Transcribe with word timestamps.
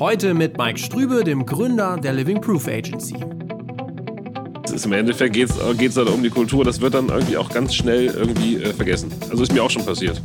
Heute 0.00 0.34
mit 0.34 0.58
Mike 0.58 0.80
Strübe, 0.80 1.22
dem 1.22 1.46
Gründer 1.46 1.96
der 1.96 2.12
Living 2.12 2.40
Proof 2.40 2.66
Agency. 2.66 3.14
Ist 4.72 4.86
Im 4.86 4.92
Endeffekt 4.92 5.34
geht 5.34 5.50
es 5.50 5.94
dann 5.94 6.08
um 6.08 6.20
die 6.20 6.30
Kultur, 6.30 6.64
das 6.64 6.80
wird 6.80 6.94
dann 6.94 7.10
irgendwie 7.10 7.36
auch 7.36 7.48
ganz 7.48 7.76
schnell 7.76 8.06
irgendwie 8.06 8.56
äh, 8.56 8.72
vergessen. 8.72 9.12
Also 9.30 9.44
ist 9.44 9.52
mir 9.52 9.62
auch 9.62 9.70
schon 9.70 9.86
passiert. 9.86 10.20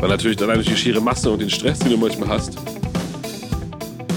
Weil 0.00 0.08
natürlich 0.08 0.36
dann 0.36 0.52
durch 0.52 0.66
die 0.66 0.76
schiere 0.76 1.00
Masse 1.00 1.30
und 1.30 1.40
den 1.40 1.48
Stress, 1.48 1.78
den 1.78 1.92
du 1.92 1.96
manchmal 1.96 2.28
hast, 2.28 2.58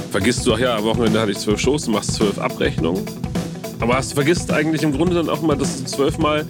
vergisst 0.10 0.48
du, 0.48 0.56
ach 0.56 0.60
ja, 0.60 0.76
am 0.78 0.84
Wochenende 0.84 1.22
hatte 1.22 1.32
ich 1.32 1.38
zwölf 1.38 1.60
Shows, 1.60 1.86
du 1.86 1.92
machst 1.92 2.16
zwölf 2.16 2.40
Abrechnungen. 2.40 3.04
Aber 3.80 3.98
hast, 3.98 4.14
vergisst 4.14 4.52
eigentlich 4.52 4.82
im 4.82 4.94
Grunde 4.94 5.14
dann 5.14 5.30
auch 5.30 5.44
mal, 5.44 5.56
dass 5.56 5.78
du 5.78 5.86
zwölfmal 5.86 6.44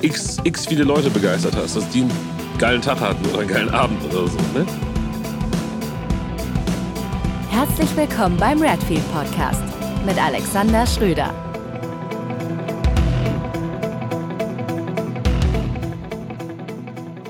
x, 0.00 0.38
x 0.42 0.64
viele 0.64 0.84
Leute 0.84 1.10
begeistert 1.10 1.54
hast, 1.54 1.76
dass 1.76 1.86
die 1.90 2.00
einen 2.00 2.12
geilen 2.56 2.80
Tag 2.80 2.98
hatten 2.98 3.26
oder 3.26 3.40
einen 3.40 3.48
geilen 3.48 3.68
Abend 3.68 4.02
oder 4.06 4.26
so. 4.26 4.38
Ne? 4.54 4.64
Herzlich 7.68 7.96
willkommen 7.96 8.36
beim 8.38 8.60
Redfield 8.62 9.04
Podcast 9.12 9.62
mit 10.04 10.18
Alexander 10.20 10.86
Schröder. 10.86 11.32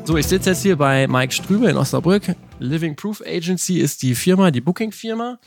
So, 0.05 0.17
ich 0.17 0.27
sitze 0.27 0.51
jetzt 0.51 0.63
hier 0.63 0.77
bei 0.77 1.09
Mike 1.09 1.35
Strübe 1.35 1.69
in 1.69 1.77
Osnabrück. 1.77 2.35
Living 2.61 2.95
Proof 2.95 3.21
Agency 3.27 3.81
ist 3.81 4.03
die 4.03 4.15
Firma, 4.15 4.51
die 4.51 4.61
Booking-Firma 4.61 5.39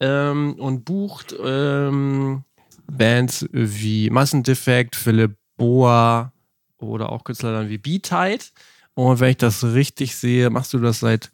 ähm, 0.00 0.54
und 0.58 0.84
bucht 0.84 1.34
ähm, 1.44 2.44
Bands 2.86 3.46
wie 3.52 4.08
Massendefekt, 4.10 4.94
Philipp 4.96 5.36
Boa 5.56 6.32
oder 6.78 7.10
auch 7.10 7.24
Künstler 7.24 7.52
dann 7.52 7.68
wie 7.68 7.78
B-Tide. 7.78 8.44
Und 8.94 9.20
wenn 9.20 9.30
ich 9.30 9.38
das 9.38 9.64
richtig 9.64 10.16
sehe, 10.16 10.50
machst 10.50 10.72
du 10.72 10.78
das 10.78 11.00
seit 11.00 11.30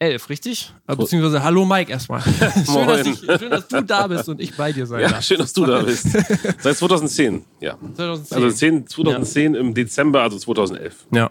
2011, 0.00 0.28
richtig? 0.30 0.72
Beziehungsweise 0.86 1.42
Hallo 1.42 1.64
Mike 1.66 1.92
erstmal. 1.92 2.22
schön, 2.22 2.86
dass 2.88 3.06
ich, 3.06 3.18
schön, 3.20 3.50
dass 3.50 3.68
du 3.68 3.82
da 3.82 4.06
bist 4.06 4.28
und 4.30 4.40
ich 4.40 4.56
bei 4.56 4.72
dir 4.72 4.86
sein 4.86 5.02
Ja, 5.02 5.10
darf. 5.10 5.22
schön, 5.24 5.36
dass 5.38 5.52
du 5.52 5.66
da 5.66 5.82
bist. 5.82 6.06
Seit 6.62 6.76
2010, 6.76 7.44
ja. 7.60 7.76
2010. 7.94 8.36
Also 8.42 8.56
10, 8.56 8.86
2010 8.86 9.54
im 9.54 9.74
Dezember, 9.74 10.22
also 10.22 10.38
2011. 10.38 11.06
Ja. 11.12 11.30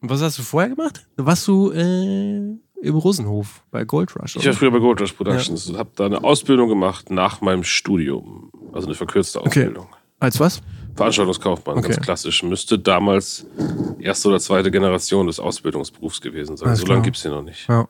Und 0.00 0.08
was 0.10 0.22
hast 0.22 0.38
du 0.38 0.42
vorher 0.42 0.70
gemacht? 0.70 1.06
Warst 1.16 1.46
du 1.46 1.70
äh, 1.70 2.36
im 2.80 2.94
Rosenhof 2.94 3.62
bei 3.70 3.84
Gold 3.84 4.16
Rush? 4.16 4.36
Ich 4.36 4.42
war 4.44 4.50
Oder? 4.50 4.52
früher 4.58 4.70
bei 4.70 4.78
Gold 4.78 5.00
Rush 5.02 5.12
Productions 5.12 5.66
und 5.68 5.76
habe 5.76 5.90
da 5.94 6.06
eine 6.06 6.24
Ausbildung 6.24 6.70
gemacht 6.70 7.10
nach 7.10 7.42
meinem 7.42 7.62
Studium. 7.62 8.50
Also 8.72 8.86
eine 8.86 8.94
verkürzte 8.94 9.40
Okay. 9.40 9.48
Ausbildung. 9.66 9.88
Als 10.18 10.40
was? 10.40 10.62
Veranstaltungskaufmann, 10.94 11.78
Okay. 11.78 11.88
ganz 11.88 12.00
klassisch. 12.00 12.42
Müsste 12.42 12.78
damals 12.78 13.46
erste 13.98 14.28
oder 14.28 14.40
zweite 14.40 14.70
Generation 14.70 15.26
des 15.26 15.40
Ausbildungsberufs 15.40 16.20
gewesen 16.20 16.56
sein. 16.56 16.68
Alles 16.68 16.80
so 16.80 16.86
lange 16.86 17.02
gibt 17.02 17.16
es 17.16 17.22
den 17.22 17.32
noch 17.32 17.42
nicht. 17.42 17.68
Ja. 17.68 17.88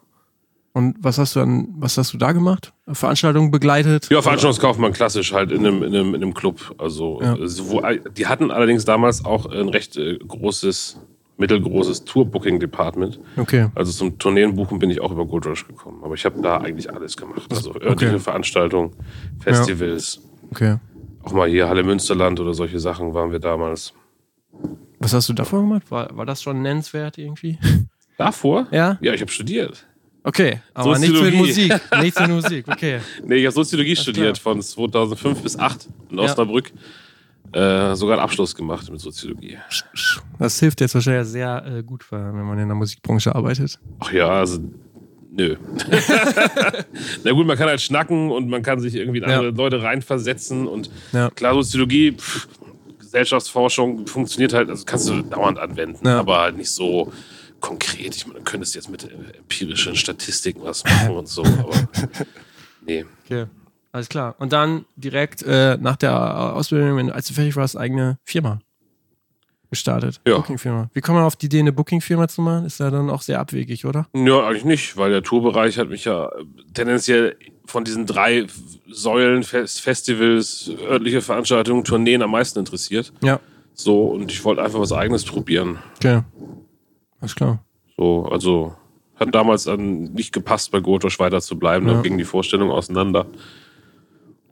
Und 0.74 0.96
was 1.00 1.18
hast 1.18 1.36
du 1.36 1.40
dann, 1.40 1.68
was 1.76 1.98
hast 1.98 2.14
du 2.14 2.18
da 2.18 2.32
gemacht? 2.32 2.72
Veranstaltungen 2.88 3.50
begleitet? 3.50 4.08
Ja, 4.10 4.22
Veranstaltungskaufmann 4.22 4.92
klassisch 4.94 5.32
halt 5.32 5.52
in 5.52 5.66
einem, 5.66 5.82
in 5.82 5.94
einem, 5.94 6.14
in 6.14 6.22
einem 6.22 6.32
Club. 6.32 6.74
Also, 6.78 7.20
Ja. 7.20 7.34
äh, 7.36 7.46
so, 7.46 7.82
die 8.16 8.26
hatten 8.26 8.50
allerdings 8.50 8.84
damals 8.86 9.22
auch 9.24 9.44
ein 9.46 9.68
recht 9.68 9.98
äh, 9.98 10.16
großes, 10.16 10.98
mittelgroßes 11.36 12.04
Tour-Booking-Department. 12.04 13.18
Okay. 13.36 13.68
Also 13.74 13.92
zum 13.92 14.18
Tourneenbuchen 14.18 14.78
bin 14.78 14.88
ich 14.90 15.00
auch 15.02 15.10
über 15.12 15.26
Gold 15.26 15.44
Rush 15.46 15.66
gekommen. 15.66 16.00
Aber 16.04 16.14
ich 16.14 16.24
habe 16.24 16.40
da 16.40 16.58
eigentlich 16.58 16.90
alles 16.94 17.16
gemacht. 17.18 17.42
Also 17.50 17.74
örtliche 17.74 18.12
Okay. 18.12 18.18
Veranstaltungen, 18.20 18.92
Festivals. 19.40 20.20
Okay. 20.52 20.76
Auch 21.22 21.32
mal 21.32 21.48
hier 21.48 21.68
Halle 21.68 21.82
Münsterland 21.84 22.40
oder 22.40 22.54
solche 22.54 22.78
Sachen 22.80 23.14
waren 23.14 23.30
wir 23.30 23.38
damals. 23.38 23.94
Was 24.98 25.12
hast 25.14 25.28
du 25.28 25.32
davor 25.32 25.60
gemacht? 25.60 25.90
War, 25.90 26.16
war 26.16 26.26
das 26.26 26.42
schon 26.42 26.62
nennenswert 26.62 27.18
irgendwie? 27.18 27.58
Davor? 28.18 28.66
Ja? 28.70 28.98
Ja, 29.00 29.14
ich 29.14 29.20
habe 29.20 29.30
studiert. 29.30 29.86
Okay, 30.24 30.60
aber 30.74 30.98
nichts 30.98 31.08
mit 31.08 31.16
Soziologie. 31.16 31.36
Musik. 31.38 31.80
Nichts 32.00 32.20
mit 32.20 32.30
Musik, 32.30 32.68
okay. 32.68 33.00
Nee, 33.24 33.36
ich 33.36 33.44
habe 33.46 33.52
Soziologie 33.54 33.94
klar. 33.94 34.02
studiert 34.02 34.38
von 34.38 34.62
2005 34.62 35.42
bis 35.42 35.52
2008 35.54 35.88
in 36.10 36.18
Ja. 36.18 36.24
Osnabrück. 36.24 36.72
Äh, 37.52 37.96
sogar 37.96 38.16
einen 38.18 38.22
Abschluss 38.24 38.54
gemacht 38.54 38.88
mit 38.90 39.00
Soziologie. 39.00 39.58
Das 40.38 40.60
hilft 40.60 40.80
jetzt 40.80 40.94
wahrscheinlich 40.94 41.26
sehr 41.26 41.64
äh, 41.66 41.82
gut, 41.82 42.06
wenn 42.12 42.46
man 42.46 42.58
in 42.58 42.68
der 42.68 42.76
Musikbranche 42.76 43.34
arbeitet. 43.34 43.80
Ach 43.98 44.12
ja, 44.12 44.28
also 44.28 44.60
nö. 45.34 45.56
Na 47.24 47.32
gut, 47.32 47.46
man 47.46 47.56
kann 47.56 47.68
halt 47.68 47.80
schnacken 47.80 48.30
und 48.30 48.48
man 48.48 48.62
kann 48.62 48.80
sich 48.80 48.94
irgendwie 48.94 49.18
in 49.18 49.28
Ja. 49.28 49.38
andere 49.38 49.50
Leute 49.52 49.82
reinversetzen 49.82 50.66
und 50.66 50.90
Ja. 51.12 51.30
klar, 51.30 51.54
Soziologie, 51.54 52.12
pff, 52.12 52.48
Gesellschaftsforschung 52.98 54.06
funktioniert 54.06 54.52
halt, 54.54 54.70
also 54.70 54.84
kannst 54.84 55.08
du 55.08 55.22
dauernd 55.22 55.58
anwenden, 55.58 56.06
Ja. 56.06 56.20
aber 56.20 56.40
halt 56.40 56.56
nicht 56.56 56.70
so 56.70 57.12
konkret. 57.60 58.16
Ich 58.16 58.26
meine, 58.26 58.38
du 58.40 58.44
könntest 58.44 58.74
jetzt 58.74 58.88
mit 58.90 59.08
empirischen 59.38 59.94
Statistiken 59.96 60.62
was 60.62 60.82
machen 60.84 61.16
und 61.16 61.28
so, 61.28 61.42
aber 61.44 61.72
nee. 62.86 63.04
Okay. 63.24 63.46
Alles 63.94 64.08
klar. 64.08 64.34
Und 64.38 64.54
dann 64.54 64.86
direkt 64.96 65.42
äh, 65.42 65.76
nach 65.76 65.96
der 65.96 66.54
Ausbildung, 66.56 67.10
als 67.12 67.28
du 67.28 67.34
fertig 67.34 67.54
warst, 67.56 67.76
eigene 67.76 68.18
Firma 68.24 68.60
gestartet. 69.72 70.20
Ja. 70.26 70.36
Booking-Firma. 70.36 70.90
Wie 70.92 71.00
kommt 71.00 71.16
man 71.16 71.24
auf 71.24 71.34
die 71.34 71.46
Idee, 71.46 71.60
eine 71.60 71.72
Booking-Firma 71.72 72.28
zu 72.28 72.42
machen? 72.42 72.66
Ist 72.66 72.78
ja 72.78 72.90
dann 72.90 73.08
auch 73.08 73.22
sehr 73.22 73.40
abwegig, 73.40 73.86
oder? 73.86 74.06
Ja, 74.12 74.46
eigentlich 74.46 74.66
nicht, 74.66 74.98
weil 74.98 75.10
der 75.10 75.22
Tourbereich 75.22 75.78
hat 75.78 75.88
mich 75.88 76.04
ja 76.04 76.26
äh, 76.26 76.44
tendenziell 76.74 77.36
von 77.64 77.82
diesen 77.82 78.04
drei 78.04 78.46
Säulen, 78.90 79.42
Fest 79.42 79.80
Festivals, 79.80 80.70
örtliche 80.86 81.22
Veranstaltungen, 81.22 81.84
Tourneen 81.84 82.20
am 82.20 82.32
meisten 82.32 82.58
interessiert. 82.58 83.14
Ja. 83.22 83.40
So, 83.72 84.08
und 84.08 84.30
ich 84.30 84.44
wollte 84.44 84.62
einfach 84.62 84.78
was 84.78 84.92
Eigenes 84.92 85.24
probieren. 85.24 85.78
Okay. 85.96 86.20
Alles 87.20 87.34
klar. 87.34 87.64
So, 87.96 88.26
also 88.30 88.74
hat 89.16 89.34
damals 89.34 89.64
dann 89.64 90.12
nicht 90.12 90.34
gepasst, 90.34 90.70
bei 90.70 90.80
Gotosch 90.80 91.18
weiter 91.18 91.40
zu 91.40 91.58
bleiben. 91.58 91.86
Ja. 91.86 91.94
Dann 91.94 92.02
gingen 92.02 92.18
die 92.18 92.24
Vorstellungen 92.24 92.72
auseinander. 92.72 93.26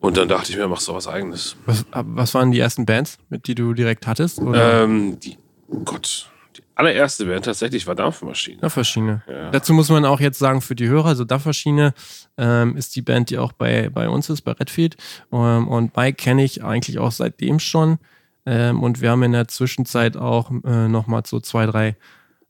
Und 0.00 0.16
dann 0.16 0.28
dachte 0.28 0.50
ich 0.50 0.56
mir, 0.56 0.66
machst 0.66 0.88
du 0.88 0.94
was 0.94 1.06
Eigenes. 1.06 1.56
Was, 1.66 1.84
was 1.93 2.34
waren 2.34 2.50
die 2.50 2.59
ersten 2.59 2.87
Bands, 2.87 3.19
mit 3.28 3.47
die 3.47 3.55
du 3.55 3.75
direkt 3.75 4.06
hattest? 4.06 4.41
Oder? 4.41 4.84
Ähm, 4.84 5.21
die, 5.21 5.37
oh 5.69 5.81
Gott, 5.84 6.31
die 6.56 6.62
allererste 6.75 7.27
Band 7.27 7.44
tatsächlich 7.44 7.87
war 7.87 7.94
Dampfmaschine. 7.94 8.61
Dampfmaschine. 8.62 9.22
Ja. 9.28 9.50
Dazu 9.50 9.75
muss 9.75 9.91
man 9.91 10.06
auch 10.06 10.21
jetzt 10.21 10.38
sagen, 10.38 10.62
für 10.62 10.75
die 10.75 10.88
Hörer, 10.88 11.09
also 11.09 11.25
Dampfmaschine 11.25 11.93
ähm, 12.38 12.77
ist 12.78 12.97
die 12.97 13.03
Band, 13.03 13.28
die 13.28 13.38
auch 13.38 13.53
bei, 13.53 13.91
bei 13.91 14.09
uns 14.09 14.31
ist, 14.31 14.41
bei 14.41 14.53
Redfield. 14.53 14.97
Ähm, 15.33 15.69
und 15.69 15.94
Mike 15.94 16.17
kenne 16.17 16.44
ich 16.44 16.65
eigentlich 16.65 16.99
auch 16.99 17.12
seitdem 17.12 17.61
schon. 17.61 17.99
Ähm, 18.47 18.82
und 18.82 19.03
wir 19.03 19.11
haben 19.11 19.22
in 19.22 19.32
der 19.32 19.49
Zwischenzeit 19.49 20.17
auch 20.17 20.50
äh, 20.65 20.88
nochmal 20.88 21.22
so 21.27 21.41
zwei, 21.41 21.67
drei 21.67 21.97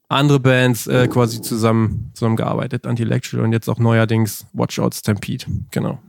andere 0.08 0.38
Bands 0.38 0.86
äh, 0.86 1.08
quasi 1.08 1.42
zusammen 1.42 2.12
zusammengearbeitet. 2.14 2.86
Anti-Electrical 2.86 3.44
und 3.44 3.52
jetzt 3.52 3.68
auch 3.68 3.78
neuerdings 3.78 4.46
Watch 4.52 4.78
Out 4.78 4.94
Stampede. 4.94 5.46
Genau. 5.72 6.00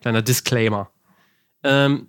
Kleiner 0.00 0.22
Disclaimer. 0.22 0.90
Ähm, 1.62 2.08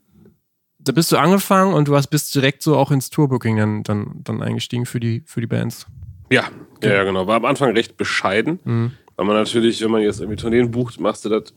da 0.80 0.92
bist 0.92 1.12
du 1.12 1.18
angefangen 1.18 1.74
und 1.74 1.88
du 1.88 1.96
hast 1.96 2.08
bist 2.08 2.34
direkt 2.36 2.64
so 2.64 2.78
auch 2.78 2.92
ins 2.92 3.10
Tourbooking 3.10 3.58
dann, 3.58 3.84
dann, 3.84 4.22
dann 4.24 4.42
eingestiegen 4.42 4.86
für 4.86 5.00
die, 5.00 5.24
für 5.26 5.42
die 5.42 5.48
Bands. 5.48 5.88
Ja, 6.32 6.44
ja, 6.84 6.94
ja, 6.94 7.04
genau. 7.04 7.28
War 7.28 7.38
am 7.38 7.46
Anfang 7.46 7.72
recht 7.74 7.98
bescheiden. 7.98 8.60
Mhm. 8.64 8.92
Weil 9.16 9.26
man 9.26 9.36
natürlich, 9.36 9.82
wenn 9.82 9.92
man 9.92 10.02
jetzt 10.02 10.22
irgendwie 10.22 10.38
Tourneen 10.38 10.72
bucht, 10.72 11.00
machst 11.00 11.26
du 11.26 11.30
das 11.30 11.54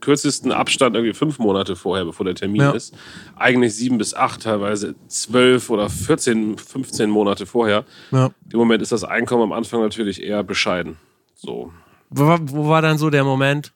kürzesten 0.00 0.52
Abstand 0.52 0.94
irgendwie 0.94 1.14
fünf 1.14 1.38
Monate 1.38 1.74
vorher, 1.74 2.04
bevor 2.04 2.24
der 2.24 2.34
Termin 2.34 2.60
Ja. 2.60 2.70
ist. 2.72 2.94
Eigentlich 3.36 3.74
sieben 3.74 3.98
bis 3.98 4.14
acht, 4.14 4.42
teilweise 4.42 4.94
zwölf 5.08 5.70
oder 5.70 5.88
14, 5.88 6.58
15 6.58 7.08
Monate 7.10 7.46
vorher. 7.46 7.84
Ja. 8.10 8.30
Im 8.52 8.58
Moment 8.58 8.82
ist 8.82 8.92
das 8.92 9.04
Einkommen 9.04 9.42
am 9.44 9.52
Anfang 9.52 9.80
natürlich 9.80 10.22
eher 10.22 10.42
bescheiden. 10.44 10.96
So. 11.34 11.72
Wo 12.10 12.36
wo 12.42 12.68
war 12.68 12.82
dann 12.82 12.98
so 12.98 13.10
der 13.10 13.24
Moment, 13.24 13.72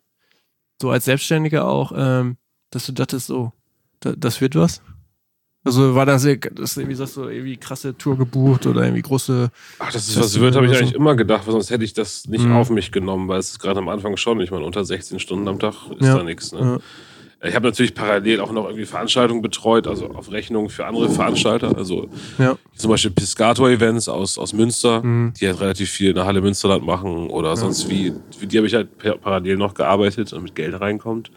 so 0.83 0.91
als 0.91 1.05
Selbstständiger 1.07 1.67
auch, 1.67 1.93
ähm, 1.97 2.37
dass 2.71 2.85
du 2.87 2.93
dachtest, 2.93 3.29
so, 3.29 3.53
da, 4.01 4.13
das 4.17 4.41
wird 4.41 4.57
was? 4.57 4.83
Also 5.65 5.95
war 5.95 6.05
das, 6.07 6.23
das 6.25 6.77
irgendwie, 6.77 6.97
sagst 6.97 7.17
du, 7.17 7.29
irgendwie 7.29 7.57
krasse 7.57 7.97
Tour 7.97 8.19
gebucht 8.19 8.67
oder 8.67 8.83
irgendwie 8.83 9.03
große. 9.03 9.49
Ach, 9.79 9.93
das 9.93 10.09
ist 10.09 10.19
was 10.19 10.41
wird, 10.41 10.57
habe 10.57 10.67
ich 10.67 10.73
so. 10.73 10.79
eigentlich 10.79 10.95
immer 10.97 11.15
gedacht, 11.15 11.47
weil 11.47 11.53
sonst 11.53 11.71
hätte 11.71 11.85
ich 11.85 11.93
das 11.95 12.27
nicht 12.27 12.45
Mhm. 12.45 12.53
auf 12.57 12.69
mich 12.71 12.91
genommen, 12.91 13.29
weil 13.29 13.39
es 13.39 13.51
ist 13.51 13.59
gerade 13.61 13.79
am 13.79 13.89
Anfang 13.89 14.17
schon, 14.17 14.41
ich 14.41 14.51
meine, 14.51 14.65
unter 14.65 14.85
16 14.85 15.21
Stunden 15.21 15.47
am 15.47 15.61
Tag 15.61 15.75
ist 16.01 16.05
Ja. 16.05 16.17
da 16.17 16.25
nichts. 16.25 16.51
Ne? 16.51 16.81
Ich 17.45 17.57
habe 17.57 17.67
natürlich 17.67 17.95
parallel 17.95 18.41
auch 18.41 18.53
noch 18.53 18.67
irgendwie 18.67 18.85
Veranstaltungen 18.85 19.43
betreut, 19.43 19.89
also 19.89 20.07
auf 20.11 20.31
Rechnung 20.31 20.69
für 20.69 20.87
andere 20.87 21.11
Veranstalter. 21.11 21.77
Also 21.77 22.09
Ja. 22.39 22.57
zum 22.77 22.91
Beispiel 22.91 23.11
Piscator-Events 23.11 24.09
aus, 24.09 24.39
aus 24.39 24.53
Münster, 24.53 25.03
Mhm. 25.03 25.33
die 25.41 25.49
halt 25.49 25.61
relativ 25.61 25.91
viel 25.91 26.11
in 26.11 26.15
der 26.15 26.25
Halle 26.25 26.41
Münsterland 26.41 26.85
machen 26.87 27.31
oder 27.31 27.57
sonst 27.57 27.89
wie. 27.91 28.13
Für 28.39 28.47
die 28.47 28.57
habe 28.59 28.67
ich 28.69 28.75
halt 28.75 28.91
parallel 29.21 29.57
noch 29.57 29.75
gearbeitet 29.75 30.33
und 30.33 30.45
mit 30.45 30.55
Geld 30.55 30.81
reinkommt. 30.81 31.33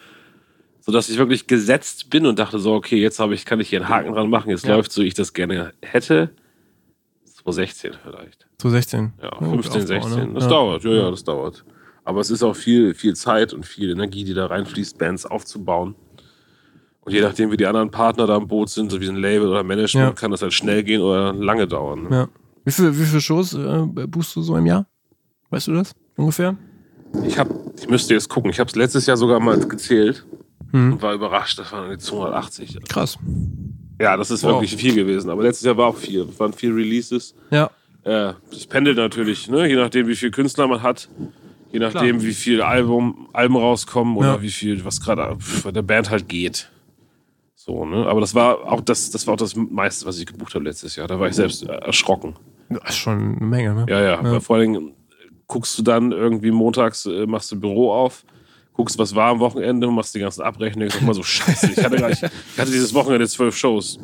Sodass 0.82 1.10
ich 1.10 1.18
wirklich 1.18 1.48
gesetzt 1.48 2.12
bin 2.12 2.28
und 2.28 2.38
dachte 2.38 2.60
so, 2.60 2.74
okay, 2.76 2.98
jetzt 3.02 3.18
habe 3.20 3.34
ich, 3.34 3.44
kann 3.44 3.60
ich 3.60 3.70
hier 3.70 3.80
einen 3.82 3.90
Haken 3.90 4.14
dran 4.14 4.30
machen, 4.30 4.52
jetzt 4.52 4.68
Ja. 4.68 4.76
läuft 4.76 4.92
so, 4.92 5.02
wie 5.02 5.08
ich 5.08 5.16
das 5.16 5.34
gerne 5.34 5.74
hätte. 5.82 6.30
2016 7.44 7.94
vielleicht. 8.04 8.46
So 8.62 8.70
16. 8.70 9.14
Ja, 9.22 9.30
gut 9.32 9.66
15, 9.66 9.82
Aufbau, 9.82 10.10
16. 10.10 10.28
ne? 10.28 10.34
Das 10.36 10.44
ja. 10.44 10.50
dauert, 10.50 10.84
ja, 10.84 10.92
ja, 10.92 11.10
das 11.12 11.24
dauert. 11.24 11.66
Aber 12.06 12.22
es 12.22 12.30
ist 12.30 12.44
auch 12.44 12.56
viel, 12.56 12.94
viel 12.94 13.16
Zeit 13.16 13.52
und 13.54 13.66
viel 13.66 13.90
Energie, 13.92 14.24
die 14.24 14.34
da 14.34 14.46
reinfließt, 14.46 14.98
Bands 14.98 15.26
aufzubauen. 15.26 15.96
Und 17.02 17.12
je 17.14 17.22
nachdem, 17.22 17.52
wie 17.52 17.58
die 17.58 17.66
anderen 17.66 17.92
Partner 17.92 18.26
da 18.28 18.38
im 18.38 18.48
Boot 18.48 18.70
sind, 18.70 18.92
so 18.92 19.00
wie 19.02 19.08
ein 19.10 19.16
Label 19.16 19.48
oder 19.50 19.64
Management, 19.64 20.08
Ja. 20.08 20.12
kann 20.14 20.32
das 20.32 20.42
halt 20.42 20.54
schnell 20.54 20.84
gehen 20.84 21.02
oder 21.02 21.34
lange 21.34 21.68
dauern. 21.68 22.04
Ne? 22.04 22.10
Ja. 22.16 22.28
Wie 22.64 22.72
viele 22.72 22.98
wie 22.98 23.04
viel 23.06 23.20
Shows 23.22 23.54
äh, 23.54 23.86
buchst 24.08 24.36
du 24.36 24.42
so 24.42 24.56
im 24.56 24.66
Jahr? 24.66 24.88
Weißt 25.50 25.68
du 25.68 25.74
das 25.74 25.94
ungefähr? 26.16 26.56
Ich 27.26 27.38
hab, 27.38 27.48
ich 27.78 27.88
müsste 27.90 28.14
jetzt 28.14 28.28
gucken. 28.30 28.50
Ich 28.50 28.60
habe 28.60 28.70
es 28.70 28.76
letztes 28.76 29.06
Jahr 29.06 29.18
sogar 29.18 29.40
mal 29.40 29.58
gezählt 29.60 30.26
Hm. 30.72 30.94
und 30.94 31.02
war 31.02 31.14
überrascht. 31.14 31.60
Das 31.60 31.72
waren 31.72 31.92
jetzt 31.92 32.06
280. 32.06 32.78
Krass. 32.90 33.18
Ja, 34.02 34.18
das 34.18 34.32
ist 34.32 34.44
Wow. 34.44 34.54
wirklich 34.54 34.76
viel 34.76 34.94
gewesen. 34.96 35.30
Aber 35.30 35.44
letztes 35.44 35.66
Jahr 35.66 35.78
war 35.78 35.88
auch 35.88 35.96
viel. 35.98 36.22
Es 36.22 36.40
waren 36.40 36.54
vier 36.54 36.76
Releases. 36.76 37.36
Ja. 37.52 37.70
Äh, 38.04 38.34
das 38.52 38.66
pendelt 38.68 38.98
natürlich, 38.98 39.48
ne? 39.50 39.68
je 39.68 39.76
nachdem, 39.76 40.08
wie 40.08 40.16
viel 40.16 40.32
Künstler 40.32 40.68
man 40.68 40.82
hat. 40.84 41.08
Je 41.76 41.80
nachdem, 41.80 42.22
wie 42.24 42.34
viel 42.34 42.62
Album, 42.62 43.28
Alben 43.34 43.58
rauskommen 43.58 44.16
oder 44.16 44.36
Ja. 44.36 44.42
wie 44.42 44.50
viel, 44.50 44.86
was 44.86 45.02
gerade 45.02 45.38
bei 45.64 45.72
der 45.72 45.82
Band 45.82 46.10
halt 46.10 46.30
geht. 46.30 46.70
So, 47.56 47.84
ne? 47.86 48.06
Aber 48.08 48.22
das 48.22 48.34
war 48.34 48.72
auch 48.72 48.80
das, 48.82 49.12
das 49.12 49.28
war 49.28 49.34
auch 49.34 49.38
das 49.40 49.56
meiste, 49.56 50.06
was 50.06 50.18
ich 50.20 50.26
gebucht 50.26 50.54
habe 50.56 50.64
letztes 50.66 50.96
Jahr. 50.96 51.08
Da 51.08 51.20
war 51.20 51.28
ich 51.28 51.36
selbst 51.36 51.64
äh, 51.68 51.72
erschrocken. 51.74 52.36
Das 52.70 52.92
ist 52.92 52.96
schon 52.98 53.36
eine 53.38 53.46
Menge, 53.46 53.74
ne? 53.74 53.86
Ja, 53.90 54.02
ja. 54.02 54.24
Weil 54.24 54.40
Vor 54.40 54.56
allen 54.56 54.74
Dingen 54.74 54.94
guckst 55.48 55.78
du 55.78 55.84
dann 55.84 56.12
irgendwie 56.12 56.52
montags, 56.52 57.06
äh, 57.08 57.26
machst 57.26 57.52
du 57.52 57.60
Büro 57.60 57.92
auf, 57.92 58.24
guckst, 58.74 58.98
was 58.98 59.14
war 59.16 59.32
am 59.32 59.40
Wochenende, 59.40 59.88
machst 59.92 60.16
die 60.16 60.20
ganzen 60.20 60.44
Abrechnungen. 60.44 60.88
Ich 60.88 60.94
sag 60.94 61.02
mal 61.04 61.14
so, 61.14 61.24
scheiße, 61.24 61.72
ich 61.72 61.84
hatte, 61.84 61.98
gar 61.98 62.10
nicht, 62.10 62.24
ich 62.24 62.60
hatte 62.60 62.72
dieses 62.72 62.94
Wochenende 62.94 63.28
zwölf 63.28 63.58
Shows. 63.58 64.00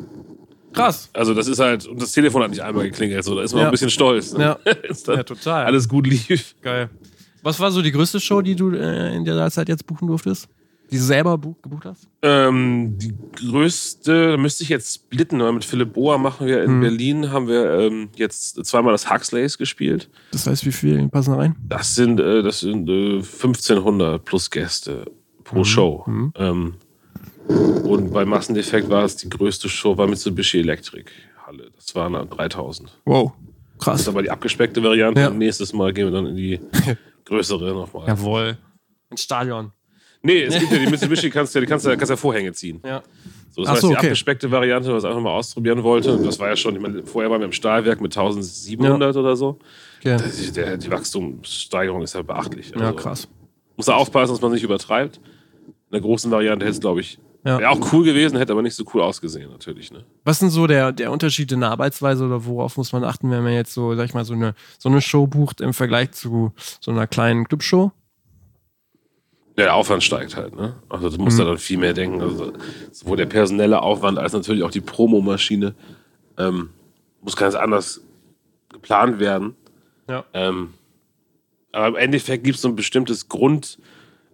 Krass. 0.72 1.10
Also 1.12 1.34
das 1.34 1.48
ist 1.48 1.58
halt, 1.58 1.86
und 1.86 2.00
das 2.00 2.12
Telefon 2.12 2.42
hat 2.42 2.50
nicht 2.50 2.62
einmal 2.62 2.84
geklingelt, 2.84 3.22
so, 3.24 3.34
da 3.34 3.42
ist 3.42 3.52
man 3.52 3.60
Ja. 3.60 3.66
auch 3.66 3.70
ein 3.70 3.72
bisschen 3.72 3.90
stolz. 3.90 4.32
Ne? 4.32 4.56
Ja. 4.64 4.72
Ja, 5.16 5.22
total. 5.22 5.66
Alles 5.66 5.88
gut 5.88 6.06
lief. 6.06 6.54
Geil. 6.62 6.88
Was 7.42 7.58
war 7.60 7.70
so 7.70 7.82
die 7.82 7.92
größte 7.92 8.20
Show, 8.20 8.40
die 8.42 8.54
du 8.54 8.70
äh, 8.72 9.14
in 9.14 9.24
der 9.24 9.50
Zeit 9.50 9.68
jetzt 9.68 9.86
buchen 9.86 10.06
durftest? 10.08 10.48
Die 10.90 10.96
du 10.98 11.02
selber 11.04 11.38
bu 11.38 11.54
gebucht 11.62 11.86
hast? 11.86 12.06
Ähm, 12.20 12.98
die 12.98 13.14
größte, 13.36 14.32
da 14.32 14.36
müsste 14.36 14.62
ich 14.62 14.68
jetzt 14.68 14.94
splitten, 14.94 15.40
weil 15.40 15.52
mit 15.52 15.64
Philipp 15.64 15.94
Boa 15.94 16.18
machen 16.18 16.46
wir 16.46 16.62
in 16.62 16.76
Mhm. 16.76 16.80
Berlin, 16.82 17.30
haben 17.32 17.48
wir 17.48 17.70
ähm, 17.80 18.08
jetzt 18.16 18.62
zweimal 18.66 18.92
das 18.92 19.10
Huxleys 19.10 19.56
gespielt. 19.56 20.10
Das 20.32 20.46
heißt, 20.46 20.66
wie 20.66 20.72
viel 20.72 21.08
passen 21.08 21.30
da 21.32 21.36
rein? 21.38 21.56
Das 21.66 21.94
sind, 21.94 22.20
äh, 22.20 22.42
das 22.42 22.60
sind 22.60 22.88
äh, 22.90 23.16
1500 23.16 24.22
plus 24.24 24.50
Gäste 24.50 25.06
pro 25.44 25.60
Mhm. 25.60 25.64
Show. 25.64 26.04
Ähm, 26.36 26.74
und 27.48 28.12
bei 28.12 28.24
Massendefekt 28.24 28.88
war 28.90 29.04
es 29.04 29.16
die 29.16 29.28
größte 29.30 29.68
Show, 29.68 29.96
war 29.96 30.06
Mitsubishi 30.06 30.60
Electric 30.60 31.10
Halle. 31.46 31.70
Das 31.74 31.94
waren 31.94 32.12
dann 32.12 32.28
3000. 32.28 32.98
Wow. 33.06 33.32
Das 33.78 33.84
Krass. 33.86 34.00
ist 34.02 34.08
aber 34.08 34.22
die 34.22 34.30
abgespeckte 34.30 34.82
Variante. 34.82 35.22
Ja. 35.22 35.28
Und 35.28 35.38
nächstes 35.38 35.72
Mal 35.72 35.92
gehen 35.92 36.04
wir 36.06 36.12
dann 36.12 36.26
in 36.26 36.36
die 36.36 36.60
größere 37.24 37.72
nochmal. 37.72 38.08
Jawohl. 38.08 38.58
Ein 39.10 39.16
Stadion. 39.16 39.72
Nee, 40.22 40.44
es 40.44 40.58
gibt 40.58 40.70
ja 40.70 40.78
die 40.78 40.86
Mitsubishi, 40.86 41.30
kannst 41.30 41.54
du 41.54 41.58
ja, 41.58 41.60
die 41.64 41.66
kannst 41.66 41.84
du 41.84 41.90
ja, 41.90 41.96
kannst 41.96 42.10
ja 42.10 42.16
Vorhänge 42.16 42.52
ziehen. 42.52 42.80
Ja. 42.84 43.02
So, 43.50 43.62
das 43.62 43.68
Ach 43.68 43.72
heißt, 43.72 43.82
so, 43.82 43.88
die 43.88 43.96
okay. 43.96 44.06
abgespeckte 44.06 44.50
Variante, 44.50 44.92
was 44.94 45.02
ich 45.02 45.08
einfach 45.08 45.22
mal 45.22 45.32
ausprobieren 45.32 45.82
wollte, 45.82 46.12
und 46.16 46.24
das 46.24 46.38
war 46.38 46.48
ja 46.48 46.56
schon, 46.56 46.76
ich 46.76 46.80
meine, 46.80 47.04
vorher 47.04 47.30
waren 47.30 47.40
wir 47.40 47.46
im 47.46 47.52
Stahlwerk 47.52 48.00
mit 48.00 48.16
1700 48.16 49.16
oder 49.16 49.36
so. 49.36 49.58
Okay. 49.98 50.16
Die, 50.16 50.52
der, 50.52 50.76
die 50.78 50.90
Wachstumssteigerung 50.90 52.02
ist 52.02 52.14
ja 52.14 52.22
beachtlich. 52.22 52.70
Ja, 52.70 52.80
Also, 52.80 52.94
krass. 52.94 53.28
Muss 53.76 53.86
da 53.86 53.94
aufpassen, 53.94 54.32
dass 54.32 54.40
man 54.40 54.52
nicht 54.52 54.62
übertreibt. 54.62 55.18
In 55.66 55.92
der 55.92 56.00
großen 56.00 56.30
Variante 56.30 56.64
hätte 56.64 56.74
es, 56.74 56.80
glaube 56.80 57.00
ich, 57.00 57.18
Ja. 57.44 57.58
wäre 57.58 57.70
auch 57.70 57.92
cool 57.92 58.04
gewesen, 58.04 58.38
hätte 58.38 58.52
aber 58.52 58.62
nicht 58.62 58.76
so 58.76 58.84
cool 58.94 59.02
ausgesehen, 59.02 59.50
natürlich. 59.50 59.90
Ne? 59.90 60.04
Was 60.24 60.36
ist 60.36 60.42
denn 60.42 60.50
so 60.50 60.68
der, 60.68 60.92
der 60.92 61.10
Unterschied 61.10 61.50
in 61.50 61.60
der 61.60 61.70
Arbeitsweise 61.70 62.24
oder 62.24 62.44
worauf 62.44 62.76
muss 62.76 62.92
man 62.92 63.02
achten, 63.02 63.30
wenn 63.30 63.42
man 63.42 63.52
jetzt 63.52 63.74
so, 63.74 63.96
sag 63.96 64.04
ich 64.04 64.14
mal, 64.14 64.24
so 64.24 64.34
eine, 64.34 64.54
so 64.78 64.88
eine 64.88 65.00
Show 65.00 65.26
bucht 65.26 65.60
im 65.60 65.74
Vergleich 65.74 66.12
zu 66.12 66.52
so 66.80 66.92
einer 66.92 67.08
kleinen 67.08 67.48
Clubshow? 67.48 67.90
Ja, 69.56 69.64
der 69.64 69.74
Aufwand 69.74 70.04
steigt 70.04 70.36
halt. 70.36 70.54
Ne? 70.54 70.76
Also 70.88 71.10
du 71.10 71.18
musst 71.20 71.38
da 71.38 71.44
dann 71.44 71.58
viel 71.58 71.78
mehr 71.78 71.94
denken. 71.94 72.20
Also, 72.20 72.52
sowohl 72.92 73.16
der 73.16 73.26
personelle 73.26 73.82
Aufwand 73.82 74.18
als 74.18 74.32
natürlich 74.32 74.62
auch 74.62 74.70
die 74.70 74.80
Promomaschine 74.80 75.74
ähm, 76.38 76.70
muss 77.20 77.36
ganz 77.36 77.54
anders 77.54 78.00
geplant 78.70 79.18
werden. 79.18 79.56
Ja. 80.08 80.24
Ähm, 80.32 80.74
aber 81.72 81.88
im 81.88 81.96
Endeffekt 81.96 82.44
gibt 82.44 82.56
es 82.56 82.62
so 82.62 82.68
ein 82.68 82.76
bestimmtes 82.76 83.28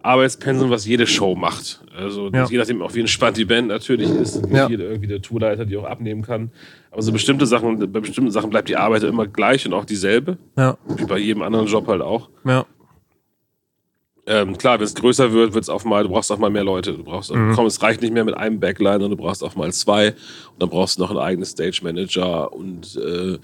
Grundarbeitspensum, 0.01 0.69
was 0.69 0.85
jede 0.85 1.05
Show 1.05 1.35
macht. 1.35 1.81
Also 1.95 2.29
Ja. 2.33 2.45
je 2.45 2.57
nachdem 2.57 2.81
auch 2.81 2.93
wie 2.95 3.01
entspannt 3.01 3.37
die 3.37 3.45
Band 3.45 3.67
natürlich 3.67 4.09
ist, 4.09 4.49
wie 4.49 4.55
Ja. 4.55 4.67
viel 4.67 4.79
irgendwie 4.79 5.07
der 5.07 5.21
Tourleiter 5.21 5.65
die 5.65 5.77
auch 5.77 5.83
abnehmen 5.83 6.21
kann. 6.21 6.51
Aber 6.91 7.01
so 7.01 7.11
bestimmte 7.11 7.45
Sachen, 7.45 7.79
bei 7.91 7.99
bestimmten 7.99 8.31
Sachen 8.31 8.49
bleibt 8.49 8.69
die 8.69 8.77
Arbeit 8.77 9.03
immer 9.03 9.27
gleich 9.27 9.65
und 9.65 9.73
auch 9.73 9.85
dieselbe, 9.85 10.37
Ja. 10.57 10.77
wie 10.87 11.05
bei 11.05 11.17
jedem 11.19 11.41
anderen 11.41 11.67
Job 11.67 11.87
halt 11.87 12.01
auch. 12.01 12.29
Ja. 12.45 12.65
Ähm, 14.25 14.57
klar, 14.57 14.77
wenn 14.79 14.85
es 14.85 14.93
größer 14.93 15.33
wird, 15.33 15.53
wird 15.53 15.63
es 15.63 15.69
auch 15.69 15.83
mal, 15.85 16.03
du 16.03 16.09
brauchst 16.09 16.31
auch 16.31 16.37
mal 16.37 16.51
mehr 16.51 16.63
Leute. 16.63 16.93
Du 16.93 17.03
brauchst, 17.03 17.33
Mhm. 17.33 17.53
komm, 17.55 17.65
es 17.65 17.81
reicht 17.81 18.01
nicht 18.01 18.13
mehr 18.13 18.23
mit 18.23 18.37
einem 18.37 18.59
Backliner, 18.59 19.09
du 19.09 19.15
brauchst 19.17 19.43
auch 19.43 19.55
mal 19.55 19.71
zwei. 19.73 20.09
Und 20.09 20.15
dann 20.59 20.69
brauchst 20.69 20.97
du 20.97 21.01
noch 21.01 21.09
einen 21.09 21.19
eigenen 21.19 21.45
Stage 21.45 21.79
Manager 21.83 22.53
und 22.53 22.95
äh, 22.95 23.37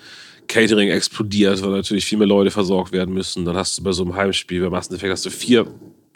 Catering 0.48 0.90
explodiert, 0.90 1.64
weil 1.64 1.72
natürlich 1.72 2.06
viel 2.06 2.20
mehr 2.20 2.28
Leute 2.28 2.52
versorgt 2.52 2.92
werden 2.92 3.14
müssen. 3.16 3.46
Dann 3.46 3.56
hast 3.56 3.80
du 3.80 3.84
bei 3.84 3.92
so 3.94 4.04
einem 4.04 4.16
Heimspiel, 4.16 4.62
bei 4.62 4.70
Masseneffekt 4.70 5.12
hast 5.12 5.26
du 5.26 5.32
vier, 5.32 5.66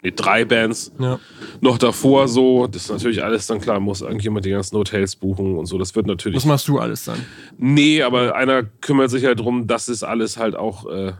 nee, 0.02 0.12
drei 0.14 0.44
Bands 0.44 0.92
Ja. 0.98 1.18
noch 1.60 1.78
davor 1.78 2.28
so. 2.28 2.66
Das 2.66 2.82
ist 2.84 2.90
natürlich 2.90 3.22
alles 3.22 3.46
dann 3.46 3.60
klar, 3.60 3.80
muss 3.80 4.00
irgendjemand 4.02 4.44
die 4.44 4.50
ganzen 4.50 4.76
Hotels 4.76 5.16
buchen 5.16 5.56
und 5.58 5.66
so. 5.66 5.78
Das 5.78 5.94
wird 5.94 6.06
natürlich. 6.06 6.36
Was 6.36 6.44
machst 6.46 6.68
du 6.68 6.78
alles 6.78 7.04
dann? 7.04 7.18
Nee, 7.58 8.02
aber 8.02 8.34
einer 8.34 8.62
kümmert 8.62 9.10
sich 9.10 9.24
halt 9.24 9.38
darum, 9.38 9.66
dass 9.66 9.88
es 9.88 10.02
alles 10.02 10.36
halt 10.36 10.56
auch 10.56 10.86
äh, 10.90 11.12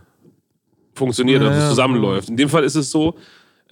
funktioniert, 0.94 1.42
dass 1.42 1.50
Ja, 1.50 1.56
es 1.56 1.62
ja. 1.64 1.68
zusammenläuft. 1.70 2.28
In 2.28 2.36
dem 2.36 2.48
Fall 2.48 2.64
ist 2.64 2.74
es 2.74 2.90
so, 2.90 3.16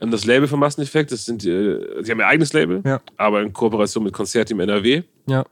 ähm, 0.01 0.11
das 0.11 0.25
Label 0.25 0.49
von 0.49 0.59
Masseneffekt, 0.61 1.13
das 1.13 1.25
sind, 1.25 1.45
äh, 1.45 2.03
sie 2.03 2.11
haben 2.11 2.21
ihr 2.21 2.27
eigenes 2.27 2.53
Label, 2.53 2.83
Ja. 2.87 3.01
aber 3.17 3.43
in 3.43 3.53
Kooperation 3.53 4.05
mit 4.05 4.13
Konzertteam 4.13 4.61
NRW. 4.61 5.03
Ja. 5.27 5.45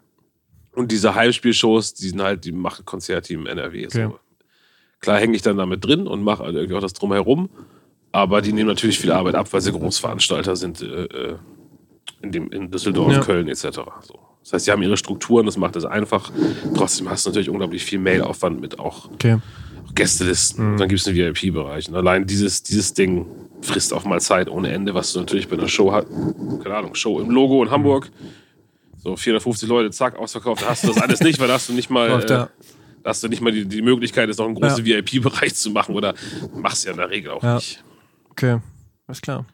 Und 0.74 0.92
diese 0.92 1.14
Heimspielshows, 1.14 1.94
die 1.94 2.08
sind 2.10 2.22
halt, 2.22 2.44
die 2.44 2.52
macht 2.52 2.84
Konzertteam 2.84 3.46
NRW. 3.46 3.86
Okay. 3.86 4.04
So. 4.08 4.18
Klar 5.00 5.18
hänge 5.18 5.34
ich 5.36 5.42
dann 5.42 5.56
damit 5.56 5.84
drin 5.84 6.06
und 6.06 6.22
mache 6.22 6.42
halt 6.44 6.54
irgendwie 6.54 6.74
auch 6.76 6.80
das 6.80 6.92
drumherum, 6.92 7.48
aber 8.16 8.40
die 8.40 8.52
nehmen 8.52 8.68
natürlich 8.68 8.98
viel 8.98 9.12
Arbeit 9.12 9.34
ab, 9.34 9.46
weil 9.52 9.60
sie 9.60 9.72
Großveranstalter 9.72 10.56
sind 10.56 10.80
äh, 10.80 11.04
äh, 11.04 11.34
in, 12.22 12.32
dem, 12.32 12.50
in 12.50 12.70
Düsseldorf, 12.70 13.12
Ja. 13.12 13.20
Köln 13.20 13.46
etc. 13.48 13.62
So. 14.02 14.18
Das 14.42 14.52
heißt, 14.54 14.64
sie 14.64 14.70
haben 14.72 14.82
ihre 14.82 14.96
Strukturen, 14.96 15.44
das 15.44 15.56
macht 15.56 15.76
es 15.76 15.84
einfach. 15.84 16.30
Trotzdem 16.74 17.10
hast 17.10 17.26
du 17.26 17.30
natürlich 17.30 17.50
unglaublich 17.50 17.84
viel 17.84 17.98
Mailaufwand 17.98 18.60
mit 18.60 18.78
auch 18.78 19.10
Okay. 19.12 19.38
Gästelisten. 19.94 20.72
Mhm. 20.72 20.76
Dann 20.78 20.88
gibt 20.88 21.00
es 21.00 21.06
einen 21.06 21.16
VIP-Bereich. 21.16 21.88
Und 21.88 21.94
allein 21.96 22.26
dieses, 22.26 22.62
dieses 22.62 22.94
Ding 22.94 23.26
frisst 23.62 23.92
auch 23.92 24.04
mal 24.04 24.20
Zeit 24.20 24.48
ohne 24.48 24.70
Ende, 24.70 24.94
was 24.94 25.12
du 25.12 25.18
natürlich 25.20 25.48
bei 25.48 25.56
einer 25.56 25.68
Show 25.68 25.92
hast. 25.92 26.06
Keine 26.62 26.74
Ahnung, 26.76 26.94
Show 26.94 27.20
im 27.20 27.30
Logo 27.30 27.62
in 27.62 27.70
Hamburg. 27.70 28.10
So 29.02 29.16
450 29.16 29.68
Leute, 29.68 29.90
zack, 29.90 30.16
ausverkauft. 30.18 30.62
Da 30.62 30.68
hast 30.68 30.84
du 30.84 30.88
das 30.88 31.00
alles 31.02 31.20
nicht, 31.20 31.38
weil 31.38 31.48
da 31.48 31.54
hast 31.54 31.68
du 31.68 31.72
nicht 31.72 31.90
mal, 31.90 32.08
äh, 32.22 32.28
ja. 32.28 32.48
hast 33.04 33.22
du 33.22 33.28
nicht 33.28 33.40
mal 33.40 33.52
die, 33.52 33.64
die 33.66 33.82
Möglichkeit, 33.82 34.28
jetzt 34.28 34.38
noch 34.38 34.46
einen 34.46 34.54
großen 34.54 34.84
VIP-Bereich 34.84 35.54
zu 35.54 35.70
machen. 35.70 35.94
Oder 35.94 36.14
machst 36.54 36.84
ja 36.84 36.90
in 36.92 36.98
der 36.98 37.10
Regel 37.10 37.30
auch 37.32 37.42
Ja. 37.42 37.54
nicht. 37.56 37.82
Okay. 38.36 38.58
Alles 39.06 39.20
klar. 39.22 39.44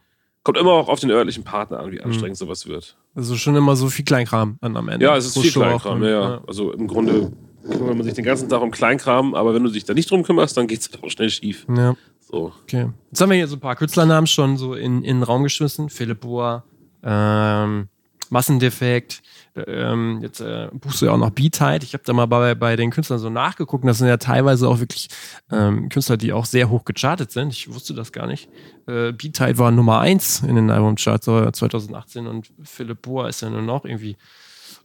Kommt 0.43 0.57
immer 0.57 0.71
auch 0.71 0.89
auf 0.89 0.99
den 0.99 1.09
örtlichen 1.11 1.43
Partner 1.43 1.79
an, 1.79 1.91
wie 1.91 1.99
Mhm. 1.99 2.05
anstrengend 2.05 2.37
sowas 2.37 2.67
wird. 2.67 2.97
Also 3.15 3.35
schon 3.37 3.55
immer 3.55 3.75
so 3.75 3.87
viel 3.89 4.03
Kleinkram 4.03 4.57
an 4.61 4.75
am 4.75 4.89
Ende. 4.89 5.05
Ja, 5.05 5.15
es 5.15 5.25
ist 5.27 5.33
Pro 5.35 5.41
viel 5.41 5.51
Kleinkram. 5.51 6.03
Ja, 6.03 6.09
ja. 6.09 6.41
Also 6.47 6.73
im 6.73 6.87
Grunde 6.87 7.31
kümmert 7.69 7.95
man 7.95 8.03
sich 8.03 8.13
den 8.13 8.25
ganzen 8.25 8.49
Tag 8.49 8.61
um 8.61 8.71
Kleinkram, 8.71 9.35
aber 9.35 9.53
wenn 9.53 9.63
du 9.63 9.69
dich 9.69 9.85
da 9.85 9.93
nicht 9.93 10.09
drum 10.11 10.23
kümmerst, 10.23 10.57
dann 10.57 10.67
geht 10.67 10.81
es 10.81 10.89
auch 11.01 11.09
schnell 11.09 11.29
schief. 11.29 11.65
ja. 11.73 11.95
So. 12.19 12.51
Okay. 12.63 12.89
Jetzt 13.11 13.21
haben 13.21 13.29
wir 13.29 13.35
hier 13.37 13.47
so 13.47 13.57
ein 13.57 13.59
paar 13.59 13.75
Künstlernamen 13.75 14.25
schon 14.27 14.57
so 14.57 14.73
in, 14.73 15.03
in 15.03 15.17
den 15.17 15.23
Raum 15.23 15.43
geschmissen. 15.43 15.89
Philipp 15.89 16.21
Bohr, 16.21 16.63
ähm, 17.03 17.87
Massendefekt. 18.29 19.21
Ähm, 19.55 20.19
jetzt 20.21 20.41
äh, 20.41 20.69
buchst 20.73 21.01
du 21.01 21.05
ja 21.05 21.11
auch 21.11 21.17
noch 21.17 21.29
B-Tide. 21.29 21.83
Ich 21.83 21.93
habe 21.93 22.03
da 22.05 22.13
mal 22.13 22.25
bei, 22.25 22.55
bei 22.55 22.75
den 22.75 22.89
Künstlern 22.91 23.19
so 23.19 23.29
nachgeguckt. 23.29 23.85
Das 23.85 23.99
sind 23.99 24.07
ja 24.07 24.17
teilweise 24.17 24.67
auch 24.67 24.79
wirklich 24.79 25.09
ähm, 25.51 25.89
Künstler, 25.89 26.17
die 26.17 26.33
auch 26.33 26.45
sehr 26.45 26.69
hoch 26.69 26.85
gechartet 26.85 27.31
sind. 27.31 27.53
Ich 27.53 27.71
wusste 27.73 27.93
das 27.93 28.11
gar 28.11 28.27
nicht. 28.27 28.49
Äh, 28.87 29.11
B-Tide 29.11 29.57
war 29.57 29.71
Nummer 29.71 29.99
1 29.99 30.41
in 30.41 30.55
den 30.55 30.71
Albumcharts 30.71 31.27
äh, 31.27 31.51
2018 31.51 32.27
und 32.27 32.51
Philipp 32.63 33.01
Bohr 33.03 33.29
ist 33.29 33.41
ja 33.41 33.49
nur 33.49 33.61
noch 33.61 33.85
irgendwie 33.85 34.17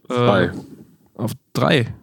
äh, 0.09 0.13
Drei. 0.13 0.51
auf 1.15 1.31
drei 1.53 1.93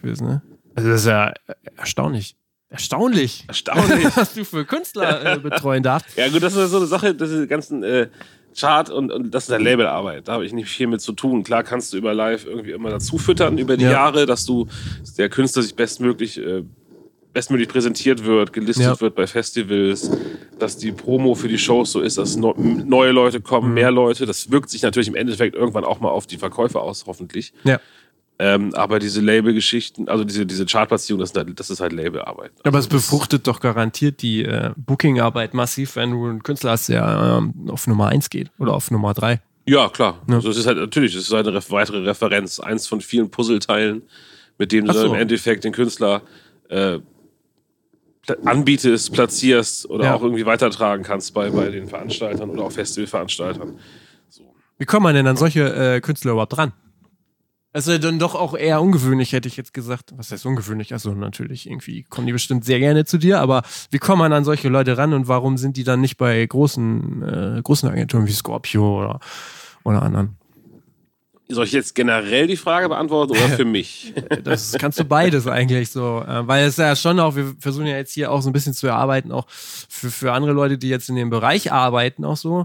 gewesen. 0.00 0.26
Ne? 0.26 0.42
Also 0.74 0.90
das 0.90 1.00
ist 1.02 1.06
ja 1.06 1.32
erstaunlich. 1.76 2.36
Erstaunlich. 2.68 3.44
Erstaunlich. 3.46 4.04
was 4.16 4.34
du 4.34 4.44
für 4.44 4.64
Künstler 4.64 5.34
äh, 5.34 5.38
betreuen 5.38 5.82
darfst. 5.82 6.16
Ja, 6.16 6.28
gut, 6.28 6.42
das 6.42 6.56
ist 6.56 6.70
so 6.70 6.78
eine 6.78 6.86
Sache, 6.86 7.14
diese 7.14 7.46
ganzen 7.46 7.82
äh, 7.82 8.08
Chart 8.58 8.90
und, 8.90 9.12
und 9.12 9.34
das 9.34 9.44
ist 9.44 9.50
ja 9.50 9.58
Labelarbeit. 9.58 10.28
Da 10.28 10.32
habe 10.34 10.46
ich 10.46 10.52
nicht 10.52 10.68
viel 10.68 10.86
mit 10.86 11.00
zu 11.00 11.12
tun. 11.12 11.44
Klar 11.44 11.62
kannst 11.62 11.92
du 11.92 11.96
über 11.98 12.14
Live 12.14 12.46
irgendwie 12.46 12.72
immer 12.72 12.90
dazu 12.90 13.18
füttern 13.18 13.58
über 13.58 13.76
die 13.76 13.84
Ja. 13.84 13.90
Jahre, 13.92 14.26
dass 14.26 14.44
du 14.46 14.66
der 15.18 15.28
Künstler 15.28 15.62
sich 15.62 15.74
bestmöglich 15.74 16.38
äh, 16.38 16.62
bestmöglich 17.32 17.68
präsentiert 17.68 18.24
wird, 18.24 18.54
gelistet 18.54 18.86
Ja. 18.86 18.98
wird 19.00 19.14
bei 19.14 19.26
Festivals, 19.26 20.10
dass 20.58 20.78
die 20.78 20.90
Promo 20.90 21.34
für 21.34 21.48
die 21.48 21.58
Shows 21.58 21.92
so 21.92 22.00
ist, 22.00 22.16
dass 22.16 22.34
neue 22.36 23.10
Leute 23.10 23.40
Mhm. 23.40 23.42
kommen, 23.42 23.74
mehr 23.74 23.90
Leute. 23.90 24.24
Das 24.24 24.50
wirkt 24.50 24.70
sich 24.70 24.80
natürlich 24.80 25.08
im 25.08 25.14
Endeffekt 25.14 25.54
irgendwann 25.54 25.84
auch 25.84 26.00
mal 26.00 26.08
auf 26.08 26.26
die 26.26 26.38
Verkäufe 26.38 26.80
aus, 26.80 27.04
hoffentlich. 27.06 27.52
Ja. 27.64 27.78
Ähm, 28.38 28.74
aber 28.74 28.98
diese 28.98 29.22
Label-Geschichten, 29.22 30.08
also 30.10 30.22
diese, 30.24 30.44
diese 30.44 30.66
Chartplatzierung, 30.66 31.20
das, 31.20 31.30
ist 31.30 31.36
halt- 31.38 31.58
das 31.58 31.70
ist 31.70 31.80
halt 31.80 31.92
Labelarbeit. 31.92 32.52
Aber 32.64 32.78
es 32.78 32.86
befruchtet 32.86 33.46
doch 33.46 33.60
garantiert 33.60 34.20
die 34.20 34.44
äh, 34.44 34.72
Booking-Arbeit 34.76 35.54
massiv, 35.54 35.96
wenn 35.96 36.10
du 36.10 36.26
einen 36.26 36.42
Künstler 36.42 36.72
hast, 36.72 36.90
der 36.90 37.38
ähm, 37.40 37.70
auf 37.70 37.86
Nummer 37.86 38.08
1 38.08 38.28
geht 38.28 38.50
oder 38.58 38.74
auf 38.74 38.90
Nummer 38.90 39.14
3. 39.14 39.40
Ja, 39.66 39.88
klar. 39.88 40.20
Ja. 40.28 40.34
Also 40.36 40.50
es 40.50 40.58
ist 40.58 40.66
halt 40.66 40.76
natürlich, 40.76 41.14
es 41.14 41.22
ist 41.22 41.32
halt 41.32 41.46
eine 41.48 41.56
ref- 41.56 41.70
weitere 41.70 41.98
Referenz, 42.04 42.60
eins 42.60 42.86
von 42.86 43.00
vielen 43.00 43.30
Puzzleteilen, 43.30 44.02
mit 44.58 44.70
denen 44.70 44.86
du 44.86 44.92
so. 44.92 45.06
im 45.06 45.14
Endeffekt 45.14 45.64
den 45.64 45.72
Künstler 45.72 46.20
äh, 46.68 46.98
anbietest, 48.44 49.12
platzierst 49.12 49.88
oder 49.88 50.04
Ja. 50.06 50.14
auch 50.14 50.22
irgendwie 50.22 50.44
weitertragen 50.46 51.04
kannst 51.04 51.32
bei, 51.32 51.48
bei 51.50 51.68
den 51.70 51.86
Veranstaltern 51.88 52.50
oder 52.50 52.64
auch 52.64 52.72
Festivalveranstaltern. 52.72 53.78
Wie 54.78 54.84
kommt 54.84 55.04
man 55.04 55.14
denn 55.14 55.26
an 55.26 55.36
solche 55.36 55.62
äh, 55.94 56.00
Künstler 56.00 56.32
überhaupt 56.32 56.56
dran? 56.56 56.72
Also 57.76 57.98
dann 57.98 58.18
doch 58.18 58.34
auch 58.34 58.56
eher 58.56 58.80
ungewöhnlich, 58.80 59.34
hätte 59.34 59.48
ich 59.48 59.58
jetzt 59.58 59.74
gesagt. 59.74 60.14
Was 60.16 60.32
heißt 60.32 60.46
ungewöhnlich? 60.46 60.94
Also 60.94 61.12
natürlich, 61.12 61.68
irgendwie 61.68 62.04
kommen 62.04 62.26
die 62.26 62.32
bestimmt 62.32 62.64
sehr 62.64 62.78
gerne 62.78 63.04
zu 63.04 63.18
dir, 63.18 63.38
aber 63.38 63.64
wie 63.90 63.98
kommt 63.98 64.20
man 64.20 64.32
an 64.32 64.44
solche 64.44 64.70
Leute 64.70 64.96
ran 64.96 65.12
und 65.12 65.28
warum 65.28 65.58
sind 65.58 65.76
die 65.76 65.84
dann 65.84 66.00
nicht 66.00 66.16
bei 66.16 66.46
großen, 66.46 67.58
äh, 67.58 67.60
großen 67.62 67.86
Agenturen 67.90 68.26
wie 68.26 68.32
Scorpio 68.32 69.00
oder, 69.00 69.20
oder 69.84 70.00
anderen? 70.00 70.38
Soll 71.50 71.66
ich 71.66 71.72
jetzt 71.72 71.94
generell 71.94 72.46
die 72.46 72.56
Frage 72.56 72.88
beantworten 72.88 73.32
oder 73.32 73.50
für 73.50 73.64
mich? 73.66 74.14
Das 74.42 74.72
kannst 74.78 74.98
du 74.98 75.04
beides 75.04 75.46
eigentlich 75.46 75.90
so, 75.90 76.24
äh, 76.26 76.48
weil 76.48 76.64
es 76.64 76.78
ja 76.78 76.96
schon 76.96 77.20
auch, 77.20 77.36
wir 77.36 77.56
versuchen 77.58 77.88
ja 77.88 77.98
jetzt 77.98 78.14
hier 78.14 78.32
auch 78.32 78.40
so 78.40 78.48
ein 78.48 78.54
bisschen 78.54 78.72
zu 78.72 78.86
erarbeiten, 78.86 79.30
auch 79.32 79.44
für, 79.50 80.10
für 80.10 80.32
andere 80.32 80.52
Leute, 80.52 80.78
die 80.78 80.88
jetzt 80.88 81.10
in 81.10 81.14
dem 81.14 81.28
Bereich 81.28 81.72
arbeiten, 81.72 82.24
auch 82.24 82.38
so. 82.38 82.64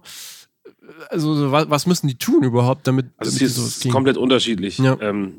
Also, 1.10 1.34
so, 1.36 1.52
was, 1.52 1.86
müssen 1.86 2.08
die 2.08 2.16
tun 2.16 2.44
überhaupt, 2.44 2.88
damit, 2.88 3.08
Also 3.18 3.32
damit 3.38 3.42
es 3.52 3.58
ist 3.58 3.82
kriegen? 3.82 3.94
komplett 3.94 4.18
unterschiedlich. 4.18 4.78
Ja. 4.80 4.98
Ähm, 5.02 5.34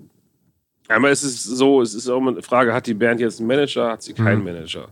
einmal 0.89 1.13
ist 1.13 1.23
es 1.25 1.43
so, 1.45 1.81
es 1.83 1.95
ist 1.95 2.09
auch 2.09 2.19
immer 2.19 2.31
eine 2.33 2.43
Frage, 2.43 2.73
hat 2.73 2.87
die 2.87 2.95
Band 2.95 3.21
jetzt 3.21 3.39
einen 3.41 3.49
Manager, 3.49 3.91
hat 3.91 4.03
sie 4.03 4.13
keinen 4.15 4.39
Mhm. 4.39 4.45
Manager? 4.45 4.89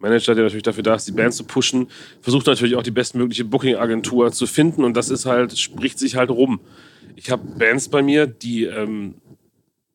Manager, 0.00 0.34
der 0.34 0.44
natürlich 0.44 0.62
dafür 0.62 0.82
da 0.82 0.94
ist, 0.96 1.08
die 1.08 1.12
Band 1.12 1.32
zu 1.32 1.44
pushen, 1.44 1.86
versucht 2.20 2.46
natürlich 2.46 2.76
auch 2.76 2.82
die 2.82 2.90
bestmögliche 2.90 3.44
Booking-Agentur 3.44 4.32
zu 4.32 4.46
finden 4.46 4.84
und 4.84 4.94
das 4.96 5.08
ist 5.08 5.24
halt, 5.24 5.56
spricht 5.58 5.98
sich 5.98 6.16
halt 6.16 6.30
rum. 6.30 6.60
Ich 7.16 7.30
habe 7.30 7.42
Bands 7.58 7.88
bei 7.88 8.02
mir, 8.02 8.26
die 8.26 8.64
ähm, 8.64 9.14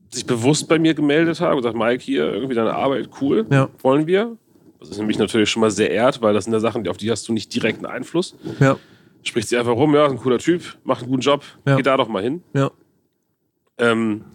sich 0.09 0.25
bewusst 0.25 0.67
bei 0.67 0.79
mir 0.79 0.95
gemeldet 0.95 1.39
haben 1.41 1.51
und 1.57 1.61
gesagt, 1.61 1.77
Mike, 1.77 2.03
hier, 2.03 2.31
irgendwie 2.33 2.55
deine 2.55 2.73
Arbeit, 2.73 3.09
cool, 3.21 3.45
Ja. 3.51 3.69
wollen 3.83 4.07
wir. 4.07 4.35
Das 4.79 4.89
ist 4.89 4.97
nämlich 4.97 5.19
natürlich 5.19 5.49
schon 5.49 5.59
mal 5.61 5.69
sehr 5.71 5.91
ehrt, 5.91 6.21
weil 6.21 6.33
das 6.33 6.45
sind 6.45 6.53
ja 6.53 6.59
Sachen, 6.61 6.87
auf 6.87 6.97
die 6.97 7.11
hast 7.11 7.27
du 7.27 7.33
nicht 7.33 7.53
direkten 7.53 7.85
Einfluss. 7.85 8.35
Ja, 8.59 8.77
Spricht 9.23 9.49
sie 9.49 9.57
einfach 9.57 9.73
rum, 9.73 9.93
ja, 9.95 10.05
ist 10.05 10.11
ein 10.13 10.17
cooler 10.17 10.39
Typ, 10.39 10.77
macht 10.83 11.01
einen 11.01 11.09
guten 11.11 11.21
Job, 11.21 11.43
Ja. 11.65 11.75
geh 11.75 11.83
da 11.83 11.97
doch 11.97 12.07
mal 12.07 12.23
hin. 12.23 12.43
ja. 12.53 12.71
Ähm, 13.77 14.25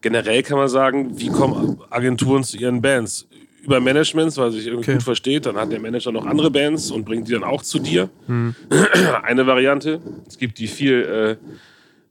generell 0.00 0.42
kann 0.42 0.56
man 0.56 0.68
sagen, 0.68 1.18
wie 1.20 1.28
kommen 1.28 1.78
Agenturen 1.90 2.42
zu 2.42 2.56
ihren 2.56 2.80
Bands? 2.80 3.26
Über 3.62 3.80
Managements, 3.80 4.36
weil 4.38 4.50
sich 4.50 4.66
irgendwie 4.66 4.84
Okay. 4.90 4.92
gut 4.94 5.02
versteht. 5.02 5.44
Dann 5.46 5.56
hat 5.56 5.72
der 5.72 5.80
Manager 5.80 6.10
noch 6.12 6.24
andere 6.26 6.50
Bands 6.50 6.90
und 6.90 7.04
bringt 7.04 7.28
die 7.28 7.32
dann 7.32 7.44
auch 7.44 7.62
zu 7.62 7.78
dir. 7.78 8.08
Hm. 8.26 8.54
Eine 9.22 9.46
Variante. 9.46 10.00
Es 10.26 10.36
gibt 10.38 10.58
die 10.58 10.66
viel, 10.68 11.38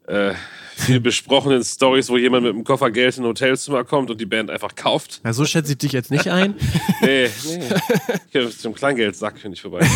äh, 0.08 0.12
äh, 0.30 0.34
viel 0.76 1.00
besprochenen 1.00 1.64
Stories, 1.64 2.10
wo 2.10 2.18
jemand 2.18 2.44
mit 2.44 2.54
einem 2.54 2.64
Koffer 2.64 2.90
Geld 2.92 3.18
in 3.18 3.24
ein 3.24 3.28
Hotelzimmer 3.28 3.84
kommt 3.84 4.10
und 4.12 4.20
die 4.22 4.26
Band 4.28 4.50
einfach 4.52 4.74
kauft. 4.76 5.22
Ja, 5.24 5.34
so 5.34 5.46
schätze 5.46 5.72
ich 5.74 5.78
dich 5.80 5.92
jetzt 5.94 6.10
nicht 6.12 6.28
ein. 6.30 6.56
Nee, 7.02 7.28
nee. 7.46 8.40
Ich 8.40 8.58
zum 8.60 8.74
Kleingeldsack, 8.74 9.44
wenn 9.44 9.54
ich 9.54 9.62
vorbei. 9.62 9.80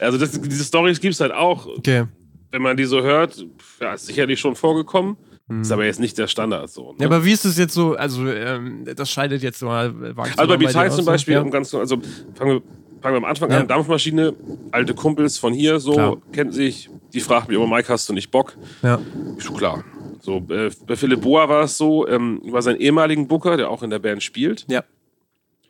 also 0.00 0.18
das, 0.18 0.40
diese 0.40 0.64
Stories 0.64 1.00
gibt 1.00 1.14
es 1.14 1.20
halt 1.20 1.32
auch. 1.32 1.66
Okay. 1.66 2.04
Wenn 2.50 2.62
man 2.62 2.76
die 2.76 2.84
so 2.84 3.02
hört, 3.02 3.44
ja, 3.80 3.94
ist 3.94 4.06
sicherlich 4.06 4.40
schon 4.40 4.56
vorgekommen. 4.56 5.16
Ist 5.62 5.72
aber 5.72 5.84
jetzt 5.84 5.98
nicht 5.98 6.16
der 6.16 6.28
Standard 6.28 6.70
so. 6.70 6.82
Ne? 6.82 6.88
Hm. 6.90 6.96
Ja, 7.00 7.06
aber 7.08 7.24
wie 7.24 7.32
ist 7.32 7.44
es 7.44 7.58
jetzt 7.58 7.74
so? 7.74 7.96
Also, 7.96 8.24
ähm, 8.28 8.84
das 8.94 9.10
scheidet 9.10 9.42
jetzt 9.42 9.60
mal. 9.64 9.92
Also 10.16 10.46
bei 10.46 10.56
Beteil 10.56 10.92
zum 10.92 11.04
Beispiel, 11.04 11.34
Ja. 11.34 11.40
um 11.40 11.50
ganz, 11.50 11.74
also 11.74 11.96
fangen 12.36 12.52
wir, 12.52 12.62
fangen 13.02 13.14
wir 13.14 13.16
am 13.16 13.24
Anfang 13.24 13.50
Ja. 13.50 13.58
an, 13.58 13.66
Dampfmaschine, 13.66 14.32
alte 14.70 14.94
Kumpels 14.94 15.38
von 15.38 15.52
hier, 15.52 15.80
so, 15.80 15.92
Klar. 15.94 16.16
kennt 16.30 16.54
sich, 16.54 16.88
die 17.12 17.18
fragt 17.18 17.48
mich 17.48 17.56
immer, 17.58 17.66
Mike, 17.66 17.88
hast 17.92 18.08
du 18.08 18.12
nicht 18.12 18.30
Bock? 18.30 18.56
ja. 18.82 19.00
Ich 19.38 19.42
so, 19.44 19.52
klar. 19.54 19.82
So, 20.20 20.36
äh, 20.50 20.70
bei 20.86 20.94
Philipp 20.94 21.20
Boa 21.22 21.48
war 21.48 21.64
es 21.64 21.76
so, 21.76 22.06
ähm, 22.06 22.40
über 22.44 22.62
seinen 22.62 22.78
ehemaligen 22.78 23.26
Booker, 23.26 23.56
der 23.56 23.70
auch 23.70 23.82
in 23.82 23.90
der 23.90 23.98
Band 23.98 24.22
spielt, 24.22 24.66
Ja. 24.68 24.84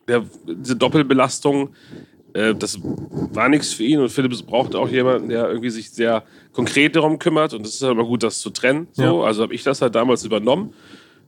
der, 0.09 0.25
diese 0.47 0.77
Doppelbelastung, 0.77 1.71
äh, 2.35 2.55
das 2.55 2.79
war 2.83 3.49
nichts 3.49 3.73
für 3.73 3.85
ihn 3.85 4.01
und 4.01 4.09
Philipp 4.11 4.33
brauchte 4.47 4.79
auch 4.79 4.89
jemanden, 4.89 5.29
der 5.29 5.49
irgendwie 5.49 5.71
sich 5.71 5.91
sehr 5.91 6.23
konkret 6.53 6.97
darum 6.97 7.19
kümmert 7.19 7.55
und 7.55 7.67
es 7.67 7.75
ist 7.75 7.83
halt 7.83 7.93
immer 7.93 8.05
gut, 8.05 8.23
das 8.23 8.39
zu 8.41 8.51
trennen. 8.51 8.89
So. 8.93 9.03
Ja. 9.03 9.13
Also 9.27 9.43
habe 9.43 9.55
ich 9.55 9.63
das 9.63 9.83
halt 9.83 9.95
damals 9.95 10.25
übernommen, 10.25 10.73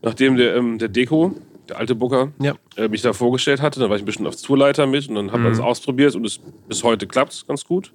nachdem 0.03 0.37
der, 0.37 0.57
ähm, 0.57 0.79
der 0.79 0.89
Deko, 0.89 1.35
der 1.69 1.79
alte 1.79 1.95
Booker, 1.95 2.33
Ja. 2.41 2.55
äh, 2.77 2.89
mich 2.89 3.03
da 3.03 3.13
vorgestellt 3.13 3.63
hatte. 3.63 3.79
Dann 3.81 3.89
war 3.89 3.97
ich 3.97 4.03
ein 4.03 4.07
bisschen 4.07 4.27
als 4.27 4.43
Tourleiter 4.43 4.87
mit 4.87 5.09
und 5.09 5.15
dann 5.15 5.33
haben 5.33 5.43
wir 5.43 5.51
Mhm. 5.51 5.55
das 5.55 5.61
ausprobiert 5.65 6.15
und 6.15 6.25
es, 6.27 6.41
bis 6.69 6.83
heute 6.83 7.07
klappt 7.07 7.47
ganz 7.47 7.65
gut. 7.65 7.93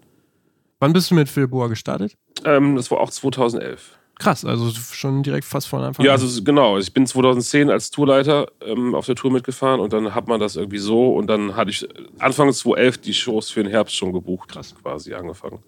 Wann 0.80 0.94
bist 0.94 1.10
du 1.12 1.16
mit 1.16 1.28
Phil 1.28 1.48
Boa 1.48 1.68
gestartet? 1.68 2.16
Ähm, 2.46 2.76
das 2.76 2.90
war 2.92 3.00
auch 3.00 3.10
2011. 3.10 3.98
Krass, 4.20 4.44
also 4.46 4.72
schon 4.72 5.22
direkt 5.22 5.46
fast 5.46 5.68
von 5.68 5.82
Anfang 5.84 6.04
Ja, 6.06 6.12
an. 6.14 6.20
also 6.20 6.26
es- 6.28 6.44
genau. 6.44 6.78
Ich 6.80 6.92
bin 6.92 7.06
2010 7.06 7.70
als 7.70 7.92
Tourleiter 7.92 8.48
ähm, 8.66 8.96
auf 8.96 9.06
der 9.06 9.16
Tour 9.16 9.32
mitgefahren 9.32 9.80
und 9.80 9.94
dann 9.94 10.16
hat 10.16 10.28
man 10.28 10.40
das 10.40 10.56
irgendwie 10.56 10.80
so 10.80 11.14
und 11.14 11.28
dann 11.28 11.56
hatte 11.56 11.70
ich 11.70 11.88
Anfang 12.18 12.52
2011 12.52 12.98
die 13.00 13.14
Shows 13.14 13.52
für 13.52 13.62
den 13.64 13.70
Herbst 13.72 13.96
schon 13.96 14.14
gebucht, 14.14 14.50
Krass. 14.50 14.74
quasi 14.82 15.14
angefangen. 15.14 15.60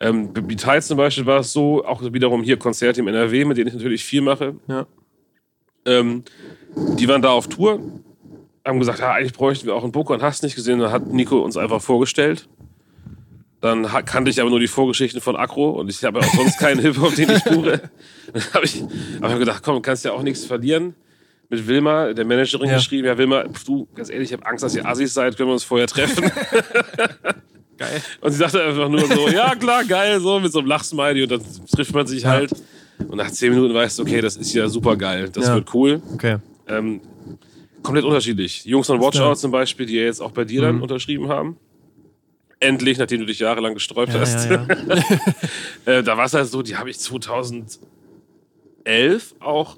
Ähm, 0.00 0.32
bei 0.32 0.40
Beteils 0.40 0.86
zum 0.88 0.96
Beispiel 0.96 1.26
war 1.26 1.40
es 1.40 1.52
so, 1.52 1.84
auch 1.84 2.02
wiederum 2.02 2.42
hier 2.42 2.58
Konzerte 2.58 3.00
im 3.00 3.08
NRW, 3.08 3.44
mit 3.44 3.56
denen 3.58 3.68
ich 3.68 3.74
natürlich 3.74 4.04
viel 4.04 4.22
mache. 4.22 4.54
Ja. 4.68 4.86
Ähm, 5.84 6.24
die 6.98 7.08
waren 7.08 7.22
da 7.22 7.30
auf 7.30 7.48
Tour, 7.48 7.80
haben 8.64 8.78
gesagt, 8.78 8.98
ja, 9.00 9.12
eigentlich 9.12 9.32
bräuchten 9.32 9.66
wir 9.66 9.74
auch 9.74 9.82
einen 9.84 9.92
Booker 9.92 10.14
und 10.14 10.22
hast 10.22 10.42
nicht 10.42 10.54
gesehen. 10.56 10.80
Dann 10.80 10.90
hat 10.92 11.06
Nico 11.06 11.38
uns 11.40 11.56
einfach 11.56 11.80
vorgestellt. 11.80 12.48
Dann 13.62 13.84
kannte 14.04 14.30
ich 14.30 14.40
aber 14.40 14.50
nur 14.50 14.60
die 14.60 14.66
Vorgeschichten 14.68 15.20
von 15.20 15.34
Akro 15.34 15.70
und 15.70 15.88
ich 15.90 16.04
habe 16.04 16.20
auch 16.20 16.24
sonst 16.34 16.58
keinen 16.60 16.80
Hip-Hop, 16.80 17.14
den 17.14 17.30
ich 17.30 17.42
buche. 17.44 17.80
Dann 18.32 18.42
habe 18.52 18.64
ich, 18.66 18.82
hab 19.22 19.32
ich 19.32 19.38
gedacht, 19.38 19.62
komm, 19.64 19.76
du 19.76 19.80
kannst 19.80 20.04
ja 20.04 20.12
auch 20.12 20.22
nichts 20.22 20.44
verlieren. 20.44 20.94
Mit 21.48 21.66
Wilma, 21.66 22.12
der 22.12 22.24
Managerin, 22.24 22.68
Ja. 22.68 22.76
geschrieben, 22.76 23.06
ja 23.06 23.16
Wilma, 23.16 23.44
du, 23.64 23.86
ganz 23.94 24.10
ehrlich, 24.10 24.30
ich 24.30 24.32
habe 24.36 24.44
Angst, 24.46 24.64
dass 24.64 24.74
ihr 24.74 24.84
Assis 24.84 25.14
seid, 25.14 25.36
können 25.36 25.48
wir 25.48 25.52
uns 25.54 25.64
vorher 25.64 25.86
treffen. 25.86 26.24
Geil. 27.78 28.02
Und 28.22 28.32
sie 28.32 28.38
sagte 28.38 28.62
einfach 28.62 28.88
nur 28.88 29.06
so, 29.06 29.28
ja 29.28 29.54
klar, 29.54 29.84
geil, 29.84 30.18
so 30.20 30.40
mit 30.40 30.50
so 30.50 30.60
einem 30.60 30.68
Lachsmiley 30.68 31.22
und 31.24 31.30
dann 31.30 31.42
trifft 31.74 31.94
man 31.94 32.06
sich 32.06 32.24
halt. 32.24 32.50
Und 33.06 33.16
nach 33.18 33.30
zehn 33.30 33.52
Minuten 33.52 33.74
weißt 33.74 33.98
du, 33.98 34.02
okay, 34.02 34.20
das 34.22 34.36
ist 34.36 34.52
ja 34.54 34.66
super 34.68 34.96
geil, 34.96 35.28
das 35.32 35.46
Ja. 35.48 35.54
wird 35.56 35.72
cool. 35.74 36.00
Okay. 36.14 36.38
Ähm, 36.68 37.00
komplett 37.82 38.04
unterschiedlich. 38.04 38.64
Jungs 38.64 38.86
von 38.86 38.98
Watch 39.00 39.18
klar. 39.18 39.30
Out 39.30 39.38
zum 39.38 39.50
Beispiel, 39.50 39.84
die 39.86 39.94
ja 39.96 40.04
jetzt 40.04 40.20
auch 40.22 40.30
bei 40.32 40.44
dir 40.44 40.62
dann 40.62 40.76
Mhm. 40.76 40.82
unterschrieben 40.82 41.28
haben. 41.28 41.58
Endlich, 42.58 42.96
nachdem 42.98 43.20
du 43.20 43.26
dich 43.26 43.38
jahrelang 43.40 43.74
gesträubt 43.74 44.12
Ja, 44.14 44.20
hast. 44.20 44.48
ja, 44.48 44.66
ja. 44.66 45.02
äh, 45.98 46.02
da 46.02 46.16
war 46.16 46.24
es 46.24 46.34
halt 46.34 46.48
so, 46.48 46.62
die 46.62 46.76
habe 46.76 46.88
ich 46.90 46.98
2011 46.98 47.78
auch 49.40 49.76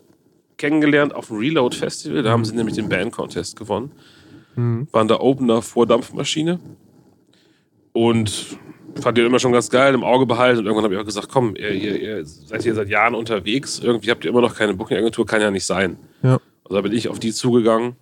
kennengelernt 0.57 1.15
auf 1.15 1.29
dem 1.29 1.39
Reload 1.39 1.77
Festival. 1.77 2.23
Da 2.23 2.31
haben 2.31 2.45
sie 2.45 2.55
nämlich 2.55 2.75
den 2.77 2.89
Band 2.89 3.13
Contest 3.13 3.57
gewonnen. 3.57 3.93
Mhm. 4.57 4.89
Waren 4.93 5.09
da 5.09 5.19
Opener 5.21 5.63
vor 5.63 5.87
Dampfmaschine. 5.87 6.61
Und 7.93 8.59
fand 9.01 9.19
den 9.19 9.27
immer 9.27 9.39
schon 9.39 9.53
ganz 9.53 9.71
geil, 9.71 9.95
im 9.95 10.05
Auge 10.05 10.27
behalten. 10.27 10.59
Und 10.61 10.67
irgendwann 10.67 10.85
habe 10.85 10.95
ich 10.95 11.01
auch 11.01 11.05
gesagt, 11.05 11.29
komm, 11.31 11.57
ihr, 11.57 11.71
ihr, 11.71 12.01
ihr 12.01 12.25
seid 12.25 12.63
hier 12.63 12.75
seit 12.75 12.89
Jahren 12.89 13.15
unterwegs. 13.15 13.81
Irgendwie 13.81 14.11
habt 14.11 14.25
ihr 14.25 14.31
immer 14.31 14.41
noch 14.41 14.55
keine 14.55 14.75
Booking-Agentur, 14.75 15.27
kann 15.27 15.41
ja 15.41 15.51
nicht 15.51 15.65
sein. 15.65 15.97
Ja. 16.23 16.39
Also 16.65 16.75
da 16.77 16.81
bin 16.81 16.93
ich 16.93 17.09
auf 17.09 17.19
die 17.19 17.33
zugegangen. 17.33 17.97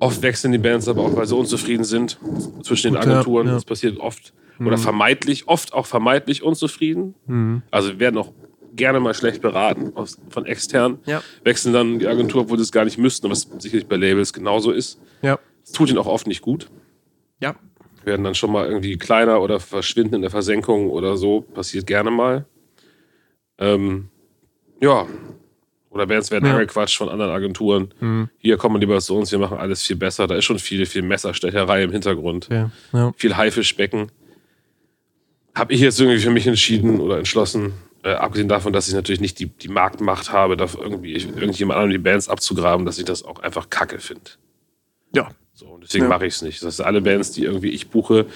Oft 0.00 0.22
wechseln 0.22 0.52
die 0.52 0.58
Bands 0.58 0.86
aber 0.88 1.02
auch, 1.02 1.16
weil 1.16 1.26
sie 1.26 1.34
unzufrieden 1.34 1.84
sind 1.84 2.18
zwischen 2.62 2.92
den 2.92 2.94
Gut, 2.94 3.04
ja, 3.06 3.12
Agenturen. 3.12 3.46
ja. 3.48 3.54
Das 3.54 3.64
passiert 3.64 3.98
oft. 3.98 4.32
Oder 4.60 4.76
vermeintlich, 4.76 5.46
oft 5.46 5.72
auch 5.72 5.86
vermeintlich 5.86 6.42
unzufrieden. 6.42 7.14
Mhm. 7.26 7.62
Also 7.70 7.90
wir 7.90 8.00
werden 8.00 8.18
auch 8.18 8.32
gerne 8.74 8.98
mal 8.98 9.14
schlecht 9.14 9.40
beraten 9.40 9.92
aus, 9.94 10.18
von 10.30 10.46
extern. 10.46 10.98
Ja. 11.06 11.22
Wechseln 11.44 11.72
dann 11.72 11.98
die 11.98 12.08
Agentur, 12.08 12.42
obwohl 12.42 12.58
sie 12.58 12.62
es 12.62 12.72
gar 12.72 12.84
nicht 12.84 12.98
müssten, 12.98 13.30
was 13.30 13.48
sicherlich 13.58 13.86
bei 13.86 13.96
Labels 13.96 14.32
genauso 14.32 14.72
ist. 14.72 15.00
Ja. 15.22 15.38
Es 15.64 15.72
tut 15.72 15.90
ihnen 15.90 15.98
auch 15.98 16.06
oft 16.06 16.26
nicht 16.26 16.42
gut. 16.42 16.68
Ja. 17.40 17.54
Werden 18.04 18.24
dann 18.24 18.34
schon 18.34 18.50
mal 18.50 18.66
irgendwie 18.66 18.96
kleiner 18.96 19.42
oder 19.42 19.60
verschwinden 19.60 20.16
in 20.16 20.22
der 20.22 20.30
Versenkung 20.30 20.90
oder 20.90 21.16
so. 21.16 21.42
Passiert 21.42 21.86
gerne 21.86 22.10
mal. 22.10 22.46
Ähm, 23.58 24.08
ja. 24.80 25.06
Oder 25.90 26.06
Bands 26.06 26.30
werden 26.30 26.44
Ja. 26.46 26.52
angequatscht 26.54 26.98
von 26.98 27.08
anderen 27.08 27.30
Agenturen. 27.32 27.92
Mhm. 28.00 28.28
Hier 28.38 28.56
kommen 28.58 28.80
lieber 28.80 29.00
zu 29.00 29.16
uns, 29.16 29.32
wir 29.32 29.38
machen 29.38 29.56
alles 29.58 29.82
viel 29.82 29.96
besser. 29.96 30.26
Da 30.26 30.34
ist 30.36 30.44
schon 30.44 30.58
viel, 30.58 30.84
viel 30.86 31.02
Messerstecherei 31.02 31.82
im 31.82 31.90
Hintergrund. 31.92 32.46
Okay. 32.46 32.66
Ja. 32.92 33.12
Viel 33.16 33.36
Haifischbecken. 33.36 34.10
Habe 35.54 35.72
ich 35.72 35.80
jetzt 35.80 35.98
irgendwie 36.00 36.20
für 36.20 36.30
mich 36.30 36.46
entschieden 36.46 37.00
oder 37.00 37.18
entschlossen, 37.18 37.72
äh, 38.04 38.10
abgesehen 38.10 38.48
davon, 38.48 38.72
dass 38.72 38.86
ich 38.86 38.94
natürlich 38.94 39.20
nicht 39.20 39.38
die, 39.40 39.46
die 39.46 39.68
Marktmacht 39.68 40.32
habe, 40.32 40.56
da 40.56 40.66
irgendwie 40.80 41.14
irgendjemand 41.14 41.78
anderem 41.78 41.90
die 41.92 41.98
Bands 41.98 42.28
abzugraben, 42.28 42.86
dass 42.86 42.98
ich 42.98 43.04
das 43.04 43.24
auch 43.24 43.40
einfach 43.40 43.70
kacke 43.70 43.98
finde. 43.98 44.30
Ja. 45.14 45.30
So, 45.54 45.66
und 45.66 45.82
deswegen 45.82 46.04
Ja. 46.04 46.10
mache 46.10 46.26
ich 46.26 46.34
es 46.34 46.42
nicht. 46.42 46.62
Das 46.62 46.66
heißt, 46.78 46.82
alle 46.82 47.00
Bands, 47.00 47.32
die 47.32 47.42
irgendwie 47.44 47.70
ich 47.70 47.88
buche, 47.88 48.26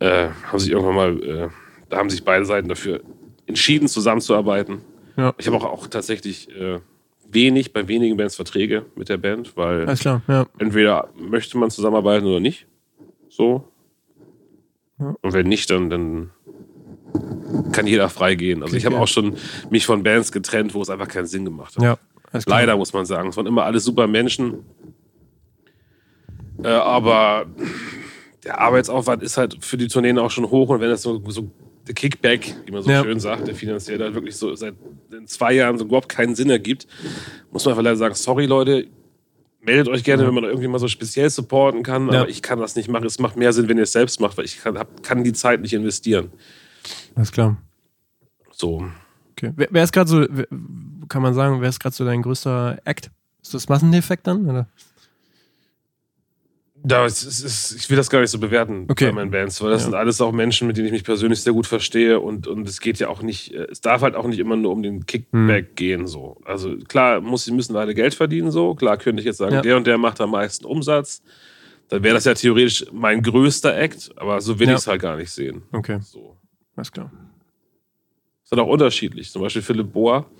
äh, 0.00 0.28
haben 0.44 0.58
sich 0.58 0.70
irgendwann 0.70 0.94
mal, 0.96 1.22
äh, 1.22 1.48
da 1.90 1.98
haben 1.98 2.10
sich 2.10 2.24
beide 2.24 2.44
Seiten 2.44 2.68
dafür 2.68 3.02
entschieden, 3.46 3.86
zusammenzuarbeiten. 3.86 4.78
Ja. 5.18 5.34
Ich 5.36 5.46
habe 5.48 5.56
auch, 5.56 5.64
auch 5.64 5.86
tatsächlich 5.88 6.48
äh, 6.56 6.78
wenig, 7.28 7.72
bei 7.72 7.88
wenigen 7.88 8.16
Bands 8.16 8.36
Verträge 8.36 8.86
mit 8.94 9.08
der 9.08 9.16
Band, 9.16 9.56
weil 9.56 9.86
Alles 9.86 10.00
klar. 10.00 10.22
Ja. 10.28 10.46
entweder 10.58 11.08
möchte 11.16 11.58
man 11.58 11.70
zusammenarbeiten 11.70 12.24
oder 12.24 12.40
nicht. 12.40 12.66
So. 13.28 13.64
Ja. 15.00 15.16
Und 15.20 15.32
wenn 15.32 15.48
nicht, 15.48 15.70
dann, 15.70 15.90
dann 15.90 16.30
kann 17.72 17.86
jeder 17.86 18.08
frei 18.08 18.36
gehen. 18.36 18.62
Also 18.62 18.76
ich 18.76 18.86
habe 18.86 18.98
auch 18.98 19.08
schon 19.08 19.36
mich 19.70 19.86
von 19.86 20.04
Bands 20.04 20.30
getrennt, 20.30 20.72
wo 20.74 20.82
es 20.82 20.90
einfach 20.90 21.08
keinen 21.08 21.26
Sinn 21.26 21.44
gemacht 21.44 21.76
hat. 21.76 21.82
Ja. 21.82 21.98
Leider 22.46 22.76
muss 22.76 22.92
man 22.92 23.04
sagen. 23.04 23.30
Es 23.30 23.36
waren 23.36 23.46
immer 23.46 23.64
alles 23.64 23.84
super 23.84 24.06
Menschen. 24.06 24.64
Äh, 26.62 26.68
aber 26.68 27.46
der 28.44 28.60
Arbeitsaufwand 28.60 29.22
ist 29.22 29.36
halt 29.36 29.64
für 29.64 29.76
die 29.76 29.88
Tourneen 29.88 30.18
auch 30.18 30.30
schon 30.30 30.50
hoch 30.50 30.68
und 30.68 30.80
wenn 30.80 30.90
das 30.90 31.02
so, 31.02 31.22
so 31.28 31.50
Kickback, 31.94 32.54
wie 32.66 32.72
man 32.72 32.82
so 32.82 32.90
Ja. 32.90 33.02
schön 33.02 33.20
sagt, 33.20 33.46
der 33.48 33.54
finanziell 33.54 33.98
halt 34.00 34.14
wirklich 34.14 34.36
so 34.36 34.54
seit 34.54 34.74
zwei 35.26 35.52
Jahren 35.54 35.78
so 35.78 35.84
überhaupt 35.84 36.08
keinen 36.08 36.34
Sinn 36.34 36.50
ergibt, 36.50 36.86
muss 37.50 37.64
man 37.64 37.72
einfach 37.72 37.82
leider 37.84 37.96
sagen, 37.96 38.14
sorry 38.14 38.46
Leute, 38.46 38.86
meldet 39.60 39.88
euch 39.88 40.04
gerne, 40.04 40.26
wenn 40.26 40.34
man 40.34 40.44
irgendwie 40.44 40.68
mal 40.68 40.78
so 40.78 40.88
speziell 40.88 41.28
supporten 41.30 41.82
kann, 41.82 42.10
Ja. 42.12 42.20
aber 42.22 42.28
ich 42.30 42.42
kann 42.42 42.58
das 42.58 42.76
nicht 42.76 42.88
machen. 42.88 43.04
Es 43.06 43.18
macht 43.18 43.36
mehr 43.36 43.52
Sinn, 43.52 43.68
wenn 43.68 43.76
ihr 43.76 43.82
es 43.82 43.92
selbst 43.92 44.20
macht, 44.20 44.36
weil 44.38 44.44
ich 44.44 44.58
kann, 44.60 44.78
hab, 44.78 45.02
kann 45.02 45.24
die 45.24 45.32
Zeit 45.32 45.60
nicht 45.60 45.72
investieren. 45.74 46.30
Alles 47.14 47.32
klar. 47.32 47.56
So. 48.52 48.84
Okay. 49.32 49.52
Wer, 49.56 49.68
wer 49.70 49.84
ist 49.84 49.92
gerade 49.92 50.08
so, 50.08 50.26
kann 51.08 51.22
man 51.22 51.34
sagen, 51.34 51.60
wer 51.60 51.68
ist 51.68 51.80
gerade 51.80 51.94
so 51.94 52.04
dein 52.04 52.22
größter 52.22 52.78
Act? 52.84 53.10
Ist 53.42 53.54
das 53.54 53.68
Massendefekt 53.68 54.26
dann? 54.26 54.48
Oder? 54.48 54.68
Da, 56.88 57.04
es, 57.04 57.22
es, 57.24 57.72
ich 57.72 57.90
will 57.90 57.96
das 57.96 58.08
gar 58.08 58.20
nicht 58.20 58.30
so 58.30 58.38
bewerten 58.38 58.86
Okay. 58.88 59.06
bei 59.06 59.12
meinen 59.12 59.30
Bands, 59.30 59.60
weil 59.60 59.70
das 59.70 59.82
Ja. 59.82 59.86
sind 59.86 59.94
alles 59.94 60.20
auch 60.20 60.32
Menschen, 60.32 60.66
mit 60.66 60.76
denen 60.76 60.86
ich 60.86 60.92
mich 60.92 61.04
persönlich 61.04 61.42
sehr 61.42 61.52
gut 61.52 61.66
verstehe 61.66 62.18
und, 62.20 62.46
und 62.46 62.66
es 62.68 62.80
geht 62.80 62.98
ja 62.98 63.08
auch 63.08 63.20
nicht, 63.22 63.52
äh, 63.52 63.66
es 63.70 63.80
darf 63.80 64.02
halt 64.02 64.14
auch 64.14 64.26
nicht 64.26 64.38
immer 64.38 64.56
nur 64.56 64.72
um 64.72 64.82
den 64.82 65.04
Kickback 65.04 65.66
Hm. 65.68 65.74
gehen 65.74 66.06
so. 66.06 66.40
Also 66.44 66.76
klar, 66.78 67.20
muss, 67.20 67.44
sie 67.44 67.52
müssen 67.52 67.76
alle 67.76 67.94
Geld 67.94 68.14
verdienen 68.14 68.50
so, 68.50 68.74
klar 68.74 68.96
könnte 68.96 69.20
ich 69.20 69.26
jetzt 69.26 69.36
sagen, 69.38 69.54
Ja. 69.56 69.60
der 69.62 69.76
und 69.76 69.86
der 69.86 69.98
macht 69.98 70.20
am 70.20 70.30
meisten 70.30 70.64
Umsatz, 70.64 71.22
dann 71.88 72.02
wäre 72.02 72.14
das 72.14 72.24
ja 72.24 72.34
theoretisch 72.34 72.86
mein 72.92 73.22
größter 73.22 73.76
Act, 73.76 74.10
aber 74.16 74.40
so 74.40 74.58
will 74.58 74.66
Ja. 74.68 74.74
ich 74.74 74.78
es 74.80 74.86
halt 74.86 75.02
gar 75.02 75.16
nicht 75.16 75.30
sehen. 75.30 75.62
Okay, 75.72 75.98
So. 76.02 76.36
alles 76.76 76.90
klar. 76.92 77.10
ist 78.44 78.52
dann 78.52 78.60
auch 78.60 78.68
unterschiedlich. 78.68 79.30
Zum 79.30 79.42
Beispiel 79.42 79.62
Philipp 79.62 79.92
Bohr 79.92 80.30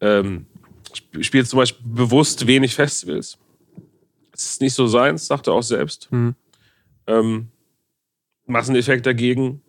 ähm, 0.00 0.46
sp- 0.90 1.22
spielt 1.22 1.46
zum 1.46 1.58
Beispiel 1.58 1.84
bewusst 1.88 2.46
wenig 2.46 2.74
Festivals. 2.74 3.38
Es 4.36 4.50
ist 4.50 4.60
nicht 4.60 4.74
so 4.74 4.86
seins, 4.86 5.26
sagt 5.26 5.46
er 5.46 5.54
auch 5.54 5.62
selbst. 5.62 6.08
Mhm. 6.10 6.34
Ähm, 7.06 7.48
Masseneffekt 8.46 9.06
dagegen 9.06 9.62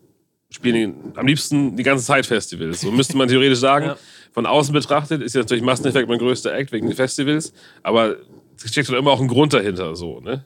spielen 0.49 1.13
am 1.15 1.27
liebsten 1.27 1.75
die 1.75 1.83
ganze 1.83 2.05
Zeit 2.05 2.25
Festivals. 2.25 2.81
So 2.81 2.91
müsste 2.91 3.17
man 3.17 3.27
theoretisch 3.27 3.59
sagen. 3.59 3.85
Ja. 3.87 3.97
Von 4.33 4.45
außen 4.45 4.71
betrachtet 4.71 5.23
ist 5.23 5.33
ja 5.33 5.41
natürlich 5.41 5.63
Masseneffekt 5.63 6.07
mein 6.07 6.19
größter 6.19 6.53
Act 6.53 6.71
wegen 6.71 6.85
den 6.85 6.95
Festivals, 6.95 7.53
aber 7.81 8.17
es 8.55 8.69
steckt 8.69 8.87
doch 8.87 8.93
immer 8.93 9.09
auch 9.09 9.21
ein 9.21 9.27
Grund 9.27 9.51
dahinter. 9.51 9.95
So, 9.95 10.19
ne? 10.19 10.45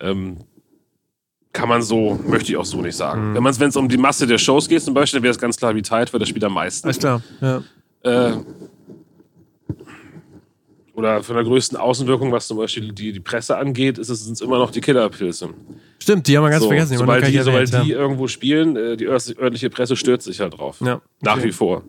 ähm, 0.00 0.38
kann 1.52 1.68
man 1.68 1.82
so, 1.82 2.20
möchte 2.26 2.52
ich 2.52 2.56
auch 2.58 2.64
so 2.64 2.82
nicht 2.82 2.96
sagen. 2.96 3.34
Wenn 3.34 3.42
man 3.42 3.58
wenn 3.58 3.70
es 3.70 3.76
um 3.76 3.88
die 3.88 3.96
Masse 3.96 4.26
der 4.26 4.36
Shows 4.36 4.68
geht, 4.68 4.82
zum 4.82 4.92
Beispiel, 4.92 5.18
dann 5.18 5.24
wäre 5.24 5.32
es 5.32 5.38
ganz 5.38 5.56
klar 5.56 5.74
wie 5.74 5.82
Tide, 5.82 6.12
weil 6.12 6.20
das 6.20 6.28
spielt 6.28 6.44
am 6.44 6.52
meisten. 6.52 6.86
Alles 6.86 6.98
klar. 6.98 7.22
Ja. 7.40 7.62
Äh, 8.02 8.36
oder 10.96 11.22
von 11.22 11.36
der 11.36 11.44
größten 11.44 11.76
Außenwirkung, 11.78 12.32
was 12.32 12.48
zum 12.48 12.56
Beispiel 12.56 12.90
die, 12.92 13.12
die 13.12 13.20
Presse 13.20 13.56
angeht, 13.56 13.98
ist 13.98 14.08
es 14.08 14.24
sind 14.24 14.32
es 14.32 14.40
immer 14.40 14.58
noch 14.58 14.70
die 14.72 14.80
Killerpilze. 14.80 15.50
Stimmt, 16.02 16.26
die 16.26 16.36
haben 16.36 16.44
wir 16.44 16.50
ganz 16.50 16.62
So, 16.62 16.68
vergessen. 16.68 16.92
Die 16.92 16.96
sobald 16.98 17.26
die, 17.28 17.38
sobald 17.38 17.70
erwähnt, 17.72 17.86
die 17.86 17.92
ja. 17.92 17.98
irgendwo 17.98 18.26
spielen, 18.26 18.76
äh, 18.76 18.96
die 18.96 19.06
ör- 19.06 19.38
örtliche 19.38 19.70
Presse 19.70 19.94
stürzt 19.94 20.26
sich 20.26 20.40
halt 20.40 20.58
drauf. 20.58 20.78
Ja, 20.80 21.00
Nach 21.20 21.36
okay. 21.36 21.44
wie 21.44 21.52
vor. 21.52 21.84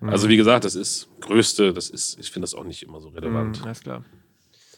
Also 0.00 0.28
wie 0.28 0.36
gesagt, 0.36 0.64
das 0.64 0.74
ist 0.76 1.08
größte, 1.20 1.72
das 1.72 1.90
ist, 1.90 2.18
ich 2.20 2.30
finde 2.30 2.44
das 2.44 2.54
auch 2.54 2.64
nicht 2.64 2.82
immer 2.84 3.00
so 3.00 3.08
relevant. 3.08 3.58
Mhm, 3.58 3.64
alles 3.64 3.80
klar. 3.80 4.04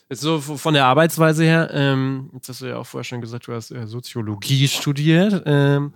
Jetzt 0.09 0.23
so 0.23 0.41
von 0.41 0.75
der 0.75 0.87
Arbeitsweise 0.87 1.45
her, 1.45 1.71
ähm, 1.73 2.31
jetzt 2.35 2.49
hast 2.49 2.63
du 2.63 2.67
ja 2.67 2.77
auch 2.79 2.87
vorher 2.87 3.05
schon 3.05 3.21
gesagt, 3.21 3.47
du 3.47 3.53
hast 3.53 3.71
äh, 3.71 3.87
Soziologie 3.87 4.67
studiert. 4.67 5.43
Ähm, 5.47 5.93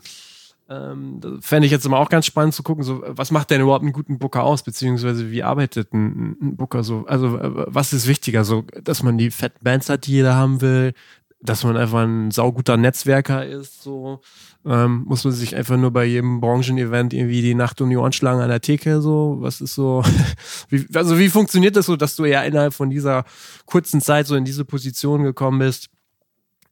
ähm, 0.68 1.20
fände 1.40 1.66
ich 1.66 1.72
jetzt 1.72 1.84
immer 1.84 1.98
auch 1.98 2.08
ganz 2.08 2.26
spannend 2.26 2.54
zu 2.54 2.62
gucken, 2.62 2.84
so, 2.84 3.02
was 3.06 3.30
macht 3.30 3.50
denn 3.50 3.60
überhaupt 3.60 3.82
einen 3.82 3.92
guten 3.92 4.18
Booker 4.18 4.44
aus, 4.44 4.62
beziehungsweise 4.62 5.30
wie 5.30 5.42
arbeitet 5.42 5.92
ein, 5.92 6.36
ein 6.40 6.56
Booker 6.56 6.82
so? 6.82 7.04
Also, 7.06 7.38
äh, 7.38 7.50
was 7.66 7.92
ist 7.92 8.06
wichtiger, 8.06 8.44
so, 8.44 8.64
dass 8.82 9.02
man 9.02 9.18
die 9.18 9.30
fetten 9.30 9.62
Bands 9.62 9.88
hat, 9.90 10.06
die 10.06 10.12
jeder 10.12 10.34
haben 10.34 10.60
will, 10.62 10.94
dass 11.40 11.62
man 11.64 11.76
einfach 11.76 12.00
ein 12.00 12.30
sauguter 12.30 12.78
Netzwerker 12.78 13.46
ist, 13.46 13.82
so, 13.82 14.20
ähm, 14.64 15.04
muss 15.06 15.24
man 15.24 15.34
sich 15.34 15.54
einfach 15.54 15.76
nur 15.76 15.90
bei 15.90 16.06
jedem 16.06 16.40
Branchenevent 16.40 17.12
irgendwie 17.12 17.42
die 17.42 17.54
Nacht 17.54 17.82
um 17.82 17.90
die 17.90 17.98
Ohren 17.98 18.12
schlagen 18.12 18.40
an 18.40 18.48
der 18.48 18.62
Theke, 18.62 19.02
so, 19.02 19.36
was 19.40 19.60
ist 19.60 19.74
so, 19.74 20.02
wie, 20.70 20.86
also 20.94 21.18
wie 21.18 21.28
funktioniert 21.28 21.76
das 21.76 21.86
so, 21.86 21.96
dass 21.96 22.16
du 22.16 22.24
ja 22.24 22.42
innerhalb 22.42 22.72
von 22.72 22.88
dieser 22.88 23.24
kurzen 23.66 24.00
Zeit 24.00 24.26
so 24.26 24.34
in 24.34 24.46
diese 24.46 24.64
Position 24.64 25.24
gekommen 25.24 25.58
bist, 25.58 25.90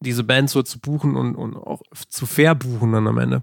diese 0.00 0.24
Band 0.24 0.48
so 0.48 0.62
zu 0.62 0.80
buchen 0.80 1.16
und, 1.16 1.34
und 1.36 1.54
auch 1.56 1.82
zu 2.08 2.24
verbuchen 2.24 2.92
dann 2.92 3.06
am 3.06 3.18
Ende? 3.18 3.42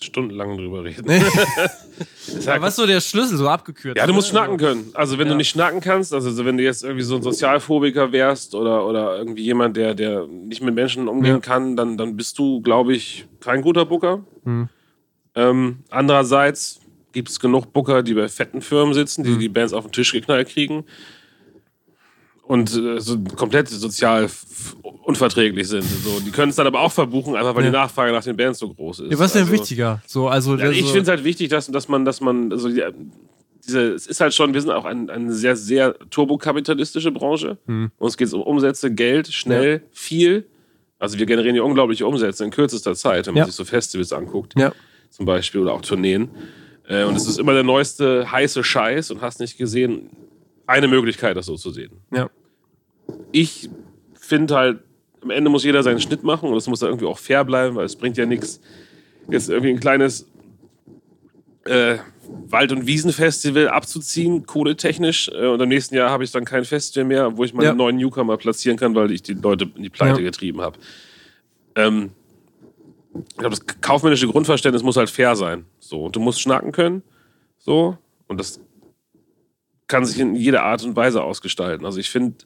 Stundenlang 0.00 0.56
drüber 0.58 0.84
reden. 0.84 1.08
Ja, 1.08 1.24
was 2.60 2.70
ist 2.70 2.76
so 2.76 2.86
der 2.86 3.00
Schlüssel, 3.00 3.38
so 3.38 3.48
abgekürzt? 3.48 3.96
Ja, 3.96 4.06
du 4.06 4.12
musst 4.12 4.28
schnacken 4.28 4.58
können. 4.58 4.90
Also 4.92 5.16
wenn 5.18 5.26
Ja. 5.28 5.32
du 5.32 5.36
nicht 5.38 5.48
schnacken 5.48 5.80
kannst, 5.80 6.12
also 6.12 6.30
so 6.30 6.44
wenn 6.44 6.58
du 6.58 6.62
jetzt 6.62 6.84
irgendwie 6.84 7.04
so 7.04 7.16
ein 7.16 7.22
Sozialphobiker 7.22 8.12
wärst 8.12 8.54
oder, 8.54 8.86
oder 8.86 9.16
irgendwie 9.16 9.42
jemand, 9.44 9.76
der, 9.78 9.94
der 9.94 10.26
nicht 10.26 10.62
mit 10.62 10.74
Menschen 10.74 11.08
umgehen 11.08 11.34
Ja. 11.36 11.40
kann, 11.40 11.74
dann, 11.76 11.96
dann 11.96 12.16
bist 12.16 12.38
du, 12.38 12.60
glaube 12.60 12.92
ich, 12.94 13.26
kein 13.40 13.62
guter 13.62 13.86
Booker. 13.86 14.24
Hm. 14.44 14.68
Ähm, 15.36 15.78
andererseits 15.90 16.80
gibt 17.12 17.30
es 17.30 17.40
genug 17.40 17.72
Booker, 17.72 18.02
die 18.02 18.14
bei 18.14 18.28
fetten 18.28 18.60
Firmen 18.60 18.92
sitzen, 18.92 19.24
die 19.24 19.30
Hm. 19.32 19.38
die 19.38 19.48
Bands 19.48 19.72
auf 19.72 19.84
den 19.84 19.92
Tisch 19.92 20.12
geknallt 20.12 20.48
kriegen 20.48 20.84
und 22.46 22.74
äh, 22.76 23.00
so 23.00 23.18
komplett 23.36 23.68
sozial 23.68 24.28
unverträglich 25.02 25.68
sind. 25.68 25.82
So, 25.82 26.20
die 26.20 26.30
können 26.30 26.50
es 26.50 26.56
dann 26.56 26.66
aber 26.66 26.80
auch 26.80 26.92
verbuchen, 26.92 27.34
einfach 27.36 27.54
weil 27.54 27.64
Ja. 27.64 27.70
die 27.70 27.76
Nachfrage 27.76 28.12
nach 28.12 28.24
den 28.24 28.36
Bands 28.36 28.58
so 28.58 28.72
groß 28.72 29.00
ist. 29.00 29.12
Ja, 29.12 29.18
was 29.18 29.26
ist 29.26 29.34
denn 29.34 29.42
Also- 29.42 29.52
wichtiger? 29.52 30.02
So, 30.06 30.28
also, 30.28 30.56
ja, 30.56 30.70
ich 30.70 30.80
so, 30.82 30.86
finde 30.88 31.02
es 31.02 31.08
halt 31.08 31.24
wichtig, 31.24 31.48
dass, 31.48 31.66
dass 31.68 31.88
man, 31.88 32.04
dass 32.04 32.20
man, 32.20 32.52
also 32.52 32.68
die, 32.68 32.82
diese, 33.66 33.92
es 33.92 34.06
ist 34.06 34.20
halt 34.20 34.34
schon, 34.34 34.52
wir 34.52 34.60
sind 34.60 34.70
auch 34.70 34.84
ein, 34.84 35.08
eine 35.10 35.32
sehr, 35.32 35.56
sehr 35.56 35.94
turbokapitalistische 36.10 37.10
Branche. 37.12 37.58
Hm. 37.66 37.90
Uns 37.98 38.16
geht 38.16 38.28
es 38.28 38.34
um 38.34 38.42
Umsätze, 38.42 38.92
Geld, 38.92 39.28
schnell, 39.32 39.82
viel. 39.92 40.46
Also 40.98 41.18
wir 41.18 41.26
generieren 41.26 41.56
ja 41.56 41.62
unglaubliche 41.62 42.06
Umsätze 42.06 42.44
in 42.44 42.50
kürzester 42.50 42.94
Zeit, 42.94 43.26
wenn 43.26 43.34
man 43.34 43.46
sich 43.46 43.54
so 43.54 43.64
Festivals 43.64 44.12
anguckt, 44.12 44.54
Ja. 44.58 44.72
zum 45.10 45.24
Beispiel, 45.26 45.60
oder 45.62 45.72
auch 45.72 45.80
Tourneen. 45.82 46.28
Äh, 46.88 47.04
und 47.04 47.16
es 47.16 47.26
ist 47.26 47.38
immer 47.38 47.54
der 47.54 47.62
neueste 47.62 48.30
heiße 48.30 48.62
Scheiß 48.62 49.10
und 49.10 49.22
hast 49.22 49.40
nicht 49.40 49.56
gesehen, 49.56 50.10
eine 50.66 50.88
Möglichkeit, 50.88 51.36
das 51.36 51.46
so 51.46 51.56
zu 51.56 51.70
sehen. 51.70 51.92
Ja. 52.12 52.30
Ich 53.32 53.68
finde 54.14 54.54
halt, 54.56 54.80
am 55.22 55.30
Ende 55.30 55.50
muss 55.50 55.64
jeder 55.64 55.82
seinen 55.82 56.00
Schnitt 56.00 56.22
machen 56.22 56.48
und 56.50 56.56
es 56.56 56.66
muss 56.66 56.80
dann 56.80 56.90
irgendwie 56.90 57.06
auch 57.06 57.18
fair 57.18 57.44
bleiben, 57.44 57.76
weil 57.76 57.84
es 57.86 57.96
bringt 57.96 58.16
ja 58.16 58.26
nichts, 58.26 58.60
jetzt 59.30 59.48
irgendwie 59.48 59.70
ein 59.70 59.80
kleines 59.80 60.26
äh, 61.64 61.96
Wald- 62.48 62.72
und 62.72 62.86
Wiesenfestival 62.86 63.68
abzuziehen, 63.68 64.44
kohletechnisch. 64.46 65.28
Äh, 65.28 65.46
und 65.46 65.60
im 65.60 65.68
nächsten 65.68 65.94
Jahr 65.94 66.10
habe 66.10 66.24
ich 66.24 66.30
dann 66.30 66.44
kein 66.44 66.64
Festival 66.64 67.06
mehr, 67.06 67.36
wo 67.36 67.44
ich 67.44 67.54
meine 67.54 67.68
Ja. 67.68 67.74
neuen 67.74 67.96
Newcomer 67.96 68.36
platzieren 68.36 68.76
kann, 68.78 68.94
weil 68.94 69.10
ich 69.10 69.22
die 69.22 69.34
Leute 69.34 69.70
in 69.74 69.82
die 69.82 69.90
Pleite 69.90 70.20
Ja. 70.20 70.24
getrieben 70.26 70.60
habe. 70.60 70.78
Ähm, 71.74 72.10
ich 73.28 73.36
glaube, 73.36 73.50
das 73.56 73.64
kaufmännische 73.80 74.26
Grundverständnis 74.28 74.82
muss 74.82 74.96
halt 74.96 75.08
fair 75.08 75.36
sein. 75.36 75.64
So, 75.78 76.04
und 76.06 76.16
du 76.16 76.20
musst 76.20 76.40
schnacken 76.40 76.72
können. 76.72 77.02
So, 77.58 77.96
und 78.26 78.38
das 78.40 78.60
kann 79.86 80.04
sich 80.04 80.18
in 80.20 80.34
jeder 80.34 80.62
Art 80.62 80.82
und 80.84 80.96
Weise 80.96 81.22
ausgestalten. 81.22 81.84
Also 81.86 81.98
ich 81.98 82.10
finde, 82.10 82.36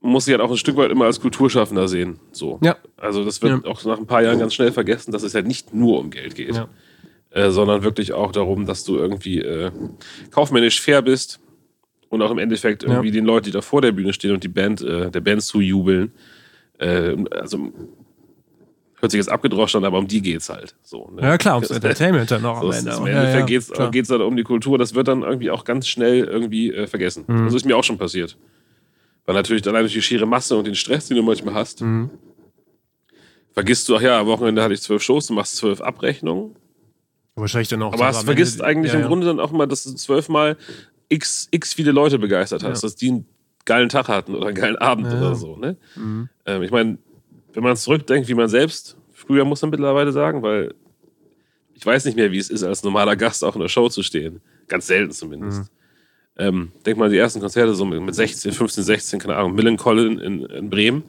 man 0.00 0.12
muss 0.12 0.24
sich 0.26 0.32
halt 0.32 0.40
auch 0.42 0.50
ein 0.50 0.56
Stück 0.56 0.76
weit 0.76 0.90
immer 0.90 1.06
als 1.06 1.20
Kulturschaffender 1.20 1.88
sehen. 1.88 2.18
So. 2.32 2.58
Ja. 2.62 2.76
Also 2.96 3.24
das 3.24 3.42
wird 3.42 3.64
Ja. 3.64 3.70
auch 3.70 3.84
nach 3.84 3.98
ein 3.98 4.06
paar 4.06 4.22
Jahren 4.22 4.38
ganz 4.38 4.54
schnell 4.54 4.72
vergessen, 4.72 5.12
dass 5.12 5.22
es 5.22 5.34
halt 5.34 5.46
nicht 5.46 5.74
nur 5.74 5.98
um 5.98 6.10
Geld 6.10 6.34
geht, 6.34 6.54
Ja. 6.56 6.68
äh, 7.30 7.50
sondern 7.50 7.82
wirklich 7.82 8.12
auch 8.12 8.32
darum, 8.32 8.66
dass 8.66 8.84
du 8.84 8.96
irgendwie 8.96 9.40
äh, 9.40 9.70
kaufmännisch 10.30 10.80
fair 10.80 11.02
bist 11.02 11.40
und 12.08 12.22
auch 12.22 12.30
im 12.30 12.38
Endeffekt 12.38 12.82
Ja. 12.84 12.90
irgendwie 12.90 13.10
den 13.10 13.24
Leuten, 13.24 13.46
die 13.46 13.50
da 13.52 13.60
vor 13.62 13.82
der 13.82 13.92
Bühne 13.92 14.12
stehen 14.12 14.32
und 14.32 14.44
die 14.44 14.48
Band, 14.48 14.80
äh, 14.82 15.10
der 15.10 15.20
Band 15.20 15.42
zujubeln, 15.42 16.12
äh, 16.78 17.16
also 17.32 17.72
hört 19.00 19.10
sich 19.12 19.18
jetzt 19.18 19.28
abgedroschen 19.30 19.78
an, 19.78 19.84
aber 19.84 19.98
um 19.98 20.06
die 20.08 20.22
geht's 20.22 20.48
halt. 20.48 20.74
So, 20.82 21.10
ne? 21.14 21.22
ja, 21.22 21.38
klar, 21.38 21.56
ums 21.56 21.70
Entertainment 21.70 22.30
dann 22.30 22.42
noch 22.42 22.60
So, 22.62 22.68
am 22.68 22.72
Ende. 22.72 22.90
Im 22.92 23.06
Ja, 23.06 23.12
Endeffekt 23.12 23.34
ja, 23.40 23.46
geht's, 23.46 23.70
klar. 23.70 23.90
geht's 23.90 24.08
dann 24.08 24.20
um 24.22 24.36
die 24.36 24.42
Kultur. 24.42 24.78
Das 24.78 24.94
wird 24.94 25.08
dann 25.08 25.22
irgendwie 25.22 25.50
auch 25.50 25.64
ganz 25.64 25.86
schnell 25.88 26.24
irgendwie 26.24 26.72
äh, 26.72 26.86
vergessen. 26.86 27.24
Mhm. 27.26 27.44
Also 27.44 27.56
ist 27.56 27.66
mir 27.66 27.76
auch 27.76 27.84
schon 27.84 27.98
passiert. 27.98 28.36
Weil 29.26 29.34
natürlich 29.34 29.66
allein 29.66 29.82
durch 29.82 29.92
die 29.92 30.02
schiere 30.02 30.24
Masse 30.26 30.56
und 30.56 30.66
den 30.66 30.74
Stress, 30.74 31.08
den 31.08 31.16
du 31.16 31.22
manchmal 31.22 31.54
hast, 31.54 31.80
Mhm. 31.82 32.10
vergisst 33.52 33.88
du, 33.88 33.96
ach 33.96 34.00
ja, 34.00 34.20
am 34.20 34.26
Wochenende 34.26 34.62
hatte 34.62 34.74
ich 34.74 34.82
zwölf 34.82 35.02
Shows, 35.02 35.26
du 35.26 35.34
machst 35.34 35.56
zwölf 35.56 35.80
Abrechnungen. 35.80 36.54
Wahrscheinlich 37.34 37.68
dann 37.68 37.82
auch. 37.82 37.92
Aber 37.92 38.06
hast 38.06 38.24
vergisst 38.24 38.54
Ende- 38.60 38.64
eigentlich 38.66 38.92
ja, 38.92 38.98
im 38.98 39.02
ja. 39.02 39.08
Grunde 39.08 39.26
dann 39.26 39.40
auch 39.40 39.50
mal, 39.52 39.66
dass 39.66 39.84
du 39.84 39.92
zwölfmal 39.94 40.56
x, 41.08 41.48
x 41.50 41.74
viele 41.74 41.92
Leute 41.92 42.18
begeistert 42.18 42.62
hast, 42.64 42.82
Ja. 42.82 42.86
dass 42.86 42.96
die 42.96 43.08
einen 43.10 43.26
geilen 43.64 43.88
Tag 43.88 44.08
hatten 44.08 44.34
oder 44.34 44.46
einen 44.46 44.56
geilen 44.56 44.76
Abend 44.76 45.06
Ja. 45.06 45.18
oder 45.18 45.34
so. 45.34 45.56
Ne? 45.56 45.76
Mhm. 45.96 46.28
Ähm, 46.46 46.62
ich 46.62 46.70
meine, 46.70 46.98
wenn 47.56 47.64
man 47.64 47.76
zurückdenkt, 47.76 48.28
wie 48.28 48.34
man 48.34 48.48
selbst 48.48 48.96
früher 49.16 49.44
muss 49.44 49.62
man 49.62 49.70
mittlerweile 49.70 50.12
sagen, 50.12 50.42
weil 50.42 50.74
ich 51.74 51.84
weiß 51.84 52.04
nicht 52.04 52.16
mehr, 52.16 52.30
wie 52.30 52.38
es 52.38 52.50
ist, 52.50 52.62
als 52.62 52.82
normaler 52.82 53.16
Gast 53.16 53.44
auch 53.44 53.54
in 53.54 53.60
der 53.60 53.68
Show 53.68 53.88
zu 53.88 54.02
stehen. 54.02 54.40
Ganz 54.68 54.86
selten 54.86 55.12
zumindest. 55.12 55.60
Mhm. 55.60 55.66
Ähm, 56.38 56.72
denk 56.84 56.98
mal 56.98 57.06
an 57.06 57.10
die 57.10 57.18
ersten 57.18 57.40
Konzerte 57.40 57.74
so 57.74 57.86
mit 57.86 58.00
mit 58.00 58.14
16, 58.14 58.52
15, 58.52 58.84
16, 58.84 59.20
keine 59.20 59.36
Ahnung, 59.36 59.54
Millencolin 59.54 60.18
in, 60.18 60.44
in 60.44 60.70
Bremen. 60.70 61.02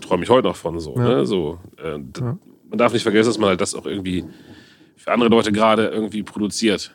Träume 0.00 0.22
ich 0.22 0.30
heute 0.30 0.46
noch 0.48 0.56
von 0.56 0.78
so. 0.78 0.94
Ja. 0.96 1.16
Ne? 1.16 1.26
so 1.26 1.58
äh, 1.78 1.98
Ja. 2.18 2.38
Man 2.68 2.78
darf 2.78 2.92
nicht 2.92 3.02
vergessen, 3.02 3.28
dass 3.28 3.38
man 3.38 3.50
halt 3.50 3.60
das 3.60 3.74
auch 3.74 3.84
irgendwie 3.84 4.24
für 4.96 5.10
andere 5.10 5.28
Leute 5.28 5.52
gerade 5.52 5.88
irgendwie 5.88 6.22
produziert. 6.22 6.94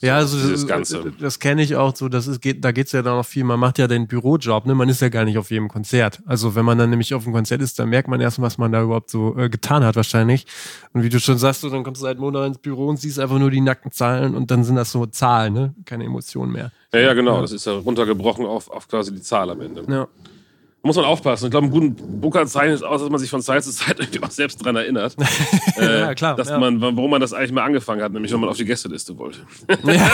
Ja, 0.00 0.16
also 0.16 0.50
das, 0.50 0.66
Ganze. 0.66 1.12
das 1.18 1.38
kenne 1.38 1.62
ich 1.62 1.76
auch 1.76 1.94
so, 1.96 2.08
das 2.08 2.26
ist, 2.26 2.40
geht, 2.40 2.64
da 2.64 2.72
geht 2.72 2.86
es 2.86 2.92
ja 2.92 3.02
dann 3.02 3.16
noch 3.16 3.24
viel, 3.24 3.44
man 3.44 3.58
macht 3.58 3.78
ja 3.78 3.86
den 3.86 4.06
Bürojob, 4.06 4.66
ne? 4.66 4.74
Man 4.74 4.88
ist 4.88 5.00
ja 5.00 5.08
gar 5.08 5.24
nicht 5.24 5.38
auf 5.38 5.50
jedem 5.50 5.68
Konzert. 5.68 6.22
Also 6.26 6.54
wenn 6.54 6.64
man 6.64 6.76
dann 6.78 6.90
nämlich 6.90 7.14
auf 7.14 7.24
dem 7.24 7.32
Konzert 7.32 7.62
ist, 7.62 7.78
dann 7.78 7.88
merkt 7.88 8.08
man 8.08 8.20
erst, 8.20 8.40
was 8.40 8.58
man 8.58 8.72
da 8.72 8.82
überhaupt 8.82 9.10
so 9.10 9.36
äh, 9.38 9.48
getan 9.48 9.84
hat 9.84 9.96
wahrscheinlich. 9.96 10.46
Und 10.92 11.02
wie 11.02 11.08
du 11.08 11.18
schon 11.18 11.38
sagst, 11.38 11.62
so, 11.62 11.70
dann 11.70 11.82
kommst 11.82 12.02
du 12.02 12.04
seit 12.04 12.18
Monaten 12.18 12.48
ins 12.48 12.58
Büro 12.58 12.88
und 12.88 12.98
siehst 12.98 13.18
einfach 13.18 13.38
nur 13.38 13.50
die 13.50 13.60
nackten 13.60 13.90
Zahlen 13.90 14.34
und 14.34 14.50
dann 14.50 14.64
sind 14.64 14.76
das 14.76 14.92
so 14.92 15.06
Zahlen, 15.06 15.54
ne? 15.54 15.74
Keine 15.84 16.04
Emotionen 16.04 16.52
mehr. 16.52 16.72
Ja, 16.92 17.00
ja, 17.00 17.14
genau. 17.14 17.40
Das 17.40 17.52
ist 17.52 17.66
ja 17.66 17.72
runtergebrochen 17.72 18.44
auf, 18.44 18.70
auf 18.70 18.88
quasi 18.88 19.14
die 19.14 19.22
Zahl 19.22 19.50
am 19.50 19.60
Ende. 19.60 19.84
Ja. 19.88 20.08
Da 20.86 20.88
muss 20.88 20.94
man 20.96 21.04
aufpassen. 21.04 21.46
Ich 21.46 21.50
glaube, 21.50 21.64
einen 21.64 21.72
guten 21.72 22.20
Booker 22.20 22.46
zeichnet 22.46 22.84
aus, 22.84 23.00
dass 23.00 23.10
man 23.10 23.18
sich 23.18 23.28
von 23.28 23.42
Zeit 23.42 23.64
zu 23.64 23.72
Zeit 23.72 23.98
irgendwie 23.98 24.22
auch 24.22 24.30
selbst 24.30 24.64
dran 24.64 24.76
erinnert. 24.76 25.16
äh, 25.80 25.98
Ja, 26.02 26.14
klar, 26.14 26.36
Dass 26.36 26.48
ja. 26.48 26.60
man, 26.60 26.80
warum 26.80 27.10
man 27.10 27.20
das 27.20 27.32
eigentlich 27.32 27.50
mal 27.50 27.64
angefangen 27.64 28.02
hat, 28.02 28.12
nämlich 28.12 28.32
wenn 28.32 28.38
man 28.38 28.48
auf 28.50 28.56
die 28.56 28.64
Gästeliste 28.64 29.18
wollte. 29.18 29.40
Ja. 29.84 30.08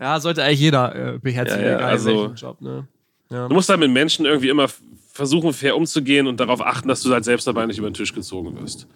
ja, 0.00 0.18
sollte 0.18 0.42
eigentlich 0.42 0.60
jeder 0.60 1.14
äh, 1.14 1.18
beherzigen, 1.18 1.62
Ja, 1.62 1.76
egal 1.76 1.90
also- 1.90 2.06
welchen 2.22 2.34
Job, 2.36 2.60
ne? 2.62 2.88
Du 3.28 3.48
musst 3.52 3.68
halt 3.68 3.80
mit 3.80 3.90
Menschen 3.90 4.24
irgendwie 4.24 4.48
immer 4.48 4.68
versuchen, 5.12 5.52
fair 5.52 5.76
umzugehen 5.76 6.26
und 6.26 6.40
darauf 6.40 6.64
achten, 6.64 6.88
dass 6.88 7.02
du 7.02 7.12
halt 7.12 7.24
selbst 7.24 7.46
dabei 7.46 7.66
nicht 7.66 7.76
über 7.78 7.90
den 7.90 7.94
Tisch 7.94 8.14
gezogen 8.14 8.58
wirst. 8.60 8.86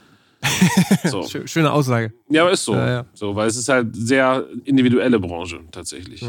So. 1.04 1.20
Schö- 1.22 1.46
Schöne 1.46 1.72
Aussage. 1.72 2.12
Ja, 2.28 2.42
aber 2.42 2.52
ist 2.52 2.64
so. 2.64 2.74
Ja, 2.74 2.88
ja. 2.88 3.06
so. 3.12 3.34
Weil 3.34 3.48
es 3.48 3.56
ist 3.56 3.68
halt 3.68 3.88
sehr 3.94 4.46
individuelle 4.64 5.18
Branche 5.18 5.60
tatsächlich. 5.72 6.22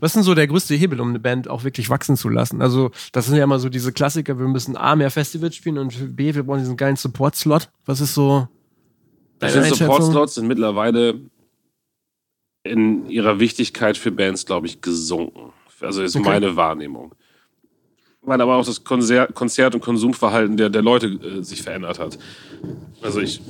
Was 0.00 0.10
ist 0.10 0.16
denn 0.16 0.22
so 0.24 0.34
der 0.34 0.46
größte 0.46 0.74
Hebel, 0.74 1.00
um 1.00 1.10
eine 1.10 1.20
Band 1.20 1.48
auch 1.48 1.64
wirklich 1.64 1.88
wachsen 1.90 2.16
zu 2.16 2.28
lassen? 2.28 2.60
Also, 2.60 2.90
das 3.12 3.26
sind 3.26 3.36
ja 3.36 3.44
immer 3.44 3.58
so 3.58 3.68
diese 3.68 3.92
Klassiker, 3.92 4.38
wir 4.38 4.48
müssen 4.48 4.76
A, 4.76 4.96
mehr 4.96 5.10
Festivals 5.10 5.54
spielen 5.54 5.78
und 5.78 6.16
B, 6.16 6.34
wir 6.34 6.42
brauchen 6.42 6.60
diesen 6.60 6.76
geilen 6.76 6.96
Support-Slot. 6.96 7.70
Was 7.86 8.00
ist 8.00 8.14
so 8.14 8.48
Einschätzung? 9.40 9.78
Support-Slots 9.78 10.34
sind 10.34 10.46
mittlerweile 10.48 11.20
in 12.64 13.08
ihrer 13.08 13.40
Wichtigkeit 13.40 13.96
für 13.96 14.10
Bands, 14.12 14.46
glaube 14.46 14.66
ich, 14.66 14.80
gesunken. 14.80 15.52
Also 15.80 16.02
ist 16.02 16.14
Okay. 16.14 16.24
meine 16.28 16.54
Wahrnehmung. 16.54 17.12
Weil 18.24 18.40
aber 18.40 18.54
auch 18.56 18.64
das 18.64 18.84
Konzert, 18.84 19.34
Konzert 19.34 19.74
und 19.74 19.80
Konsumverhalten 19.80 20.56
der, 20.56 20.70
der 20.70 20.82
Leute 20.82 21.06
äh, 21.08 21.42
sich 21.42 21.62
verändert 21.62 21.98
hat. 21.98 22.18
Also 23.02 23.20
ich 23.20 23.40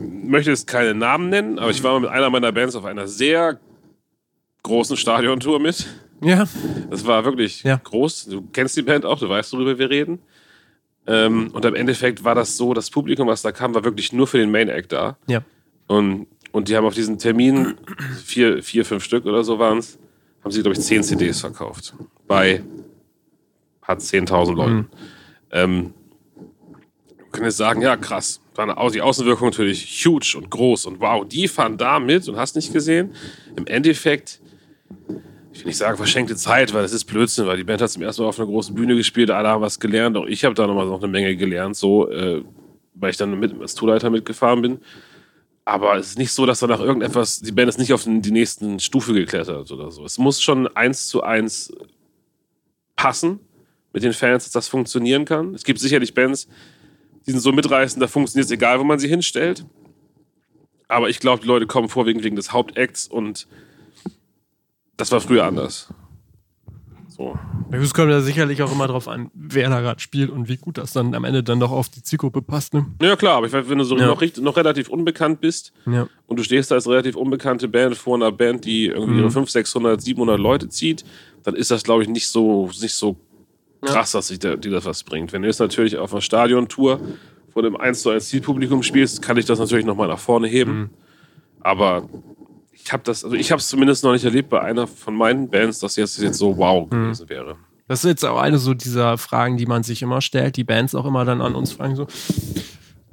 möchte 0.00 0.50
jetzt 0.50 0.66
keine 0.66 0.94
Namen 0.94 1.28
nennen, 1.28 1.58
aber 1.58 1.70
ich 1.70 1.82
war 1.82 1.92
mal 1.92 2.00
mit 2.00 2.10
einer 2.10 2.30
meiner 2.30 2.50
Bands 2.52 2.74
auf 2.74 2.86
einer 2.86 3.06
sehr 3.06 3.58
großen 4.62 4.96
Stadiontour 4.96 5.60
mit. 5.60 5.86
Ja, 6.22 6.48
Das 6.90 7.06
war 7.06 7.24
wirklich 7.26 7.64
Ja. 7.64 7.76
groß. 7.82 8.26
Du 8.26 8.42
kennst 8.52 8.76
die 8.78 8.82
Band 8.82 9.04
auch, 9.04 9.18
du 9.18 9.28
weißt, 9.28 9.52
worüber 9.52 9.78
wir 9.78 9.90
reden. 9.90 10.20
Ähm, 11.06 11.50
und 11.52 11.62
im 11.66 11.74
Endeffekt 11.74 12.24
war 12.24 12.34
das 12.34 12.56
so, 12.56 12.72
das 12.72 12.88
Publikum, 12.88 13.28
was 13.28 13.42
da 13.42 13.52
kam, 13.52 13.74
war 13.74 13.84
wirklich 13.84 14.10
nur 14.14 14.26
für 14.26 14.38
den 14.38 14.50
Main 14.50 14.70
Act 14.70 14.92
da. 14.92 15.18
ja. 15.26 15.42
Und, 15.86 16.28
und 16.50 16.68
die 16.68 16.76
haben 16.78 16.86
auf 16.86 16.94
diesen 16.94 17.18
Termin, 17.18 17.74
vier, 18.24 18.62
vier 18.62 18.86
fünf 18.86 19.04
Stück 19.04 19.26
oder 19.26 19.44
so 19.44 19.58
waren 19.58 19.76
es, 19.78 19.98
haben 20.42 20.50
sie, 20.50 20.62
glaube 20.62 20.78
ich, 20.78 20.80
zehn 20.82 21.02
CDs 21.02 21.40
verkauft. 21.40 21.92
Bei 22.26 22.62
hat 23.84 24.00
10.000 24.00 24.54
Leuten. 24.56 24.88
Ähm, 25.52 25.94
man 27.20 27.30
kann 27.30 27.44
jetzt 27.44 27.56
sagen, 27.56 27.80
ja, 27.82 27.96
krass. 27.96 28.40
Au- 28.56 28.90
die 28.90 29.00
Außenwirkung 29.02 29.48
natürlich 29.48 30.04
huge 30.04 30.34
und 30.36 30.50
groß 30.50 30.86
und 30.86 31.00
wow, 31.00 31.26
die 31.26 31.48
fahren 31.48 31.76
da 31.76 31.98
mit 31.98 32.28
und 32.28 32.36
hast 32.36 32.54
nicht 32.56 32.72
gesehen. 32.72 33.12
Im 33.56 33.66
Endeffekt, 33.66 34.40
ich 35.52 35.60
will 35.60 35.66
nicht 35.66 35.76
sagen 35.76 35.96
verschenkte 35.96 36.36
Zeit, 36.36 36.72
weil 36.72 36.82
das 36.82 36.92
ist 36.92 37.04
Blödsinn, 37.04 37.46
weil 37.46 37.56
die 37.56 37.64
Band 37.64 37.80
hat 37.82 37.90
zum 37.90 38.02
ersten 38.02 38.22
Mal 38.22 38.28
auf 38.28 38.38
einer 38.38 38.46
großen 38.48 38.74
Bühne 38.74 38.94
gespielt, 38.96 39.30
alle 39.30 39.48
haben 39.48 39.60
was 39.62 39.80
gelernt, 39.80 40.16
auch 40.16 40.26
ich 40.26 40.44
habe 40.44 40.54
da 40.54 40.66
nochmal 40.66 40.86
noch 40.86 40.98
eine 41.02 41.08
Menge 41.10 41.34
gelernt, 41.36 41.76
so, 41.76 42.08
äh, 42.10 42.42
weil 42.94 43.10
ich 43.10 43.16
dann 43.16 43.38
mit, 43.40 43.60
als 43.60 43.74
Tourleiter 43.74 44.08
mitgefahren 44.10 44.62
bin. 44.62 44.78
Aber 45.64 45.96
es 45.96 46.08
ist 46.10 46.18
nicht 46.18 46.30
so, 46.30 46.46
dass 46.46 46.60
danach 46.60 46.78
irgendetwas, 46.80 47.40
die 47.40 47.50
Band 47.50 47.68
ist 47.70 47.78
nicht 47.78 47.92
auf 47.92 48.04
die 48.04 48.30
nächsten 48.30 48.78
Stufe 48.78 49.14
geklettert 49.14 49.72
oder 49.72 49.90
so. 49.90 50.04
Es 50.04 50.18
muss 50.18 50.40
schon 50.40 50.68
eins 50.76 51.08
zu 51.08 51.22
eins 51.24 51.72
passen 52.96 53.40
mit 53.94 54.02
den 54.02 54.12
Fans, 54.12 54.44
dass 54.44 54.52
das 54.52 54.68
funktionieren 54.68 55.24
kann. 55.24 55.54
Es 55.54 55.64
gibt 55.64 55.78
sicherlich 55.78 56.12
Bands, 56.12 56.46
die 57.26 57.30
sind 57.30 57.40
so 57.40 57.52
mitreißend, 57.52 58.02
da 58.02 58.08
funktioniert 58.08 58.44
es 58.46 58.50
egal, 58.50 58.78
wo 58.80 58.84
man 58.84 58.98
sie 58.98 59.08
hinstellt. 59.08 59.64
Aber 60.88 61.08
ich 61.08 61.20
glaube, 61.20 61.40
die 61.40 61.48
Leute 61.48 61.66
kommen 61.66 61.88
vorwiegend 61.88 62.24
wegen 62.24 62.36
des 62.36 62.52
Hauptacts 62.52 63.06
und 63.08 63.46
das 64.98 65.10
war 65.12 65.20
früher 65.20 65.44
anders. 65.44 65.88
So. 67.08 67.38
Es 67.70 67.94
kommt 67.94 68.10
ja 68.10 68.20
sicherlich 68.20 68.62
auch 68.62 68.72
immer 68.72 68.86
drauf 68.88 69.08
an, 69.08 69.30
wer 69.34 69.68
da 69.70 69.80
gerade 69.80 70.00
spielt 70.00 70.30
und 70.30 70.48
wie 70.48 70.56
gut 70.56 70.78
das 70.78 70.92
dann 70.92 71.14
am 71.14 71.24
Ende 71.24 71.42
dann 71.42 71.60
doch 71.60 71.70
auf 71.70 71.88
die 71.88 72.02
Zielgruppe 72.02 72.42
passt, 72.42 72.74
ne? 72.74 72.86
Ja, 73.00 73.16
klar, 73.16 73.36
aber 73.38 73.46
ich 73.46 73.52
weiß, 73.52 73.68
wenn 73.68 73.78
du 73.78 73.84
so 73.84 73.96
Ja. 73.96 74.06
noch, 74.08 74.22
noch 74.38 74.56
relativ 74.56 74.88
unbekannt 74.88 75.40
bist 75.40 75.72
Ja. 75.86 76.08
und 76.26 76.38
du 76.38 76.42
stehst 76.42 76.70
da 76.70 76.74
als 76.76 76.86
relativ 76.88 77.16
unbekannte 77.16 77.68
Band 77.68 77.96
vor 77.96 78.16
einer 78.16 78.30
Band, 78.32 78.64
die 78.64 78.86
irgendwie 78.86 79.14
Mhm. 79.14 79.18
ihre 79.20 79.30
500, 79.30 79.50
600, 79.50 80.02
700 80.02 80.38
Leute 80.38 80.68
zieht, 80.68 81.04
dann 81.44 81.54
ist 81.54 81.70
das, 81.70 81.84
glaube 81.84 82.02
ich, 82.02 82.08
nicht 82.08 82.28
so, 82.28 82.68
nicht 82.80 82.94
so 82.94 83.16
krass, 83.84 84.12
dass 84.12 84.28
sich 84.28 84.38
dir 84.38 84.56
das 84.56 84.84
was 84.84 85.04
bringt. 85.04 85.32
Wenn 85.32 85.42
du 85.42 85.48
jetzt 85.48 85.60
natürlich 85.60 85.96
auf 85.96 86.12
einer 86.12 86.20
Stadiontour 86.22 87.00
vor 87.52 87.64
einem 87.64 87.76
1 87.76 88.02
zu 88.02 88.10
1 88.10 88.28
Zielpublikum 88.28 88.82
spielst, 88.82 89.22
kann 89.22 89.36
ich 89.36 89.44
das 89.44 89.58
natürlich 89.58 89.84
nochmal 89.86 90.08
nach 90.08 90.18
vorne 90.18 90.48
heben. 90.48 90.72
Mhm. 90.78 90.90
Aber 91.60 92.08
ich 92.72 92.92
habe 92.92 93.02
das, 93.04 93.24
also 93.24 93.36
ich 93.36 93.50
habe 93.52 93.60
es 93.60 93.68
zumindest 93.68 94.04
noch 94.04 94.12
nicht 94.12 94.24
erlebt 94.24 94.50
bei 94.50 94.60
einer 94.60 94.86
von 94.86 95.14
meinen 95.14 95.48
Bands, 95.48 95.78
dass 95.78 95.96
jetzt, 95.96 96.18
jetzt 96.20 96.38
so 96.38 96.56
wow 96.58 96.86
Mhm. 96.86 96.90
gewesen 96.90 97.28
wäre. 97.28 97.56
Das 97.86 98.02
ist 98.02 98.08
jetzt 98.08 98.24
auch 98.24 98.38
eine 98.38 98.58
so 98.58 98.72
dieser 98.74 99.18
Fragen, 99.18 99.56
die 99.58 99.66
man 99.66 99.82
sich 99.82 100.00
immer 100.02 100.20
stellt, 100.22 100.56
die 100.56 100.64
Bands 100.64 100.94
auch 100.94 101.04
immer 101.04 101.24
dann 101.24 101.40
an 101.42 101.54
uns 101.54 101.72
fragen 101.72 101.96
so. 101.96 102.06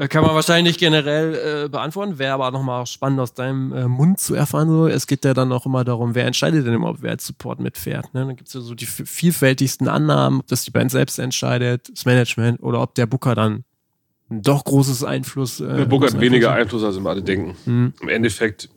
Äh, 0.01 0.07
Kann 0.07 0.23
man 0.23 0.33
wahrscheinlich 0.33 0.79
generell 0.79 1.65
äh, 1.65 1.69
beantworten, 1.69 2.17
wäre 2.17 2.33
aber 2.33 2.49
nochmal 2.49 2.87
spannend 2.87 3.19
aus 3.19 3.35
deinem 3.35 3.71
äh, 3.71 3.87
Mund 3.87 4.19
zu 4.19 4.33
erfahren. 4.33 4.67
So. 4.67 4.87
Es 4.87 5.05
geht 5.05 5.23
ja 5.23 5.35
dann 5.35 5.51
auch 5.51 5.67
immer 5.67 5.83
darum, 5.83 6.15
wer 6.15 6.25
entscheidet 6.25 6.65
denn 6.65 6.73
überhaupt, 6.73 7.03
wer 7.03 7.11
als 7.11 7.27
Support 7.27 7.59
mitfährt. 7.59 8.11
Ne? 8.15 8.25
Dann 8.25 8.35
gibt 8.35 8.47
es 8.47 8.55
ja 8.55 8.61
so 8.61 8.73
die 8.73 8.87
vielfältigsten 8.87 9.87
Annahmen, 9.87 10.39
ob 10.39 10.47
das 10.47 10.63
die 10.63 10.71
Band 10.71 10.89
selbst 10.89 11.19
entscheidet, 11.19 11.91
das 11.93 12.05
Management 12.05 12.63
oder 12.63 12.81
ob 12.81 12.95
der 12.95 13.05
Booker 13.05 13.35
dann 13.35 13.63
ein 14.31 14.41
doch 14.41 14.63
großes 14.63 15.03
Einfluss 15.03 15.59
äh, 15.59 15.77
Der 15.77 15.85
Book 15.85 16.03
hat 16.03 16.19
weniger 16.19 16.51
Einfluss 16.51 16.81
Einfluss, 16.81 16.83
als 16.83 16.97
immer 16.97 17.11
alle 17.11 17.21
denken. 17.21 17.55
Mhm. 17.65 17.93
Im 18.01 18.09
Endeffekt, 18.09 18.69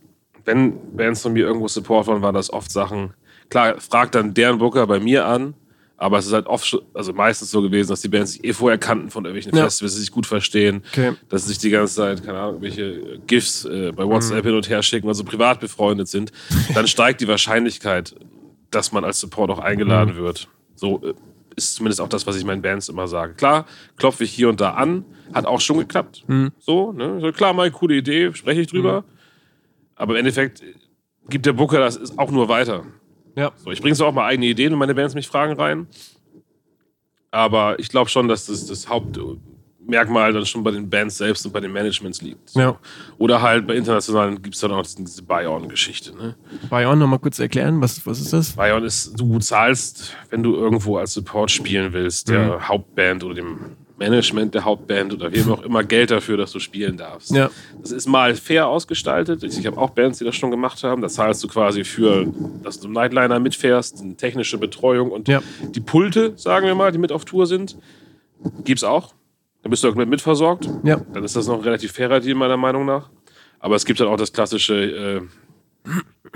wenn 0.44 0.94
Bands 0.94 1.22
von 1.22 1.32
mir 1.32 1.46
irgendwo 1.46 1.68
Support 1.68 2.06
waren, 2.06 2.20
waren 2.20 2.34
das 2.34 2.52
oft 2.52 2.70
Sachen. 2.70 3.14
Klar, 3.48 3.80
fragt 3.80 4.14
dann 4.14 4.34
deren 4.34 4.58
Booker 4.58 4.86
bei 4.86 5.00
mir 5.00 5.24
an, 5.26 5.54
aber 5.96 6.18
es 6.18 6.26
ist 6.26 6.32
halt 6.32 6.46
oft, 6.46 6.76
also 6.92 7.12
meistens 7.12 7.50
so 7.50 7.62
gewesen, 7.62 7.88
dass 7.90 8.00
die 8.00 8.08
Bands 8.08 8.32
sich 8.32 8.44
eh 8.44 8.52
vorher 8.52 8.78
kannten 8.78 9.10
von 9.10 9.24
irgendwelchen 9.24 9.56
Ja. 9.56 9.64
Festivals, 9.64 9.94
sich 9.94 10.10
gut 10.10 10.26
verstehen, 10.26 10.82
Okay. 10.92 11.12
dass 11.28 11.42
sie 11.42 11.48
sich 11.50 11.58
die 11.58 11.70
ganze 11.70 11.94
Zeit, 11.94 12.24
keine 12.24 12.38
Ahnung, 12.38 12.62
irgendwelche 12.62 13.20
GIFs 13.26 13.64
äh, 13.64 13.92
bei 13.92 14.04
WhatsApp 14.04 14.44
Mhm. 14.44 14.48
hin 14.48 14.56
und 14.56 14.68
her 14.68 14.82
schicken, 14.82 15.08
also 15.08 15.22
privat 15.24 15.60
befreundet 15.60 16.08
sind. 16.08 16.32
Dann 16.74 16.86
steigt 16.88 17.20
die 17.20 17.28
Wahrscheinlichkeit, 17.28 18.14
dass 18.70 18.90
man 18.92 19.04
als 19.04 19.20
Support 19.20 19.50
auch 19.50 19.58
Mhm. 19.58 19.62
eingeladen 19.64 20.16
wird. 20.16 20.48
So 20.74 21.00
äh, 21.04 21.14
ist 21.56 21.76
zumindest 21.76 22.00
auch 22.00 22.08
das, 22.08 22.26
was 22.26 22.34
ich 22.36 22.44
meinen 22.44 22.62
Bands 22.62 22.88
immer 22.88 23.06
sage. 23.06 23.34
Klar, 23.34 23.64
klopfe 23.96 24.24
ich 24.24 24.32
hier 24.32 24.48
und 24.48 24.60
da 24.60 24.72
an, 24.72 25.04
hat 25.32 25.46
auch 25.46 25.60
schon 25.60 25.78
geklappt. 25.78 26.24
Mhm. 26.26 26.50
So, 26.58 26.90
ne? 26.92 27.20
So, 27.20 27.30
klar, 27.30 27.52
mal 27.52 27.70
coole 27.70 27.94
Idee, 27.94 28.32
spreche 28.34 28.60
ich 28.62 28.66
drüber. 28.66 29.04
Aber 29.94 30.14
im 30.14 30.18
Endeffekt 30.18 30.60
gibt 31.28 31.46
der 31.46 31.52
Booker 31.52 31.78
das 31.78 31.94
ist 31.94 32.18
auch 32.18 32.32
nur 32.32 32.48
weiter. 32.48 32.84
Ja. 33.36 33.52
So, 33.56 33.70
ich 33.70 33.80
bringe 33.80 33.94
so 33.94 34.06
auch 34.06 34.12
mal 34.12 34.26
eigene 34.26 34.46
Ideen, 34.46 34.72
wenn 34.72 34.78
meine 34.78 34.94
Bands 34.94 35.14
mich 35.14 35.26
fragen 35.28 35.54
rein. 35.58 35.86
Aber 37.30 37.78
ich 37.80 37.88
glaube 37.88 38.08
schon, 38.10 38.28
dass 38.28 38.46
das, 38.46 38.66
das 38.66 38.88
Hauptmerkmal 38.88 40.32
dann 40.32 40.46
schon 40.46 40.62
bei 40.62 40.70
den 40.70 40.88
Bands 40.88 41.18
selbst 41.18 41.44
und 41.44 41.52
bei 41.52 41.58
den 41.60 41.72
Managements 41.72 42.22
liegt. 42.22 42.50
So. 42.50 42.60
Ja. 42.60 42.78
Oder 43.18 43.42
halt 43.42 43.66
bei 43.66 43.74
internationalen 43.74 44.40
gibt 44.40 44.54
es 44.54 44.60
dann 44.60 44.70
auch 44.70 44.82
diese 44.86 45.22
Buy-On-Geschichte. 45.22 46.16
Ne? 46.16 46.36
Bayon 46.70 46.98
nochmal 46.98 47.18
kurz 47.18 47.40
erklären, 47.40 47.80
was, 47.80 48.06
was 48.06 48.20
ist 48.20 48.32
das? 48.32 48.52
Buy-On 48.52 48.84
ist, 48.84 49.18
du 49.18 49.38
zahlst, 49.40 50.16
wenn 50.30 50.42
du 50.44 50.54
irgendwo 50.54 50.98
als 50.98 51.14
Support 51.14 51.50
spielen 51.50 51.92
willst, 51.92 52.28
der 52.28 52.56
Mhm. 52.56 52.68
Hauptband 52.68 53.24
oder 53.24 53.34
dem 53.34 53.58
Management 53.96 54.54
der 54.54 54.64
Hauptband 54.64 55.12
oder 55.12 55.32
wem 55.32 55.50
auch 55.52 55.62
immer 55.62 55.84
Geld 55.84 56.10
dafür, 56.10 56.36
dass 56.36 56.50
du 56.52 56.58
spielen 56.58 56.96
darfst. 56.96 57.30
Ja. 57.30 57.50
Das 57.80 57.92
ist 57.92 58.06
mal 58.06 58.34
fair 58.34 58.66
ausgestaltet. 58.68 59.42
Ich, 59.44 59.64
habe 59.66 59.78
auch 59.78 59.90
Bands, 59.90 60.18
die 60.18 60.24
das 60.24 60.34
schon 60.34 60.50
gemacht 60.50 60.82
haben. 60.82 61.00
Da 61.00 61.08
zahlst 61.08 61.42
du 61.44 61.48
quasi 61.48 61.84
für, 61.84 62.26
dass 62.62 62.80
du 62.80 62.88
im 62.88 62.92
Nightliner 62.92 63.38
mitfährst, 63.38 64.00
eine 64.00 64.16
technische 64.16 64.58
Betreuung 64.58 65.10
und 65.10 65.28
Ja. 65.28 65.42
die 65.74 65.80
Pulte, 65.80 66.32
sagen 66.36 66.66
wir 66.66 66.74
mal, 66.74 66.90
die 66.90 66.98
mit 66.98 67.12
auf 67.12 67.24
Tour 67.24 67.46
sind, 67.46 67.76
gibt's 68.64 68.82
auch. 68.84 69.14
Dann 69.62 69.70
bist 69.70 69.84
du 69.84 69.88
auch 69.88 69.94
mit 69.94 70.08
mitversorgt. 70.08 70.68
Ja. 70.82 71.00
Dann 71.12 71.24
ist 71.24 71.36
das 71.36 71.46
noch 71.46 71.54
ein 71.54 71.62
relativ 71.62 71.92
fairer 71.92 72.20
Deal, 72.20 72.34
meiner 72.34 72.56
Meinung 72.56 72.84
nach. 72.84 73.08
Aber 73.60 73.76
es 73.76 73.84
gibt 73.86 74.00
dann 74.00 74.08
auch 74.08 74.16
das 74.18 74.32
klassische, 74.32 74.74
äh, 74.74 75.20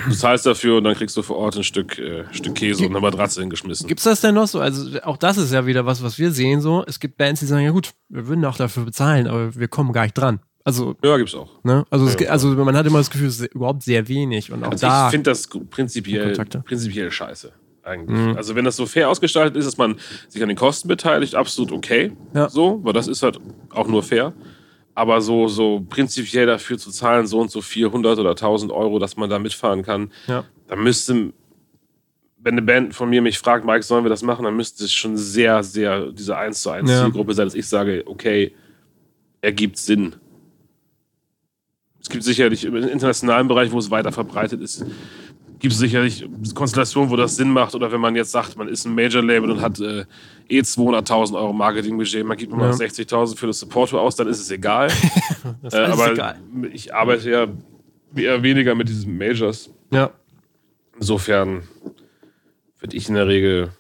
du 0.07 0.15
zahlst 0.15 0.47
dafür 0.47 0.79
und 0.79 0.85
dann 0.85 0.95
kriegst 0.95 1.17
du 1.17 1.23
vor 1.23 1.37
Ort 1.37 1.57
ein 1.57 1.65
Stück, 1.65 1.99
äh, 1.99 2.25
Stück 2.33 2.55
Käse 2.55 2.85
und 2.85 2.91
eine 2.91 3.01
Matratze 3.01 3.41
hingeschmissen. 3.41 3.87
Gibt's 3.89 4.05
das 4.05 4.21
denn 4.21 4.35
noch 4.35 4.47
so? 4.49 4.61
Also 4.61 5.01
auch 5.03 5.17
das 5.17 5.37
ist 5.39 5.53
ja 5.53 5.67
wieder 5.67 5.87
was, 5.87 6.03
was 6.03 6.19
wir 6.19 6.31
sehen 6.31 6.61
so. 6.61 6.85
Es 6.87 7.01
gibt 7.01 7.17
Bands, 7.17 7.41
die 7.41 7.47
sagen, 7.47 7.65
ja 7.65 7.71
gut, 7.71 7.91
wir 8.09 8.27
würden 8.29 8.45
auch 8.45 8.57
dafür 8.57 8.85
bezahlen, 8.85 9.27
aber 9.27 9.55
wir 9.55 9.69
kommen 9.69 9.93
gar 9.93 10.03
nicht 10.03 10.15
dran. 10.17 10.41
Also, 10.65 10.97
ja, 11.03 11.17
gibt's 11.17 11.35
auch. 11.35 11.49
ne? 11.65 11.87
Also, 11.89 12.05
es, 12.07 12.13
Ja, 12.13 12.19
ge- 12.19 12.29
also 12.29 12.49
man 12.49 12.77
hat 12.77 12.85
immer 12.87 12.99
das 12.99 13.11
Gefühl, 13.11 13.29
es 13.29 13.41
ist 13.41 13.55
überhaupt 13.55 13.83
sehr 13.83 14.07
wenig 14.09 14.53
und 14.53 14.65
auch 14.65 14.73
Also 14.73 14.87
da. 14.87 15.07
ich 15.07 15.13
finde 15.13 15.31
das 15.31 15.49
prinzipiell, 15.71 16.35
prinzipiell 16.65 17.11
scheiße. 17.11 17.53
Eigentlich. 17.85 18.37
Also 18.37 18.55
wenn 18.55 18.67
das 18.67 18.77
so 18.77 18.85
fair 18.85 19.09
ausgestaltet 19.09 19.57
ist, 19.57 19.65
dass 19.65 19.79
man 19.79 19.97
sich 20.29 20.43
an 20.43 20.49
den 20.49 20.59
Kosten 20.59 20.89
beteiligt, 20.89 21.35
absolut 21.35 21.73
okay. 21.73 22.13
Ja. 22.35 22.51
So, 22.51 22.81
weil 22.85 22.93
das 22.93 23.09
ist 23.09 23.23
halt 23.23 23.41
auch 23.71 23.89
nur 23.89 24.03
fair. 24.03 24.35
Aber 24.99 25.21
so, 25.21 25.47
so 25.47 25.81
prinzipiell 25.89 26.47
dafür 26.47 26.77
zu 26.77 26.91
zahlen, 26.91 27.29
so 27.29 27.39
und 27.39 27.53
so 27.53 27.61
400 27.61 28.19
oder 28.19 28.31
1000 28.31 28.73
Euro, 28.73 28.99
dass 28.99 29.17
man 29.17 29.31
da 29.31 29.39
mitfahren 29.39 29.85
kann, 29.85 30.11
Ja. 30.27 30.45
da 30.67 30.75
müsste, 30.75 31.33
wenn 32.39 32.55
eine 32.55 32.63
Band 32.63 32.97
von 32.97 33.09
mir 33.09 33.23
mich 33.23 33.39
fragt, 33.39 33.65
Mike, 33.65 33.85
sollen 33.85 34.05
wir 34.05 34.09
das 34.09 34.23
machen, 34.23 34.43
dann 34.45 34.57
müsste 34.57 34.83
es 34.85 34.93
schon 34.93 35.17
sehr, 35.17 35.63
sehr 35.63 36.11
diese 36.11 36.37
1 36.37 36.63
zu 36.63 36.71
1 36.71 36.91
Ja. 36.91 37.03
Zielgruppe 37.05 37.33
sein, 37.35 37.47
dass 37.47 37.55
ich 37.55 37.69
sage, 37.69 38.03
okay, 38.07 38.53
ergibt 39.41 39.79
Sinn. 39.79 40.17
Es 42.01 42.09
gibt 42.09 42.25
sicherlich 42.25 42.65
im 42.65 42.75
internationalen 42.75 43.47
Bereich, 43.47 43.71
wo 43.71 43.79
es 43.79 43.93
weiter 43.93 44.11
verbreitet 44.11 44.61
ist, 44.61 44.85
gibt 45.59 45.73
es 45.75 45.79
sicherlich 45.81 46.25
Konstellationen, 46.55 47.11
wo 47.11 47.17
das 47.17 47.37
Sinn 47.37 47.51
macht. 47.51 47.75
Oder 47.75 47.91
wenn 47.91 48.01
man 48.01 48.15
jetzt 48.17 48.31
sagt, 48.31 48.57
man 48.57 48.69
ist 48.69 48.85
ein 48.85 48.95
Major-Label 48.95 49.51
und 49.51 49.61
hat 49.61 49.81
äh, 49.81 50.05
eh 50.49 50.61
200.000 50.61 51.35
Euro 51.37 51.53
Marketingbudget, 51.53 52.25
man 52.25 52.37
gibt 52.37 52.53
nur 52.53 52.61
Ja. 52.63 52.69
noch 52.71 52.79
60.000 52.79 53.37
für 53.37 53.47
das 53.49 53.59
Support 53.61 53.93
aus, 53.95 54.17
dann 54.17 54.29
ist 54.29 54.41
es 54.41 54.51
egal. 54.51 54.89
Das 55.63 55.75
äh, 55.75 55.79
aber 55.79 56.13
egal. 56.13 56.37
ich 56.73 56.95
arbeite 56.95 57.31
ja 57.31 57.47
eher 58.15 58.43
weniger 58.43 58.75
mit 58.75 58.89
diesen 58.89 59.17
Majors. 59.19 59.71
Ja. 59.93 60.11
Insofern 60.97 61.63
würde 62.81 62.97
ich 62.97 63.09
in 63.09 63.15
der 63.15 63.27
Regel 63.27 63.71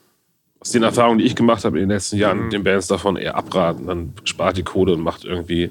aus 0.60 0.70
den 0.72 0.82
Erfahrungen, 0.82 1.18
die 1.18 1.24
ich 1.24 1.36
gemacht 1.36 1.64
habe 1.64 1.78
in 1.78 1.84
den 1.88 1.90
letzten 1.96 2.16
Jahren, 2.16 2.46
Mhm. 2.46 2.50
den 2.50 2.64
Bands 2.64 2.88
davon 2.88 3.16
eher 3.16 3.36
abraten. 3.36 3.86
Dann 3.86 4.12
spart 4.24 4.56
die 4.56 4.64
Kohle 4.64 4.92
und 4.94 5.00
macht 5.02 5.24
irgendwie, 5.24 5.70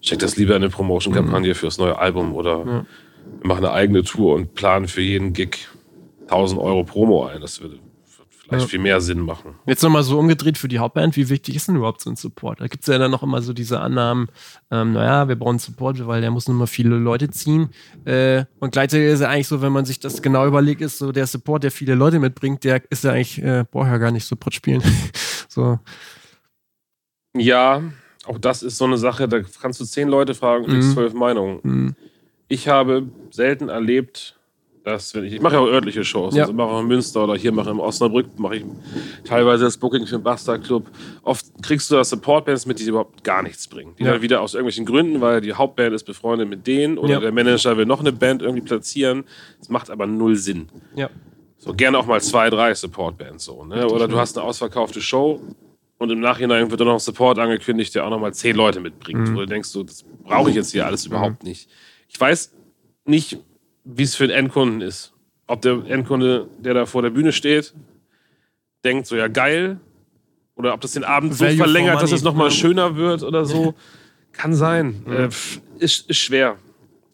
steckt 0.00 0.22
das 0.22 0.36
lieber 0.36 0.54
in 0.56 0.62
eine 0.62 0.70
Promotion-Kampagne 0.70 1.54
fürs 1.56 1.78
neue 1.78 1.98
Album 1.98 2.34
oder 2.34 2.64
Mhm. 2.64 2.70
Ja. 2.70 2.86
Wir 3.40 3.46
machen 3.48 3.64
eine 3.64 3.72
eigene 3.72 4.02
Tour 4.02 4.34
und 4.34 4.54
planen 4.54 4.88
für 4.88 5.00
jeden 5.02 5.32
Gig 5.32 5.68
1000 6.28 6.60
Euro 6.60 6.84
Promo 6.84 7.26
ein. 7.26 7.40
Das 7.40 7.60
würde 7.60 7.78
vielleicht 8.30 8.62
Ja. 8.64 8.68
viel 8.68 8.78
mehr 8.80 9.00
Sinn 9.00 9.20
machen. 9.20 9.54
Jetzt 9.66 9.82
nochmal 9.82 10.02
so 10.02 10.18
umgedreht 10.18 10.56
für 10.58 10.68
die 10.68 10.78
Hauptband, 10.78 11.16
wie 11.16 11.28
wichtig 11.28 11.54
ist 11.56 11.68
denn 11.68 11.76
überhaupt 11.76 12.00
so 12.00 12.08
ein 12.10 12.16
Support? 12.16 12.60
Da 12.60 12.66
gibt 12.66 12.82
es 12.82 12.86
ja 12.88 12.98
dann 12.98 13.10
noch 13.10 13.22
immer 13.22 13.42
so 13.42 13.52
diese 13.52 13.80
Annahmen, 13.80 14.28
ähm, 14.70 14.92
naja, 14.92 15.28
wir 15.28 15.36
brauchen 15.36 15.58
Support, 15.58 16.06
weil 16.06 16.20
der 16.22 16.30
muss 16.30 16.48
nur 16.48 16.56
mal 16.56 16.66
viele 16.66 16.96
Leute 16.96 17.28
ziehen. 17.30 17.68
Äh, 18.06 18.44
und 18.58 18.72
gleichzeitig 18.72 19.06
ist 19.08 19.20
ja 19.20 19.28
eigentlich 19.28 19.48
so, 19.48 19.60
wenn 19.62 19.72
man 19.72 19.84
sich 19.84 20.00
das 20.00 20.22
genau 20.22 20.46
überlegt, 20.46 20.80
ist 20.80 20.98
so 20.98 21.12
der 21.12 21.26
Support, 21.26 21.62
der 21.64 21.70
viele 21.70 21.94
Leute 21.94 22.18
mitbringt, 22.20 22.64
der 22.64 22.82
ist 22.90 23.04
ja 23.04 23.12
eigentlich, 23.12 23.42
äh, 23.42 23.64
braucht 23.70 23.88
ja 23.88 23.98
gar 23.98 24.10
nicht 24.10 24.24
Support 24.24 24.54
spielen. 24.54 24.82
so, 25.48 25.78
Ja, 27.36 27.82
auch 28.26 28.38
das 28.38 28.62
ist 28.62 28.78
so 28.78 28.84
eine 28.84 28.98
Sache, 28.98 29.28
da 29.28 29.40
kannst 29.60 29.80
du 29.80 29.84
zehn 29.84 30.08
Leute 30.08 30.34
fragen 30.34 30.64
und 30.64 30.70
kriegst 30.70 30.88
Mhm. 30.90 30.94
zwölf 30.94 31.14
Meinungen. 31.14 31.60
mh, 31.62 31.92
Ich 32.48 32.68
habe 32.68 33.06
selten 33.30 33.68
erlebt, 33.68 34.34
dass, 34.84 35.14
wenn 35.14 35.24
ich, 35.24 35.34
ich 35.34 35.40
mache 35.42 35.54
ja 35.56 35.60
auch 35.60 35.66
örtliche 35.66 36.02
Shows, 36.02 36.34
Ja. 36.34 36.44
also 36.44 36.54
mache 36.54 36.68
auch 36.68 36.80
in 36.80 36.86
Münster 36.86 37.24
oder 37.24 37.34
hier 37.36 37.52
mache 37.52 37.68
ich 37.68 37.74
in 37.74 37.80
Osnabrück, 37.80 38.38
mache 38.38 38.56
ich 38.56 38.64
teilweise 39.24 39.64
das 39.64 39.76
Booking 39.76 40.06
für 40.06 40.16
den 40.16 40.22
Bastard 40.22 40.64
Club. 40.64 40.86
Oft 41.24 41.44
kriegst 41.62 41.90
du 41.90 41.96
da 41.96 42.04
Support-Bands 42.04 42.64
mit, 42.64 42.78
die 42.78 42.84
dir 42.84 42.90
überhaupt 42.90 43.22
gar 43.22 43.42
nichts 43.42 43.68
bringen. 43.68 43.94
Die 43.98 44.04
Ja. 44.04 44.12
dann 44.12 44.22
wieder 44.22 44.40
aus 44.40 44.54
irgendwelchen 44.54 44.86
Gründen, 44.86 45.20
weil 45.20 45.42
die 45.42 45.52
Hauptband 45.52 45.92
ist 45.94 46.04
befreundet 46.04 46.48
mit 46.48 46.66
denen 46.66 46.96
oder 46.96 47.14
Ja. 47.14 47.20
der 47.20 47.32
Manager 47.32 47.76
will 47.76 47.84
noch 47.84 48.00
eine 48.00 48.12
Band 48.12 48.40
irgendwie 48.40 48.62
platzieren. 48.62 49.24
Das 49.58 49.68
macht 49.68 49.90
aber 49.90 50.06
null 50.06 50.36
Sinn. 50.36 50.68
ja. 50.94 51.10
So 51.60 51.74
gerne 51.74 51.98
auch 51.98 52.06
mal 52.06 52.20
zwei, 52.20 52.50
drei 52.50 52.72
Support-Bands 52.72 53.44
so. 53.44 53.64
Ne? 53.64 53.86
Oder 53.88 54.06
du 54.06 54.16
hast 54.16 54.38
eine 54.38 54.46
ausverkaufte 54.46 55.00
Show 55.02 55.42
und 55.98 56.08
im 56.10 56.20
Nachhinein 56.20 56.70
wird 56.70 56.80
dann 56.80 56.86
noch 56.86 56.94
ein 56.94 57.00
Support 57.00 57.36
angekündigt, 57.40 57.96
der 57.96 58.06
auch 58.06 58.10
noch 58.10 58.20
mal 58.20 58.32
zehn 58.32 58.54
Leute 58.54 58.78
mitbringt. 58.78 59.28
Mhm. 59.28 59.34
Wo 59.34 59.40
du 59.40 59.46
denkst, 59.46 59.68
so, 59.68 59.82
das 59.82 60.04
brauche 60.22 60.50
ich 60.50 60.54
jetzt 60.56 60.70
hier 60.70 60.86
alles 60.86 61.04
überhaupt 61.06 61.42
nicht. 61.42 61.68
Ich 62.08 62.20
weiß 62.20 62.52
nicht, 63.04 63.38
wie 63.84 64.02
es 64.02 64.14
für 64.16 64.26
den 64.26 64.36
Endkunden 64.36 64.80
ist. 64.80 65.12
Ob 65.46 65.62
der 65.62 65.82
Endkunde, 65.86 66.48
der 66.58 66.74
da 66.74 66.86
vor 66.86 67.02
der 67.02 67.10
Bühne 67.10 67.32
steht, 67.32 67.72
denkt 68.84 69.06
so, 69.06 69.16
ja 69.16 69.28
geil. 69.28 69.78
Oder 70.56 70.74
ob 70.74 70.80
das 70.80 70.92
den 70.92 71.04
Abend 71.04 71.34
so 71.34 71.44
Value 71.44 71.56
verlängert, 71.56 72.02
dass 72.02 72.12
es 72.12 72.22
noch 72.22 72.34
mal 72.34 72.46
Ja. 72.46 72.50
schöner 72.50 72.96
wird 72.96 73.22
oder 73.22 73.44
so. 73.44 73.74
Kann 74.32 74.54
sein. 74.54 75.04
Äh, 75.08 75.28
pff, 75.30 75.60
ist, 75.78 76.08
ist 76.10 76.18
schwer. 76.18 76.56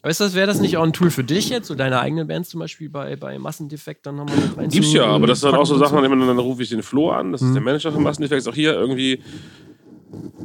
Weißt 0.03 0.21
du, 0.21 0.35
wäre 0.35 0.47
das 0.47 0.61
nicht 0.61 0.77
auch 0.77 0.83
ein 0.83 0.93
Tool 0.93 1.11
für 1.11 1.25
dich 1.25 1.49
jetzt, 1.49 1.67
so 1.69 1.75
deine 1.75 1.99
eigene 2.01 2.27
Band 2.27 2.47
zum 2.47 2.61
Beispiel 2.61 2.91
bei, 2.91 3.17
bei 3.17 3.39
Massendefekt 3.39 4.05
dann 4.05 4.17
nochmal 4.17 4.37
mit 4.59 4.71
Gibt's 4.71 4.93
ja, 4.93 5.07
aber 5.07 5.27
das 5.27 5.41
sind 5.41 5.53
dann 5.53 5.61
auch 5.61 5.65
so 5.65 5.79
Sachen, 5.79 6.03
dann, 6.03 6.11
dann 6.27 6.39
rufe 6.39 6.63
ich 6.63 6.69
den 6.69 6.83
Flo 6.83 7.11
an, 7.11 7.33
das 7.33 7.41
ist 7.41 7.49
Mhm. 7.49 7.55
der 7.55 7.63
Manager 7.63 7.93
von 7.93 8.03
Massendefects, 8.03 8.47
auch 8.47 8.55
hier 8.55 8.75
irgendwie, 8.75 9.23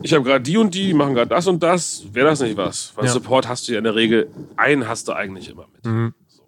ich 0.02 0.14
habe 0.14 0.24
gerade 0.24 0.44
die 0.44 0.58
und 0.58 0.74
die, 0.74 0.88
die 0.88 0.94
machen 0.94 1.14
gerade 1.14 1.30
das 1.30 1.48
und 1.48 1.62
das, 1.64 2.04
wäre 2.14 2.28
das 2.30 2.42
nicht 2.42 2.58
was? 2.58 2.94
Weil 2.96 3.06
Ja. 3.06 3.12
Support 3.12 3.48
hast 3.48 3.68
du 3.68 3.74
ja 3.74 3.78
in 3.78 3.84
der 3.84 3.96
Regel, 3.96 4.30
einen 4.56 4.88
hast 4.88 5.08
du 5.08 5.14
eigentlich 5.14 5.50
immer 5.50 5.68
mit. 5.74 5.86
Mhm. 5.86 6.14
So. 6.28 6.42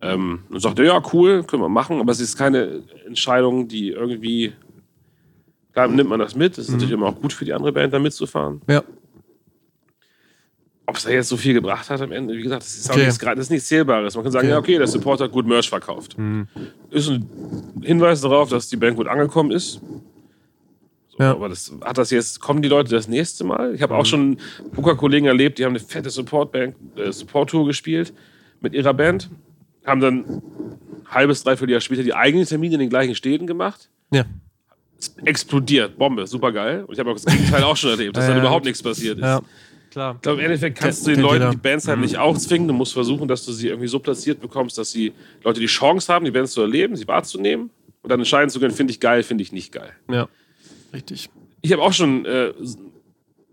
Ähm, 0.00 0.40
und 0.50 0.60
sagt 0.60 0.78
er, 0.78 0.84
ja, 0.86 1.02
cool, 1.12 1.44
können 1.44 1.62
wir 1.62 1.68
machen, 1.68 2.00
aber 2.00 2.12
es 2.12 2.20
ist 2.20 2.36
keine 2.36 2.82
Entscheidung, 3.06 3.68
die 3.68 3.90
irgendwie, 3.90 4.52
klar 5.72 5.88
nimmt 5.88 6.10
man 6.10 6.20
das 6.20 6.34
mit, 6.34 6.58
es 6.58 6.66
ist 6.66 6.72
natürlich 6.72 6.92
immer 6.92 7.06
auch 7.06 7.20
gut 7.20 7.32
für 7.32 7.44
die 7.44 7.52
andere 7.52 7.72
Band, 7.72 7.92
da 7.92 7.98
mitzufahren. 7.98 8.60
Ja. 8.68 8.82
Ob 10.86 10.96
es 10.96 11.04
da 11.04 11.10
jetzt 11.10 11.30
so 11.30 11.38
viel 11.38 11.54
gebracht 11.54 11.88
hat 11.88 12.02
am 12.02 12.12
Ende, 12.12 12.34
wie 12.36 12.42
gesagt, 12.42 12.62
das 12.62 12.76
ist, 12.76 12.90
auch 12.90 12.94
Okay. 12.94 13.06
nichts, 13.06 13.18
das 13.18 13.38
ist 13.38 13.50
nichts 13.50 13.68
Zählbares. 13.68 14.14
Man 14.16 14.22
kann 14.24 14.32
sagen, 14.32 14.46
Okay. 14.48 14.52
ja, 14.52 14.58
okay, 14.58 14.76
der 14.76 14.86
Support 14.86 15.20
hat 15.22 15.32
gut 15.32 15.46
Merch 15.46 15.68
verkauft. 15.70 16.18
Mhm. 16.18 16.46
Ist 16.90 17.08
ein 17.08 17.26
Hinweis 17.82 18.20
darauf, 18.20 18.50
dass 18.50 18.68
die 18.68 18.76
Band 18.76 18.96
gut 18.98 19.08
angekommen 19.08 19.50
ist. 19.50 19.80
So, 21.16 21.22
Ja. 21.22 21.30
Aber 21.32 21.48
das 21.48 21.72
hat 21.82 21.98
das 21.98 22.10
jetzt, 22.10 22.40
kommen 22.40 22.62
die 22.62 22.68
Leute 22.68 22.90
das 22.90 23.08
nächste 23.08 23.44
Mal? 23.44 23.74
Ich 23.74 23.82
habe 23.82 23.94
Mhm. 23.94 24.00
auch 24.00 24.06
schon 24.06 24.38
Booker-Kollegen 24.72 25.26
erlebt, 25.26 25.58
die 25.58 25.64
haben 25.64 25.72
eine 25.72 25.80
fette 25.80 26.10
Support-Band, 26.10 26.74
äh, 26.96 27.12
Support-Tour 27.12 27.66
gespielt 27.66 28.12
mit 28.60 28.74
ihrer 28.74 28.94
Band, 28.94 29.30
haben 29.84 30.00
dann 30.00 30.18
ein 30.24 30.42
halbes, 31.06 31.42
dreiviertel 31.44 31.72
Jahr 31.72 31.80
später 31.80 32.02
die 32.02 32.14
eigenen 32.14 32.46
Termine 32.46 32.74
in 32.74 32.80
den 32.80 32.90
gleichen 32.90 33.14
Städten 33.14 33.46
gemacht. 33.46 33.88
Ja. 34.10 34.24
Es 34.98 35.14
explodiert, 35.24 35.98
Bombe, 35.98 36.26
super 36.26 36.50
geil. 36.52 36.84
Und 36.86 36.94
ich 36.94 36.98
habe 36.98 37.10
auch 37.10 37.14
das 37.14 37.26
Gegenteil 37.26 37.62
auch 37.64 37.76
schon 37.76 37.90
erlebt, 37.90 38.16
dass 38.16 38.24
Ja, 38.28 38.30
dann 38.30 38.40
überhaupt 38.40 38.64
nichts 38.64 38.82
passiert 38.82 39.18
ist. 39.18 39.24
ja, 39.24 39.40
klar. 39.90 40.14
Ich 40.16 40.22
glaube, 40.22 40.38
im 40.40 40.44
Endeffekt 40.46 40.78
kannst 40.78 41.06
du 41.06 41.10
den 41.10 41.20
Leuten 41.20 41.50
die 41.50 41.56
Bands 41.56 41.86
halt 41.86 41.98
nicht 42.00 42.16
auch 42.16 42.36
zwingen. 42.38 42.66
Du 42.68 42.74
musst 42.74 42.92
versuchen, 42.94 43.28
dass 43.28 43.44
du 43.44 43.52
sie 43.52 43.68
irgendwie 43.68 43.88
so 43.88 43.98
platziert 43.98 44.40
bekommst, 44.40 44.78
dass 44.78 44.92
die 44.92 45.12
Leute 45.42 45.60
die 45.60 45.66
Chance 45.66 46.12
haben, 46.12 46.24
die 46.24 46.30
Bands 46.30 46.52
zu 46.52 46.62
erleben, 46.62 46.96
sie 46.96 47.06
wahrzunehmen 47.06 47.70
und 48.02 48.10
dann 48.10 48.18
entscheiden 48.20 48.48
zu 48.50 48.58
können, 48.60 48.72
finde 48.74 48.92
ich 48.92 49.00
geil, 49.00 49.22
finde 49.22 49.42
ich 49.42 49.52
nicht 49.52 49.70
geil. 49.72 49.90
Ja. 50.10 50.28
Richtig. 50.94 51.28
Ich 51.60 51.72
habe 51.72 51.82
auch 51.82 51.92
schon 51.92 52.24
äh, 52.24 52.52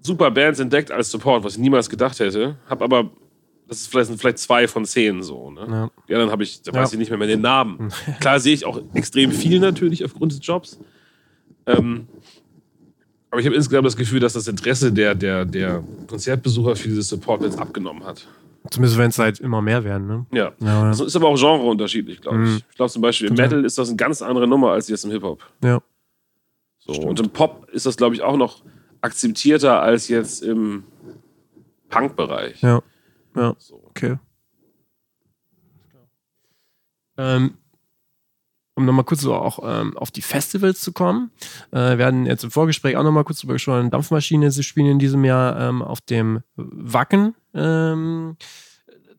super 0.02 0.32
Bands 0.32 0.60
entdeckt 0.60 0.92
als 0.92 1.12
Support, 1.12 1.44
was 1.44 1.54
ich 1.54 1.60
niemals 1.60 1.90
gedacht 1.90 2.20
hätte. 2.20 2.56
Habe 2.70 2.84
aber, 2.84 3.10
das 3.68 3.82
ist 3.82 3.88
vielleicht, 3.88 4.08
sind 4.08 4.20
vielleicht 4.20 4.38
zwei 4.40 4.68
von 4.68 4.86
zehn 4.86 5.22
so. 5.24 5.50
Ne? 5.52 5.66
Ja. 5.70 5.92
Die 6.08 6.14
anderen 6.14 6.32
habe 6.32 6.44
ich, 6.44 6.62
da 6.62 6.72
Ja. 6.72 6.82
weiß 6.82 6.94
ich 6.94 7.00
nicht 7.00 7.10
mehr, 7.10 7.18
mehr 7.18 7.28
den 7.28 7.42
Namen. 7.42 7.92
Klar 8.20 8.40
sehe 8.40 8.54
ich 8.54 8.66
auch 8.66 8.80
extrem 8.94 9.32
viel 9.32 9.60
natürlich 9.60 10.04
aufgrund 10.06 10.32
des 10.34 10.40
Jobs. 10.46 10.80
Ähm, 11.66 12.08
aber 13.30 13.40
ich 13.40 13.46
habe 13.48 13.56
insgesamt 13.56 13.86
das 13.86 13.96
Gefühl, 13.96 14.20
dass 14.20 14.34
das 14.34 14.48
Interesse 14.48 14.92
der, 14.92 15.16
der, 15.16 15.46
der 15.46 15.84
Konzertbesucher 16.08 16.76
für 16.76 16.90
diese 16.90 17.02
Support 17.04 17.44
jetzt 17.44 17.58
abgenommen 17.60 18.04
hat. 18.04 18.28
Zumindest 18.70 18.98
wenn 19.00 19.10
es 19.10 19.18
halt 19.18 19.40
immer 19.40 19.62
mehr 19.62 19.84
werden, 19.84 20.06
ne? 20.06 20.26
Ja. 20.34 20.52
Ja, 20.60 20.90
Das 20.90 21.00
ist 21.00 21.16
aber 21.16 21.30
auch 21.30 21.36
genreunterschiedlich, 21.40 22.22
glaube 22.22 22.44
ich. 22.44 22.50
Mhm. 22.50 22.62
Ich 22.70 22.76
glaube 22.76 22.92
zum 22.92 23.02
Beispiel 23.02 23.30
im. 23.30 23.34
Metal 23.36 23.64
ist 23.66 23.78
das 23.78 23.88
eine 23.88 23.96
ganz 23.98 24.22
andere 24.22 24.48
Nummer 24.48 24.72
als 24.72 24.88
jetzt 24.90 25.04
im 25.06 25.12
Hip-Hop. 25.12 25.42
ja. 25.64 25.82
So. 26.82 26.94
Stimmt. 26.94 27.10
Und 27.10 27.20
im 27.20 27.30
Pop 27.30 27.70
ist 27.72 27.86
das, 27.86 27.98
glaube 27.98 28.16
ich, 28.16 28.22
auch 28.22 28.38
noch 28.38 28.64
akzeptierter 29.02 29.82
als 29.82 30.08
jetzt 30.08 30.44
im 30.44 30.84
Punk-Bereich. 31.90 32.62
Ja. 32.62 32.82
Ja. 33.36 33.56
So. 33.58 33.82
Okay. 33.86 34.18
Ähm, 37.18 37.58
um 38.76 38.86
nochmal 38.86 39.06
kurz 39.06 39.22
so 39.22 39.34
auch 39.34 39.60
ähm, 39.64 39.98
auf 39.98 40.12
die 40.12 40.22
Festivals 40.22 40.82
zu 40.82 40.92
kommen. 40.92 41.32
Äh, 41.72 41.98
wir 41.98 42.06
hatten 42.06 42.26
jetzt 42.26 42.44
im 42.44 42.52
Vorgespräch 42.52 42.96
auch 42.98 43.04
nochmal 43.04 43.24
kurz 43.24 43.42
drüber 43.42 43.54
gesprochen. 43.54 43.92
Dampfmaschine, 43.92 44.50
sie 44.50 44.64
spielen 44.64 44.88
in 44.88 45.00
diesem 45.00 45.24
Jahr 45.24 45.60
ähm, 45.60 45.82
auf 45.82 46.02
dem 46.02 46.42
Wacken. 46.56 47.36
Ähm, 47.54 48.38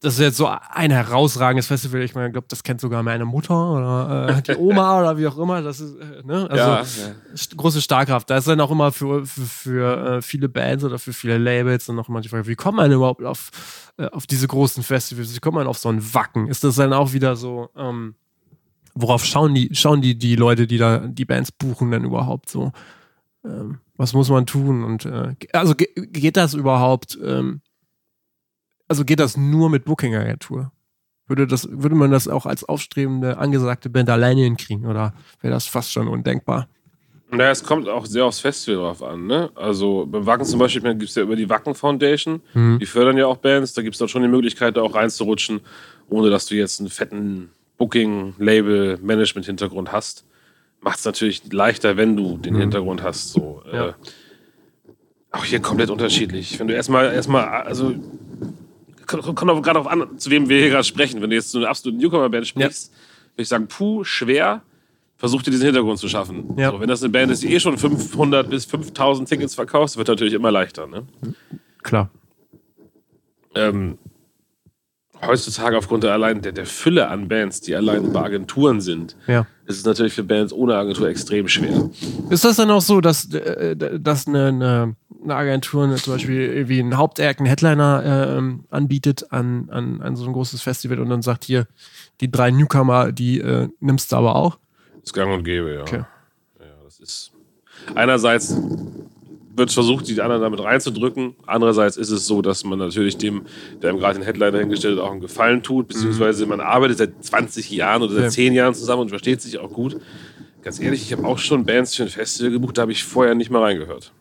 das 0.03 0.15
ist 0.15 0.21
jetzt 0.21 0.37
so 0.37 0.47
ein 0.49 0.91
herausragendes 0.91 1.69
Festival. 1.69 2.03
Ich 2.03 2.15
meine, 2.15 2.27
ich 2.27 2.33
glaube, 2.33 2.49
das 2.51 2.62
kennt 2.62 2.81
sogar 2.81 3.03
meine 3.03 3.25
Mutter 3.25 3.55
oder 3.55 4.37
äh, 4.37 4.43
die 4.43 4.57
Oma 4.57 5.01
oder 5.01 5.17
wie 5.17 5.27
auch 5.27 5.38
immer. 5.38 5.62
Das 5.62 5.81
ist, 5.81 5.95
äh, 5.97 6.23
ne? 6.25 6.51
Also, 6.51 6.57
ja, 6.57 6.83
st- 7.35 7.57
große 7.57 7.81
Starkraft. 7.81 8.29
Da 8.29 8.37
ist 8.37 8.47
dann 8.47 8.61
auch 8.61 8.71
immer 8.71 8.93
für, 8.93 9.25
für, 9.25 9.47
für 9.47 10.07
äh, 10.17 10.23
viele 10.23 10.49
Bands 10.49 10.85
oder 10.85 10.99
für 10.99 11.12
viele 11.12 11.38
Labels 11.38 11.87
dann 11.87 11.97
noch 11.97 12.09
mal 12.09 12.21
die 12.21 12.29
Frage, 12.29 12.47
wie 12.47 12.57
kommt 12.57 12.77
man 12.77 12.93
überhaupt 12.93 13.25
auf, 13.25 13.51
äh, 13.97 14.07
auf 14.09 14.27
diese 14.27 14.47
großen 14.49 14.83
Festivals? 14.83 15.35
Wie 15.35 15.41
kommt 15.41 15.55
man 15.55 15.67
auf 15.67 15.79
so 15.79 15.88
ein 15.88 16.15
Wacken? 16.15 16.49
Ist 16.49 16.65
das 16.65 16.75
dann 16.77 16.93
auch 16.93 17.12
wieder 17.15 17.35
so, 17.37 17.71
ähm, 17.77 18.15
worauf 18.95 19.25
schauen 19.25 19.55
die, 19.55 19.71
schauen 19.73 20.03
die, 20.03 20.19
die 20.19 20.37
Leute, 20.37 20.67
die 20.67 20.77
da 20.77 20.99
die 20.99 21.25
Bands 21.25 21.51
buchen, 21.53 21.91
denn 21.91 22.05
überhaupt 22.05 22.51
so? 22.51 22.73
Ähm, 23.45 23.79
was 23.97 24.12
muss 24.12 24.29
man 24.29 24.45
tun? 24.47 24.85
Und 24.85 25.07
äh, 25.07 25.35
also 25.53 25.75
ge 25.75 25.88
geht 25.97 26.37
das 26.37 26.53
überhaupt, 26.55 27.19
ähm, 27.25 27.62
also 28.92 29.07
geht 29.07 29.20
das 29.20 29.38
nur 29.38 29.70
mit 29.70 29.87
Booking-Agentur? 29.87 30.70
Würde, 31.26 31.46
das, 31.46 31.66
würde 31.70 31.94
man 31.94 32.11
das 32.11 32.28
auch 32.28 32.44
als 32.44 32.62
aufstrebende, 32.62 33.38
angesagte 33.38 33.88
Band 33.88 34.11
alleine 34.11 34.42
hinkriegen 34.42 34.85
oder 34.85 35.14
wäre 35.40 35.55
das 35.55 35.66
fast 35.66 35.90
schon 35.90 36.09
undenkbar? 36.09 36.68
Naja, 37.31 37.52
es 37.52 37.64
kommt 37.64 37.88
auch 37.88 38.05
sehr 38.05 38.26
aufs 38.26 38.40
Festival 38.40 38.83
drauf 38.83 39.02
an. 39.02 39.26
Ne? 39.26 39.50
Also 39.55 40.05
beim 40.05 40.26
Wacken 40.26 40.44
zum 40.44 40.59
Beispiel 40.59 40.83
gibt 40.83 41.09
es 41.09 41.14
ja 41.14 41.22
über 41.22 41.37
die 41.37 41.48
Wacken 41.48 41.74
Foundation. 41.74 42.42
Mhm. 42.52 42.78
Die 42.81 42.85
fördern 42.85 43.16
ja 43.16 43.26
auch 43.26 43.38
Bands. 43.38 43.72
Da 43.72 43.81
gibt 43.81 43.94
es 43.94 43.98
dann 43.98 44.09
schon 44.09 44.20
die 44.20 44.28
Möglichkeit, 44.28 44.76
da 44.76 44.83
auch 44.83 44.94
reinzurutschen, 44.94 45.62
ohne 46.11 46.28
dass 46.28 46.44
du 46.44 46.55
jetzt 46.55 46.81
einen 46.81 46.90
fetten 46.90 47.48
Booking, 47.78 48.35
Label, 48.37 48.98
Management-Hintergrund 49.00 49.90
hast. 49.90 50.26
Macht 50.83 50.98
es 50.98 51.07
natürlich 51.07 51.50
leichter, 51.50 51.96
wenn 51.96 52.14
du 52.14 52.37
den 52.37 52.57
Hintergrund 52.57 53.02
hast. 53.02 53.31
So. 53.31 53.62
Ja. 53.72 53.88
Äh, 53.88 53.92
Auch 55.31 55.46
hier 55.46 55.61
komplett 55.61 55.88
unterschiedlich. 55.88 56.61
Wenn 56.61 56.68
du 56.68 56.74
erstmal, 56.74 57.14
erstmal, 57.14 57.46
also, 57.46 57.94
kommt 59.07 59.51
auch 59.51 59.62
gerade 59.62 59.79
auf 59.79 59.87
an, 59.87 60.19
zu 60.19 60.31
wem 60.31 60.49
wir 60.49 60.59
hier 60.59 60.71
gerade 60.71 60.85
sprechen. 60.85 61.21
Wenn 61.23 61.31
du 61.31 61.37
jetzt 61.37 61.51
zu 61.51 61.59
einer 61.59 61.69
absoluten 61.69 61.99
Newcomer-Band 62.01 62.47
sprichst, 62.47 62.93
würde 63.35 63.43
ich 63.43 63.49
sagen, 63.49 63.67
puh, 63.69 64.05
schwer, 64.05 64.62
versuch 65.17 65.43
dir 65.43 65.51
diesen 65.51 65.67
Hintergrund 65.67 65.99
zu 65.99 66.09
schaffen. 66.09 66.55
Ja. 66.57 66.71
So, 66.73 66.81
wenn 66.81 66.88
das 66.88 67.03
eine 67.03 67.11
Band 67.11 67.31
ist, 67.33 67.43
die 67.43 67.53
eh 67.55 67.61
schon 67.61 67.79
500 67.79 68.49
bis 68.51 68.65
5000 68.67 69.29
Tickets 69.29 69.55
verkauft, 69.55 69.97
wird 69.97 70.09
natürlich 70.09 70.35
immer 70.35 70.51
leichter. 70.51 70.87
Ne? 70.87 71.05
Klar. 71.83 72.11
ähm, 73.55 73.99
heutzutage 75.25 75.79
aufgrund 75.79 76.03
der 76.05 76.12
allein 76.12 76.43
der, 76.43 76.53
der 76.53 76.67
Fülle 76.67 77.09
an 77.09 77.29
Bands, 77.29 77.61
die 77.61 77.77
allein 77.77 78.05
über 78.05 78.25
Agenturen 78.25 78.81
sind, 78.81 79.17
Ja. 79.29 79.47
ist 79.67 79.79
es 79.79 79.85
natürlich 79.85 80.12
für 80.15 80.25
Bands 80.25 80.53
ohne 80.53 80.75
Agentur 80.77 81.09
extrem 81.09 81.47
schwer. 81.49 81.91
Ist 82.31 82.45
das 82.45 82.57
dann 82.57 82.71
auch 82.71 82.81
so, 82.83 83.01
dass, 83.01 83.33
äh, 83.33 83.77
dass 83.77 84.27
eine, 84.27 84.47
eine, 84.49 84.97
eine 85.23 85.35
Agentur 85.35 85.95
zum 85.97 86.15
Beispiel 86.15 86.41
irgendwie 86.41 86.81
einen 86.81 86.97
Hauptact, 86.97 87.41
einen 87.41 87.49
Headliner 87.49 88.37
ähm, 88.37 88.65
anbietet 88.71 89.33
an, 89.33 89.69
an, 89.71 90.03
an 90.03 90.17
so 90.17 90.27
ein 90.27 90.33
großes 90.33 90.63
Festival 90.63 90.99
und 91.01 91.09
dann 91.09 91.23
sagt 91.23 91.45
hier, 91.45 91.67
die 92.21 92.31
drei 92.31 92.51
Newcomer, 92.51 93.13
die 93.13 93.41
äh, 93.41 93.69
nimmst 93.81 94.13
du 94.13 94.17
aber 94.17 94.37
auch? 94.37 94.59
ist 95.03 95.13
gang 95.13 95.33
und 95.33 95.45
gäbe, 95.45 95.75
ja. 95.75 95.81
Okay. 95.83 96.05
ja 96.61 96.67
das 96.85 97.01
ist 97.01 97.33
einerseits 97.95 98.57
wird 99.55 99.71
versucht, 99.71 100.09
die 100.09 100.21
anderen 100.21 100.43
damit 100.43 100.63
reinzudrücken. 100.63 101.35
Andererseits 101.47 101.97
ist 101.97 102.11
es 102.11 102.27
so, 102.27 102.41
dass 102.41 102.65
man 102.65 102.79
natürlich 102.79 103.19
dem, 103.19 103.43
der 103.83 103.93
gerade 103.93 104.19
den 104.19 104.25
Headliner 104.25 104.59
hingestellt 104.59 104.99
hat, 104.99 105.05
auch 105.05 105.11
einen 105.13 105.21
Gefallen 105.21 105.63
tut, 105.63 105.89
beziehungsweise 105.89 106.47
man 106.47 106.61
arbeitet 106.61 106.99
seit 106.99 107.23
20 107.23 107.71
Jahren 107.71 108.03
oder 108.03 108.15
seit 108.15 108.25
Ja. 108.25 108.31
10 108.31 108.55
Jahren 108.55 108.75
zusammen 108.75 109.03
und 109.03 109.09
versteht 109.11 109.43
sich 109.43 109.59
auch 109.59 109.71
gut. 109.71 110.01
Ganz 110.63 110.81
ehrlich, 110.81 111.03
ich 111.03 111.13
habe 111.13 111.27
auch 111.27 111.39
schon 111.39 111.67
Bands 111.67 111.95
für 111.95 112.05
ein 112.05 112.09
Festival 112.09 112.53
gebucht, 112.53 112.79
da 112.79 112.83
habe 112.83 112.93
ich 112.93 113.05
vorher 113.05 113.35
nicht 113.35 113.51
mal 113.51 113.63
reingehört. 113.63 114.13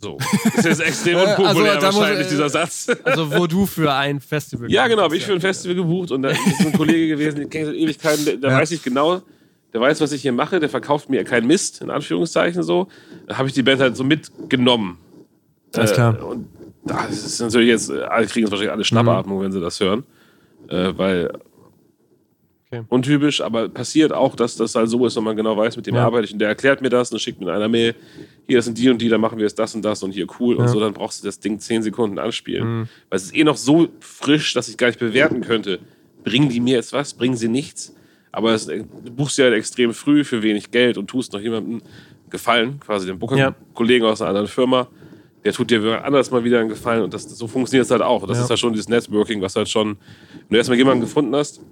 So. 0.00 0.16
Das 0.44 0.54
ist 0.56 0.64
jetzt 0.64 0.80
extrem 0.80 1.14
Äh, 1.18 1.20
also, 1.22 1.42
unpopulär 1.42 1.76
da 1.78 1.86
muss- 1.88 1.96
wahrscheinlich, 2.00 2.26
äh, 2.26 2.30
dieser 2.30 2.48
Satz. 2.48 2.86
Also 3.04 3.34
wo 3.36 3.46
du 3.46 3.66
für 3.66 3.92
ein 3.92 4.20
Festival 4.20 4.70
Ja, 4.70 4.86
genau, 4.86 5.02
habe 5.02 5.16
ich 5.16 5.24
für 5.26 5.32
ein 5.32 5.40
Festival 5.40 5.74
gebucht 5.74 6.12
und 6.12 6.22
da 6.22 6.28
ist 6.30 6.38
ein 6.60 6.72
Kollege 6.72 7.08
gewesen, 7.16 7.40
den 7.40 7.50
kenne 7.50 7.64
ich 7.64 7.70
seit 7.70 7.80
Ewigkeiten, 7.82 8.24
der, 8.24 8.36
der 8.36 8.50
Ja. 8.50 8.58
weiß 8.58 8.70
ich 8.70 8.82
genau, 8.82 9.22
der 9.72 9.80
weiß, 9.80 10.00
was 10.00 10.12
ich 10.12 10.22
hier 10.22 10.32
mache, 10.32 10.60
der 10.60 10.68
verkauft 10.68 11.10
mir 11.10 11.24
keinen 11.24 11.46
Mist, 11.48 11.80
in 11.82 11.90
Anführungszeichen 11.90 12.62
so. 12.62 12.86
Da 13.26 13.38
habe 13.38 13.48
ich 13.48 13.54
die 13.54 13.62
Band 13.62 13.80
halt 13.80 13.96
so 13.96 14.04
mitgenommen. 14.04 14.98
Alles 15.74 15.92
klar. 15.92 16.16
Äh, 16.18 16.22
und 16.22 16.46
das 16.84 17.10
ist 17.10 17.40
natürlich 17.40 17.68
jetzt, 17.68 17.90
äh, 17.90 18.00
alle 18.02 18.26
kriegen 18.26 18.46
jetzt 18.46 18.52
wahrscheinlich 18.52 18.72
alle 18.72 18.84
Schnappatmung, 18.84 19.40
wenn 19.42 19.52
sie 19.52 19.60
das 19.60 19.80
hören. 19.80 20.04
Äh, 20.68 20.92
weil 20.96 21.32
Okay. 22.70 22.84
untypisch, 22.88 23.40
aber 23.40 23.70
passiert 23.70 24.12
auch, 24.12 24.36
dass 24.36 24.56
das 24.56 24.74
halt 24.74 24.90
so 24.90 25.06
ist 25.06 25.16
und 25.16 25.24
man 25.24 25.34
genau 25.36 25.56
weiß, 25.56 25.76
mit 25.78 25.86
dem 25.86 25.94
Ja. 25.94 26.04
arbeite 26.04 26.26
ich 26.26 26.34
und 26.34 26.38
der 26.38 26.48
erklärt 26.48 26.82
mir 26.82 26.90
das 26.90 27.08
und 27.10 27.14
dann 27.14 27.20
schickt 27.20 27.40
mir 27.40 27.46
in 27.46 27.52
einer 27.54 27.68
Mail, 27.68 27.94
hier 28.46 28.60
sind 28.60 28.76
die 28.76 28.90
und 28.90 29.00
die, 29.00 29.08
dann 29.08 29.22
machen 29.22 29.38
wir 29.38 29.44
jetzt 29.46 29.58
das 29.58 29.74
und 29.74 29.82
das 29.82 30.02
und 30.02 30.12
hier 30.12 30.26
cool 30.38 30.56
und 30.56 30.66
Ja. 30.66 30.68
so, 30.68 30.78
dann 30.78 30.92
brauchst 30.92 31.22
du 31.22 31.26
das 31.26 31.40
Ding 31.40 31.58
10 31.60 31.82
Sekunden 31.82 32.18
anspielen. 32.18 32.80
Mhm. 32.80 32.88
Weil 33.08 33.16
es 33.16 33.24
ist 33.24 33.34
eh 33.36 33.44
noch 33.44 33.56
so 33.56 33.88
frisch, 34.00 34.52
dass 34.52 34.68
ich 34.68 34.76
gar 34.76 34.88
nicht 34.88 34.98
bewerten 34.98 35.40
könnte. 35.40 35.78
Bringen 36.24 36.50
die 36.50 36.60
mir 36.60 36.74
jetzt 36.74 36.92
was? 36.92 37.14
Bringen 37.14 37.36
sie 37.36 37.48
nichts? 37.48 37.94
Aber 38.32 38.52
es, 38.52 38.66
du 38.66 38.84
buchst 39.16 39.38
ja 39.38 39.44
halt 39.46 39.54
extrem 39.54 39.94
früh 39.94 40.22
für 40.22 40.42
wenig 40.42 40.70
Geld 40.70 40.98
und 40.98 41.06
tust 41.08 41.32
noch 41.32 41.40
jemandem 41.40 41.80
Gefallen, 42.28 42.80
quasi 42.80 43.06
dem 43.06 43.18
Booker-Kollegen 43.18 44.04
aus 44.04 44.20
einer 44.20 44.28
anderen 44.28 44.46
Firma. 44.48 44.88
Der 45.42 45.54
tut 45.54 45.70
dir 45.70 46.04
anders 46.04 46.30
mal 46.30 46.44
wieder 46.44 46.60
einen 46.60 46.68
Gefallen 46.68 47.02
und 47.02 47.14
das, 47.14 47.22
so 47.22 47.46
funktioniert 47.46 47.86
es 47.86 47.90
halt 47.90 48.02
auch. 48.02 48.26
Das 48.26 48.36
Ja. 48.36 48.44
ist 48.44 48.50
halt 48.50 48.60
schon 48.60 48.74
dieses 48.74 48.90
Networking, 48.90 49.40
was 49.40 49.56
halt 49.56 49.70
schon, 49.70 49.96
wenn 50.32 50.48
du 50.50 50.56
erstmal 50.58 50.76
jemanden 50.76 51.00
gefunden 51.00 51.34
hast, 51.34 51.62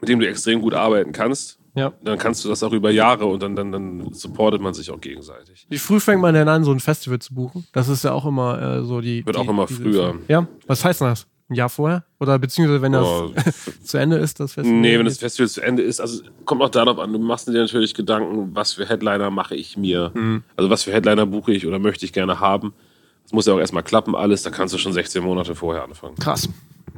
mit 0.00 0.08
dem 0.08 0.20
du 0.20 0.28
extrem 0.28 0.60
gut 0.60 0.74
arbeiten 0.74 1.12
kannst, 1.12 1.58
Ja. 1.74 1.92
dann 2.02 2.18
kannst 2.18 2.44
du 2.44 2.48
das 2.48 2.62
auch 2.62 2.72
über 2.72 2.90
Jahre 2.90 3.26
und 3.26 3.42
dann, 3.42 3.54
dann, 3.56 3.72
dann 3.72 4.12
supportet 4.12 4.60
man 4.60 4.74
sich 4.74 4.90
auch 4.90 5.00
gegenseitig. 5.00 5.66
Wie 5.68 5.78
früh 5.78 6.00
fängt 6.00 6.20
man 6.22 6.34
denn 6.34 6.48
an, 6.48 6.64
so 6.64 6.72
ein 6.72 6.80
Festival 6.80 7.18
zu 7.18 7.34
buchen? 7.34 7.66
Das 7.72 7.88
ist 7.88 8.04
ja 8.04 8.12
auch 8.12 8.26
immer 8.26 8.60
äh, 8.78 8.82
so 8.84 9.00
die. 9.00 9.24
Wird 9.26 9.36
die, 9.36 9.40
auch 9.40 9.48
immer 9.48 9.66
früher. 9.68 10.16
Ja, 10.28 10.46
was 10.66 10.84
heißt 10.84 11.00
denn 11.00 11.08
das? 11.08 11.26
Ein 11.50 11.54
Jahr 11.54 11.70
vorher? 11.70 12.04
Oder 12.20 12.38
beziehungsweise 12.38 12.82
wenn 12.82 12.92
das 12.92 13.06
Oh, 13.06 13.32
zu 13.82 13.96
Ende 13.96 14.16
ist, 14.18 14.38
das 14.38 14.52
Festival? 14.52 14.80
Nee, 14.80 14.98
wenn 14.98 15.06
das 15.06 15.16
Festival 15.18 15.48
zu 15.48 15.62
Ende 15.62 15.82
ist, 15.82 15.98
also 15.98 16.22
kommt 16.44 16.60
auch 16.60 16.68
darauf 16.68 16.98
an, 16.98 17.10
du 17.12 17.18
machst 17.18 17.48
dir 17.48 17.52
natürlich 17.52 17.94
Gedanken, 17.94 18.50
was 18.54 18.74
für 18.74 18.86
Headliner 18.86 19.30
mache 19.30 19.54
ich 19.56 19.76
mir, 19.78 20.10
Mhm. 20.14 20.42
also 20.56 20.68
was 20.68 20.82
für 20.82 20.92
Headliner 20.92 21.24
buche 21.24 21.52
ich 21.52 21.66
oder 21.66 21.78
möchte 21.78 22.04
ich 22.04 22.12
gerne 22.12 22.38
haben. 22.40 22.74
Das 23.22 23.32
muss 23.32 23.46
ja 23.46 23.54
auch 23.54 23.58
erstmal 23.60 23.82
klappen, 23.82 24.14
alles, 24.14 24.42
da 24.42 24.50
kannst 24.50 24.74
du 24.74 24.78
schon 24.78 24.92
16 24.92 25.22
Monate 25.24 25.54
vorher 25.54 25.84
anfangen. 25.84 26.16
Krass. 26.16 26.48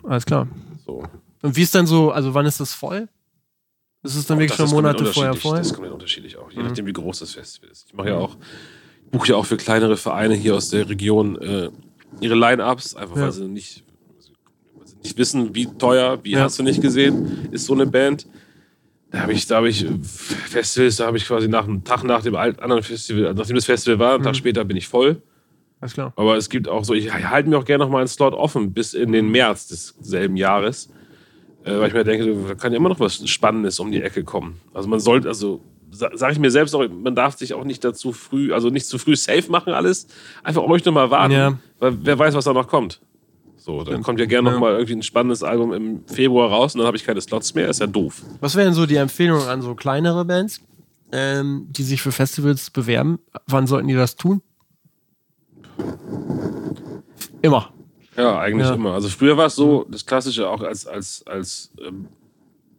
Alles 0.02 0.26
klar. 0.26 0.48
So. 0.84 1.04
Und 1.42 1.56
wie 1.56 1.62
ist 1.62 1.74
denn 1.74 1.86
so, 1.86 2.10
also 2.10 2.34
wann 2.34 2.46
ist 2.46 2.60
das 2.60 2.74
voll? 2.74 3.08
Ist 4.02 4.14
es 4.16 4.26
dann 4.26 4.38
wirklich 4.38 4.56
Das 4.56 4.68
schon 4.68 4.76
Monate 4.76 5.04
vorher 5.06 5.34
voll? 5.34 5.58
Das 5.58 5.68
ist 5.68 5.74
komplett 5.74 5.92
unterschiedlich 5.92 6.36
auch, 6.36 6.50
je 6.50 6.60
Mhm. 6.60 6.66
nachdem, 6.68 6.86
wie 6.86 6.92
groß 6.92 7.20
das 7.20 7.32
Festival 7.34 7.70
ist. 7.70 7.86
Ich 7.88 7.94
mache 7.94 8.08
ja 8.08 8.16
auch, 8.16 8.36
buche 9.10 9.28
ja 9.28 9.36
auch 9.36 9.46
für 9.46 9.56
kleinere 9.56 9.96
Vereine 9.96 10.34
hier 10.34 10.54
aus 10.54 10.70
der 10.70 10.88
Region 10.88 11.40
äh, 11.40 11.70
ihre 12.20 12.34
Line-Ups, 12.34 12.94
einfach 12.96 13.16
Ja. 13.16 13.22
weil 13.24 13.32
sie 13.32 13.46
nicht, 13.48 13.84
weil 14.76 14.86
sie 14.86 14.96
nicht 15.02 15.18
wissen, 15.18 15.54
wie 15.54 15.66
teuer, 15.66 16.18
wie 16.24 16.32
Ja. 16.32 16.40
hast 16.44 16.58
du 16.58 16.62
nicht 16.62 16.80
gesehen, 16.80 17.48
ist 17.50 17.66
so 17.66 17.74
eine 17.74 17.86
Band. 17.86 18.26
Da 19.10 19.20
habe 19.22 19.32
ich, 19.32 19.46
da 19.46 19.56
habe 19.56 19.68
ich 19.68 19.84
Festivals, 20.04 20.96
da 20.96 21.06
habe 21.06 21.16
ich 21.16 21.26
quasi 21.26 21.48
nach 21.48 21.64
einem 21.66 21.82
Tag 21.84 22.04
nach 22.04 22.22
dem 22.22 22.36
anderen 22.36 22.82
Festival, 22.82 23.34
nachdem 23.34 23.56
das 23.56 23.64
Festival 23.64 23.98
war, 23.98 24.14
einen 24.14 24.22
Tag 24.22 24.34
Mhm. 24.34 24.38
später 24.38 24.64
bin 24.64 24.76
ich 24.76 24.86
voll. 24.88 25.20
Alles 25.80 25.94
klar. 25.94 26.12
Aber 26.16 26.36
es 26.36 26.48
gibt 26.48 26.68
auch 26.68 26.84
so, 26.84 26.94
ich 26.94 27.12
halte 27.12 27.48
mir 27.48 27.58
auch 27.58 27.64
gerne 27.64 27.84
noch 27.84 27.90
mal 27.90 27.98
einen 27.98 28.08
Slot 28.08 28.34
offen 28.34 28.72
bis 28.72 28.94
in 28.94 29.12
den 29.12 29.28
März 29.30 29.66
desselben 29.68 30.36
Jahres. 30.36 30.90
Äh, 31.64 31.78
weil 31.78 31.88
ich 31.88 31.94
mir 31.94 32.04
denke, 32.04 32.34
da 32.48 32.54
kann 32.54 32.72
ja 32.72 32.78
immer 32.78 32.88
noch 32.88 33.00
was 33.00 33.28
Spannendes 33.28 33.78
um 33.80 33.90
die 33.92 34.02
Ecke 34.02 34.24
kommen. 34.24 34.60
Also 34.72 34.88
man 34.88 34.98
sollte, 35.00 35.28
also 35.28 35.60
sa- 35.90 36.10
sage 36.14 36.32
ich 36.32 36.38
mir 36.38 36.50
selbst 36.50 36.74
auch, 36.74 36.86
man 36.88 37.14
darf 37.14 37.36
sich 37.36 37.52
auch 37.54 37.64
nicht 37.64 37.84
dazu 37.84 38.12
früh, 38.12 38.52
also 38.54 38.70
nicht 38.70 38.86
zu 38.86 38.96
früh 38.98 39.14
safe 39.16 39.50
machen 39.50 39.72
alles. 39.74 40.06
Einfach 40.42 40.62
ruhig 40.62 40.84
noch 40.84 40.92
mal 40.92 41.10
warten, 41.10 41.32
Ja. 41.34 41.58
weil 41.78 41.96
wer 42.02 42.18
weiß, 42.18 42.34
was 42.34 42.44
da 42.44 42.52
noch 42.54 42.66
kommt. 42.68 43.00
So, 43.58 43.84
dann 43.84 44.02
kommt 44.02 44.18
ja 44.20 44.24
gerne 44.24 44.48
Ja. 44.48 44.54
noch 44.54 44.60
mal 44.60 44.72
irgendwie 44.72 44.94
ein 44.94 45.02
spannendes 45.02 45.42
Album 45.42 45.74
im 45.74 46.06
Februar 46.06 46.48
raus 46.48 46.74
und 46.74 46.78
dann 46.78 46.86
habe 46.86 46.96
ich 46.96 47.04
keine 47.04 47.20
Slots 47.20 47.54
mehr. 47.54 47.68
Ist 47.68 47.80
ja 47.80 47.86
doof. 47.86 48.22
Was 48.40 48.56
wären 48.56 48.72
so 48.72 48.86
die 48.86 48.96
Empfehlungen 48.96 49.46
an 49.48 49.60
so 49.60 49.74
kleinere 49.74 50.24
Bands, 50.24 50.62
ähm, 51.12 51.66
die 51.68 51.82
sich 51.82 52.00
für 52.00 52.10
Festivals 52.10 52.70
bewerben? 52.70 53.18
Wann 53.46 53.66
sollten 53.66 53.86
die 53.88 53.94
das 53.94 54.16
tun? 54.16 54.40
Immer. 57.42 57.70
Ja, 58.20 58.38
eigentlich 58.38 58.66
Ja. 58.68 58.74
immer. 58.74 58.92
Also 58.94 59.08
früher 59.08 59.36
war 59.36 59.46
es 59.46 59.56
so, 59.56 59.86
das 59.90 60.04
Klassische 60.04 60.48
auch 60.48 60.60
als, 60.62 60.86
als, 60.86 61.24
als 61.26 61.70
ähm, 61.84 62.06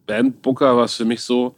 Bandbooker 0.06 0.76
war 0.76 0.84
es 0.84 0.94
für 0.94 1.04
mich 1.04 1.20
so, 1.20 1.54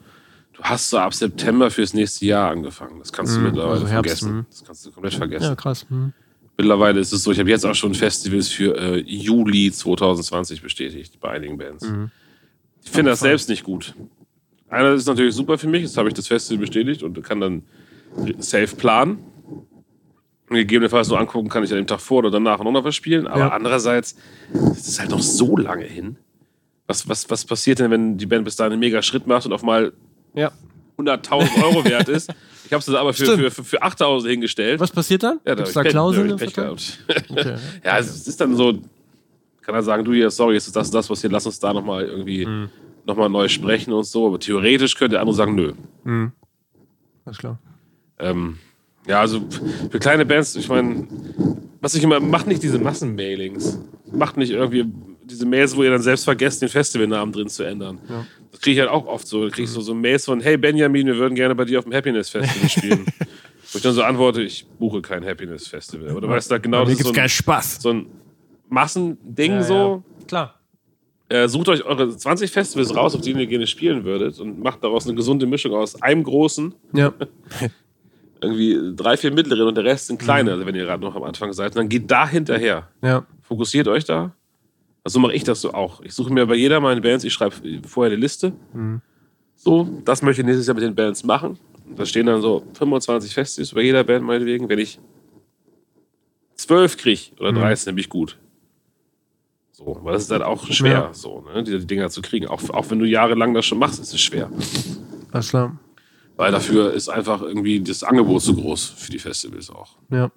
du 0.52 0.62
hast 0.62 0.90
so 0.90 0.98
ab 0.98 1.14
September 1.14 1.70
fürs 1.70 1.94
nächste 1.94 2.26
Jahr 2.26 2.50
angefangen. 2.50 2.98
Das 2.98 3.12
kannst 3.12 3.34
du 3.36 3.40
Mhm, 3.40 3.46
mittlerweile 3.46 3.72
also 3.80 3.86
Herbst, 3.88 4.20
vergessen. 4.20 4.36
mhm. 4.38 4.46
Das 4.50 4.64
kannst 4.64 4.86
du 4.86 4.92
komplett 4.92 5.14
vergessen. 5.14 5.44
Ja, 5.44 5.54
krass. 5.56 5.86
Hm. 5.88 6.12
Mittlerweile 6.56 7.00
ist 7.00 7.12
es 7.12 7.24
so, 7.24 7.32
ich 7.32 7.38
habe 7.40 7.50
jetzt 7.50 7.66
auch 7.66 7.74
schon 7.74 7.94
Festivals 7.94 8.48
für 8.48 8.76
äh, 8.78 8.96
Juli 9.00 9.72
2020 9.72 10.62
bestätigt 10.62 11.18
bei 11.20 11.30
einigen 11.30 11.58
Bands. 11.58 11.84
Mhm. 11.88 12.10
Ich 12.84 12.90
finde 12.90 13.10
das 13.10 13.20
selbst 13.20 13.48
nicht 13.48 13.64
gut. 13.64 13.94
Einer 14.68 14.92
ist 14.92 15.06
natürlich 15.06 15.34
super 15.34 15.58
für 15.58 15.68
mich, 15.68 15.82
jetzt 15.82 15.96
habe 15.96 16.08
ich 16.08 16.14
das 16.14 16.28
Festival 16.28 16.60
bestätigt 16.60 17.02
und 17.02 17.20
kann 17.22 17.40
dann 17.40 17.62
safe 18.38 18.76
planen. 18.76 19.18
Und 20.54 20.60
gegebenenfalls 20.60 21.08
so 21.08 21.16
angucken 21.16 21.48
kann 21.48 21.64
ich 21.64 21.70
an 21.72 21.76
dem 21.78 21.86
Tag 21.86 22.00
vor 22.00 22.18
oder 22.18 22.30
danach 22.30 22.62
noch 22.62 22.84
was 22.84 22.94
spielen. 22.94 23.26
Aber 23.26 23.40
Ja. 23.40 23.48
andererseits, 23.48 24.16
es 24.72 24.88
ist 24.88 25.00
halt 25.00 25.10
noch 25.10 25.20
so 25.22 25.56
lange 25.56 25.84
hin. 25.84 26.16
Was, 26.86 27.08
was, 27.08 27.28
was 27.30 27.44
passiert 27.44 27.78
denn, 27.78 27.90
wenn 27.90 28.16
die 28.18 28.26
Band 28.26 28.44
bis 28.44 28.56
dahin 28.56 28.72
einen 28.72 28.80
mega 28.80 29.00
Schritt 29.02 29.26
macht 29.26 29.46
und 29.46 29.52
auf 29.52 29.62
mal 29.62 29.92
Ja. 30.34 30.52
100.000 30.98 31.62
Euro 31.64 31.84
wert 31.84 32.08
ist? 32.08 32.32
Ich 32.66 32.72
habe 32.72 32.80
es 32.80 32.88
aber 32.88 33.12
für, 33.12 33.24
Stimmt. 33.24 33.40
für, 33.42 33.50
für, 33.50 33.64
für 33.64 33.82
8.000 33.82 34.28
hingestellt. 34.28 34.80
Was 34.80 34.90
passiert 34.90 35.22
dann? 35.22 35.38
Ja, 35.46 35.54
Gibt 35.54 35.68
es 35.68 35.74
hab 35.76 35.82
da 35.84 35.88
Pech- 35.88 35.92
Klauseln 35.92 36.28
da 36.28 36.36
Pech 36.36 36.54
gehabt. 36.54 36.98
Okay. 37.30 37.56
Ja, 37.84 37.98
es 37.98 38.26
ist 38.26 38.40
dann 38.40 38.54
so, 38.56 38.78
kann 39.62 39.74
er 39.74 39.82
sagen, 39.82 40.04
du 40.04 40.12
hier, 40.12 40.30
sorry, 40.30 40.56
ist 40.56 40.74
das, 40.76 40.90
das, 40.90 41.08
was 41.10 41.20
hier, 41.20 41.30
lass 41.30 41.46
uns 41.46 41.58
da 41.58 41.72
nochmal 41.72 42.04
irgendwie 42.04 42.46
Mhm. 42.46 42.68
nochmal 43.06 43.28
neu 43.28 43.48
sprechen 43.48 43.92
und 43.92 44.04
so. 44.04 44.26
Aber 44.26 44.38
theoretisch 44.38 44.94
könnte 44.94 45.12
der 45.12 45.20
andere 45.20 45.34
sagen, 45.36 45.54
nö. 45.54 45.72
Hm. 46.04 46.32
Alles 47.24 47.38
klar. 47.38 47.58
Ähm, 48.18 48.58
ja, 49.06 49.20
also 49.20 49.40
für 49.90 49.98
kleine 49.98 50.24
Bands, 50.26 50.56
ich 50.56 50.68
meine, 50.68 51.06
was 51.80 51.94
ich 51.94 52.02
immer, 52.02 52.20
macht 52.20 52.46
nicht 52.46 52.62
diese 52.62 52.78
Massenmailings. 52.78 53.78
Macht 54.12 54.36
nicht 54.36 54.50
irgendwie 54.50 54.84
diese 55.24 55.46
Mails, 55.46 55.74
wo 55.76 55.82
ihr 55.82 55.90
dann 55.90 56.02
selbst 56.02 56.24
vergesst, 56.24 56.62
den 56.62 56.68
Festivalnamen 56.68 57.32
drin 57.32 57.48
zu 57.48 57.62
ändern. 57.62 57.98
Ja. 58.08 58.26
Das 58.50 58.60
kriege 58.60 58.74
ich 58.74 58.80
halt 58.80 58.90
auch 58.90 59.06
oft 59.06 59.26
so. 59.26 59.44
Da 59.44 59.50
kriege 59.50 59.64
ich 59.64 59.70
so, 59.70 59.80
so 59.80 59.94
Mails 59.94 60.24
von, 60.26 60.40
hey 60.40 60.56
Benjamin, 60.56 61.06
wir 61.06 61.16
würden 61.16 61.34
gerne 61.34 61.54
bei 61.54 61.64
dir 61.64 61.78
auf 61.78 61.84
dem 61.84 61.92
Happiness 61.94 62.28
Festival 62.30 62.68
spielen. 62.68 63.06
Wo 63.72 63.76
ich 63.78 63.82
dann 63.82 63.94
so 63.94 64.02
antworte, 64.02 64.42
ich 64.42 64.66
buche 64.78 65.00
kein 65.02 65.24
Happiness 65.24 65.66
Festival. 65.66 66.14
Oder 66.14 66.28
weißt 66.28 66.50
du, 66.50 66.60
genau, 66.60 66.84
das 66.84 66.94
ist 66.94 67.04
so 67.04 67.12
keinen 67.12 67.24
ein, 67.24 67.28
Spaß. 67.28 67.78
so 67.82 67.90
ein 67.90 68.06
Massending 68.68 69.52
Ja, 69.52 69.62
so. 69.62 69.74
ja. 70.20 70.26
Klar. 70.28 70.60
Äh, 71.28 71.48
sucht 71.48 71.68
euch 71.70 71.82
eure 71.84 72.14
20 72.14 72.50
Festivals 72.50 72.94
raus, 72.94 73.14
auf 73.14 73.22
denen 73.22 73.40
ihr 73.40 73.46
gerne 73.46 73.66
spielen 73.66 74.04
würdet 74.04 74.38
und 74.38 74.62
macht 74.62 74.84
daraus 74.84 75.06
eine 75.06 75.14
gesunde 75.16 75.46
Mischung 75.46 75.72
aus 75.74 76.00
einem 76.00 76.22
großen, 76.22 76.74
Ja. 76.92 77.12
irgendwie 78.44 78.94
drei, 78.96 79.16
vier 79.16 79.32
mittleren 79.32 79.66
und 79.68 79.74
der 79.76 79.84
Rest 79.84 80.06
sind 80.06 80.18
kleine, 80.20 80.50
Mhm. 80.50 80.54
also 80.54 80.66
wenn 80.66 80.74
ihr 80.74 80.84
gerade 80.84 81.02
noch 81.02 81.16
am 81.16 81.22
Anfang 81.24 81.52
seid. 81.52 81.72
Und 81.72 81.76
dann 81.76 81.88
geht 81.88 82.10
da 82.10 82.26
hinterher. 82.28 82.88
Ja. 83.02 83.26
Fokussiert 83.42 83.88
euch 83.88 84.04
da. 84.04 84.32
Also 85.02 85.14
so 85.14 85.20
mache 85.20 85.34
ich 85.34 85.44
das 85.44 85.60
so 85.60 85.74
auch. 85.74 86.00
Ich 86.02 86.14
suche 86.14 86.32
mir 86.32 86.46
bei 86.46 86.54
jeder 86.54 86.80
meiner 86.80 87.00
Bands, 87.00 87.24
ich 87.24 87.32
schreibe 87.32 87.54
vorher 87.86 88.12
eine 88.12 88.20
Liste. 88.20 88.52
Mhm. 88.72 89.00
So, 89.56 89.88
das 90.04 90.22
möchte 90.22 90.42
ich 90.42 90.46
nächstes 90.46 90.66
Jahr 90.66 90.74
mit 90.74 90.84
den 90.84 90.94
Bands 90.94 91.24
machen. 91.24 91.58
Da 91.96 92.06
stehen 92.06 92.26
dann 92.26 92.40
so 92.40 92.64
25 92.74 93.34
Festivals 93.34 93.72
bei 93.74 93.82
jeder 93.82 94.02
Band 94.04 94.24
meinetwegen. 94.24 94.68
Wenn 94.68 94.78
ich 94.78 94.98
12 96.56 96.96
kriege 96.96 97.20
oder 97.38 97.52
Mhm. 97.52 97.56
13, 97.56 97.86
dann 97.86 97.94
bin 97.96 98.00
ich 98.02 98.08
gut. 98.08 98.38
So, 99.72 99.98
weil 100.02 100.12
das 100.14 100.22
ist 100.24 100.30
halt 100.30 100.42
auch 100.42 100.66
schwer, 100.68 100.92
Ja. 100.92 101.08
so, 101.14 101.40
ne, 101.52 101.62
die, 101.64 101.78
die 101.78 101.86
Dinger 101.86 102.08
zu 102.08 102.22
kriegen. 102.22 102.46
Auch, 102.46 102.62
auch 102.70 102.90
wenn 102.90 102.98
du 103.00 103.04
jahrelang 103.06 103.52
das 103.54 103.66
schon 103.66 103.78
machst, 103.78 104.00
ist 104.00 104.14
es 104.14 104.20
schwer. 104.20 104.48
Alles 105.32 105.48
klar. 105.50 105.76
Weil 106.36 106.50
dafür 106.52 106.92
ist 106.92 107.08
einfach 107.08 107.42
irgendwie 107.42 107.80
das 107.80 108.02
Angebot 108.02 108.42
zu 108.42 108.54
groß 108.56 108.86
für 108.96 109.12
die 109.12 109.18
Festivals 109.20 109.70
auch. 109.70 109.96
Ja, 110.10 110.30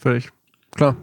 völlig. 0.00 0.28
Klar. 0.74 0.96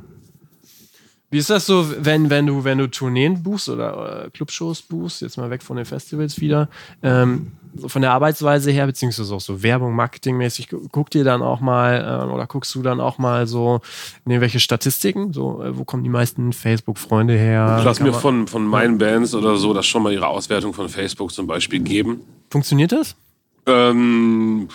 Wie 1.32 1.40
ist 1.40 1.50
das 1.50 1.66
so, 1.66 1.86
wenn, 2.00 2.30
wenn 2.30 2.46
du, 2.46 2.64
wenn 2.64 2.78
du 2.78 2.88
Tourneen 2.90 3.42
buchst 3.42 3.68
oder 3.68 4.26
äh, 4.26 4.30
Clubshows 4.30 4.84
buchst, 4.84 5.22
jetzt 5.22 5.38
mal 5.38 5.50
weg 5.50 5.64
von 5.64 5.76
den 5.76 5.86
Festivals 5.86 6.40
wieder, 6.40 6.70
ähm, 7.02 7.54
so 7.76 7.90
von 7.90 8.02
der 8.04 8.12
Arbeitsweise 8.12 8.72
her, 8.72 8.86
beziehungsweise 8.86 9.34
auch 9.36 9.42
so 9.42 9.62
Werbung, 9.64 9.96
Marketingmäßig, 9.96 10.70
gu- 10.70 10.88
guckt 10.90 11.14
ihr 11.16 11.24
dann 11.26 11.42
auch 11.42 11.60
mal 11.60 12.24
ähm, 12.26 12.32
oder 12.32 12.46
guckst 12.46 12.74
du 12.76 12.84
dann 12.84 13.02
auch 13.02 13.18
mal 13.18 13.48
so 13.48 13.82
in 14.24 14.32
irgendwelche 14.32 14.60
Statistiken? 14.62 15.34
So, 15.34 15.62
äh, 15.62 15.76
wo 15.78 15.84
kommen 15.84 16.04
die 16.04 16.10
meisten 16.10 16.54
Facebook-Freunde 16.54 17.34
her? 17.36 17.78
Ich 17.80 17.86
lass 17.86 18.00
mir 18.00 18.14
von, 18.14 18.48
von 18.48 18.64
meinen 18.66 18.98
Bands 19.00 19.34
oder 19.34 19.58
so 19.58 19.74
das 19.74 19.88
schon 19.88 20.04
mal 20.04 20.14
ihre 20.14 20.28
Auswertung 20.28 20.74
von 20.74 20.88
Facebook 20.88 21.34
zum 21.34 21.48
Beispiel 21.48 21.80
geben. 21.80 22.22
Funktioniert 22.52 22.92
das? 22.94 23.16
Ähm, 23.66 24.68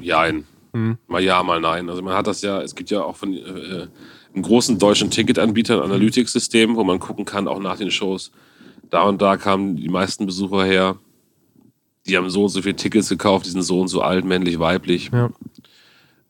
jein. 0.00 0.44
Hm. 0.72 0.98
Mal 1.06 1.22
ja, 1.22 1.42
mal 1.42 1.60
nein. 1.60 1.88
Also 1.88 2.02
man 2.02 2.14
hat 2.14 2.26
das 2.26 2.42
ja, 2.42 2.62
es 2.62 2.74
gibt 2.74 2.90
ja 2.90 3.02
auch 3.02 3.16
von 3.16 3.34
äh, 3.34 3.88
einem 4.34 4.42
großen 4.42 4.78
deutschen 4.78 5.10
Ticketanbieter 5.10 5.76
ein 5.76 5.90
Analytics-System, 5.90 6.76
wo 6.76 6.84
man 6.84 6.98
gucken 6.98 7.24
kann, 7.24 7.48
auch 7.48 7.60
nach 7.60 7.76
den 7.76 7.90
Shows. 7.90 8.32
Da 8.90 9.02
und 9.02 9.22
da 9.22 9.36
kamen 9.36 9.76
die 9.76 9.88
meisten 9.88 10.26
Besucher 10.26 10.64
her. 10.64 10.96
Die 12.06 12.16
haben 12.16 12.28
so 12.30 12.44
und 12.44 12.48
so 12.48 12.62
viele 12.62 12.76
Tickets 12.76 13.08
gekauft, 13.08 13.46
die 13.46 13.50
sind 13.50 13.62
so 13.62 13.80
und 13.80 13.88
so 13.88 14.00
alt, 14.02 14.24
männlich, 14.24 14.58
weiblich. 14.58 15.10
Ja. 15.12 15.30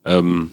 Ähm, 0.05 0.51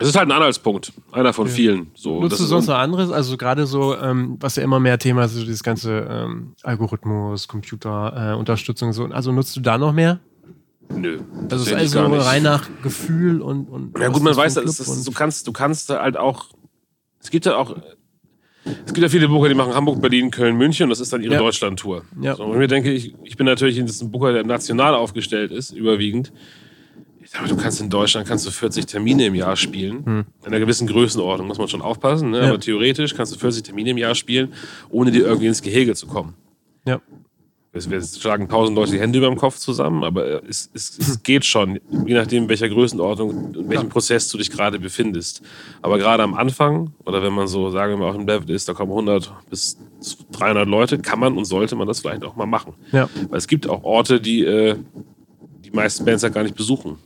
es 0.00 0.08
ist 0.08 0.16
halt 0.16 0.28
ein 0.28 0.32
Anhaltspunkt, 0.32 0.92
einer 1.12 1.32
von 1.32 1.46
vielen. 1.46 1.90
So, 1.94 2.20
Nutzt 2.20 2.32
das 2.32 2.38
du 2.40 2.46
sonst 2.46 2.66
noch 2.68 2.78
anderes? 2.78 3.10
Also 3.12 3.36
gerade 3.36 3.66
so, 3.66 3.96
ähm, 3.96 4.36
was 4.40 4.56
ja 4.56 4.62
immer 4.62 4.80
mehr 4.80 4.98
Thema 4.98 5.24
ist, 5.24 5.34
so 5.34 5.40
dieses 5.40 5.62
ganze 5.62 6.06
ähm, 6.10 6.54
Algorithmus, 6.62 7.46
Computer, 7.48 8.32
äh, 8.32 8.38
Unterstützung 8.38 8.94
so. 8.94 9.04
Also 9.04 9.30
nutzt 9.30 9.54
du 9.56 9.60
da 9.60 9.76
noch 9.76 9.92
mehr? 9.92 10.18
Nö. 10.88 11.20
Also 11.50 11.64
es 11.64 11.70
ist 11.70 11.96
also 11.96 12.14
rein 12.16 12.42
nach 12.42 12.66
Gefühl 12.82 13.42
und, 13.42 13.66
und 13.68 13.98
Ja 13.98 14.08
gut, 14.08 14.22
man 14.22 14.34
weiß, 14.34 14.54
das 14.54 14.80
ist, 14.80 15.06
du 15.06 15.12
kannst, 15.12 15.46
du 15.46 15.52
kannst 15.52 15.90
halt 15.90 16.16
auch. 16.16 16.46
Es 17.20 17.30
gibt 17.30 17.44
ja 17.46 17.56
auch. 17.56 17.76
Es 18.64 18.92
gibt 18.92 18.98
ja 18.98 19.08
viele 19.08 19.28
Booker, 19.28 19.48
die 19.48 19.54
machen 19.54 19.74
Hamburg, 19.74 20.02
Berlin, 20.02 20.30
Köln, 20.30 20.56
München 20.56 20.84
und 20.84 20.90
das 20.90 21.00
ist 21.00 21.12
dann 21.12 21.22
ihre 21.22 21.34
Ja. 21.34 21.38
Deutschland-Tour. 21.38 22.04
Ja. 22.20 22.36
So, 22.36 22.44
und 22.44 22.58
mir 22.58 22.68
denke 22.68 22.90
ich, 22.92 23.14
ich 23.24 23.36
bin 23.36 23.46
natürlich 23.46 23.78
ein 23.78 24.10
Booker, 24.10 24.32
der 24.32 24.44
national 24.44 24.94
aufgestellt 24.94 25.50
ist, 25.50 25.72
überwiegend. 25.72 26.32
Ich 27.32 27.36
sage, 27.36 27.48
du 27.48 27.56
kannst 27.56 27.80
in 27.80 27.88
Deutschland 27.88 28.26
kannst 28.26 28.44
du 28.44 28.50
40 28.50 28.86
Termine 28.86 29.26
im 29.26 29.36
Jahr 29.36 29.54
spielen. 29.54 30.02
In 30.04 30.24
einer 30.44 30.58
gewissen 30.58 30.88
Größenordnung 30.88 31.46
muss 31.46 31.58
man 31.58 31.68
schon 31.68 31.80
aufpassen, 31.80 32.30
ne? 32.30 32.38
Hm. 32.38 32.42
Ja. 32.42 32.50
aber 32.50 32.58
theoretisch 32.58 33.14
kannst 33.14 33.32
du 33.32 33.38
40 33.38 33.62
Termine 33.62 33.90
im 33.90 33.98
Jahr 33.98 34.16
spielen, 34.16 34.52
ohne 34.88 35.12
dir 35.12 35.26
irgendwie 35.26 35.46
ins 35.46 35.62
Gehege 35.62 35.94
zu 35.94 36.08
kommen. 36.08 36.34
ja. 36.84 37.00
Es 37.72 37.88
wir 37.88 38.02
schlagen 38.02 38.48
tausend 38.48 38.76
Leute 38.76 38.90
die 38.90 38.98
Hände 38.98 39.18
über 39.18 39.28
dem 39.28 39.36
Kopf 39.36 39.56
zusammen, 39.56 40.02
aber 40.02 40.42
es, 40.42 40.68
es, 40.74 40.98
es 40.98 41.22
geht 41.22 41.44
schon, 41.44 41.78
je 42.04 42.14
nachdem, 42.14 42.42
in 42.42 42.48
welcher 42.48 42.68
Größenordnung 42.68 43.30
und 43.30 43.56
in 43.56 43.68
welchem 43.70 43.88
Prozess 43.88 44.28
du 44.28 44.38
dich 44.38 44.50
gerade 44.50 44.80
befindest. 44.80 45.40
Aber 45.80 45.96
gerade 45.96 46.24
am 46.24 46.34
Anfang, 46.34 46.92
oder 47.04 47.22
wenn 47.22 47.32
man 47.32 47.46
so, 47.46 47.70
sagen 47.70 47.92
wir 47.92 47.98
mal, 47.98 48.10
auch 48.10 48.18
im 48.18 48.26
Level 48.26 48.50
ist, 48.50 48.68
da 48.68 48.74
kommen 48.74 48.90
100 48.90 49.32
bis 49.48 49.78
300 50.32 50.66
Leute, 50.66 50.98
kann 50.98 51.20
man 51.20 51.38
und 51.38 51.44
sollte 51.44 51.76
man 51.76 51.86
das 51.86 52.00
vielleicht 52.00 52.24
auch 52.24 52.34
mal 52.34 52.46
machen. 52.46 52.72
Ja. 52.90 53.08
Weil 53.28 53.38
es 53.38 53.46
gibt 53.46 53.68
auch 53.68 53.84
Orte, 53.84 54.20
die 54.20 54.44
äh, 54.44 54.74
die 55.64 55.70
meisten 55.70 56.04
Bands 56.04 56.24
ja 56.24 56.28
gar 56.28 56.42
nicht 56.42 56.56
besuchen. 56.56 56.98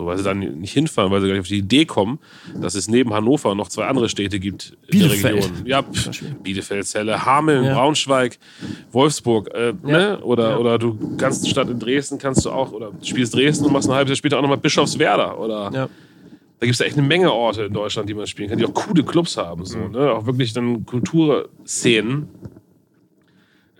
So, 0.00 0.06
weil 0.06 0.16
sie 0.16 0.24
dann 0.24 0.38
nicht 0.38 0.72
hinfahren, 0.72 1.10
weil 1.12 1.20
sie 1.20 1.26
gar 1.26 1.34
nicht 1.34 1.42
auf 1.42 1.48
die 1.48 1.58
Idee 1.58 1.84
kommen, 1.84 2.18
dass 2.54 2.74
es 2.74 2.88
neben 2.88 3.12
Hannover 3.12 3.54
noch 3.54 3.68
zwei 3.68 3.84
andere 3.86 4.08
Städte 4.08 4.40
gibt 4.40 4.74
in 4.86 4.98
Bielefeld. 5.00 5.24
der 5.24 5.34
Region. 5.34 5.66
Ja, 5.66 5.82
pff, 5.82 6.22
Bielefeld, 6.42 6.86
Celle, 6.86 7.26
Hameln, 7.26 7.64
Ja. 7.64 7.74
Braunschweig, 7.74 8.38
Wolfsburg, 8.92 9.50
äh, 9.54 9.68
Ja. 9.68 9.74
ne? 9.84 10.20
Oder, 10.22 10.50
Ja. 10.52 10.56
oder 10.56 10.78
du 10.78 11.16
kannst 11.18 11.46
Stadt 11.46 11.68
in 11.68 11.78
Dresden, 11.78 12.16
kannst 12.16 12.46
du 12.46 12.50
auch, 12.50 12.72
oder 12.72 12.92
spielst 13.02 13.34
Dresden 13.34 13.66
und 13.66 13.72
machst 13.74 13.90
ein 13.90 13.94
halbes 13.94 14.08
Jahr 14.10 14.16
später 14.16 14.38
auch 14.38 14.42
nochmal 14.42 14.56
Bischofswerda. 14.56 15.34
Oder 15.34 15.70
da 15.70 15.88
gibt 16.60 16.72
es 16.72 16.78
ja 16.78 16.86
echt 16.86 16.96
eine 16.96 17.06
Menge 17.06 17.30
Orte 17.30 17.64
in 17.64 17.72
Deutschland, 17.74 18.08
die 18.08 18.14
man 18.14 18.26
spielen 18.26 18.48
kann, 18.48 18.56
die 18.58 18.64
auch 18.64 18.72
coole 18.72 19.02
Clubs 19.04 19.36
haben. 19.36 19.66
So, 19.66 19.76
Mhm. 19.76 19.90
ne? 19.92 20.12
Auch 20.12 20.24
wirklich 20.24 20.54
dann 20.54 20.86
Kulturszenen. 20.86 22.28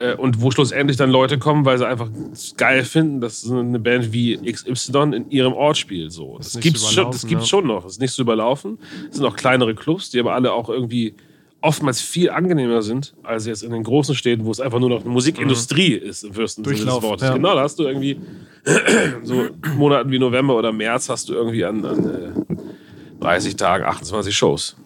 Äh, 0.00 0.14
Und 0.14 0.40
wo 0.40 0.50
schlussendlich 0.50 0.96
dann 0.96 1.10
Leute 1.10 1.38
kommen, 1.38 1.66
weil 1.66 1.76
sie 1.76 1.86
einfach 1.86 2.08
geil 2.56 2.84
finden, 2.84 3.20
dass 3.20 3.48
eine 3.48 3.78
Band 3.78 4.12
wie 4.12 4.38
XY 4.38 5.14
in 5.14 5.30
ihrem 5.30 5.52
Ort 5.52 5.76
spielt. 5.76 6.10
So. 6.10 6.38
Das, 6.38 6.54
nicht 6.54 6.64
gibt's 6.64 6.80
zu 6.82 6.94
schon, 6.94 7.12
das 7.12 7.26
gibt's 7.26 7.44
ne? 7.44 7.48
schon 7.48 7.66
noch. 7.66 7.84
Das 7.84 7.92
ist 7.92 8.00
nicht 8.00 8.14
zu 8.14 8.22
überlaufen. 8.22 8.78
Es 9.10 9.16
sind 9.16 9.26
auch 9.26 9.36
kleinere 9.36 9.74
Clubs, 9.74 10.08
die 10.08 10.18
aber 10.18 10.32
alle 10.32 10.54
auch 10.54 10.70
irgendwie 10.70 11.14
oftmals 11.60 12.00
viel 12.00 12.30
angenehmer 12.30 12.80
sind, 12.80 13.14
als 13.22 13.44
jetzt 13.44 13.62
in 13.62 13.72
den 13.72 13.82
großen 13.82 14.14
Städten, 14.14 14.46
wo 14.46 14.50
es 14.50 14.60
einfach 14.60 14.78
nur 14.78 14.88
noch 14.88 15.02
eine 15.02 15.10
Musikindustrie 15.10 15.92
ist, 15.92 16.24
im 16.24 16.32
fürsten 16.32 16.64
Sinne 16.64 16.78
des 16.78 17.02
Wortes. 17.02 17.28
ja. 17.28 17.34
Genau, 17.34 17.54
da 17.54 17.60
hast 17.60 17.78
du 17.78 17.82
irgendwie 17.82 18.18
so 19.22 19.48
Monaten 19.76 20.10
wie 20.10 20.18
November 20.18 20.56
oder 20.56 20.72
März 20.72 21.10
hast 21.10 21.28
du 21.28 21.34
irgendwie 21.34 21.62
an, 21.62 21.84
an 21.84 22.04
äh, 22.48 23.20
30 23.20 23.56
Tagen 23.56 23.84
28 23.84 24.34
Shows. 24.34 24.76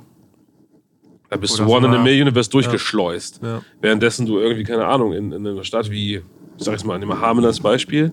Da 1.35 1.41
bist 1.41 1.55
Oder 1.55 1.65
du 1.65 1.73
one 1.73 1.87
in 1.89 1.95
a 1.95 2.01
million 2.01 2.29
und 2.29 2.37
wirst 2.37 2.55
durchgeschleust. 2.55 3.41
Ja. 3.43 3.61
Währenddessen 3.81 4.25
du 4.25 4.39
irgendwie, 4.39 4.63
keine 4.63 4.87
Ahnung, 4.87 5.13
in, 5.13 5.33
in 5.33 5.45
einer 5.45 5.65
Stadt 5.65 5.91
wie, 5.91 6.15
ich 6.15 6.23
sag 6.59 6.71
jetzt 6.75 6.85
mal, 6.85 6.97
nehmen 6.97 7.11
wir 7.11 7.21
Hameln 7.21 7.45
als 7.45 7.59
Beispiel, 7.59 8.13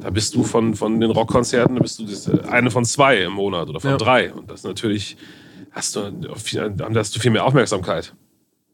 da 0.00 0.10
bist 0.10 0.32
du 0.36 0.44
von, 0.44 0.76
von 0.76 1.00
den 1.00 1.10
Rockkonzerten, 1.10 1.74
da 1.74 1.82
bist 1.82 1.98
du 1.98 2.04
das, 2.04 2.28
äh, 2.28 2.38
eine 2.48 2.70
von 2.70 2.84
zwei 2.84 3.20
im 3.24 3.32
Monat 3.32 3.68
oder 3.68 3.80
von 3.80 3.90
Ja. 3.90 3.96
drei. 3.96 4.32
Und 4.32 4.48
das 4.48 4.62
natürlich 4.62 5.16
hast 5.72 5.96
du, 5.96 6.02
hast 6.30 7.16
du 7.16 7.18
viel 7.20 7.32
mehr 7.32 7.44
Aufmerksamkeit. 7.44 8.14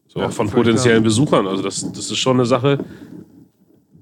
So 0.07 0.21
Ja, 0.21 0.27
auch 0.27 0.33
von 0.33 0.51
potenziellen 0.51 1.03
Besuchern. 1.03 1.47
Also 1.47 1.63
das, 1.63 1.91
das 1.93 2.11
ist 2.11 2.19
schon 2.19 2.37
eine 2.37 2.45
Sache, 2.45 2.79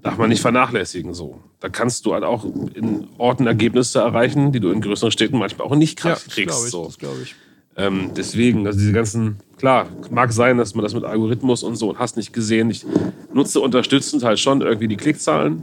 darf 0.02 0.18
man 0.18 0.30
nicht 0.30 0.40
vernachlässigen. 0.40 1.14
So. 1.14 1.38
Da 1.60 1.68
kannst 1.68 2.06
du 2.06 2.14
halt 2.14 2.24
auch 2.24 2.44
in 2.74 3.06
Orten 3.18 3.46
Ergebnisse 3.46 4.00
erreichen, 4.00 4.50
die 4.50 4.58
du 4.58 4.70
in 4.72 4.80
größeren 4.80 5.12
Städten 5.12 5.38
manchmal 5.38 5.68
auch 5.68 5.76
nicht 5.76 6.02
Ja, 6.02 6.14
kriegst. 6.14 6.28
das 6.28 6.34
glaube 6.34 6.64
ich. 6.66 6.70
so. 6.72 6.84
Das 6.86 7.22
ich. 7.22 7.34
Ähm, 7.76 8.10
deswegen, 8.16 8.66
also 8.66 8.78
diese 8.78 8.92
ganzen, 8.92 9.38
klar, 9.60 9.86
mag 10.10 10.32
sein, 10.32 10.58
dass 10.58 10.74
man 10.74 10.82
das 10.82 10.94
mit 10.94 11.04
Algorithmus 11.04 11.62
und 11.62 11.76
so 11.76 11.90
und 11.90 11.98
hast 11.98 12.16
nicht 12.16 12.32
gesehen. 12.32 12.70
Ich 12.70 12.84
nutze 13.32 13.60
unterstützend 13.60 14.24
halt 14.24 14.38
schon 14.40 14.60
irgendwie 14.62 14.88
die 14.88 14.96
Klickzahlen, 14.96 15.60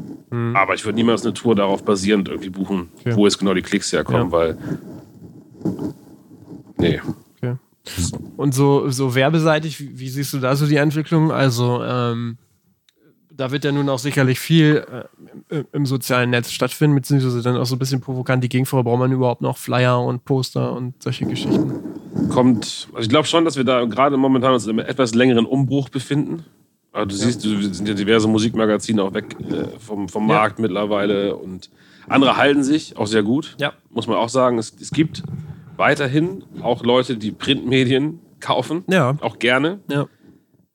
aber 0.55 0.73
ich 0.75 0.85
würde 0.85 0.95
niemals 0.95 1.23
eine 1.23 1.33
Tour 1.33 1.55
darauf 1.55 1.83
basierend 1.83 2.29
irgendwie 2.29 2.49
buchen, 2.49 2.77
Mhm. 2.77 2.87
Okay. 3.01 3.15
wo 3.15 3.25
jetzt 3.25 3.37
genau 3.39 3.53
die 3.53 3.61
Klicks 3.61 3.91
herkommen, 3.91 4.27
Ja. 4.27 4.31
weil. 4.31 4.57
Nee. 6.77 7.01
Okay. 7.41 7.55
Und 8.35 8.53
so, 8.53 8.89
so 8.89 9.15
werbeseitig, 9.15 9.79
wie, 9.79 9.99
wie 9.99 10.09
siehst 10.09 10.33
du 10.33 10.39
da 10.39 10.55
so 10.55 10.67
die 10.67 10.75
Entwicklung? 10.75 11.31
Also, 11.31 11.81
ähm, 11.83 12.37
da 13.37 13.51
wird 13.51 13.63
ja 13.63 13.71
nun 13.71 13.87
auch 13.89 13.99
sicherlich 13.99 14.39
viel 14.39 14.85
äh, 15.49 15.55
im, 15.55 15.65
im 15.71 15.85
sozialen 15.85 16.31
Netz 16.31 16.51
stattfinden, 16.51 16.95
beziehungsweise 16.95 17.41
dann 17.41 17.55
auch 17.57 17.65
so 17.65 17.75
ein 17.75 17.79
bisschen 17.79 18.01
provokant 18.01 18.43
die 18.43 18.49
Gegenfrage, 18.49 18.83
braucht 18.83 18.99
man 18.99 19.11
überhaupt 19.11 19.41
noch 19.41 19.57
Flyer 19.57 20.01
und 20.01 20.25
Poster 20.25 20.73
und 20.73 21.01
solche 21.01 21.25
Geschichten? 21.25 21.73
Kommt, 22.29 22.87
also 22.93 23.01
ich 23.01 23.09
glaube 23.09 23.27
schon, 23.27 23.45
dass 23.45 23.55
wir 23.55 23.63
da 23.63 23.85
gerade 23.85 24.17
momentan 24.17 24.53
uns 24.53 24.65
in 24.65 24.71
einem 24.71 24.89
etwas 24.89 25.13
längeren 25.13 25.45
Umbruch 25.45 25.89
befinden. 25.89 26.43
Also 26.91 27.09
du 27.09 27.15
siehst, 27.15 27.45
du 27.45 27.61
sind 27.61 27.87
ja 27.87 27.93
diverse 27.93 28.27
Musikmagazine 28.27 29.03
auch 29.03 29.13
weg 29.13 29.35
äh, 29.39 29.77
vom, 29.79 30.09
vom 30.09 30.27
Ja. 30.27 30.35
Markt 30.35 30.59
mittlerweile 30.59 31.35
und 31.35 31.69
andere 32.07 32.37
halten 32.37 32.63
sich 32.63 32.97
auch 32.97 33.07
sehr 33.07 33.21
gut. 33.21 33.55
Ja. 33.59 33.73
Muss 33.91 34.07
man 34.07 34.17
auch 34.17 34.29
sagen, 34.29 34.57
es, 34.57 34.73
es 34.81 34.91
gibt 34.91 35.21
weiterhin 35.75 36.43
auch 36.61 36.83
Leute, 36.83 37.17
die 37.17 37.31
Printmedien 37.31 38.19
kaufen. 38.39 38.83
Ja. 38.87 39.15
Auch 39.21 39.39
gerne. 39.39 39.79
Ja. 39.89 40.07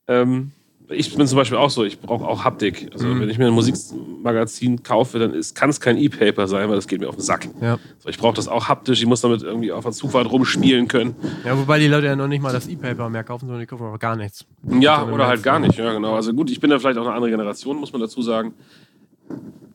Ähm, 0.07 0.53
ich 0.93 1.15
bin 1.17 1.27
zum 1.27 1.37
Beispiel 1.37 1.59
auch 1.59 1.71
so, 1.71 1.85
ich 1.85 2.01
brauche 2.01 2.25
auch 2.27 2.45
Haptik. 2.45 2.89
Also 2.93 3.07
Mhm. 3.07 3.21
wenn 3.21 3.31
ich 3.31 3.39
mir 3.39 3.47
ein 3.47 3.53
Musikmagazin 3.53 4.83
kaufe, 4.83 5.19
dann 5.19 5.35
kann 5.55 5.71
es 5.71 5.81
kein 5.81 5.97
E-Paper 5.97 6.47
sein, 6.49 6.69
weil 6.69 6.77
das 6.77 6.87
geht 6.89 7.01
mir 7.01 7.09
auf 7.09 7.17
den 7.17 7.23
Sack. 7.23 7.49
Ja. 7.61 7.79
So, 7.99 8.09
ich 8.09 8.19
brauche 8.19 8.35
das 8.35 8.49
auch 8.49 8.69
haptisch, 8.69 9.01
ich 9.01 9.07
muss 9.07 9.21
damit 9.21 9.43
irgendwie 9.43 9.73
auf 9.73 9.85
der 9.85 9.93
Zufahrt 9.93 10.31
rumspielen 10.31 10.89
können. 10.89 11.15
ja, 11.45 11.57
wobei 11.59 11.79
die 11.79 11.89
Leute 11.89 12.07
ja 12.07 12.17
noch 12.17 12.29
nicht 12.29 12.43
mal 12.43 12.53
das 12.53 12.69
E-Paper 12.69 13.09
mehr 13.09 13.25
kaufen, 13.25 13.47
sondern 13.47 13.61
die 13.61 13.67
kaufen 13.67 13.85
aber 13.87 13.99
gar 13.99 14.17
nichts. 14.17 14.45
Ja, 14.81 15.05
oder 15.05 15.27
halt 15.27 15.43
gar 15.43 15.59
nicht. 15.59 15.77
Ja, 15.77 15.93
genau. 15.93 16.15
Also 16.15 16.33
gut, 16.33 16.51
ich 16.51 16.61
bin 16.61 16.71
da 16.71 16.79
vielleicht 16.79 16.99
auch 16.99 17.07
eine 17.07 17.15
andere 17.15 17.31
Generation, 17.31 17.77
muss 17.79 17.93
man 17.93 18.01
dazu 18.01 18.23
sagen. 18.23 18.55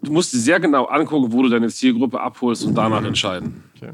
Du 0.02 0.12
musst 0.12 0.34
dir 0.34 0.38
sehr 0.40 0.60
genau 0.60 0.86
angucken, 0.86 1.32
wo 1.34 1.42
du 1.44 1.50
deine 1.50 1.68
Zielgruppe 1.70 2.20
abholst 2.22 2.64
und 2.66 2.76
danach 2.76 3.04
entscheiden. 3.04 3.64
Okay. 3.76 3.92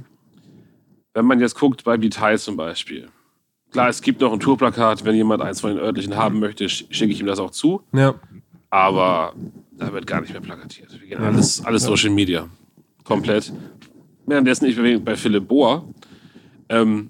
Wenn 1.13 1.25
man 1.25 1.39
jetzt 1.39 1.55
guckt, 1.59 1.83
bei 1.83 1.95
Detail 1.97 2.37
zum 2.37 2.57
Beispiel. 2.57 3.07
Klar, 3.73 3.89
es 3.89 4.01
gibt 4.01 4.21
noch 4.21 4.31
ein 4.31 4.39
Tourplakat, 4.39 5.03
wenn 5.03 5.15
jemand 5.15 5.41
eins 5.41 5.59
von 5.61 5.71
den 5.71 5.79
örtlichen 5.79 6.15
haben 6.15 6.39
möchte, 6.39 6.65
sch- 6.65 6.85
schicke 6.91 7.11
ich 7.11 7.19
ihm 7.19 7.25
das 7.25 7.39
auch 7.39 7.51
zu. 7.51 7.81
Ja. 7.91 8.13
Aber 8.69 9.33
da 9.71 9.91
wird 9.91 10.07
gar 10.07 10.21
nicht 10.21 10.31
mehr 10.31 10.41
plakatiert. 10.41 10.89
Wir 11.01 11.07
gehen 11.09 11.21
alles, 11.23 11.63
alles 11.65 11.83
Social 11.83 12.11
Media. 12.11 12.47
Komplett. 13.03 13.51
Währenddessen 14.25 14.65
ich 14.67 14.75
bin 14.75 15.03
bei 15.03 15.15
Philipp 15.15 15.47
Bohr. 15.47 15.85
Ähm, 16.69 17.09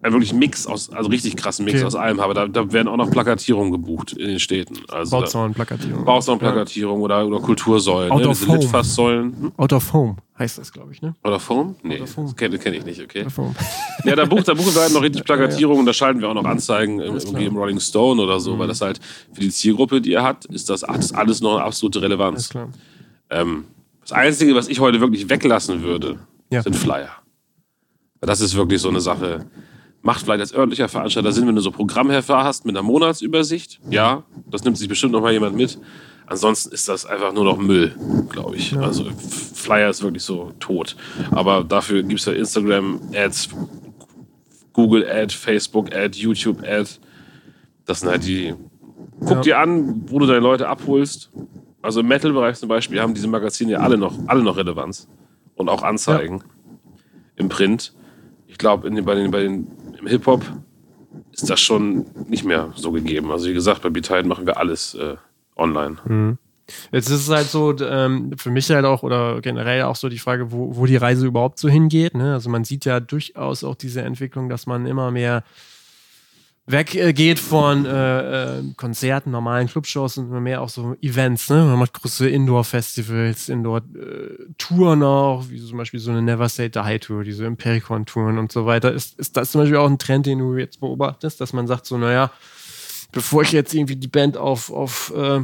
einen 0.00 0.12
wirklich 0.12 0.32
Mix 0.32 0.66
aus, 0.66 0.90
also 0.90 1.10
richtig 1.10 1.36
krassen 1.36 1.64
Mix 1.64 1.78
Okay. 1.78 1.86
aus 1.86 1.94
allem 1.96 2.20
habe. 2.20 2.32
Da, 2.34 2.46
da 2.46 2.72
werden 2.72 2.86
auch 2.86 2.96
noch 2.96 3.10
Plakatierungen 3.10 3.72
gebucht 3.72 4.12
in 4.12 4.28
den 4.28 4.38
Städten. 4.40 4.76
Also 4.88 5.16
Bauzaun-Plakatierung. 5.18 6.04
Bauzaun-Plakatierung 6.04 7.00
oder, 7.02 7.26
oder 7.26 7.40
Kultursäulen, 7.40 8.12
Out 8.12 8.20
ne? 8.22 8.28
of 8.28 8.38
diese 8.38 8.48
home. 8.50 8.58
Litfaßsäulen. 8.60 9.36
Hm? 9.40 9.52
Out 9.56 9.72
of 9.72 9.92
Home 9.92 10.16
heißt 10.38 10.56
das, 10.58 10.72
glaube 10.72 10.92
ich, 10.92 11.02
ne? 11.02 11.16
Oder 11.24 11.40
Foam? 11.40 11.74
Nee, 11.82 11.96
Out 11.96 12.02
of 12.02 12.16
Home. 12.16 12.26
das 12.28 12.36
kenne 12.36 12.58
kenn 12.58 12.74
ich 12.74 12.84
nicht, 12.84 13.02
okay. 13.02 13.22
Out 13.22 13.26
of 13.26 13.38
Home. 13.38 13.54
Ja, 14.04 14.14
da, 14.14 14.24
bucht, 14.24 14.46
da 14.46 14.54
buchen 14.54 14.72
wir 14.72 14.82
halt 14.82 14.92
noch 14.92 15.02
richtig 15.02 15.24
Plakatierungen 15.24 15.80
und 15.80 15.86
da 15.86 15.92
schalten 15.92 16.20
wir 16.20 16.28
auch 16.28 16.34
noch 16.34 16.44
Anzeigen 16.44 17.00
im- 17.00 17.10
Alles 17.10 17.24
irgendwie. 17.24 17.42
Mhm. 17.42 17.48
im 17.50 17.56
Rolling 17.56 17.80
Stone 17.80 18.22
oder 18.22 18.38
so, 18.38 18.56
weil 18.58 18.68
das 18.68 18.80
halt 18.80 19.00
für 19.32 19.40
die 19.40 19.50
Zielgruppe, 19.50 20.00
die 20.00 20.12
er 20.12 20.22
hat, 20.22 20.44
ist 20.44 20.70
das, 20.70 20.84
hat 20.84 20.98
das 20.98 21.12
alles 21.12 21.40
noch 21.40 21.56
eine 21.56 21.64
absolute 21.64 21.98
Alles 21.98 22.04
Relevanz. 22.10 22.48
klar. 22.50 22.68
Ähm, 23.30 23.64
das 24.02 24.12
Einzige, 24.12 24.54
was 24.54 24.68
ich 24.68 24.78
heute 24.78 25.00
wirklich 25.00 25.28
weglassen 25.28 25.82
würde, 25.82 26.20
Ja. 26.52 26.62
sind 26.62 26.76
Flyer. 26.76 27.10
Das 28.20 28.40
ist 28.40 28.54
wirklich 28.54 28.80
so 28.80 28.88
eine 28.88 29.00
Sache. 29.00 29.46
Macht 30.02 30.22
vielleicht 30.22 30.40
als 30.40 30.54
örtlicher 30.54 30.88
Veranstalter 30.88 31.32
Sinn, 31.32 31.46
wenn 31.48 31.56
du 31.56 31.60
so 31.60 31.70
Programmhefter 31.72 32.44
hast 32.44 32.64
mit 32.64 32.76
einer 32.76 32.82
Monatsübersicht. 32.84 33.80
Ja, 33.90 34.22
das 34.48 34.62
nimmt 34.64 34.78
sich 34.78 34.88
bestimmt 34.88 35.12
noch 35.12 35.20
mal 35.22 35.32
jemand 35.32 35.56
mit. 35.56 35.78
Ansonsten 36.26 36.72
ist 36.72 36.88
das 36.88 37.04
einfach 37.06 37.32
nur 37.32 37.44
noch 37.44 37.58
Müll, 37.58 37.96
glaube 38.28 38.56
ich. 38.56 38.76
Also 38.76 39.06
F- 39.06 39.52
Flyer 39.54 39.88
ist 39.90 40.02
wirklich 40.02 40.22
so 40.22 40.52
tot. 40.60 40.94
Aber 41.30 41.64
dafür 41.64 42.02
gibt 42.02 42.20
es 42.20 42.26
ja 42.26 42.32
Instagram-Ads, 42.34 43.48
Google-Ad, 44.72 45.34
Facebook-Ad, 45.34 46.18
YouTube-Ad. 46.18 46.88
Das 47.84 48.00
sind 48.00 48.10
halt 48.10 48.26
die. 48.26 48.54
Guck 49.20 49.30
Ja. 49.30 49.40
dir 49.40 49.58
an, 49.58 50.02
wo 50.06 50.18
du 50.18 50.26
deine 50.26 50.40
Leute 50.40 50.68
abholst. 50.68 51.30
Also 51.82 52.00
im 52.00 52.08
Metal-Bereich 52.08 52.56
zum 52.58 52.68
Beispiel 52.68 53.00
haben 53.00 53.14
diese 53.14 53.26
Magazine 53.28 53.72
ja 53.72 53.78
alle 53.78 53.96
noch, 53.96 54.14
alle 54.26 54.42
noch 54.42 54.56
Relevanz. 54.56 55.08
Und 55.56 55.68
auch 55.68 55.82
Anzeigen 55.82 56.44
im 57.36 57.48
Print. 57.48 57.94
Ich 58.46 58.58
glaube, 58.58 58.88
bei 58.88 59.14
den, 59.14 59.30
bei 59.30 59.40
den, 59.42 59.66
im 59.98 60.06
Hip-Hop 60.06 60.44
ist 61.32 61.48
das 61.48 61.60
schon 61.60 62.06
nicht 62.28 62.44
mehr 62.44 62.72
so 62.76 62.92
gegeben. 62.92 63.30
Also 63.30 63.48
wie 63.48 63.54
gesagt, 63.54 63.82
bei 63.82 63.90
B-Tide 63.90 64.24
machen 64.24 64.46
wir 64.46 64.56
alles 64.56 64.94
äh, 64.94 65.16
online. 65.56 65.96
Jetzt 66.92 67.08
ist 67.08 67.22
es 67.22 67.30
halt 67.30 67.46
so, 67.46 67.74
ähm, 67.80 68.32
für 68.36 68.50
mich 68.50 68.70
halt 68.70 68.84
auch 68.84 69.02
oder 69.02 69.40
generell 69.40 69.82
auch 69.82 69.96
so 69.96 70.08
die 70.08 70.18
Frage, 70.18 70.52
wo, 70.52 70.76
wo 70.76 70.86
die 70.86 70.96
Reise 70.96 71.26
überhaupt 71.26 71.58
so 71.58 71.68
hingeht. 71.68 72.14
Ne? 72.14 72.34
Also 72.34 72.50
man 72.50 72.64
sieht 72.64 72.84
ja 72.84 73.00
durchaus 73.00 73.64
auch 73.64 73.74
diese 73.74 74.02
Entwicklung, 74.02 74.48
dass 74.48 74.66
man 74.66 74.86
immer 74.86 75.10
mehr 75.10 75.44
weggeht 76.68 77.38
von 77.38 77.86
äh, 77.86 78.58
äh, 78.58 78.62
Konzerten, 78.76 79.30
normalen 79.30 79.68
Clubshows 79.68 80.18
und 80.18 80.26
immer 80.26 80.40
mehr 80.40 80.60
auch 80.60 80.68
so 80.68 80.96
Events. 81.00 81.48
Ne? 81.48 81.64
Man 81.64 81.78
macht 81.78 81.94
große 81.94 82.28
Indoor-Festivals, 82.28 83.48
Indoor-Touren 83.48 85.02
auch, 85.02 85.48
wie 85.48 85.64
zum 85.64 85.78
Beispiel 85.78 85.98
so 85.98 86.10
eine 86.10 86.20
Never 86.20 86.48
Say 86.48 86.68
Die 86.68 86.98
Tour, 86.98 87.24
diese 87.24 87.46
Impericon-Touren 87.46 88.38
und 88.38 88.52
so 88.52 88.66
weiter. 88.66 88.92
Ist, 88.92 89.18
ist 89.18 89.36
das 89.36 89.52
zum 89.52 89.62
Beispiel 89.62 89.78
auch 89.78 89.88
ein 89.88 89.98
Trend, 89.98 90.26
den 90.26 90.40
du 90.40 90.56
jetzt 90.56 90.80
beobachtest, 90.80 91.40
dass 91.40 91.54
man 91.54 91.66
sagt 91.66 91.86
so, 91.86 91.96
naja, 91.96 92.30
bevor 93.12 93.42
ich 93.42 93.52
jetzt 93.52 93.72
irgendwie 93.72 93.96
die 93.96 94.08
Band 94.08 94.36
auf, 94.36 94.70
auf 94.70 95.12
äh, 95.16 95.40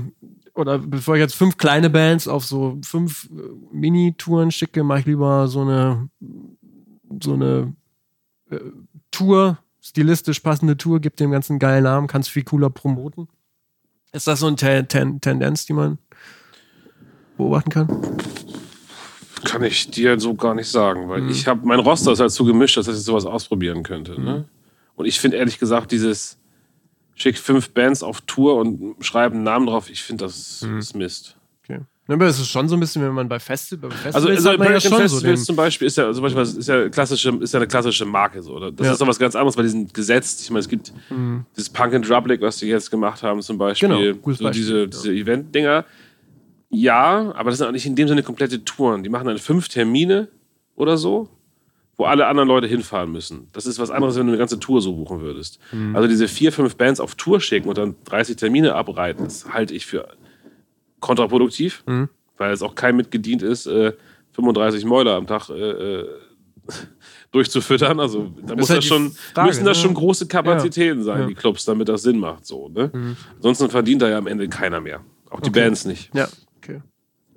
oder 0.54 0.78
bevor 0.78 1.16
ich 1.16 1.20
jetzt 1.20 1.34
fünf 1.34 1.56
kleine 1.56 1.90
Bands 1.90 2.28
auf 2.28 2.44
so 2.44 2.78
fünf 2.84 3.30
äh, 3.32 3.74
Mini-Touren 3.74 4.50
schicke, 4.50 4.84
mache 4.84 5.00
ich 5.00 5.06
lieber 5.06 5.48
so 5.48 5.62
eine 5.62 6.08
so 7.22 7.34
eine 7.34 7.74
äh, 8.50 8.58
Tour, 9.10 9.58
stilistisch 9.85 10.41
passende 10.41 10.76
Tour, 10.76 11.01
gibt 11.01 11.20
dem 11.20 11.30
ganzen 11.30 11.59
geilen 11.59 11.85
Namen, 11.85 12.07
kannst 12.07 12.30
viel 12.30 12.45
cooler 12.45 12.70
promoten. 12.70 13.28
Ist 14.12 14.26
das 14.26 14.41
so 14.41 14.47
eine 14.47 14.57
Ten 14.57 14.89
Ten 14.89 15.20
Tendenz, 15.20 15.66
die 15.66 15.72
man 15.74 15.99
beobachten 17.37 17.70
kann? 17.70 17.89
Kann 19.45 19.62
ich 19.62 19.91
dir 19.91 20.18
so 20.18 20.35
gar 20.35 20.55
nicht 20.55 20.70
sagen, 20.70 21.05
Mhm. 21.05 21.09
weil 21.11 21.30
ich 21.30 21.47
habe 21.47 21.66
mein 21.66 21.80
Roster 21.80 22.12
ist 22.12 22.20
halt 22.20 22.30
so 22.30 22.45
gemischt, 22.45 22.76
dass 22.78 22.89
ich 22.89 22.95
sowas 22.97 23.26
ausprobieren 23.26 23.82
könnte. 23.82 24.18
Mhm. 24.18 24.24
Ne? 24.24 24.45
Und 24.97 25.05
ich 25.07 25.20
finde 25.20 25.37
ehrlich 25.37 25.59
gesagt 25.59 25.93
dieses 25.93 26.39
schick 27.14 27.37
fünf 27.39 27.70
Bands 27.70 28.03
auf 28.03 28.22
Tour 28.22 28.57
und 28.57 28.97
schreiben 29.05 29.35
einen 29.37 29.45
Namen 29.45 29.66
drauf, 29.66 29.91
ich 29.91 30.03
finde 30.03 30.24
das 30.24 30.62
Mhm. 30.62 30.78
ist 30.78 30.95
Mist. 30.95 31.37
Aber 32.07 32.26
es 32.26 32.38
ist 32.38 32.48
schon 32.48 32.68
so 32.68 32.76
ein 32.76 32.80
bisschen, 32.80 33.02
wenn 33.02 33.12
man 33.14 33.28
bei 33.28 33.38
Festi- 33.38 33.76
bei 33.78 33.88
Festivals, 33.88 34.14
Also, 34.14 34.28
also 34.28 34.50
hat 34.50 34.59
man 34.59 34.72
ja 34.72 34.80
schon 34.80 34.90
so 34.92 34.98
Festivals 34.98 35.40
den, 35.40 35.44
zum 35.46 35.57
Beispiel 35.57 35.86
ist 35.86 35.96
ja 35.96 36.12
zum 36.12 36.22
Beispiel 36.22 36.42
ist 36.42 36.68
ja 36.68 36.88
klassische 36.90 37.30
ist 37.40 37.55
ja 37.55 37.61
eine 37.61 37.66
klassische 37.66 38.05
Marke 38.05 38.42
so. 38.42 38.52
Oder? 38.55 38.70
Das 38.72 38.86
Ja. 38.86 38.92
ist 38.92 39.00
doch 39.00 39.07
was 39.07 39.18
ganz 39.18 39.34
anderes, 39.34 39.57
weil 39.57 39.64
die 39.64 39.70
sind 39.70 39.94
gesetzt. 39.94 40.42
Ich 40.42 40.50
meine, 40.50 40.61
es 40.61 40.68
gibt 40.68 40.92
dieses 41.57 41.70
Punk 41.70 41.94
and 41.94 42.07
Drublic, 42.09 42.42
was 42.42 42.59
die 42.59 42.66
jetzt 42.66 42.90
gemacht 42.90 43.22
haben 43.22 43.40
zum 43.40 43.57
Beispiel, 43.57 43.88
Genau, 43.88 44.18
gutes 44.20 44.38
so 44.38 44.44
Beispiel, 44.44 44.62
diese, 44.62 44.78
ja. 44.80 44.86
diese 44.86 45.12
Event-Dinger. 45.12 45.84
Ja, 46.70 47.32
aber 47.36 47.50
das 47.50 47.59
sind 47.59 47.68
auch 47.68 47.72
nicht 47.72 47.86
in 47.86 47.94
dem 47.96 48.09
Sinne 48.09 48.22
komplette 48.22 48.64
Touren. 48.64 49.02
Die 49.02 49.09
machen 49.09 49.26
dann 49.26 49.38
fünf 49.38 49.68
Termine 49.68 50.28
oder 50.74 50.96
so, 50.96 51.28
wo 51.96 52.05
alle 52.05 52.26
anderen 52.26 52.48
Leute 52.48 52.66
hinfahren 52.66 53.12
müssen. 53.12 53.48
Das 53.52 53.64
ist 53.66 53.78
was 53.78 53.90
anderes, 53.90 54.16
wenn 54.16 54.26
du 54.26 54.32
eine 54.32 54.38
ganze 54.38 54.59
Tour 54.59 54.82
so 54.82 54.92
buchen 54.94 55.20
würdest. 55.20 55.61
Mhm. 55.72 55.94
Also 55.94 56.09
diese 56.09 56.26
vier, 56.26 56.50
fünf 56.52 56.76
Bands 56.76 56.98
auf 56.98 57.14
Tour 57.14 57.40
schicken 57.40 57.68
und 57.68 57.78
dann 57.78 57.94
30 58.05 58.36
Termine 58.36 58.74
abreiten, 58.74 59.22
das 59.24 59.48
halte 59.52 59.72
ich 59.74 59.86
für 59.86 60.09
kontraproduktiv, 61.05 61.82
Mhm. 61.86 62.09
weil 62.38 62.52
es 62.52 62.62
auch 62.62 62.74
kein 62.74 62.96
mitgedient 62.96 63.42
ist, 63.42 63.66
äh, 63.66 63.92
35 64.32 64.84
Mäuler 64.84 65.14
am 65.16 65.26
Tag 65.26 65.50
äh, 65.50 66.00
äh, 66.00 66.09
durchzufüttern. 67.32 68.00
Also 68.00 68.32
da 68.46 68.55
muss 68.57 68.70
halt 68.70 68.78
das 68.78 68.84
die 68.84 68.88
schon, 68.88 69.11
Frage, 69.12 69.48
müssen 69.48 69.64
das 69.64 69.76
ne? 69.78 69.82
schon 69.82 69.94
große 69.94 70.26
Kapazitäten 70.26 71.02
sein, 71.02 71.20
Ja. 71.22 71.26
die 71.26 71.34
Clubs, 71.34 71.64
damit 71.64 71.88
das 71.88 72.02
Sinn 72.02 72.18
macht. 72.18 72.46
So, 72.46 72.68
ne? 72.68 72.90
Ansonsten 73.36 73.68
verdient 73.70 74.02
da 74.02 74.09
ja 74.09 74.18
am 74.18 74.26
Ende 74.26 74.48
keiner 74.48 74.80
mehr. 74.80 75.00
Auch 75.30 75.40
die 75.40 75.50
Okay. 75.50 75.61
Bands 75.61 75.84
nicht. 75.84 76.14
ja, 76.14 76.26
okay. 76.59 76.80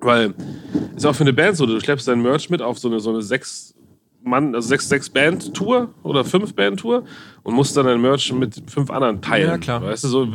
Weil 0.00 0.34
ist 0.96 1.04
auch 1.04 1.14
für 1.14 1.24
eine 1.24 1.32
Band 1.32 1.56
so, 1.56 1.66
du 1.66 1.78
schleppst 1.80 2.06
dein 2.08 2.22
Merch 2.22 2.48
mit 2.50 2.62
auf 2.62 2.78
so 2.78 2.88
eine, 2.88 3.00
so 3.00 3.10
eine 3.10 3.20
sechs 3.22 3.74
Mann, 4.22 4.54
also 4.54 4.66
sechs, 4.68 4.88
sechs 4.88 5.10
Band 5.10 5.52
Tour 5.54 5.92
oder 6.02 6.24
fünf 6.24 6.54
Band 6.54 6.80
Tour 6.80 7.04
und 7.42 7.54
musst 7.54 7.76
dann 7.76 7.86
dein 7.86 8.00
Merch 8.00 8.32
mit 8.32 8.62
fünf 8.70 8.90
anderen 8.90 9.20
teilen. 9.20 9.48
Ja, 9.48 9.58
klar. 9.58 9.82
Weißt 9.82 10.04
du, 10.04 10.08
so, 10.08 10.28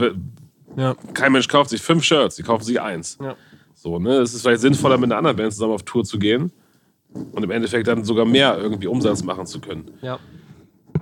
Ja, 0.76 0.96
kein 1.14 1.32
Mensch 1.32 1.48
kauft 1.48 1.70
sich 1.70 1.82
fünf 1.82 2.04
Shirts, 2.04 2.36
die 2.36 2.44
kaufen 2.44 2.64
sich 2.64 2.80
eins. 2.82 3.18
ja. 3.22 3.36
So, 3.76 4.00
ne? 4.00 4.18
Es 4.20 4.34
ist 4.34 4.44
vielleicht 4.44 4.62
sinnvoller, 4.62 4.98
mit 4.98 5.12
einer 5.12 5.18
anderen 5.18 5.36
Band 5.36 5.52
zusammen 5.52 5.74
auf 5.74 5.84
Tour 5.84 6.04
zu 6.06 6.18
gehen 6.18 6.52
und 7.34 7.44
im 7.44 7.52
Endeffekt 7.52 7.88
dann 7.88 8.04
sogar 8.06 8.24
mehr 8.26 8.58
irgendwie 8.58 8.88
Umsatz 8.88 9.24
machen 9.24 9.46
zu 9.46 9.60
können. 9.60 9.92
ja. 10.02 10.20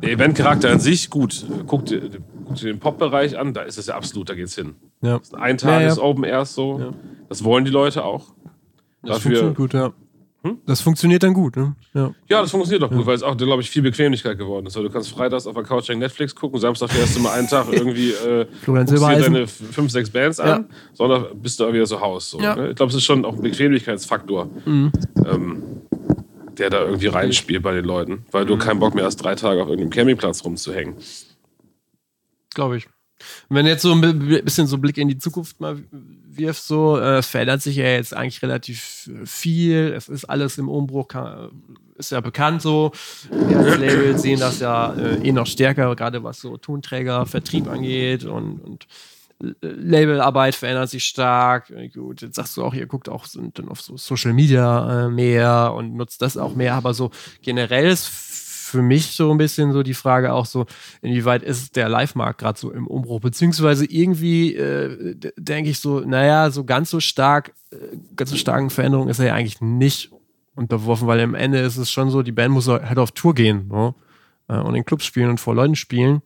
Der 0.01 0.11
Eventcharakter 0.13 0.71
an 0.71 0.79
sich, 0.79 1.09
gut, 1.11 1.45
guck 1.67 1.85
dir, 1.85 2.01
guck 2.45 2.55
dir 2.55 2.67
den 2.71 2.79
Pop-Bereich 2.79 3.37
an, 3.37 3.53
da 3.53 3.61
ist 3.61 3.77
es 3.77 3.85
ja 3.87 3.95
absolut, 3.95 4.29
da 4.29 4.33
geht's 4.35 4.55
hin. 4.55 4.73
ja. 5.01 5.19
Ein 5.33 5.57
Tages 5.59 5.97
Ja, 5.97 6.01
ja. 6.01 6.09
Open 6.09 6.23
Airs 6.23 6.55
so, 6.55 6.93
das 7.29 7.43
wollen 7.43 7.65
die 7.65 7.71
Leute 7.71 8.03
auch. 8.03 8.33
Das 9.03 9.17
Dafür, 9.17 9.19
funktioniert 9.53 9.57
gut, 9.57 9.73
ja. 9.73 9.93
Hm? 10.43 10.57
Das 10.65 10.81
funktioniert 10.81 11.21
dann 11.21 11.35
gut, 11.35 11.55
ne? 11.55 11.75
Ja. 11.93 12.15
Ja, 12.27 12.41
das 12.41 12.49
funktioniert 12.49 12.81
doch 12.81 12.89
gut, 12.89 13.05
weil 13.05 13.13
es 13.15 13.21
auch, 13.21 13.37
glaube 13.37 13.61
ich, 13.61 13.69
viel 13.69 13.83
Bequemlichkeit 13.83 14.39
geworden 14.39 14.65
ist. 14.65 14.75
Weil 14.75 14.83
du 14.83 14.89
kannst 14.89 15.11
freitags 15.11 15.45
auf 15.45 15.53
der 15.53 15.63
Couch 15.63 15.87
wegen 15.89 15.99
Netflix 15.99 16.33
gucken, 16.35 16.59
Samstag 16.59 16.89
fährst 16.89 17.15
du 17.15 17.19
mal 17.19 17.33
einen 17.37 17.47
Tag 17.47 17.67
irgendwie 17.71 18.11
äh, 18.11 18.47
guckst 18.65 18.91
dir 18.91 18.99
deine 18.99 19.45
fünf, 19.45 19.91
sechs 19.91 20.09
Bands 20.09 20.39
an, 20.39 20.65
sondern 20.93 21.25
bist 21.39 21.59
du 21.59 21.65
auch 21.65 21.73
wieder 21.73 21.85
zu 21.85 22.01
Hause. 22.01 22.31
So, 22.31 22.39
Ja. 22.39 22.55
ne? 22.55 22.69
Ich 22.71 22.75
glaube, 22.75 22.89
es 22.89 22.95
ist 22.95 23.03
schon 23.03 23.23
auch 23.23 23.35
ein 23.35 23.41
Bequemlichkeitsfaktor, 23.41 24.49
ähm, 24.65 25.61
der 26.57 26.69
da 26.71 26.85
irgendwie 26.85 27.07
reinspielt 27.07 27.61
bei 27.61 27.73
den 27.73 27.85
Leuten, 27.85 28.25
weil 28.31 28.45
du 28.45 28.57
keinen 28.57 28.79
Bock 28.79 28.95
mehr 28.95 29.05
hast, 29.05 29.17
drei 29.17 29.35
Tage 29.35 29.61
auf 29.61 29.67
irgendeinem 29.69 29.91
Campingplatz 29.91 30.43
rumzuhängen. 30.43 30.95
Glaube 32.53 32.77
ich. 32.77 32.87
Wenn 33.49 33.65
du 33.65 33.71
jetzt 33.71 33.81
so 33.81 33.91
ein 33.91 34.01
bi- 34.01 34.41
bisschen 34.41 34.67
so 34.67 34.77
Blick 34.77 34.97
in 34.97 35.07
die 35.07 35.17
Zukunft 35.17 35.59
mal 35.59 35.77
wirfst, 36.33 36.67
so, 36.67 36.97
äh, 36.97 37.17
es 37.17 37.27
verändert 37.27 37.61
sich 37.61 37.75
ja 37.75 37.85
jetzt 37.85 38.15
eigentlich 38.15 38.41
relativ 38.41 39.09
viel. 39.25 39.93
Es 39.95 40.07
ist 40.09 40.25
alles 40.25 40.57
im 40.57 40.69
Umbruch, 40.69 41.07
ist 41.97 42.11
ja 42.11 42.21
bekannt 42.21 42.61
so. 42.61 42.91
Wir 43.29 43.57
als 43.59 43.77
Label 43.77 44.17
sehen 44.17 44.39
das 44.39 44.59
ja 44.59 44.93
äh, 44.93 45.27
eh 45.27 45.31
noch 45.31 45.47
stärker, 45.47 45.95
gerade 45.95 46.23
was 46.23 46.39
so 46.39 46.57
Tonträger, 46.57 47.25
Vertrieb 47.25 47.67
angeht 47.67 48.23
und, 48.23 48.59
und 48.59 48.87
Labelarbeit 49.61 50.53
verändert 50.55 50.89
sich 50.89 51.03
stark. 51.03 51.69
Äh, 51.71 51.89
Gut, 51.89 52.21
jetzt 52.21 52.35
sagst 52.35 52.55
du 52.57 52.63
auch, 52.63 52.73
ihr 52.73 52.85
guckt 52.85 53.09
auch 53.09 53.25
sind 53.25 53.57
dann 53.57 53.69
auf 53.69 53.81
so 53.81 53.97
Social 53.97 54.33
Media 54.33 55.07
äh, 55.07 55.09
mehr 55.09 55.73
und 55.75 55.95
nutzt 55.95 56.21
das 56.21 56.37
auch 56.37 56.55
mehr, 56.55 56.75
aber 56.75 56.93
so 56.93 57.11
generell 57.41 57.89
ist 57.89 58.07
für 58.71 58.81
mich 58.81 59.07
so 59.07 59.31
ein 59.31 59.37
bisschen 59.37 59.71
so 59.73 59.83
die 59.83 59.93
Frage 59.93 60.33
auch 60.33 60.45
so, 60.45 60.65
inwieweit 61.01 61.43
ist 61.43 61.75
der 61.75 61.89
Live-Markt 61.89 62.39
gerade 62.39 62.59
so 62.59 62.71
im 62.71 62.87
Umbruch, 62.87 63.19
beziehungsweise 63.19 63.85
irgendwie 63.85 64.55
äh, 64.55 65.15
denke 65.37 65.69
ich 65.69 65.79
so, 65.79 65.99
naja, 65.99 66.49
so 66.49 66.63
ganz 66.63 66.89
so 66.89 66.99
stark, 66.99 67.53
äh, 67.71 67.75
ganz 68.15 68.31
so 68.31 68.37
starken 68.37 68.69
Veränderungen 68.69 69.09
ist 69.09 69.19
er 69.19 69.27
ja 69.27 69.33
eigentlich 69.35 69.61
nicht 69.61 70.11
unterworfen, 70.55 71.07
weil 71.07 71.19
am 71.19 71.35
Ende 71.35 71.59
ist 71.59 71.77
es 71.77 71.91
schon 71.91 72.09
so, 72.09 72.23
die 72.23 72.31
Band 72.31 72.53
muss 72.53 72.67
halt 72.67 72.97
auf 72.97 73.11
Tour 73.11 73.33
gehen 73.35 73.67
ne? 73.67 73.93
äh, 74.47 74.57
und 74.57 74.75
in 74.75 74.85
Clubs 74.85 75.05
spielen 75.05 75.29
und 75.29 75.39
vor 75.39 75.55
Leuten 75.55 75.75
spielen. 75.75 76.21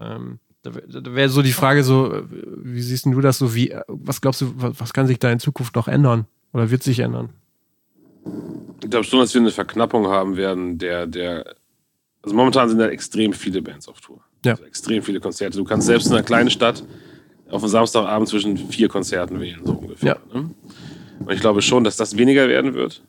Ähm, 0.00 0.38
da 0.62 0.74
wär- 0.74 0.82
da 0.86 1.14
wäre 1.14 1.28
so 1.28 1.42
die 1.42 1.52
Frage 1.52 1.84
so, 1.84 2.12
äh, 2.14 2.22
wie 2.62 2.82
siehst 2.82 3.06
du 3.06 3.20
das 3.20 3.38
so, 3.38 3.54
wie, 3.54 3.70
äh, 3.70 3.82
was 3.88 4.20
glaubst 4.20 4.40
du, 4.40 4.52
was, 4.56 4.78
was 4.80 4.92
kann 4.92 5.06
sich 5.06 5.18
da 5.18 5.30
in 5.30 5.40
Zukunft 5.40 5.74
noch 5.76 5.88
ändern 5.88 6.26
oder 6.52 6.70
wird 6.70 6.82
sich 6.82 7.00
ändern? 7.00 7.30
Ich 8.82 8.90
glaube 8.90 9.04
schon, 9.04 9.20
dass 9.20 9.34
wir 9.34 9.40
eine 9.40 9.50
Verknappung 9.50 10.06
haben 10.08 10.36
werden, 10.36 10.78
der, 10.78 11.06
der. 11.06 11.54
Also 12.22 12.36
momentan 12.36 12.68
sind 12.68 12.78
da 12.78 12.88
extrem 12.88 13.32
viele 13.32 13.62
Bands 13.62 13.88
auf 13.88 14.00
Tour. 14.00 14.20
Ja. 14.44 14.52
Also 14.52 14.64
extrem 14.64 15.02
viele 15.02 15.20
Konzerte. 15.20 15.56
Du 15.56 15.64
kannst 15.64 15.86
selbst 15.86 16.06
in 16.06 16.12
einer 16.12 16.22
kleinen 16.22 16.50
Stadt 16.50 16.84
auf 17.48 17.62
einem 17.62 17.70
Samstagabend 17.70 18.28
zwischen 18.28 18.56
vier 18.56 18.88
Konzerten 18.88 19.40
wählen, 19.40 19.60
so 19.64 19.72
ungefähr. 19.72 20.20
Ne? 20.32 20.50
Und 21.20 21.32
ich 21.32 21.40
glaube 21.40 21.62
schon, 21.62 21.84
dass 21.84 21.96
das 21.96 22.16
weniger 22.16 22.48
werden 22.48 22.74
wird, 22.74 23.02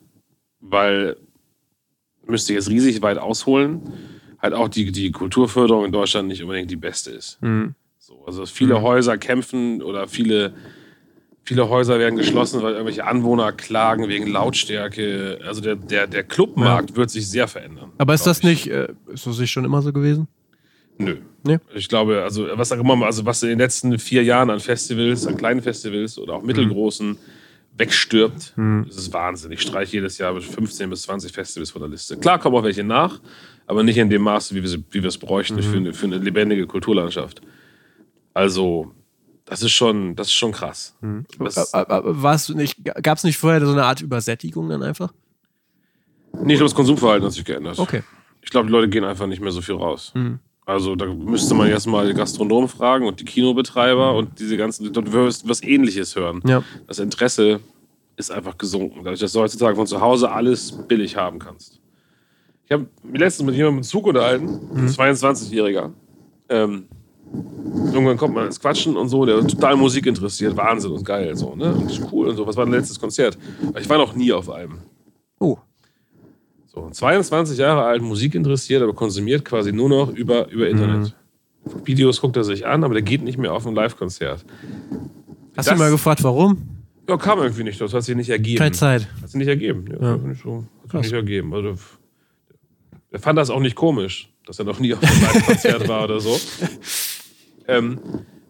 weil 0.60 1.16
müsste 2.26 2.54
jetzt 2.54 2.68
riesig 2.70 3.02
weit 3.02 3.18
ausholen. 3.18 3.80
halt 4.40 4.54
auch 4.54 4.68
die, 4.68 4.90
die 4.90 5.12
Kulturförderung 5.12 5.84
in 5.84 5.92
Deutschland 5.92 6.26
nicht 6.26 6.42
unbedingt 6.42 6.68
die 6.68 6.74
beste 6.76 7.12
ist. 7.12 7.40
Mhm. 7.42 7.76
So, 8.00 8.24
also 8.26 8.44
viele 8.44 8.74
Mhm. 8.80 8.82
Häuser 8.82 9.16
kämpfen 9.16 9.80
oder 9.82 10.08
viele, 10.08 10.52
viele 11.44 11.68
Häuser 11.68 11.98
werden 11.98 12.16
geschlossen, 12.16 12.62
weil 12.62 12.72
irgendwelche 12.72 13.04
Anwohner 13.04 13.52
klagen 13.52 14.08
wegen 14.08 14.26
Lautstärke. 14.26 15.40
Also 15.46 15.60
der, 15.60 15.76
der, 15.76 16.06
der 16.06 16.22
Clubmarkt 16.22 16.96
wird 16.96 17.10
sich 17.10 17.28
sehr 17.28 17.48
verändern. 17.48 17.92
Aber 17.98 18.14
ist 18.14 18.26
das 18.26 18.38
ich. 18.38 18.44
nicht, 18.44 18.70
äh, 18.70 18.88
ist 19.12 19.26
das 19.26 19.38
nicht 19.38 19.50
schon 19.50 19.64
immer 19.64 19.82
so 19.82 19.92
gewesen? 19.92 20.28
Nö. 20.98 21.16
Nee. 21.44 21.58
Ich 21.74 21.88
glaube, 21.88 22.22
also 22.22 22.46
was 22.54 22.70
auch 22.70 22.78
immer, 22.78 23.04
also 23.04 23.26
was 23.26 23.42
in 23.42 23.48
den 23.48 23.58
letzten 23.58 23.98
vier 23.98 24.22
Jahren 24.22 24.50
an 24.50 24.60
Festivals, 24.60 25.26
an 25.26 25.36
kleinen 25.36 25.60
Festivals 25.60 26.18
oder 26.18 26.34
auch 26.34 26.42
mittelgroßen 26.42 27.16
wegstirbt, 27.76 28.54
das 28.86 28.96
ist 28.96 29.12
Wahnsinn. 29.12 29.50
Ich 29.50 29.62
streiche 29.62 29.96
jedes 29.96 30.18
Jahr 30.18 30.38
15 30.38 30.90
bis 30.90 31.02
20 31.02 31.32
Festivals 31.32 31.70
von 31.70 31.80
der 31.80 31.90
Liste. 31.90 32.16
Klar 32.18 32.38
kommen 32.38 32.54
auch 32.54 32.62
welche 32.62 32.84
nach, 32.84 33.20
aber 33.66 33.82
nicht 33.82 33.96
in 33.96 34.10
dem 34.10 34.22
Maße, 34.22 34.54
wie 34.54 34.62
wir, 35.02 35.08
es 35.08 35.18
bräuchten 35.18 35.60
für, 35.62 35.78
eine, 35.78 35.92
für 35.94 36.06
eine 36.06 36.18
lebendige 36.18 36.66
Kulturlandschaft. 36.66 37.40
Also, 38.34 38.92
das 39.52 39.62
ist 39.62 39.72
schon, 39.72 40.16
das 40.16 40.28
ist 40.28 40.32
schon 40.32 40.52
krass. 40.52 40.96
Das, 41.38 41.74
Äh, 41.74 41.82
äh, 41.82 42.00
Warst 42.04 42.48
du 42.48 42.54
nicht, 42.54 42.82
gab 43.02 43.18
es 43.18 43.24
nicht 43.24 43.36
vorher 43.36 43.60
so 43.64 43.70
eine 43.72 43.84
Art 43.84 44.00
Übersättigung 44.00 44.66
dann 44.70 44.82
einfach? 44.82 45.12
nee, 46.32 46.54
ich 46.54 46.58
glaube, 46.58 46.70
das 46.70 46.74
Konsumverhalten 46.74 47.26
hat 47.26 47.34
sich 47.34 47.44
geändert. 47.44 47.78
Okay. 47.78 48.02
Ich 48.40 48.48
glaube, 48.48 48.68
die 48.68 48.72
Leute 48.72 48.88
gehen 48.88 49.04
einfach 49.04 49.26
nicht 49.26 49.42
mehr 49.42 49.52
so 49.52 49.60
viel 49.60 49.74
raus. 49.74 50.14
Also 50.64 50.96
da 50.96 51.04
müsste 51.04 51.52
man 51.54 51.68
erstmal 51.68 52.06
die 52.06 52.14
Gastronomen 52.14 52.66
fragen 52.70 53.06
und 53.06 53.20
die 53.20 53.26
Kinobetreiber 53.26 54.14
und 54.14 54.38
diese 54.40 54.56
ganzen, 54.56 54.90
du 54.90 55.12
wirst 55.12 55.46
was 55.46 55.62
ähnliches 55.62 56.16
hören. 56.16 56.40
Ja. 56.46 56.62
Das 56.86 56.98
Interesse 56.98 57.60
ist 58.16 58.30
einfach 58.30 58.56
gesunken, 58.56 59.00
dadurch, 59.04 59.20
dass 59.20 59.32
du 59.32 59.40
heutzutage 59.40 59.76
von 59.76 59.86
zu 59.86 60.00
Hause 60.00 60.30
alles 60.30 60.72
billig 60.88 61.14
haben 61.16 61.38
kannst. 61.38 61.78
Ich 62.64 62.72
habe 62.72 62.86
mich 63.02 63.20
letztens 63.20 63.44
mit 63.46 63.54
jemandem 63.56 63.78
im 63.80 63.82
Zug 63.82 64.06
unterhalten, 64.06 64.48
ein 64.74 64.88
22-Jähriger. 64.88 65.90
Ähm, 66.48 66.86
irgendwann 67.92 68.16
kommt 68.16 68.34
man 68.34 68.46
ins 68.46 68.60
Quatschen 68.60 68.96
und 68.96 69.08
so, 69.08 69.24
der 69.26 69.40
total 69.46 69.76
Musik 69.76 70.06
interessiert, 70.06 70.56
Wahnsinn 70.56 70.92
und 70.92 71.04
geil, 71.04 71.34
so, 71.36 71.54
ne? 71.54 71.74
Und 71.74 71.90
ist 71.90 72.02
cool 72.12 72.28
und 72.28 72.36
so. 72.36 72.46
Was 72.46 72.56
war 72.56 72.64
dein 72.64 72.74
letztes 72.74 72.98
Konzert? 73.00 73.38
Ich 73.78 73.88
war 73.88 73.98
noch 73.98 74.14
nie 74.14 74.32
auf 74.32 74.50
einem. 74.50 74.78
Oh. 75.38 75.56
So, 76.66 76.88
22 76.90 77.58
Jahre 77.58 77.82
alt, 77.84 78.02
Musik 78.02 78.34
interessiert, 78.34 78.82
aber 78.82 78.94
konsumiert 78.94 79.44
quasi 79.44 79.72
nur 79.72 79.88
noch 79.88 80.10
über, 80.14 80.48
über 80.50 80.68
Internet. 80.68 81.14
Videos 81.84 82.20
guckt 82.20 82.36
er 82.36 82.44
sich 82.44 82.66
an, 82.66 82.82
aber 82.82 82.94
der 82.94 83.02
geht 83.02 83.22
nicht 83.22 83.38
mehr 83.38 83.52
auf 83.52 83.66
ein 83.66 83.74
Live-Konzert. 83.74 84.44
Hast 85.56 85.68
Das- 85.68 85.74
du 85.74 85.76
mal 85.76 85.90
gefragt, 85.90 86.22
warum? 86.24 86.58
Ja, 87.08 87.16
kam 87.16 87.40
irgendwie 87.40 87.64
nicht, 87.64 87.80
das 87.80 87.92
hat 87.92 88.04
sich 88.04 88.14
nicht 88.16 88.30
ergeben. 88.30 88.58
Keine 88.58 88.72
Zeit. 88.72 89.08
Hat 89.20 89.28
sich 89.28 89.38
nicht 89.38 89.48
ergeben. 89.48 89.84
Ja, 89.90 90.00
Ja. 90.00 90.12
Hat, 90.12 90.22
nicht 90.22 90.42
so, 90.42 90.64
hat 90.84 90.90
sich 90.92 91.00
nicht 91.02 91.12
ergeben. 91.12 91.52
Also, 91.52 91.74
er 93.10 93.18
fand 93.18 93.38
das 93.38 93.50
auch 93.50 93.60
nicht 93.60 93.74
komisch, 93.76 94.32
dass 94.46 94.58
er 94.58 94.64
noch 94.64 94.78
nie 94.78 94.94
auf 94.94 95.02
einem 95.02 95.20
Live-Konzert 95.20 95.88
war 95.88 96.04
oder 96.04 96.20
so. 96.20 96.38
Ähm, 97.68 97.98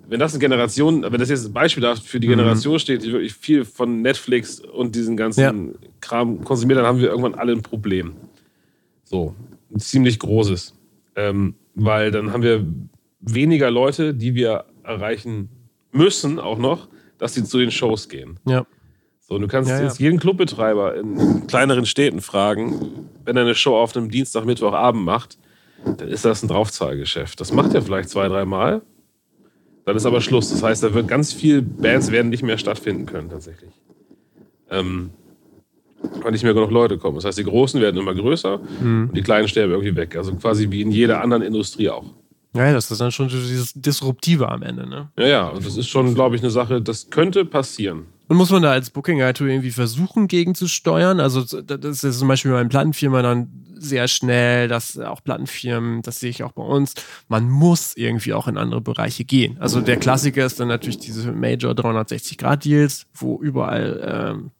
wenn 0.08 0.20
das 0.20 0.32
eine 0.32 0.40
Generation, 0.40 1.02
wenn 1.02 1.18
das 1.20 1.30
jetzt 1.30 1.46
ein 1.46 1.52
Beispiel 1.52 1.82
dafür 1.82 2.04
für 2.04 2.20
die 2.20 2.26
Generation 2.26 2.78
steht, 2.78 3.02
die 3.02 3.12
wirklich 3.12 3.32
viel 3.32 3.64
von 3.64 4.02
Netflix 4.02 4.60
und 4.60 4.94
diesen 4.94 5.16
ganzen 5.16 5.40
Ja. 5.40 5.78
Kram 6.00 6.44
konsumiert, 6.44 6.78
dann 6.78 6.86
haben 6.86 6.98
wir 7.00 7.08
irgendwann 7.08 7.34
alle 7.34 7.52
ein 7.52 7.62
Problem. 7.62 8.12
So, 9.04 9.34
ein 9.74 9.80
ziemlich 9.80 10.18
großes. 10.18 10.74
Ähm, 11.16 11.54
weil 11.74 12.10
dann 12.10 12.32
haben 12.32 12.42
wir 12.42 12.66
weniger 13.20 13.70
Leute, 13.70 14.12
die 14.14 14.34
wir 14.34 14.64
erreichen 14.82 15.48
müssen, 15.92 16.38
auch 16.38 16.58
noch, 16.58 16.88
dass 17.18 17.34
sie 17.34 17.44
zu 17.44 17.58
den 17.58 17.70
Shows 17.70 18.08
gehen. 18.08 18.38
Ja. 18.46 18.66
So, 19.20 19.38
du 19.38 19.46
kannst 19.46 19.70
Ja, 19.70 19.78
ja. 19.78 19.84
jetzt 19.84 19.98
jeden 20.00 20.18
Clubbetreiber 20.18 20.96
in, 20.96 21.18
in 21.18 21.46
kleineren 21.46 21.86
Städten 21.86 22.20
fragen, 22.20 23.08
wenn 23.24 23.36
er 23.36 23.44
eine 23.44 23.54
Show 23.54 23.76
auf 23.76 23.96
einem 23.96 24.10
Dienstag, 24.10 24.44
Mittwochabend 24.44 25.04
macht, 25.04 25.38
dann 25.84 26.08
ist 26.08 26.24
das 26.24 26.42
ein 26.42 26.48
Draufzahlgeschäft. 26.48 27.40
Das 27.40 27.52
macht 27.52 27.72
er 27.74 27.82
vielleicht 27.82 28.10
zwei, 28.10 28.28
dreimal. 28.28 28.82
Dann 29.84 29.96
ist 29.96 30.06
aber 30.06 30.20
Schluss. 30.20 30.50
Das 30.50 30.62
heißt, 30.62 30.82
da 30.82 30.94
wird 30.94 31.08
ganz 31.08 31.32
viel 31.32 31.60
Bands 31.62 32.10
werden 32.12 32.28
nicht 32.30 32.42
mehr 32.42 32.58
stattfinden 32.58 33.06
können, 33.06 33.30
tatsächlich. 33.30 33.70
Ähm, 34.70 35.10
weil 36.22 36.32
nicht 36.32 36.44
mehr 36.44 36.54
genug 36.54 36.70
Leute 36.70 36.98
kommen. 36.98 37.16
Das 37.16 37.24
heißt, 37.24 37.38
die 37.38 37.44
Großen 37.44 37.80
werden 37.80 38.00
immer 38.00 38.14
größer 38.14 38.60
Mhm. 38.80 39.08
und 39.08 39.16
die 39.16 39.22
Kleinen 39.22 39.48
sterben 39.48 39.72
irgendwie 39.72 39.94
weg. 39.96 40.16
Also 40.16 40.34
quasi 40.34 40.70
wie 40.70 40.82
in 40.82 40.90
jeder 40.90 41.20
anderen 41.20 41.42
Industrie 41.42 41.90
auch. 41.90 42.04
Ja, 42.54 42.72
das 42.72 42.90
ist 42.90 43.00
dann 43.00 43.10
schon 43.12 43.28
dieses 43.28 43.72
Disruptive 43.72 44.48
am 44.48 44.62
Ende, 44.62 44.86
ne? 44.88 45.08
Ja, 45.18 45.26
ja, 45.26 45.48
und 45.48 45.64
das 45.64 45.76
ist 45.76 45.88
schon, 45.88 46.14
glaube 46.14 46.36
ich, 46.36 46.42
eine 46.42 46.50
Sache, 46.50 46.82
das 46.82 47.08
könnte 47.10 47.44
passieren. 47.44 48.04
Und 48.32 48.38
muss 48.38 48.48
man 48.48 48.62
da 48.62 48.72
als 48.72 48.88
Booking-Agentur 48.88 49.46
irgendwie 49.48 49.72
versuchen, 49.72 50.26
gegenzusteuern? 50.26 51.20
Also, 51.20 51.42
das 51.42 52.02
ist 52.02 52.18
zum 52.18 52.28
Beispiel 52.28 52.50
bei 52.50 52.60
den 52.60 52.70
Plattenfirmen 52.70 53.22
dann 53.22 53.50
sehr 53.74 54.08
schnell, 54.08 54.68
dass 54.68 54.98
auch 54.98 55.22
Plattenfirmen, 55.22 56.00
das 56.00 56.18
sehe 56.18 56.30
ich 56.30 56.42
auch 56.42 56.52
bei 56.52 56.62
uns, 56.62 56.94
man 57.28 57.50
muss 57.50 57.94
irgendwie 57.94 58.32
auch 58.32 58.48
in 58.48 58.56
andere 58.56 58.80
Bereiche 58.80 59.26
gehen. 59.26 59.58
Also, 59.60 59.82
der 59.82 59.98
Klassiker 59.98 60.46
ist 60.46 60.58
dann 60.58 60.68
natürlich 60.68 60.96
diese 60.96 61.30
Major 61.30 61.72
360-Grad-Deals, 61.72 63.04
wo 63.12 63.38
überall 63.38 64.32
ähm, 64.34 64.50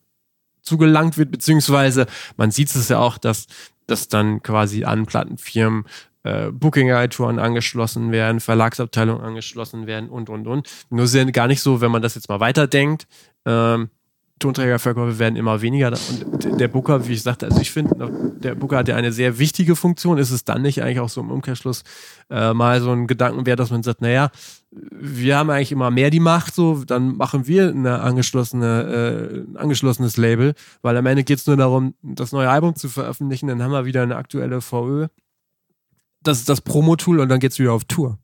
zugelangt 0.61 1.16
wird, 1.16 1.31
beziehungsweise 1.31 2.05
man 2.37 2.51
sieht 2.51 2.68
es 2.77 2.91
ja 2.91 2.99
auch, 2.99 3.16
dass, 3.16 3.47
dass 3.87 4.07
dann 4.07 4.43
quasi 4.43 4.85
an 4.85 5.07
Plattenfirmen 5.07 5.85
äh, 6.25 6.51
Booking-Agenturen 6.51 7.39
angeschlossen 7.39 8.12
werden, 8.12 8.41
Verlagsabteilungen 8.41 9.23
angeschlossen 9.23 9.87
werden 9.87 10.09
und, 10.09 10.31
und, 10.31 10.47
und. 10.47 10.68
Nur 10.91 11.07
sind 11.07 11.33
gar 11.33 11.47
nicht 11.47 11.61
so, 11.61 11.81
wenn 11.81 11.91
man 11.91 12.03
das 12.03 12.14
jetzt 12.14 12.29
mal 12.29 12.41
weiterdenkt, 12.41 13.07
ähm, 13.45 13.91
Tonträgerverkäufe 14.43 15.18
werden 15.18 15.37
immer 15.37 15.62
weniger. 15.62 15.89
Und 15.89 16.61
der 16.61 16.68
Booker, 16.68 17.07
wie 17.07 17.12
ich 17.12 17.23
sagte, 17.23 17.47
also 17.47 17.61
ich 17.61 17.70
finde, 17.70 18.11
der 18.43 18.55
Booker 18.57 18.79
hat 18.79 18.89
ja 18.89 18.97
eine 18.97 19.12
sehr 19.12 19.39
wichtige 19.39 19.77
Funktion. 19.77 20.18
Ist 20.18 20.33
es 20.33 20.45
dann 20.45 20.62
nicht 20.62 20.83
eigentlich 20.83 21.01
auch 21.01 21.09
so 21.09 21.20
im 21.20 21.31
Umkehrschluss 21.31 21.85
äh, 22.29 22.53
mal 22.53 22.81
so 22.81 22.91
ein 22.91 23.07
Gedankenwert, 23.07 23.61
dass 23.61 23.70
man 23.70 23.83
sagt, 23.83 24.03
naja, 24.03 24.31
wir 24.70 25.37
haben 25.37 25.51
eigentlich 25.51 25.70
immer 25.73 25.91
mehr 25.91 26.11
die 26.11 26.20
Macht, 26.20 26.55
so, 26.55 26.83
dann 26.85 27.16
machen 27.16 27.47
wir 27.47 27.68
eine 27.68 28.01
angeschlossene, 28.01 29.45
äh, 29.47 29.51
ein 29.51 29.57
angeschlossenes 29.57 30.16
Label, 30.16 30.55
weil 30.81 30.97
am 30.97 31.07
Ende 31.07 31.25
geht 31.25 31.39
es 31.39 31.47
nur 31.47 31.57
darum, 31.57 31.95
das 32.03 32.33
neue 32.33 32.51
Album 32.51 32.75
zu 32.75 32.89
veröffentlichen, 32.89 33.47
dann 33.47 33.62
haben 33.62 33.73
wir 33.73 33.85
wieder 33.85 34.03
eine 34.03 34.16
aktuelle 34.16 34.61
VÖ. 34.61 35.09
Das 36.23 36.39
ist 36.39 36.49
das 36.49 36.61
Promo-Tool 36.61 37.20
und 37.20 37.29
dann 37.29 37.41
geht's 37.41 37.59
wieder 37.59 37.73
auf 37.73 37.85
Tour. 37.85 38.18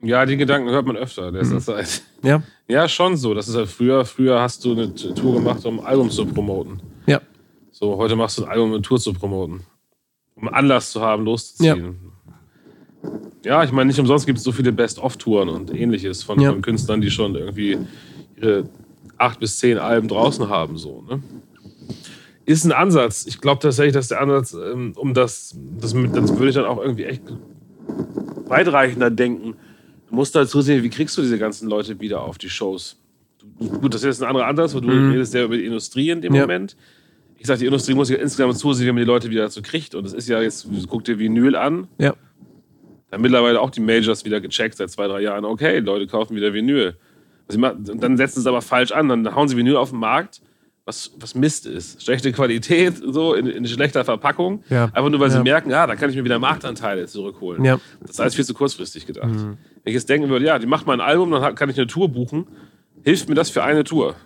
Ja, 0.00 0.24
die 0.26 0.36
Gedanken 0.36 0.70
hört 0.70 0.86
man 0.86 0.96
öfter. 0.96 1.32
Der 1.32 1.44
Mhm. 1.44 1.56
ist 1.56 1.68
halt, 1.68 2.02
Ja? 2.22 2.42
ja, 2.68 2.88
schon 2.88 3.16
so. 3.16 3.34
Das 3.34 3.48
ist 3.48 3.56
halt 3.56 3.68
früher. 3.68 4.04
Früher 4.04 4.40
hast 4.40 4.64
du 4.64 4.72
eine 4.72 4.94
Tour 4.94 5.34
gemacht, 5.34 5.64
um 5.64 5.80
ein 5.80 5.86
Album 5.86 6.10
zu 6.10 6.24
promoten. 6.26 6.80
Ja. 7.06 7.20
So, 7.72 7.96
heute 7.96 8.14
machst 8.14 8.38
du 8.38 8.44
ein 8.44 8.50
Album, 8.50 8.68
um 8.68 8.72
eine 8.74 8.82
Tour 8.82 9.00
zu 9.00 9.12
promoten. 9.12 9.60
Um 10.36 10.48
Anlass 10.48 10.92
zu 10.92 11.00
haben, 11.00 11.24
loszuziehen. 11.24 11.98
Ja, 13.44 13.64
ich 13.64 13.72
meine, 13.72 13.88
nicht 13.88 13.98
umsonst 13.98 14.26
gibt 14.26 14.38
es 14.38 14.44
so 14.44 14.52
viele 14.52 14.72
Best-of-Touren 14.72 15.48
und 15.48 15.74
ähnliches 15.74 16.22
von, 16.22 16.40
Ja. 16.40 16.50
von 16.52 16.62
Künstlern, 16.62 17.00
die 17.00 17.10
schon 17.10 17.34
irgendwie 17.34 17.78
ihre 18.36 18.68
acht 19.16 19.40
bis 19.40 19.58
zehn 19.58 19.78
Alben 19.78 20.06
draußen 20.06 20.48
haben. 20.48 20.76
So, 20.76 21.02
ne? 21.08 21.22
Ist 22.48 22.64
ein 22.64 22.72
Ansatz. 22.72 23.26
Ich 23.26 23.40
glaube 23.42 23.60
tatsächlich, 23.60 23.92
dass 23.92 24.08
der 24.08 24.22
Ansatz, 24.22 24.54
ähm, 24.54 24.92
um 24.96 25.12
das, 25.12 25.54
das, 25.78 25.92
das 25.92 26.32
würde 26.38 26.48
ich 26.48 26.54
dann 26.54 26.64
auch 26.64 26.80
irgendwie 26.80 27.04
echt 27.04 27.22
weitreichender 28.46 29.10
denken. 29.10 29.54
Du 30.08 30.14
musst 30.14 30.34
halt 30.34 30.48
zusehen, 30.48 30.82
wie 30.82 30.88
kriegst 30.88 31.16
du 31.18 31.22
diese 31.22 31.38
ganzen 31.38 31.68
Leute 31.68 32.00
wieder 32.00 32.22
auf 32.22 32.38
die 32.38 32.48
Shows. 32.48 32.96
Du, 33.60 33.68
gut, 33.80 33.92
das 33.92 34.00
ist 34.02 34.06
jetzt 34.06 34.22
ein 34.22 34.28
anderer 34.28 34.46
Ansatz, 34.46 34.74
weil 34.74 34.80
du 34.80 34.88
redest 34.88 35.34
ja 35.34 35.44
über 35.44 35.56
die 35.58 35.66
Industrie 35.66 36.08
in 36.10 36.22
dem 36.22 36.34
Ja. 36.34 36.42
Moment. 36.42 36.76
Ich 37.36 37.46
sage, 37.46 37.60
die 37.60 37.66
Industrie 37.66 37.94
muss 37.94 38.08
ja 38.08 38.16
insgesamt 38.16 38.56
zusehen, 38.56 38.86
wie 38.86 38.92
man 38.92 39.02
die 39.02 39.04
Leute 39.06 39.30
wieder 39.30 39.42
dazu 39.42 39.60
kriegt. 39.62 39.94
Und 39.94 40.04
das 40.04 40.14
ist 40.14 40.26
ja 40.28 40.40
jetzt, 40.40 40.66
guck 40.88 41.04
dir 41.04 41.18
Vinyl 41.18 41.54
an, 41.54 41.86
Ja. 41.98 42.14
da 43.10 43.14
haben 43.16 43.22
mittlerweile 43.22 43.60
auch 43.60 43.70
die 43.70 43.80
Majors 43.80 44.24
wieder 44.24 44.40
gecheckt 44.40 44.76
seit 44.78 44.90
zwei, 44.90 45.06
drei 45.06 45.20
Jahren. 45.20 45.44
Okay, 45.44 45.80
Leute 45.80 46.06
kaufen 46.06 46.34
wieder 46.34 46.52
Vinyl. 46.54 46.96
Machen- 47.56 47.88
und 47.90 48.02
dann 48.02 48.16
setzen 48.16 48.36
sie 48.36 48.40
es 48.40 48.46
aber 48.46 48.62
falsch 48.62 48.92
an. 48.92 49.08
Dann 49.08 49.34
hauen 49.34 49.48
sie 49.48 49.56
Vinyl 49.56 49.76
auf 49.76 49.90
den 49.90 49.98
Markt, 50.00 50.40
was, 50.88 51.12
was 51.20 51.34
Mist 51.34 51.66
ist. 51.66 52.02
Schlechte 52.02 52.32
Qualität, 52.32 52.94
so 53.06 53.34
in, 53.34 53.46
in 53.46 53.66
schlechter 53.66 54.04
Verpackung. 54.06 54.64
Ja. 54.70 54.84
Einfach 54.86 55.10
nur, 55.10 55.20
weil 55.20 55.30
sie 55.30 55.36
Ja. 55.36 55.42
merken, 55.42 55.70
ja, 55.70 55.86
da 55.86 55.94
kann 55.96 56.08
ich 56.08 56.16
mir 56.16 56.24
wieder 56.24 56.38
Marktanteile 56.38 57.06
zurückholen. 57.06 57.62
Ja. 57.62 57.78
Das 58.00 58.12
ist 58.12 58.20
alles 58.20 58.34
viel 58.34 58.44
zu 58.46 58.54
kurzfristig 58.54 59.04
gedacht. 59.06 59.28
Wenn 59.30 59.56
ich 59.84 59.92
jetzt 59.94 60.08
denken 60.08 60.30
würde, 60.30 60.46
ja, 60.46 60.58
die 60.58 60.66
macht 60.66 60.86
mal 60.86 60.94
ein 60.94 61.00
Album, 61.02 61.30
dann 61.30 61.54
kann 61.54 61.68
ich 61.68 61.76
eine 61.76 61.86
Tour 61.86 62.08
buchen. 62.08 62.46
Hilft 63.04 63.28
mir 63.28 63.34
das 63.34 63.50
für 63.50 63.62
eine 63.62 63.84
Tour? 63.84 64.16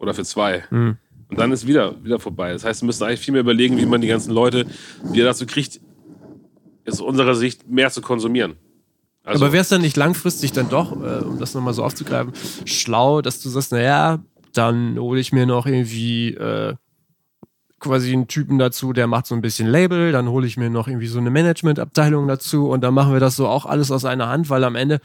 Oder 0.00 0.12
für 0.12 0.24
zwei? 0.24 0.64
Und 0.70 0.98
dann 1.38 1.52
ist 1.52 1.66
wieder, 1.68 1.94
wieder 2.04 2.18
vorbei. 2.18 2.52
Das 2.52 2.64
heißt, 2.64 2.82
wir 2.82 2.86
müssen 2.86 3.04
eigentlich 3.04 3.20
viel 3.20 3.32
mehr 3.32 3.40
überlegen, 3.42 3.78
wie 3.78 3.86
man 3.86 4.00
die 4.00 4.08
ganzen 4.08 4.32
Leute 4.32 4.66
wieder 5.12 5.26
dazu 5.26 5.46
kriegt, 5.46 5.80
aus 6.86 7.00
unserer 7.00 7.34
Sicht 7.36 7.68
mehr 7.70 7.90
zu 7.90 8.00
konsumieren. 8.02 8.54
Also, 9.22 9.44
Aber 9.44 9.52
wäre 9.52 9.60
es 9.62 9.68
dann 9.68 9.82
nicht 9.82 9.96
langfristig 9.96 10.52
dann 10.52 10.68
doch, 10.68 10.92
äh, 10.92 11.22
um 11.24 11.38
das 11.38 11.54
nochmal 11.54 11.74
so 11.74 11.84
aufzugreifen, 11.84 12.32
schlau, 12.64 13.20
dass 13.20 13.40
du 13.42 13.50
sagst, 13.50 13.72
naja, 13.72 14.20
dann 14.52 14.98
hole 14.98 15.20
ich 15.20 15.32
mir 15.32 15.46
noch 15.46 15.66
irgendwie 15.66 16.34
äh, 16.34 16.74
quasi 17.80 18.12
einen 18.12 18.26
Typen 18.28 18.58
dazu, 18.58 18.92
der 18.92 19.06
macht 19.06 19.26
so 19.26 19.34
ein 19.34 19.40
bisschen 19.40 19.68
Label, 19.68 20.12
dann 20.12 20.28
hole 20.28 20.46
ich 20.46 20.56
mir 20.56 20.70
noch 20.70 20.88
irgendwie 20.88 21.06
so 21.06 21.18
eine 21.18 21.30
Managementabteilung 21.30 22.26
dazu 22.26 22.68
und 22.68 22.80
dann 22.82 22.94
machen 22.94 23.12
wir 23.12 23.20
das 23.20 23.36
so 23.36 23.46
auch 23.46 23.66
alles 23.66 23.90
aus 23.90 24.04
einer 24.04 24.28
Hand, 24.28 24.50
weil 24.50 24.64
am 24.64 24.74
Ende 24.74 25.00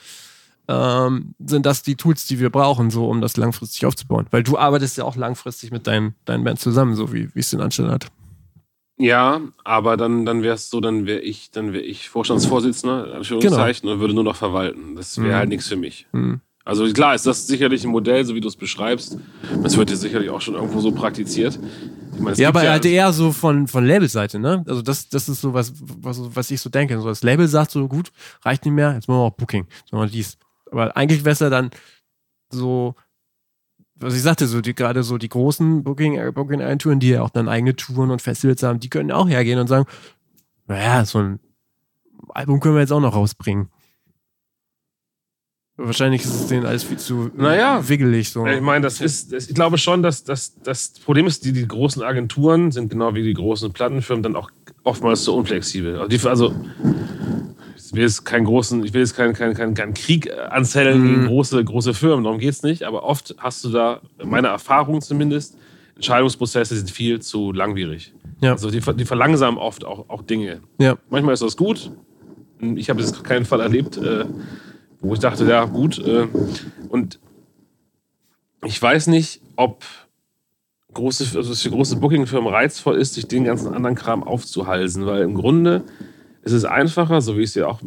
ähm, 0.68 1.36
sind 1.46 1.66
das 1.66 1.84
die 1.84 1.96
Tools, 1.96 2.26
die 2.26 2.40
wir 2.40 2.50
brauchen, 2.50 2.90
so 2.90 3.08
um 3.10 3.22
das 3.22 3.38
langfristig 3.38 3.86
aufzubauen. 3.86 4.28
Weil 4.32 4.44
du 4.44 4.58
arbeitest 4.58 4.98
ja 4.98 5.04
auch 5.04 5.16
langfristig 5.16 5.72
mit 5.72 5.86
deinen, 5.88 6.16
deinen 6.26 6.44
Bands 6.44 6.62
zusammen, 6.62 6.96
so 6.96 7.14
wie 7.14 7.30
es 7.36 7.50
den 7.50 7.62
Anstand 7.62 7.92
hat. 7.92 8.08
Ja, 8.98 9.42
aber 9.64 9.98
dann, 9.98 10.26
dann 10.26 10.42
wäre 10.44 10.56
es 10.56 10.70
so, 10.70 10.80
dann 10.80 11.06
wäre 11.06 11.20
ich, 11.20 11.52
dann 11.52 11.74
wäre 11.74 11.84
ich 11.84 12.10
Vorstandsvorsitzender, 12.10 13.08
in 13.08 13.14
Anführungszeichen, 13.14 13.90
und 13.90 14.00
würde 14.00 14.14
nur 14.14 14.24
noch 14.24 14.36
verwalten. 14.36 14.96
Das 14.96 15.18
wäre 15.18 15.30
Mhm. 15.30 15.36
halt 15.36 15.50
nichts 15.50 15.68
für 15.68 15.76
mich. 15.76 16.08
Mhm. 16.12 16.42
Also 16.66 16.92
klar 16.94 17.14
ist 17.14 17.26
das 17.26 17.46
sicherlich 17.46 17.84
ein 17.84 17.92
Modell, 17.92 18.24
so 18.24 18.36
wie 18.36 18.42
du 18.42 18.48
es 18.48 18.56
beschreibst. 18.56 19.18
Das 19.62 19.76
wird 19.76 19.90
ja 19.90 19.98
sicherlich 19.98 20.30
auch 20.30 20.40
schon 20.40 20.56
irgendwo 20.56 20.80
so 20.80 20.92
praktiziert. 20.92 21.60
Meine, 22.18 22.38
Ja, 22.38 22.50
aber 22.50 22.62
halt 22.62 22.86
eher 22.86 23.12
so 23.12 23.32
von, 23.32 23.68
von 23.68 23.86
Labelseite, 23.86 24.40
ne? 24.40 24.64
Also 24.68 24.82
das, 24.82 25.10
das 25.10 25.28
ist 25.28 25.42
so 25.42 25.54
was, 25.54 25.74
was, 25.82 26.22
was 26.36 26.52
ich 26.52 26.62
so 26.62 26.70
denke. 26.70 27.00
So 27.02 27.08
das 27.10 27.22
Label 27.22 27.48
sagt 27.50 27.72
so, 27.72 27.88
gut, 27.90 28.12
reicht 28.44 28.64
nicht 28.64 28.74
mehr, 28.74 28.94
jetzt 28.94 29.10
machen 29.10 29.20
wir 29.20 29.26
auch 29.26 29.36
Booking, 29.36 29.68
sondern 29.90 30.10
dies. 30.10 30.38
Aber 30.72 30.96
eigentlich 30.96 31.26
wäre 31.26 31.34
es 31.34 31.40
ja 31.40 31.50
dann 31.50 31.72
so, 32.50 32.96
was 33.96 34.16
ich 34.16 34.22
sagte, 34.22 34.48
so 34.48 34.62
die 34.62 34.74
gerade 34.74 35.04
so 35.04 35.18
die 35.18 35.30
großen 35.30 35.84
Booking, 35.84 36.34
Booking-Agenturen, 36.34 37.00
die 37.00 37.10
ja 37.10 37.24
auch 37.24 37.30
dann 37.30 37.50
eigene 37.50 37.76
Touren 37.76 38.10
und 38.10 38.22
Festivals 38.22 38.64
haben, 38.64 38.80
die 38.80 38.90
können 38.90 39.12
auch 39.12 39.28
hergehen 39.28 39.60
und 39.60 39.68
sagen, 39.68 39.86
naja, 40.68 41.04
so 41.04 41.20
ein 41.20 41.40
Album 42.30 42.62
können 42.62 42.76
wir 42.76 42.82
jetzt 42.82 42.94
auch 42.94 43.02
noch 43.02 43.16
rausbringen. 43.16 43.70
Wahrscheinlich 45.76 46.24
ist 46.24 46.34
es 46.36 46.48
denen 46.48 46.66
alles 46.68 46.84
viel 46.84 46.98
zu 46.98 47.32
Naja. 47.36 47.88
wiggelig. 47.90 48.30
So. 48.30 48.46
Ich 48.46 48.62
meine, 48.62 48.84
das 48.84 49.02
ist, 49.02 49.34
ich 49.34 49.56
glaube 49.56 49.80
schon, 49.80 50.04
dass, 50.04 50.24
dass, 50.24 50.54
das 50.64 50.90
Problem 51.04 51.26
ist, 51.26 51.46
die, 51.46 51.52
die 51.52 51.68
großen 51.68 52.04
Agenturen 52.04 52.72
sind 52.72 52.90
genau 52.90 53.16
wie 53.16 53.24
die 53.24 53.34
großen 53.34 53.74
Plattenfirmen 53.74 54.22
dann 54.22 54.36
auch 54.36 54.52
oftmals 54.84 55.24
so 55.24 55.36
unflexibel. 55.36 56.00
Also, 56.00 56.30
also 56.30 56.54
ich 57.76 57.92
will 57.94 58.04
jetzt 58.04 58.24
keinen 58.24 58.46
großen, 58.46 58.84
ich 58.86 58.94
will 58.94 59.02
jetzt 59.02 59.16
keinen 59.16 59.34
keinen 59.34 59.56
keinen 59.56 59.74
keinen 59.74 59.94
Krieg 59.96 60.30
anzetteln 60.50 61.02
Mhm. 61.02 61.08
gegen 61.08 61.26
große, 61.28 61.64
große 61.64 61.94
Firmen, 61.96 62.24
darum 62.24 62.40
geht 62.40 62.52
es 62.52 62.62
nicht, 62.64 62.84
aber 62.84 63.04
oft 63.04 63.34
hast 63.40 63.64
du 63.66 63.70
da, 63.70 64.02
meine 64.24 64.50
Erfahrung 64.50 65.02
zumindest, 65.02 65.58
Entscheidungsprozesse 65.96 66.76
sind 66.76 66.92
viel 66.92 67.20
zu 67.20 67.52
langwierig. 67.52 68.14
Ja. 68.42 68.52
Also 68.52 68.70
die, 68.70 68.80
die 68.96 69.06
verlangsamen 69.06 69.58
oft 69.60 69.86
auch, 69.86 70.08
auch 70.10 70.22
Dinge. 70.22 70.62
ja. 70.80 70.98
Manchmal 71.10 71.34
ist 71.34 71.42
das 71.44 71.58
gut. 71.58 71.92
Ich 72.76 72.90
habe 72.90 73.02
jetzt 73.02 73.24
keinen 73.24 73.46
Fall 73.46 73.60
erlebt, 73.62 73.98
äh, 73.98 74.26
wo 75.04 75.14
ich 75.14 75.20
dachte, 75.20 75.46
ja, 75.46 75.66
gut. 75.66 76.00
Äh, 76.00 76.28
und 76.90 77.20
ich 78.66 78.82
weiß 78.82 79.08
nicht, 79.08 79.42
ob 79.56 79.84
große, 80.94 81.38
also 81.38 81.52
es 81.52 81.62
für 81.62 81.70
große 81.72 81.98
Bookingfirmen 81.98 82.52
reizvoll 82.54 82.96
ist, 82.98 83.14
sich 83.16 83.28
den 83.28 83.44
ganzen 83.44 83.74
anderen 83.74 83.96
Kram 83.96 84.24
aufzuhalsen, 84.24 85.06
weil 85.06 85.22
im 85.24 85.36
Grunde 85.36 85.84
ist 86.44 86.54
es 86.54 86.66
einfacher, 86.66 87.22
so 87.22 87.38
wie 87.38 87.42
ich 87.42 87.50
es 87.50 87.56
ja 87.56 87.68
auch. 87.68 87.82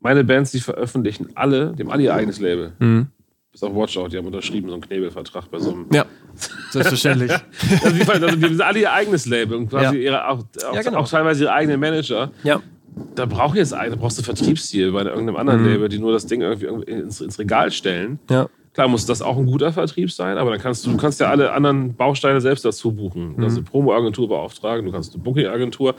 Meine 0.00 0.22
Bands, 0.24 0.52
die 0.52 0.60
veröffentlichen 0.60 1.30
alle, 1.34 1.74
die 1.76 1.82
haben 1.82 1.90
alle 1.90 2.04
ihr 2.04 2.14
eigenes 2.14 2.38
Label. 2.40 2.72
Mhm. 2.78 3.08
Bis 3.50 3.62
auf 3.62 3.74
Watchout, 3.74 4.08
die 4.08 4.18
haben 4.18 4.26
unterschrieben 4.26 4.68
so 4.68 4.74
einen 4.74 4.82
Knebelvertrag 4.82 5.50
bei 5.50 5.58
so 5.58 5.72
einem. 5.72 5.86
Ja, 5.92 6.04
selbstverständlich. 6.70 7.32
Also 7.32 7.90
die, 7.96 8.08
also 8.08 8.36
die 8.36 8.44
haben 8.46 8.60
alle 8.60 8.78
ihr 8.78 8.92
eigenes 8.92 9.26
Label 9.26 9.56
und 9.56 9.68
quasi 9.70 9.96
Ja. 9.96 10.02
ihre, 10.02 10.28
auch, 10.28 10.44
auch, 10.68 10.74
Ja, 10.74 10.82
genau. 10.82 10.98
auch 10.98 11.08
teilweise 11.08 11.44
ihre 11.44 11.52
eigenen 11.52 11.80
Manager. 11.80 12.30
ja. 12.44 12.60
Da 13.14 13.26
brauch 13.26 13.54
jetzt 13.54 13.72
da 13.72 13.84
brauchst 13.96 14.18
du 14.18 14.22
Vertriebsziel 14.22 14.92
bei 14.92 15.02
irgendeinem 15.02 15.36
anderen 15.36 15.62
Mhm. 15.62 15.68
Label, 15.68 15.88
die 15.88 15.98
nur 15.98 16.12
das 16.12 16.26
Ding 16.26 16.40
irgendwie, 16.40 16.66
ins, 16.90 17.20
ins 17.20 17.38
Regal 17.38 17.70
stellen. 17.70 18.18
Ja. 18.30 18.48
Klar 18.74 18.88
muss 18.88 19.06
das 19.06 19.22
auch 19.22 19.36
ein 19.36 19.46
guter 19.46 19.72
Vertrieb 19.72 20.10
sein, 20.12 20.38
aber 20.38 20.50
dann 20.52 20.60
kannst 20.60 20.86
du, 20.86 20.90
du 20.92 20.96
kannst 20.96 21.18
ja 21.20 21.28
alle 21.30 21.52
anderen 21.52 21.94
Bausteine 21.94 22.40
selbst 22.40 22.64
dazu 22.64 22.92
buchen. 22.92 23.34
Du 23.36 23.42
kannst 23.42 23.56
Mhm. 23.56 23.62
eine 23.62 23.70
Promo-Agentur 23.70 24.28
beauftragen, 24.28 24.86
du 24.86 24.92
kannst 24.92 25.14
eine 25.14 25.22
Booking-Agentur. 25.24 25.94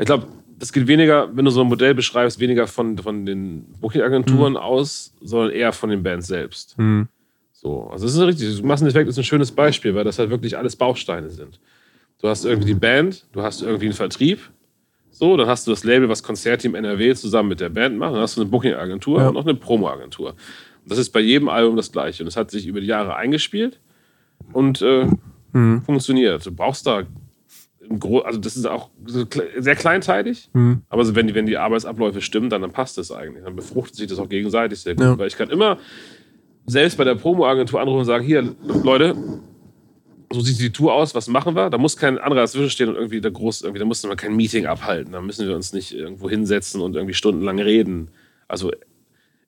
Ich 0.00 0.06
glaube, 0.06 0.26
das 0.58 0.72
geht 0.72 0.86
weniger, 0.86 1.28
wenn 1.36 1.44
du 1.44 1.50
so 1.50 1.60
ein 1.60 1.68
Modell 1.68 1.94
beschreibst, 1.94 2.40
weniger 2.40 2.66
von, 2.66 2.98
von 2.98 3.24
den 3.26 3.66
Booking-Agenturen 3.80 4.56
aus, 4.56 5.12
sondern 5.20 5.50
eher 5.50 5.72
von 5.72 5.90
den 5.90 6.02
Bands 6.02 6.26
selbst. 6.26 6.76
Mhm. 6.78 7.08
So, 7.52 7.88
also 7.90 8.04
das 8.06 8.14
ist 8.14 8.20
richtig. 8.20 8.62
Masseneffekt 8.62 9.08
ist 9.08 9.16
ein 9.18 9.24
schönes 9.24 9.50
Beispiel, 9.52 9.94
weil 9.94 10.04
das 10.04 10.18
halt 10.18 10.30
wirklich 10.30 10.56
alles 10.58 10.74
Bausteine 10.76 11.30
sind. 11.30 11.60
Du 12.20 12.28
hast 12.28 12.44
irgendwie 12.44 12.66
die 12.68 12.74
Band, 12.74 13.26
du 13.32 13.42
hast 13.42 13.62
irgendwie 13.62 13.86
einen 13.86 13.94
Vertrieb. 13.94 14.38
So, 15.16 15.36
dann 15.36 15.46
hast 15.46 15.66
du 15.66 15.70
das 15.70 15.84
Label, 15.84 16.08
was 16.08 16.22
Konzertteam 16.24 16.74
NRW 16.74 17.14
zusammen 17.14 17.48
mit 17.50 17.60
der 17.60 17.68
Band 17.68 17.96
macht. 17.98 18.14
Dann 18.14 18.20
hast 18.20 18.36
du 18.36 18.40
eine 18.40 18.50
Booking-Agentur 18.50 19.20
Ja. 19.20 19.28
und 19.28 19.34
noch 19.34 19.44
eine 19.46 19.54
Promo-Agentur. 19.54 20.34
Das 20.86 20.98
ist 20.98 21.10
bei 21.10 21.20
jedem 21.20 21.48
Album 21.48 21.76
das 21.76 21.92
Gleiche. 21.92 22.24
Und 22.24 22.26
es 22.26 22.36
hat 22.36 22.50
sich 22.50 22.66
über 22.66 22.80
die 22.80 22.88
Jahre 22.88 23.14
eingespielt 23.16 23.78
und 24.52 24.82
äh, 24.82 25.06
Mhm. 25.52 25.82
funktioniert. 25.82 26.44
Du 26.44 26.50
brauchst 26.52 26.84
da 26.86 27.04
also 28.24 28.38
das 28.40 28.56
ist 28.56 28.66
auch 28.66 28.88
sehr 29.58 29.76
kleinteilig, 29.76 30.48
Mhm. 30.54 30.82
aber 30.88 31.14
wenn, 31.14 31.26
die, 31.26 31.34
wenn 31.34 31.44
die 31.46 31.58
Arbeitsabläufe 31.58 32.22
stimmen, 32.22 32.48
dann, 32.50 32.62
dann 32.62 32.72
passt 32.72 32.96
das 32.98 33.12
eigentlich. 33.12 33.44
Dann 33.44 33.54
befruchtet 33.56 33.94
sich 33.96 34.06
das 34.08 34.18
auch 34.18 34.28
gegenseitig 34.28 34.80
sehr 34.80 34.94
gut. 34.94 35.04
Ja. 35.04 35.18
Weil 35.18 35.28
ich 35.28 35.36
kann 35.36 35.50
immer 35.50 35.78
selbst 36.66 36.96
bei 36.96 37.04
der 37.04 37.14
Promo-Agentur 37.14 37.80
anrufen 37.80 37.98
und 38.00 38.04
sagen, 38.06 38.24
hier, 38.24 38.54
Leute, 38.82 39.14
so 40.34 40.40
sieht 40.40 40.58
die 40.60 40.72
Tour 40.72 40.92
aus, 40.92 41.14
was 41.14 41.28
machen 41.28 41.54
wir? 41.54 41.70
Da 41.70 41.78
muss 41.78 41.96
kein 41.96 42.18
anderer 42.18 42.42
dazwischen 42.42 42.70
stehen 42.70 42.88
und 42.88 42.96
irgendwie 42.96 43.20
da 43.20 43.30
groß, 43.30 43.62
irgendwie, 43.62 43.78
da 43.78 43.84
muss 43.84 44.02
man 44.02 44.16
kein 44.16 44.34
Meeting 44.36 44.66
abhalten. 44.66 45.12
Da 45.12 45.20
müssen 45.20 45.46
wir 45.46 45.54
uns 45.54 45.72
nicht 45.72 45.94
irgendwo 45.94 46.28
hinsetzen 46.28 46.80
und 46.80 46.96
irgendwie 46.96 47.14
stundenlang 47.14 47.58
reden. 47.60 48.08
Also 48.48 48.72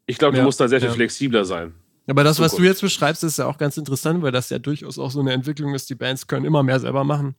ich 0.07 0.18
glaube, 0.18 0.32
du 0.32 0.39
Ja, 0.39 0.45
musst 0.45 0.61
da 0.61 0.68
sehr 0.68 0.80
viel 0.80 0.89
ja. 0.89 0.95
flexibler 0.95 1.45
sein. 1.45 1.74
Aber 2.07 2.22
das, 2.22 2.39
was 2.39 2.55
du 2.55 2.62
jetzt 2.62 2.80
beschreibst, 2.80 3.24
ist 3.24 3.39
ja 3.39 3.47
auch 3.47 3.59
ganz 3.59 3.76
interessant, 3.76 4.22
weil 4.22 4.30
das 4.30 4.49
ja 4.49 4.61
durchaus 4.61 4.99
auch 4.99 5.11
so 5.11 5.20
eine 5.20 5.32
Entwicklung 5.32 5.74
ist. 5.74 5.91
Die 5.91 5.97
Bands 5.97 6.26
können 6.26 6.45
immer 6.45 6.62
mehr 6.62 6.78
selber 6.78 7.03
machen. 7.03 7.34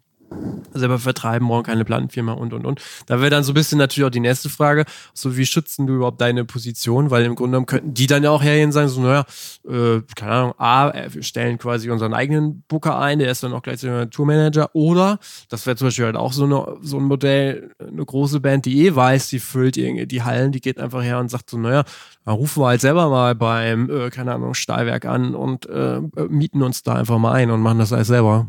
Selber 0.73 0.99
vertreiben, 0.99 1.47
brauchen 1.47 1.63
keine 1.63 1.85
Plattenfirma 1.85 2.33
und 2.33 2.53
und 2.53 2.65
und. 2.65 2.81
Da 3.05 3.19
wäre 3.19 3.29
dann 3.29 3.43
so 3.43 3.51
ein 3.51 3.55
bisschen 3.55 3.77
natürlich 3.77 4.05
auch 4.05 4.11
die 4.11 4.19
nächste 4.19 4.49
Frage, 4.49 4.85
so 5.13 5.37
wie 5.37 5.45
schützen 5.45 5.87
du 5.87 5.95
überhaupt 5.95 6.21
deine 6.21 6.45
Position? 6.45 7.09
Weil 7.09 7.25
im 7.25 7.35
Grunde 7.35 7.51
genommen 7.51 7.65
könnten 7.65 7.93
die 7.93 8.07
dann 8.07 8.23
ja 8.23 8.31
auch 8.31 8.43
hergehen 8.43 8.67
und 8.67 8.71
sagen, 8.73 8.89
so, 8.89 9.01
naja, 9.01 9.25
äh, 9.67 10.01
keine 10.15 10.31
Ahnung, 10.31 10.53
A, 10.57 10.91
wir 11.09 11.23
stellen 11.23 11.57
quasi 11.57 11.89
unseren 11.89 12.13
eigenen 12.13 12.63
Booker 12.67 12.99
ein, 12.99 13.19
der 13.19 13.31
ist 13.31 13.43
dann 13.43 13.53
auch 13.53 13.61
gleichzeitig 13.61 13.95
ein 13.95 14.11
Tourmanager. 14.11 14.69
Oder, 14.73 15.19
das 15.49 15.65
wäre 15.65 15.77
zum 15.77 15.87
Beispiel 15.87 16.05
halt 16.05 16.17
auch 16.17 16.33
so, 16.33 16.43
eine, 16.43 16.77
so 16.81 16.97
ein 16.97 17.03
Modell, 17.03 17.71
eine 17.79 18.05
große 18.05 18.39
Band, 18.39 18.65
die 18.65 18.85
eh 18.85 18.95
weiß, 18.95 19.29
die 19.29 19.39
füllt 19.39 19.77
irgendwie 19.77 20.07
die 20.07 20.23
Hallen, 20.23 20.51
die 20.51 20.61
geht 20.61 20.79
einfach 20.79 21.03
her 21.03 21.19
und 21.19 21.29
sagt 21.29 21.49
so, 21.49 21.57
naja, 21.57 21.83
dann 22.25 22.35
rufen 22.35 22.61
wir 22.61 22.67
halt 22.67 22.81
selber 22.81 23.09
mal 23.09 23.33
beim, 23.35 23.89
äh, 23.89 24.09
keine 24.09 24.33
Ahnung, 24.33 24.53
Stahlwerk 24.53 25.05
an 25.05 25.33
und 25.33 25.67
äh, 25.67 26.01
mieten 26.29 26.61
uns 26.61 26.83
da 26.83 26.95
einfach 26.95 27.17
mal 27.17 27.31
ein 27.33 27.49
und 27.49 27.61
machen 27.61 27.79
das 27.79 27.93
alles 27.93 28.07
selber. 28.07 28.47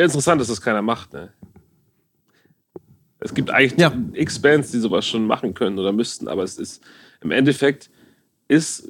Ja, 0.00 0.06
interessant, 0.06 0.40
dass 0.40 0.48
das 0.48 0.62
keiner 0.62 0.80
macht. 0.80 1.12
Ne? 1.12 1.28
Es 3.18 3.34
gibt 3.34 3.50
eigentlich 3.50 3.78
Ja. 3.78 3.92
x 4.14 4.38
Bands, 4.38 4.70
die 4.70 4.78
sowas 4.78 5.06
schon 5.06 5.26
machen 5.26 5.52
können 5.52 5.78
oder 5.78 5.92
müssten, 5.92 6.26
aber 6.26 6.42
es 6.42 6.58
ist 6.58 6.82
im 7.20 7.30
Endeffekt 7.32 7.90
ist 8.48 8.88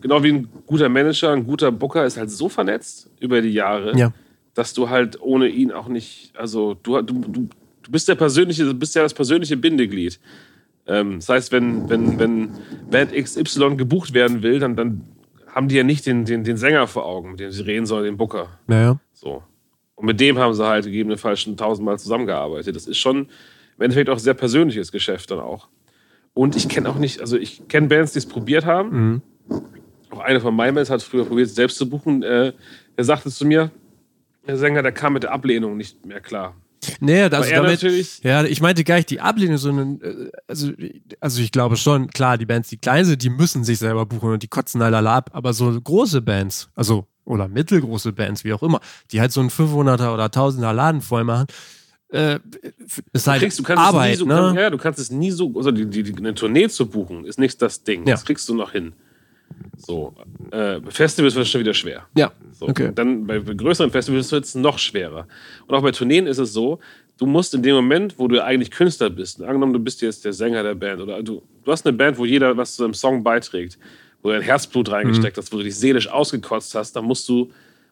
genau 0.00 0.22
wie 0.24 0.32
ein 0.32 0.48
guter 0.66 0.88
Manager, 0.88 1.30
ein 1.32 1.46
guter 1.46 1.70
Booker 1.70 2.04
ist 2.04 2.16
halt 2.16 2.30
so 2.30 2.48
vernetzt 2.48 3.08
über 3.20 3.40
die 3.40 3.52
Jahre, 3.52 3.96
Ja. 3.96 4.12
dass 4.54 4.74
du 4.74 4.90
halt 4.90 5.20
ohne 5.22 5.46
ihn 5.46 5.70
auch 5.70 5.86
nicht, 5.86 6.32
also 6.36 6.74
du, 6.74 7.00
du, 7.02 7.20
du, 7.20 7.48
du 7.82 7.90
bist 7.90 8.08
der 8.08 8.16
persönliche, 8.16 8.64
du 8.64 8.74
bist 8.74 8.96
ja 8.96 9.02
das 9.02 9.14
persönliche 9.14 9.56
Bindeglied. 9.56 10.18
Ähm, 10.88 11.16
das 11.20 11.28
heißt, 11.28 11.52
wenn, 11.52 11.88
wenn, 11.88 12.18
wenn 12.18 12.50
Band 12.90 13.12
XY 13.14 13.76
gebucht 13.76 14.12
werden 14.12 14.42
will, 14.42 14.58
dann, 14.58 14.74
dann 14.74 15.02
haben 15.46 15.68
die 15.68 15.76
ja 15.76 15.84
nicht 15.84 16.04
den, 16.04 16.24
den, 16.24 16.42
den 16.42 16.56
Sänger 16.56 16.86
vor 16.88 17.06
Augen, 17.06 17.30
mit 17.30 17.40
dem 17.40 17.52
sie 17.52 17.62
reden 17.62 17.86
sollen, 17.86 18.04
den 18.04 18.16
Booker. 18.16 18.48
Naja. 18.66 18.98
So. 19.12 19.42
Und 19.98 20.06
mit 20.06 20.20
dem 20.20 20.38
haben 20.38 20.54
sie 20.54 20.64
halt 20.64 20.84
gegebenenfalls 20.84 21.40
schon 21.40 21.56
tausendmal 21.56 21.98
zusammengearbeitet. 21.98 22.74
Das 22.76 22.86
ist 22.86 22.98
schon 22.98 23.28
im 23.76 23.82
Endeffekt 23.82 24.08
auch 24.08 24.14
ein 24.14 24.20
sehr 24.20 24.34
persönliches 24.34 24.92
Geschäft 24.92 25.30
dann 25.32 25.40
auch. 25.40 25.68
Und 26.34 26.54
ich 26.54 26.68
kenne 26.68 26.88
auch 26.88 26.98
nicht, 26.98 27.20
also 27.20 27.36
ich 27.36 27.66
kenne 27.66 27.88
Bands, 27.88 28.12
die 28.12 28.20
es 28.20 28.26
probiert 28.26 28.64
haben. 28.64 28.90
Mhm. 28.90 29.22
Auch 30.10 30.20
eine 30.20 30.40
von 30.40 30.54
meinen 30.54 30.76
Bands 30.76 30.88
hat 30.88 31.02
früher 31.02 31.24
probiert, 31.24 31.48
es 31.48 31.56
selbst 31.56 31.78
zu 31.78 31.88
buchen. 31.88 32.22
Äh, 32.22 32.52
er 32.96 33.04
sagte 33.04 33.28
zu 33.28 33.44
mir, 33.44 33.72
der 34.46 34.56
Sänger, 34.56 34.82
der 34.82 34.92
kam 34.92 35.14
mit 35.14 35.24
der 35.24 35.32
Ablehnung 35.32 35.76
nicht 35.76 36.06
mehr 36.06 36.20
klar. 36.20 36.54
Nee, 37.00 37.22
Aber 37.22 37.38
also 37.38 37.50
damit, 37.50 37.70
natürlich, 37.70 38.20
ja, 38.22 38.44
ich 38.44 38.60
meinte 38.60 38.84
gar 38.84 38.96
nicht 38.96 39.10
die 39.10 39.20
Ablehnung, 39.20 39.56
sondern, 39.56 40.00
äh, 40.00 40.30
also, 40.46 40.70
also 41.18 41.42
ich 41.42 41.50
glaube 41.50 41.76
schon, 41.76 42.08
klar, 42.08 42.38
die 42.38 42.46
Bands, 42.46 42.68
die 42.68 42.76
klein 42.76 43.04
sind, 43.04 43.22
die 43.22 43.30
müssen 43.30 43.64
sich 43.64 43.80
selber 43.80 44.06
buchen 44.06 44.30
und 44.30 44.42
die 44.44 44.48
kotzen 44.48 44.80
halt 44.80 44.94
alle 44.94 45.10
ab, 45.10 45.30
aber 45.32 45.52
so 45.52 45.78
große 45.80 46.22
Bands, 46.22 46.70
also, 46.76 47.06
oder 47.28 47.48
mittelgroße 47.48 48.12
Bands, 48.12 48.44
wie 48.44 48.52
auch 48.52 48.62
immer, 48.62 48.80
die 49.12 49.20
halt 49.20 49.32
so 49.32 49.40
einen 49.40 49.50
500er 49.50 50.12
oder 50.12 50.26
1000er 50.26 50.72
Laden 50.72 51.00
voll 51.00 51.24
machen, 51.24 51.46
äh, 52.10 52.38
ist 53.12 53.26
halt 53.26 53.42
kriegst, 53.42 53.58
du 53.58 53.62
kannst 53.62 53.82
Arbeit, 53.82 54.14
es 54.14 54.20
nie 54.20 54.28
so, 54.30 54.52
ne? 54.52 54.60
ja, 54.60 54.70
du 54.70 54.78
kannst 54.78 54.98
es 54.98 55.10
nie 55.10 55.30
so, 55.30 55.52
also 55.56 55.70
die, 55.70 55.86
die, 55.86 56.02
die, 56.02 56.16
eine 56.16 56.34
Tournee 56.34 56.68
zu 56.68 56.88
buchen, 56.88 57.24
ist 57.26 57.38
nicht 57.38 57.60
das 57.60 57.84
Ding. 57.84 58.06
Ja. 58.06 58.14
Das 58.14 58.24
kriegst 58.24 58.48
du 58.48 58.54
noch 58.54 58.72
hin. 58.72 58.94
So, 59.76 60.14
äh, 60.50 60.80
Festivals 60.88 61.34
wird 61.34 61.44
es 61.44 61.50
schon 61.50 61.60
wieder 61.60 61.74
schwer. 61.74 62.06
Ja, 62.16 62.32
So. 62.52 62.68
okay. 62.68 62.92
Dann 62.94 63.26
bei 63.26 63.38
größeren 63.38 63.90
Festivals 63.90 64.30
wird 64.32 64.44
es 64.44 64.54
noch 64.54 64.78
schwerer. 64.78 65.26
Und 65.66 65.74
auch 65.74 65.82
bei 65.82 65.90
Tourneen 65.90 66.26
ist 66.26 66.38
es 66.38 66.52
so, 66.52 66.78
du 67.18 67.26
musst 67.26 67.54
in 67.54 67.62
dem 67.62 67.74
Moment, 67.76 68.18
wo 68.18 68.28
du 68.28 68.42
eigentlich 68.42 68.70
Künstler 68.70 69.10
bist, 69.10 69.42
angenommen, 69.42 69.72
du 69.72 69.78
bist 69.78 70.00
jetzt 70.00 70.24
der 70.24 70.32
Sänger 70.32 70.62
der 70.62 70.74
Band 70.74 71.00
oder 71.00 71.22
du, 71.22 71.42
du 71.64 71.72
hast 71.72 71.86
eine 71.86 71.96
Band, 71.96 72.18
wo 72.18 72.24
jeder 72.24 72.56
was 72.56 72.76
zu 72.76 72.84
einem 72.84 72.94
Song 72.94 73.22
beiträgt, 73.22 73.78
wo 74.22 74.28
du 74.28 74.34
dein 74.34 74.42
Herzblut 74.42 74.90
reingesteckt 74.90 75.36
Mhm. 75.36 75.40
hast, 75.40 75.52
wo 75.52 75.58
du 75.58 75.64
dich 75.64 75.76
seelisch 75.76 76.08
ausgekotzt 76.08 76.74
hast, 76.74 76.92
dann 76.96 77.04
musst 77.04 77.28
du, 77.28 77.42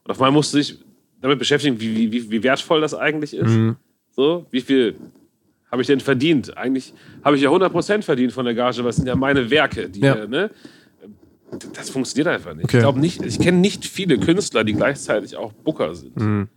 und 0.04 0.10
auf 0.10 0.18
einmal 0.18 0.32
musst 0.32 0.52
du 0.54 0.58
dich 0.58 0.78
damit 1.20 1.38
beschäftigen, 1.38 1.80
wie, 1.80 2.10
wie, 2.12 2.30
wie, 2.30 2.42
wertvoll 2.42 2.80
das 2.80 2.94
eigentlich 2.94 3.34
ist. 3.34 3.50
Mhm. 3.50 3.76
So, 4.10 4.46
wie 4.50 4.60
viel 4.60 4.96
habe 5.70 5.82
ich 5.82 5.86
denn 5.88 6.00
verdient? 6.00 6.56
Eigentlich 6.56 6.92
habe 7.24 7.36
ich 7.36 7.42
ja 7.42 7.50
100% 7.50 8.02
verdient 8.02 8.32
von 8.32 8.44
der 8.44 8.54
Gage, 8.54 8.84
was 8.84 8.96
sind 8.96 9.06
ja 9.06 9.14
meine 9.16 9.50
Werke. 9.50 9.88
Die, 9.88 10.00
Ja. 10.00 10.14
äh, 10.14 10.28
ne? 10.28 10.50
Das 11.74 11.90
funktioniert 11.90 12.26
einfach 12.28 12.54
nicht. 12.54 12.64
Okay. 12.64 12.78
Ich 12.78 12.82
glaube 12.82 12.98
nicht, 13.00 13.22
ich 13.24 13.38
kenne 13.38 13.58
nicht 13.58 13.84
viele 13.84 14.18
Künstler, 14.18 14.64
die 14.64 14.72
gleichzeitig 14.72 15.36
auch 15.36 15.52
Booker 15.52 15.94
sind. 15.94 16.16
Mhm. 16.16 16.48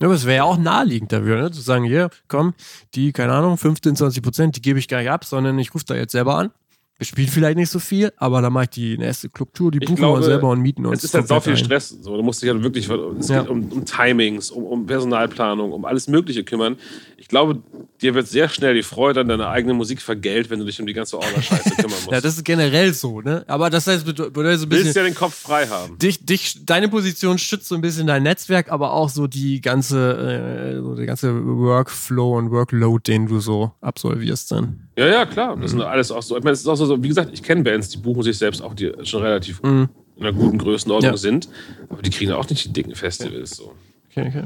Ja, 0.00 0.06
aber 0.06 0.14
es 0.14 0.24
wäre 0.24 0.36
ja 0.36 0.44
auch 0.44 0.56
naheliegend 0.58 1.12
dafür, 1.12 1.40
ne? 1.42 1.50
zu 1.50 1.60
sagen, 1.60 1.84
hier, 1.84 2.10
komm, 2.28 2.54
die, 2.94 3.12
keine 3.12 3.32
Ahnung, 3.32 3.56
15, 3.58 3.96
20 3.96 4.22
Prozent, 4.22 4.56
die 4.56 4.62
gebe 4.62 4.78
ich 4.78 4.88
gar 4.88 4.98
nicht 4.98 5.10
ab, 5.10 5.24
sondern 5.24 5.58
ich 5.58 5.74
rufe 5.74 5.84
da 5.86 5.94
jetzt 5.94 6.12
selber 6.12 6.36
an. 6.36 6.50
Wir 6.96 7.06
spielen 7.06 7.26
vielleicht 7.26 7.56
nicht 7.56 7.70
so 7.70 7.80
viel, 7.80 8.12
aber 8.18 8.40
dann 8.40 8.52
mache 8.52 8.64
ich 8.64 8.70
die 8.70 8.96
nächste 8.96 9.28
Clubtour, 9.28 9.72
die 9.72 9.78
Ich 9.78 9.86
buchen 9.86 9.96
glaube, 9.96 10.20
wir 10.20 10.24
selber 10.26 10.50
und 10.50 10.60
mieten 10.60 10.86
uns. 10.86 10.98
Es 10.98 11.04
ist 11.04 11.14
halt 11.14 11.26
sau 11.26 11.40
viel. 11.40 11.56
Stress. 11.56 11.88
So, 11.88 12.16
du 12.16 12.22
musst 12.22 12.40
dich 12.40 12.48
halt 12.50 12.62
wirklich 12.62 12.88
es 12.88 13.28
Ja. 13.28 13.40
geht 13.40 13.50
um, 13.50 13.64
um 13.72 13.84
Timings, 13.84 14.52
um, 14.52 14.62
um 14.64 14.86
Personalplanung, 14.86 15.72
um 15.72 15.84
alles 15.84 16.06
Mögliche 16.06 16.44
kümmern. 16.44 16.76
Ich 17.16 17.26
glaube, 17.26 17.60
dir 18.00 18.14
wird 18.14 18.28
sehr 18.28 18.48
schnell 18.48 18.74
die 18.74 18.84
Freude 18.84 19.22
an 19.22 19.28
deiner 19.28 19.48
eigenen 19.48 19.76
Musik 19.76 20.00
vergällt, 20.02 20.50
wenn 20.50 20.60
du 20.60 20.64
dich 20.66 20.78
um 20.78 20.86
die 20.86 20.92
ganze 20.92 21.16
Orga-Scheiße 21.18 21.70
kümmern 21.76 21.90
musst. 21.90 22.12
Ja, 22.12 22.20
das 22.20 22.36
ist 22.36 22.44
generell 22.44 22.92
so, 22.92 23.20
ne? 23.20 23.44
Aber 23.48 23.70
das 23.70 23.88
heißt, 23.88 24.04
bedeutet 24.04 24.34
so 24.34 24.40
ein 24.40 24.44
du 24.44 24.70
willst 24.70 24.70
bisschen, 24.70 24.94
ja 24.94 25.02
den 25.02 25.14
Kopf 25.16 25.34
frei 25.34 25.66
haben. 25.66 25.98
dich, 25.98 26.24
dich, 26.24 26.64
deine 26.64 26.88
Position 26.88 27.38
schützt 27.38 27.66
so 27.66 27.74
ein 27.74 27.80
bisschen 27.80 28.06
dein 28.06 28.22
Netzwerk, 28.22 28.70
aber 28.70 28.92
auch 28.92 29.08
so 29.08 29.26
die 29.26 29.60
ganze, 29.60 30.76
äh, 30.76 30.80
so 30.80 30.94
der 30.94 31.06
ganze 31.06 31.34
Workflow 31.44 32.36
und 32.38 32.52
Workload, 32.52 33.02
den 33.10 33.26
du 33.26 33.40
so 33.40 33.72
absolvierst 33.80 34.52
dann. 34.52 34.88
Ja, 34.96 35.06
ja, 35.06 35.26
klar. 35.26 35.56
Mhm. 35.56 35.62
Das 35.62 35.70
sind 35.72 35.80
alles 35.82 36.12
auch 36.12 36.22
so. 36.22 36.36
Ich 36.36 36.44
meine, 36.44 36.52
es 36.52 36.60
ist 36.60 36.68
auch 36.68 36.76
so, 36.76 36.83
wie 37.02 37.08
gesagt, 37.08 37.30
ich 37.32 37.42
kenne 37.42 37.62
Bands, 37.62 37.88
die 37.90 37.98
buchen 37.98 38.22
sich 38.22 38.38
selbst 38.38 38.62
auch, 38.62 38.74
die 38.74 38.92
schon 39.04 39.22
relativ 39.22 39.62
Mhm. 39.62 39.88
in 40.16 40.22
einer 40.26 40.32
guten 40.32 40.58
Größenordnung 40.58 41.12
Ja. 41.12 41.16
sind. 41.16 41.48
Aber 41.88 42.02
die 42.02 42.10
kriegen 42.10 42.32
auch 42.32 42.48
nicht 42.48 42.64
die 42.64 42.72
dicken 42.72 42.94
Festivals. 42.94 43.50
So. 43.56 43.72
Okay, 44.10 44.28
okay. 44.28 44.44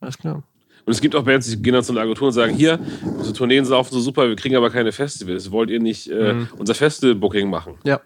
Alles 0.00 0.18
klar. 0.18 0.42
Und 0.84 0.92
es 0.92 1.00
gibt 1.00 1.14
auch 1.14 1.22
Bands, 1.24 1.48
die 1.48 1.60
gehen 1.60 1.74
dann 1.74 1.82
zu 1.82 1.92
einer 1.92 2.00
Agentur 2.02 2.28
und 2.28 2.32
sagen, 2.32 2.54
hier, 2.54 2.78
unsere 3.04 3.32
Tourneen 3.34 3.64
laufen 3.66 3.92
so 3.92 4.00
super, 4.00 4.26
wir 4.28 4.36
kriegen 4.36 4.56
aber 4.56 4.70
keine 4.70 4.90
Festivals. 4.92 5.50
Wollt 5.50 5.70
ihr 5.70 5.80
nicht 5.80 6.08
äh, 6.10 6.32
Mhm. 6.34 6.48
unser 6.56 6.74
Festival-Booking 6.74 7.50
machen? 7.50 7.74
Ja. 7.84 8.00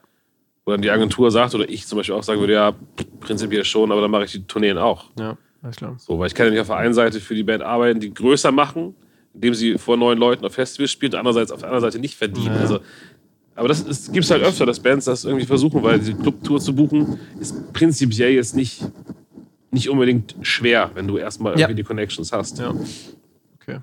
Dann 0.67 0.81
die 0.83 0.91
Agentur 0.91 1.31
sagt, 1.31 1.55
oder 1.55 1.69
ich 1.69 1.87
zum 1.87 1.99
Beispiel 1.99 2.15
auch 2.15 2.23
sagen 2.23 2.41
würde, 2.41 2.53
ja, 2.55 2.73
prinzipiell 3.21 3.65
schon, 3.65 3.91
aber 3.93 4.01
dann 4.01 4.11
mache 4.11 4.25
ich 4.25 4.33
die 4.33 4.45
Tourneen 4.45 4.79
auch. 4.79 5.11
Ja, 5.19 5.37
alles 5.63 5.77
klar. 5.77 5.95
So, 5.99 6.19
weil 6.19 6.29
ich 6.29 6.35
kann 6.35 6.47
ja 6.47 6.51
nicht 6.53 6.61
auf 6.61 6.69
der 6.69 6.77
einen 6.77 6.95
Seite 6.95 7.21
für 7.21 7.35
die 7.35 7.43
Band 7.43 7.63
arbeiten, 7.63 7.99
die 8.01 8.13
größer 8.15 8.53
machen, 8.53 8.95
indem 9.35 9.55
sie 9.55 9.79
vor 9.79 9.97
neuen 9.97 10.19
Leuten 10.19 10.45
auf 10.45 10.55
Festivals 10.55 10.91
spielt, 10.91 11.15
andererseits 11.15 11.51
auf 11.51 11.61
der 11.61 11.69
anderen 11.69 11.83
Seite 11.91 11.99
nicht 12.01 12.17
verdienen. 12.17 12.55
Ja. 12.55 12.61
Also, 12.61 12.81
aber 13.55 13.69
das 13.69 13.85
gibt 14.13 14.25
es 14.25 14.31
halt 14.31 14.43
öfter, 14.43 14.67
dass 14.67 14.81
Bands 14.81 15.05
das 15.07 15.25
irgendwie 15.25 15.47
versuchen, 15.47 15.83
weil 15.83 15.99
diese 15.99 16.15
Clubtour 16.15 16.61
zu 16.61 16.75
buchen 16.75 17.19
ist 17.41 17.73
prinzipiell 17.73 18.33
jetzt 18.33 18.57
nicht, 18.57 18.83
nicht 19.71 19.89
unbedingt 19.89 20.35
schwer, 20.43 20.91
wenn 20.95 21.07
du 21.07 21.19
erstmal 21.19 21.55
Ja. 21.55 21.61
irgendwie 21.67 21.83
die 21.83 21.87
Connections 21.87 22.33
hast. 22.33 22.59
Ja. 22.59 22.75
Okay. 23.61 23.81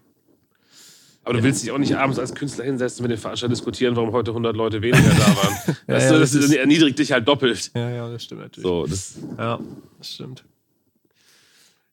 Aber 1.23 1.33
du 1.37 1.43
willst 1.43 1.61
dich 1.61 1.71
auch 1.71 1.77
nicht 1.77 1.95
abends 1.95 2.17
als 2.17 2.33
Künstler 2.33 2.65
hinsetzen 2.65 3.03
mit 3.03 3.11
den 3.11 3.17
Veranstaltern 3.19 3.53
diskutieren, 3.53 3.95
warum 3.95 4.11
heute 4.13 4.31
100 4.31 4.55
Leute 4.55 4.81
weniger 4.81 5.09
da 5.09 5.27
waren. 5.35 5.55
weißt 5.87 6.05
ja, 6.07 6.13
du, 6.13 6.19
das 6.19 6.31
das, 6.31 6.45
ist- 6.45 6.53
erniedrigt 6.55 6.97
dich 6.97 7.11
halt 7.11 7.27
doppelt. 7.27 7.71
Ja, 7.75 7.89
ja, 7.89 8.09
das 8.09 8.23
stimmt 8.23 8.41
natürlich. 8.41 8.67
So, 8.67 8.85
das, 8.87 9.15
Ja, 9.37 9.59
das 9.99 10.13
stimmt. 10.13 10.43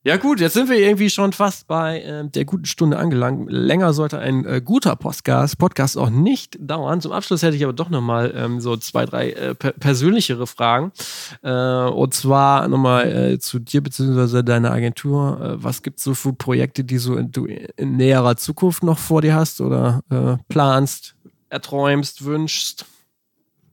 Ja 0.06 0.18
gut, 0.18 0.38
jetzt 0.38 0.52
sind 0.52 0.68
wir 0.68 0.78
irgendwie 0.78 1.10
schon 1.10 1.32
fast 1.32 1.66
bei 1.66 2.00
ähm, 2.02 2.30
der 2.30 2.44
guten 2.44 2.66
Stunde 2.66 2.96
angelangt. 2.96 3.50
Länger 3.50 3.92
sollte 3.92 4.20
ein 4.20 4.44
äh, 4.44 4.62
guter 4.64 4.94
Podcast, 4.94 5.58
Podcast 5.58 5.98
auch 5.98 6.10
nicht 6.10 6.56
dauern. 6.60 7.00
Zum 7.00 7.10
Abschluss 7.10 7.42
hätte 7.42 7.56
ich 7.56 7.64
aber 7.64 7.72
doch 7.72 7.90
nochmal 7.90 8.32
ähm, 8.36 8.60
so 8.60 8.76
zwei, 8.76 9.04
drei 9.04 9.32
äh, 9.32 9.56
per 9.56 9.72
persönlichere 9.72 10.46
Fragen. 10.46 10.92
Äh, 11.42 11.50
und 11.50 12.14
zwar 12.14 12.68
nochmal 12.68 13.32
äh, 13.32 13.38
zu 13.40 13.58
dir 13.58 13.82
bzw. 13.82 14.44
deiner 14.44 14.70
Agentur. 14.70 15.40
Äh, 15.40 15.64
was 15.64 15.82
gibt 15.82 15.98
es 15.98 16.04
so 16.04 16.14
für 16.14 16.32
Projekte, 16.32 16.84
die 16.84 16.98
so 16.98 17.16
in, 17.16 17.32
du 17.32 17.46
in 17.46 17.96
näherer 17.96 18.36
Zukunft 18.36 18.84
noch 18.84 19.00
vor 19.00 19.22
dir 19.22 19.34
hast 19.34 19.60
oder 19.60 20.04
äh, 20.10 20.36
planst, 20.48 21.16
erträumst, 21.48 22.24
wünschst? 22.24 22.86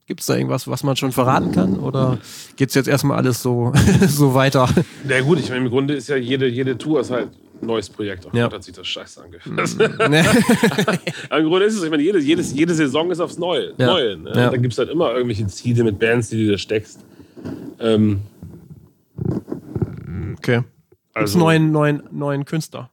Gibt 0.05 0.19
es 0.19 0.25
da 0.25 0.35
irgendwas, 0.35 0.67
was 0.67 0.83
man 0.83 0.95
schon 0.97 1.11
verraten 1.11 1.51
kann? 1.53 1.79
Oder 1.79 2.17
geht 2.57 2.69
es 2.69 2.75
jetzt 2.75 2.87
erstmal 2.87 3.17
alles 3.17 3.41
so, 3.41 3.71
so 4.07 4.33
weiter? 4.33 4.67
na 5.07 5.21
gut, 5.21 5.39
ich 5.39 5.49
meine, 5.49 5.65
im 5.65 5.69
Grunde 5.69 5.93
ist 5.93 6.09
ja 6.09 6.17
jede, 6.17 6.47
jede 6.47 6.77
Tour 6.77 6.99
ist 7.01 7.09
halt 7.11 7.29
ein 7.61 7.67
neues 7.67 7.89
Projekt. 7.89 8.27
Ach 8.29 8.33
Ja. 8.33 8.51
Hat 8.51 8.63
sich 8.63 8.73
das 8.75 8.85
scheiße 8.87 9.23
angehört. 9.23 9.77
Ne? 10.09 10.25
Aber 11.29 11.39
Im 11.39 11.47
Grunde 11.47 11.65
ist 11.65 11.77
es, 11.77 11.83
ich 11.83 11.89
meine, 11.89 12.03
jede, 12.03 12.19
jedes, 12.19 12.53
jede 12.53 12.73
Saison 12.73 13.09
ist 13.11 13.21
aufs 13.21 13.37
Neue. 13.37 13.73
Ja. 13.77 13.87
Neue 13.87 14.17
ne? 14.17 14.29
Ja. 14.35 14.49
Da 14.49 14.57
gibt 14.57 14.73
es 14.73 14.77
halt 14.79 14.89
immer 14.89 15.13
irgendwelche 15.13 15.47
Ziele 15.47 15.83
mit 15.85 15.99
Bands, 15.99 16.29
die 16.29 16.45
du 16.45 16.51
da 16.51 16.57
steckst. 16.57 16.99
Ähm, 17.79 18.21
Okay. 20.43 20.61
Also, 21.13 21.39
neuen, 21.39 21.71
neuen, 21.71 22.03
neuen 22.11 22.43
Künstler? 22.43 22.89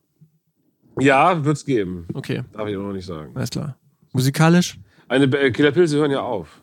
Ja, 1.00 1.44
wird 1.44 1.56
es 1.56 1.64
geben. 1.64 2.06
Okay, 2.14 2.42
Darf 2.52 2.68
ich 2.68 2.76
auch 2.76 2.82
noch 2.82 2.92
nicht 2.92 3.06
sagen. 3.06 3.32
alles 3.34 3.50
klar. 3.50 3.76
Musikalisch? 4.12 4.78
Eine 5.08 5.24
äh, 5.24 5.50
Killer 5.50 5.72
Pilze 5.72 5.96
hören 5.96 6.12
ja 6.12 6.20
auf. 6.20 6.59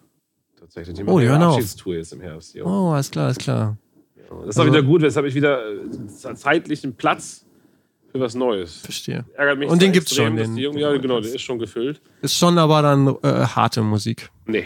Tatsächlich. 0.67 0.97
Die 0.97 1.03
Oh, 1.05 1.19
die 1.19 1.27
hören 1.27 1.41
auf. 1.43 1.55
Abschiedstour 1.55 1.95
jetzt 1.95 2.13
im 2.13 2.21
Herbst. 2.21 2.53
Ja. 2.55 2.63
Oh, 2.65 2.91
alles 2.91 3.09
klar, 3.11 3.25
alles 3.25 3.37
klar. 3.37 3.77
Das 4.15 4.27
ist 4.27 4.33
auch 4.57 4.63
Also- 4.63 4.65
wieder 4.73 4.83
gut, 4.83 5.01
jetzt 5.03 5.15
habe 5.17 5.27
ich 5.27 5.35
wieder 5.35 5.61
äh, 5.71 6.07
zeitlichen 6.35 6.95
Platz 6.95 7.45
für 8.11 8.19
was 8.19 8.35
Neues. 8.35 8.77
Verstehe. 8.77 9.23
Ärgert 9.35 9.59
mich 9.59 9.69
Und 9.69 9.81
den 9.81 9.91
gibt's 9.93 10.11
extrem, 10.11 10.27
schon, 10.29 10.35
den- 10.37 10.55
die 10.55 10.63
Jungen, 10.63 10.77
ja, 10.79 10.95
genau, 10.97 11.21
der 11.21 11.33
ist 11.33 11.41
schon 11.41 11.59
gefüllt. 11.59 12.01
Ist 12.21 12.35
schon 12.35 12.57
aber 12.57 12.81
dann 12.81 13.07
äh, 13.23 13.45
harte 13.45 13.81
Musik. 13.81 14.29
Nee, 14.45 14.65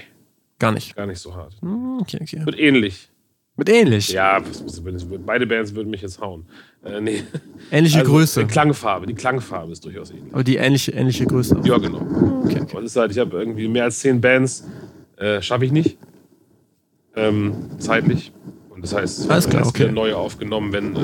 Gar 0.60 0.72
nicht. 0.74 0.96
gar 0.96 1.06
nicht 1.06 1.20
so 1.20 1.36
hart. 1.36 1.56
Hm, 1.62 2.00
Okay, 2.02 2.18
okay. 2.22 2.46
Wird 2.46 2.58
ähnlich. 2.60 3.10
Mit 3.58 3.70
ähnlich. 3.70 4.10
Ja, 4.10 4.42
beide 5.26 5.46
Bands 5.46 5.76
würden 5.76 5.90
mich 5.92 6.02
jetzt 6.02 6.20
hauen. 6.20 6.46
Äh, 6.84 7.02
nee. 7.02 7.24
Ähnliche 7.70 8.00
Also, 8.00 8.12
Größe. 8.12 8.42
äh, 8.42 8.46
Klangfarbe, 8.46 9.06
die 9.06 9.14
Klangfarbe 9.14 9.72
ist 9.74 9.84
durchaus 9.86 10.10
ähnlich. 10.10 10.34
Aber 10.34 10.44
die 10.44 10.56
ähnliche, 10.56 10.94
ähnliche 10.94 11.26
Größe. 11.28 11.60
auch. 11.60 11.66
Ja, 11.66 11.78
genau. 11.78 12.00
Okay, 12.46 12.62
okay. 12.62 12.78
Es 12.80 12.86
ist 12.86 12.96
halt, 12.96 13.12
ich 13.12 13.20
habe 13.20 13.38
irgendwie 13.38 13.68
mehr 13.68 13.84
als 13.84 14.00
zehn 14.00 14.20
Bands, 14.22 14.66
äh, 15.22 15.42
schaffe 15.42 15.66
ich 15.66 15.72
nicht. 15.72 15.98
Ähm, 17.16 17.54
zeitlich. 17.78 18.32
Und 18.70 18.84
das 18.84 18.94
heißt, 18.94 19.20
es 19.20 19.30
werden 19.30 19.50
klar, 19.50 19.68
okay. 19.68 19.92
neue 19.92 20.18
aufgenommen, 20.18 20.74
wenn 20.74 20.96
äh, 20.96 21.00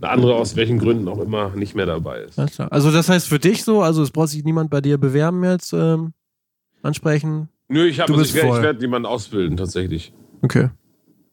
eine 0.00 0.10
andere 0.10 0.36
aus 0.36 0.56
welchen 0.56 0.78
Gründen 0.78 1.08
auch 1.08 1.20
immer 1.20 1.50
nicht 1.50 1.74
mehr 1.74 1.86
dabei 1.86 2.20
ist. 2.20 2.38
Alles 2.38 2.52
klar. 2.54 2.72
Also 2.72 2.90
das 2.90 3.08
heißt 3.08 3.28
für 3.28 3.38
dich 3.38 3.64
so, 3.64 3.82
also 3.82 4.02
es 4.02 4.10
braucht 4.10 4.28
sich 4.28 4.44
niemand 4.44 4.70
bei 4.70 4.80
dir 4.80 4.96
bewerben 4.96 5.44
jetzt, 5.44 5.72
ähm, 5.72 6.12
ansprechen. 6.82 7.48
Nö, 7.68 7.84
ich, 7.84 8.00
hab, 8.00 8.06
Du 8.06 8.14
also 8.14 8.24
ich 8.24 8.34
werde 8.34 8.62
werd 8.62 8.80
jemanden 8.80 9.06
ausbilden, 9.06 9.56
tatsächlich. 9.56 10.12
Okay. 10.40 10.70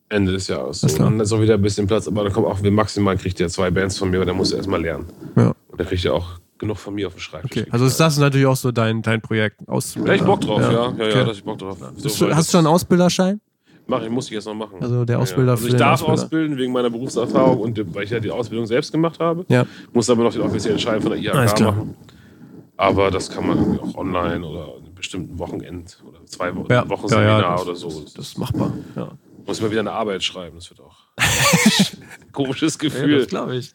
Ende 0.10 0.34
des 0.34 0.48
Jahres. 0.48 0.82
So. 0.82 0.98
Dann 0.98 1.20
ist 1.20 1.32
auch 1.32 1.42
wieder 1.42 1.54
ein 1.54 1.62
bisschen 1.62 1.88
Platz, 1.88 2.08
aber 2.08 2.24
dann 2.24 2.34
kommt 2.34 2.48
auch, 2.48 2.62
maximal 2.62 3.18
kriegt 3.18 3.40
er 3.40 3.50
zwei 3.50 3.72
Bands 3.72 3.98
von 3.98 4.10
mir, 4.10 4.18
aber 4.18 4.26
der 4.26 4.34
muss 4.34 4.52
erstmal 4.52 4.82
lernen. 4.82 5.06
Ja. 5.36 5.54
Und 5.68 5.80
dann 5.80 5.88
kriegt 5.88 6.04
er 6.06 6.14
auch 6.14 6.40
genug 6.58 6.78
von 6.78 6.94
mir 6.96 7.08
auf 7.08 7.14
dem 7.14 7.20
Schreibtisch. 7.20 7.64
Okay. 7.64 7.68
Also 7.72 7.86
ist 7.86 8.00
das 8.00 8.18
natürlich 8.18 8.46
auch 8.48 8.56
so 8.56 8.72
dein, 8.72 9.02
dein 9.02 9.22
Projekt 9.22 9.68
aus. 9.68 9.94
Da 9.94 10.02
hab 10.02 10.10
ich 10.16 10.24
Bock 10.24 10.42
drauf, 10.42 10.62
ja. 10.62 10.72
Ja, 10.72 10.82
ja, 10.82 10.88
Okay. 10.90 11.12
da 11.14 11.26
hab 11.26 11.32
ich 11.34 11.44
Bock 11.44 11.58
drauf. 11.58 11.78
So, 11.98 12.06
Hast 12.10 12.22
du, 12.22 12.36
hast 12.36 12.48
du 12.48 12.52
schon 12.58 12.66
einen 12.66 12.74
Ausbilderschein? 12.74 13.42
Mach 13.88 14.02
ich, 14.02 14.10
muss 14.10 14.26
ich 14.26 14.32
jetzt 14.32 14.46
noch 14.46 14.56
machen. 14.56 14.78
Also 14.82 15.06
der 15.06 15.16
Ja, 15.16 15.20
ja. 15.20 15.24
Ausbilder 15.24 15.52
Also 15.52 15.68
ich 15.68 15.76
darf 15.76 16.02
Ausbilder. 16.02 16.14
ausbilden 16.24 16.58
wegen 16.58 16.72
meiner 16.74 16.90
Berufserfahrung 16.90 17.60
und 17.60 17.96
weil 17.96 18.04
ich 18.06 18.10
ja 18.10 18.20
die 18.20 18.32
Ausbildung 18.32 18.66
selbst 18.66 18.92
gemacht 18.92 19.20
habe. 19.20 19.46
Ja. 19.48 19.66
Muss 19.94 20.10
aber 20.10 20.24
noch 20.24 20.34
den 20.34 20.42
offiziellen 20.42 20.80
Schein 20.80 21.02
von 21.02 21.12
der 21.12 21.34
Alles 21.36 21.52
IHK 21.52 21.58
klar. 21.58 21.72
machen. 21.74 21.96
Aber 22.78 23.12
das 23.12 23.30
kann 23.30 23.48
man 23.48 23.58
irgendwie 23.58 23.80
auch 23.80 23.96
online 23.96 24.46
oder 24.46 24.64
an 24.78 24.84
einem 24.86 24.96
bestimmten 24.96 25.38
Wochenend 25.38 26.02
oder 26.08 26.26
zwei 26.26 26.56
Wochen, 26.56 26.72
Ja. 26.72 26.90
Wochen 26.90 27.08
Ja, 27.10 27.40
ja, 27.40 27.60
oder 27.62 27.76
so. 27.76 27.90
Das, 28.16 28.16
ist 28.28 28.38
machbar. 28.40 28.74
Ja. 28.96 29.12
muss 29.46 29.62
mal 29.62 29.70
wieder 29.72 29.82
eine 29.82 29.92
Arbeit 29.92 30.24
schreiben. 30.24 30.56
Das 30.58 30.70
wird 30.72 30.82
auch 30.82 30.98
komisches 32.32 32.74
Ja, 32.76 32.80
Gefühl. 32.80 33.20
das 33.20 33.28
glaube 33.28 33.56
ich. 33.58 33.72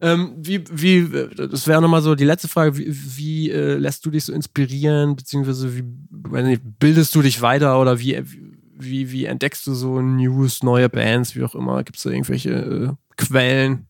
Ähm, 0.00 0.34
wie, 0.36 0.62
wie, 0.70 1.08
das 1.36 1.66
wäre 1.66 1.82
nochmal 1.82 2.02
so 2.02 2.14
die 2.14 2.24
letzte 2.24 2.46
Frage, 2.48 2.76
wie, 2.78 2.86
wie 2.88 3.50
äh, 3.50 3.74
lässt 3.74 4.06
du 4.06 4.10
dich 4.10 4.24
so 4.24 4.32
inspirieren, 4.32 5.16
beziehungsweise 5.16 5.76
wie 5.76 5.82
nicht, 6.42 6.62
bildest 6.78 7.14
du 7.14 7.22
dich 7.22 7.42
weiter 7.42 7.80
oder 7.80 7.98
wie, 7.98 8.22
wie, 8.76 9.10
wie 9.10 9.24
entdeckst 9.24 9.66
du 9.66 9.74
so 9.74 10.00
News, 10.00 10.62
neue 10.62 10.88
Bands, 10.88 11.34
wie 11.34 11.42
auch 11.42 11.54
immer? 11.54 11.82
Gibt 11.82 11.96
es 11.96 12.04
da 12.04 12.10
irgendwelche 12.10 12.50
äh, 12.50 12.90
Quellen? 13.16 13.88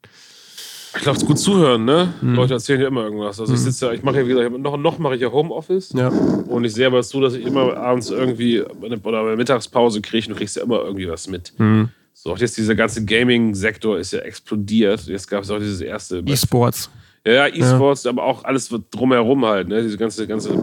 ich 0.98 1.02
glaube, 1.02 1.16
es 1.16 1.22
ist 1.22 1.28
gut 1.28 1.38
zuhören, 1.38 1.84
ne? 1.84 2.12
Mhm. 2.20 2.34
Leute 2.34 2.54
erzählen 2.54 2.80
ja 2.80 2.88
immer 2.88 3.04
irgendwas. 3.04 3.38
Also 3.38 3.54
ich 3.54 3.60
sitze 3.60 3.86
ja, 3.86 3.92
ich 3.92 4.02
mache 4.02 4.18
ja, 4.18 4.24
wie 4.24 4.30
gesagt, 4.30 4.58
noch, 4.58 4.76
noch 4.76 4.98
mache 4.98 5.14
ich 5.14 5.20
ja 5.20 5.30
Homeoffice. 5.30 5.92
Ja. 5.92 6.08
Und 6.08 6.64
ich 6.64 6.74
sehe 6.74 6.86
aber 6.86 7.02
zu, 7.02 7.20
dass 7.20 7.34
ich 7.34 7.46
immer 7.46 7.76
abends 7.76 8.10
irgendwie 8.10 8.62
oder 8.62 9.20
eine 9.20 9.36
Mittagspause 9.36 10.00
kriege 10.00 10.26
und 10.26 10.30
du 10.32 10.38
kriegst 10.38 10.56
ja 10.56 10.62
immer 10.62 10.82
irgendwie 10.82 11.08
was 11.08 11.28
mit. 11.28 11.52
Mhm. 11.58 11.90
So, 12.28 12.34
auch 12.34 12.38
jetzt 12.38 12.58
dieser 12.58 12.74
ganze 12.74 13.02
Gaming-Sektor 13.06 13.98
ist 13.98 14.12
ja 14.12 14.18
explodiert. 14.18 15.06
Jetzt 15.06 15.28
gab 15.28 15.44
es 15.44 15.50
auch 15.50 15.58
dieses 15.58 15.80
erste. 15.80 16.18
E-Sports. 16.26 16.90
Ja, 17.24 17.32
ja, 17.32 17.46
E-Sports, 17.48 18.04
aber 18.04 18.22
auch 18.22 18.44
alles 18.44 18.70
wird 18.70 18.82
drumherum 18.90 19.46
halt, 19.46 19.66
ne? 19.68 19.82
Diese 19.82 19.96
ganze, 19.96 20.26
ganze 20.26 20.62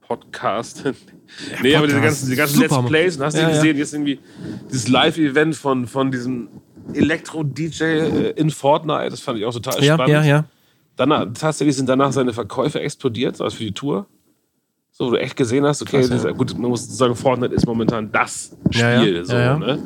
Podcast. 0.00 0.84
nee, 1.62 1.74
aber 1.76 1.86
diese 1.86 1.98
Podcast. 1.98 2.20
ganzen, 2.22 2.30
die 2.30 2.36
ganzen 2.36 2.56
Super, 2.62 2.76
Let's. 2.78 2.88
Plays. 2.88 3.16
Und 3.18 3.24
hast 3.24 3.36
du 3.36 3.42
Ja, 3.42 3.48
ja. 3.50 3.54
gesehen, 3.56 3.76
jetzt 3.76 3.92
irgendwie 3.92 4.20
dieses 4.72 4.88
Live-Event 4.88 5.54
von, 5.54 5.86
von 5.86 6.10
diesem 6.10 6.48
Elektro-DJ 6.94 7.82
äh, 7.84 8.30
in 8.30 8.48
Fortnite. 8.50 9.10
Das 9.10 9.20
fand 9.20 9.38
ich 9.38 9.44
auch 9.44 9.52
total 9.52 9.84
Ja, 9.84 9.94
spannend. 9.96 10.12
ja, 10.14 10.22
ja. 10.24 10.44
Danach, 10.96 11.26
tatsächlich 11.38 11.76
sind 11.76 11.90
danach 11.90 12.12
seine 12.12 12.32
Verkäufe 12.32 12.80
explodiert, 12.80 13.38
also 13.42 13.54
für 13.54 13.64
die 13.64 13.72
Tour. 13.72 14.06
So, 14.92 15.08
wo 15.08 15.10
du 15.10 15.20
echt 15.20 15.36
gesehen 15.36 15.66
hast, 15.66 15.82
okay, 15.82 15.98
Krass, 15.98 16.08
ja. 16.08 16.16
dieser, 16.16 16.32
gut, 16.32 16.58
man 16.58 16.70
muss 16.70 16.88
sagen, 16.96 17.14
Fortnite 17.14 17.54
ist 17.54 17.66
momentan 17.66 18.10
das 18.10 18.56
Ja, 18.72 18.98
Spiel. 18.98 19.16
ja. 19.16 19.24
So, 19.26 19.32
Ja, 19.34 19.40
ja. 19.40 19.58
Ne? 19.58 19.78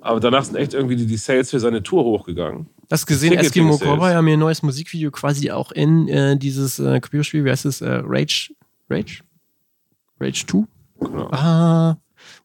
Aber 0.00 0.20
danach 0.20 0.44
sind 0.44 0.56
echt 0.56 0.74
irgendwie 0.74 0.96
die, 0.96 1.06
die 1.06 1.16
Sales 1.16 1.50
für 1.50 1.60
seine 1.60 1.82
Tour 1.82 2.04
hochgegangen. 2.04 2.66
Hast 2.90 3.06
gesehen, 3.06 3.30
Ticketing 3.30 3.68
Eskimo. 3.68 3.78
Cowboy 3.78 4.14
haben 4.14 4.24
mir 4.24 4.34
ein 4.34 4.40
neues 4.40 4.62
Musikvideo 4.62 5.10
quasi 5.10 5.50
auch 5.50 5.72
in 5.72 6.08
äh, 6.08 6.36
dieses 6.36 6.78
äh, 6.78 7.00
Computerspiel, 7.00 7.44
wie 7.44 7.50
heißt 7.50 7.66
es? 7.66 7.80
Äh, 7.80 8.02
Rage? 8.04 8.54
Rage? 8.88 9.22
Rage 10.18 10.44
2? 10.46 10.64
Genau. 11.00 11.28
Ah, 11.30 11.96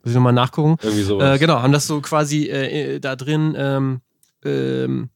muss 0.03 0.11
ich 0.11 0.15
nochmal 0.15 0.33
nachgucken. 0.33 0.77
Irgendwie 0.81 1.03
sowas. 1.03 1.35
Äh, 1.35 1.39
genau, 1.39 1.61
haben 1.61 1.73
das 1.73 1.87
so 1.87 2.01
quasi 2.01 2.45
äh, 2.45 2.95
äh, 2.95 2.99
da 2.99 3.15
drin 3.15 3.55
ähm, 3.57 4.01
ähm, 4.43 5.09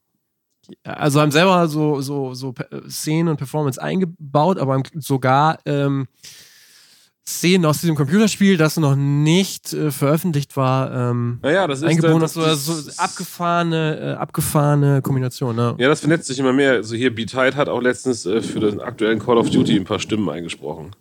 also 0.84 1.22
haben 1.22 1.32
selber 1.32 1.68
so, 1.68 2.02
so, 2.02 2.34
so 2.34 2.54
Szenen 2.88 3.30
und 3.30 3.38
Performance 3.38 3.82
eingebaut, 3.82 4.60
aber 4.60 4.82
sogar 4.96 5.58
ähm, 5.66 6.08
Szenen 7.30 7.66
aus 7.66 7.82
diesem 7.82 7.96
Computerspiel, 7.96 8.58
das 8.58 8.78
noch 8.78 8.96
nicht 8.96 9.72
äh, 9.74 9.92
veröffentlicht 9.92 10.58
war, 10.58 11.12
ähm, 11.12 11.40
naja, 11.44 11.68
das 11.68 11.80
ist 11.80 11.86
eingebunden 11.86 12.22
das, 12.22 12.34
so, 12.34 12.42
so 12.56 12.92
abgefahrene, 12.98 14.00
äh, 14.00 14.20
abgefahrene 14.20 15.02
Kombination. 15.02 15.56
Ne? 15.56 15.76
Ja, 15.78 15.88
das 15.88 16.00
vernetzt 16.00 16.28
sich 16.28 16.40
immer 16.40 16.54
mehr. 16.54 16.74
Also 16.74 16.96
hier 16.96 17.14
B-Tide 17.14 17.56
hat 17.56 17.70
auch 17.70 17.82
letztens 17.82 18.26
äh, 18.26 18.42
für 18.42 18.60
den 18.60 18.82
aktuellen 18.82 19.20
Call 19.20 19.38
of 19.38 19.50
Duty 19.50 19.76
ein 19.76 19.86
paar 19.86 20.00
Stimmen 20.00 20.28
eingesprochen. 20.28 20.92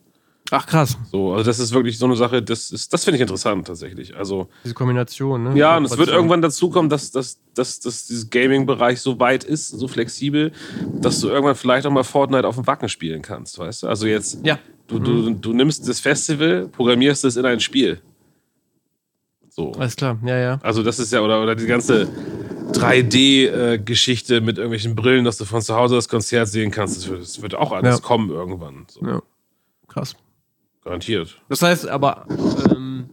Ach 0.50 0.66
krass. 0.66 0.96
So, 1.12 1.32
also 1.32 1.44
das 1.44 1.58
ist 1.58 1.74
wirklich 1.74 1.98
so 1.98 2.06
eine 2.06 2.16
Sache, 2.16 2.42
das 2.42 2.70
ist, 2.70 2.92
das 2.92 3.04
finde 3.04 3.16
ich 3.16 3.22
interessant 3.22 3.66
tatsächlich. 3.66 4.16
Also 4.16 4.48
diese 4.64 4.74
Kombination, 4.74 5.44
ne? 5.44 5.58
Ja, 5.58 5.76
und 5.76 5.84
es 5.84 5.96
wird 5.96 6.08
irgendwann 6.08 6.40
dazu 6.40 6.70
kommen, 6.70 6.88
dass, 6.88 7.10
dass, 7.10 7.38
dass, 7.54 7.80
dass 7.80 8.06
dieses 8.06 8.30
Gaming-Bereich 8.30 9.00
so 9.00 9.18
weit 9.20 9.44
ist, 9.44 9.68
so 9.68 9.88
flexibel, 9.88 10.52
dass 11.00 11.20
du 11.20 11.28
irgendwann 11.28 11.54
vielleicht 11.54 11.86
auch 11.86 11.90
mal 11.90 12.04
Fortnite 12.04 12.46
auf 12.46 12.54
dem 12.54 12.66
Wacken 12.66 12.88
spielen 12.88 13.20
kannst, 13.20 13.58
weißt 13.58 13.82
du? 13.82 13.88
Also 13.88 14.06
jetzt, 14.06 14.38
ja. 14.44 14.58
Du, 14.88 14.98
du, 14.98 15.30
du 15.30 15.52
nimmst 15.52 15.88
das 15.88 16.00
Festival, 16.00 16.68
programmierst 16.68 17.24
es 17.24 17.36
in 17.36 17.46
ein 17.46 17.60
Spiel. 17.60 18.00
So. 19.48 19.72
Alles 19.72 19.96
klar, 19.96 20.18
ja, 20.24 20.36
ja. 20.36 20.58
Also 20.62 20.82
das 20.82 20.98
ist 20.98 21.12
ja, 21.12 21.20
oder, 21.20 21.42
oder 21.42 21.54
die 21.54 21.66
ganze 21.66 22.08
3D-Geschichte 22.72 24.36
äh, 24.36 24.40
mit 24.40 24.56
irgendwelchen 24.58 24.94
Brillen, 24.94 25.24
dass 25.24 25.36
du 25.38 25.44
von 25.44 25.62
zu 25.62 25.74
Hause 25.74 25.96
das 25.96 26.08
Konzert 26.08 26.48
sehen 26.48 26.70
kannst, 26.70 26.96
das 26.96 27.08
wird, 27.08 27.22
das 27.22 27.42
wird 27.42 27.54
auch 27.54 27.72
alles 27.72 27.96
ja. 27.96 28.00
kommen 28.00 28.30
irgendwann. 28.30 28.86
So. 28.88 29.04
Ja. 29.04 29.22
Krass. 29.88 30.16
Garantiert. 30.84 31.40
Das 31.48 31.62
heißt 31.62 31.88
aber, 31.88 32.26
ähm, 32.70 33.10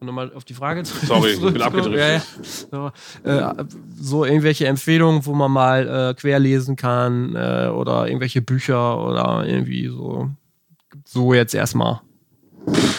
nochmal 0.00 0.32
auf 0.34 0.44
die 0.44 0.54
Frage 0.54 0.84
Sorry, 0.84 1.32
ich 1.32 1.40
bin 1.40 1.62
abgedrückt. 1.62 1.96
Ja, 1.96 2.12
ja. 2.12 2.22
So, 2.70 2.92
äh, 3.24 3.64
so, 3.98 4.24
irgendwelche 4.24 4.66
Empfehlungen, 4.66 5.24
wo 5.24 5.34
man 5.34 5.50
mal 5.50 6.10
äh, 6.10 6.14
querlesen 6.14 6.76
kann 6.76 7.34
äh, 7.34 7.68
oder 7.68 8.06
irgendwelche 8.06 8.42
Bücher 8.42 9.02
oder 9.02 9.46
irgendwie 9.46 9.88
so. 9.88 10.30
So 11.16 11.32
jetzt 11.32 11.54
erstmal. 11.54 12.00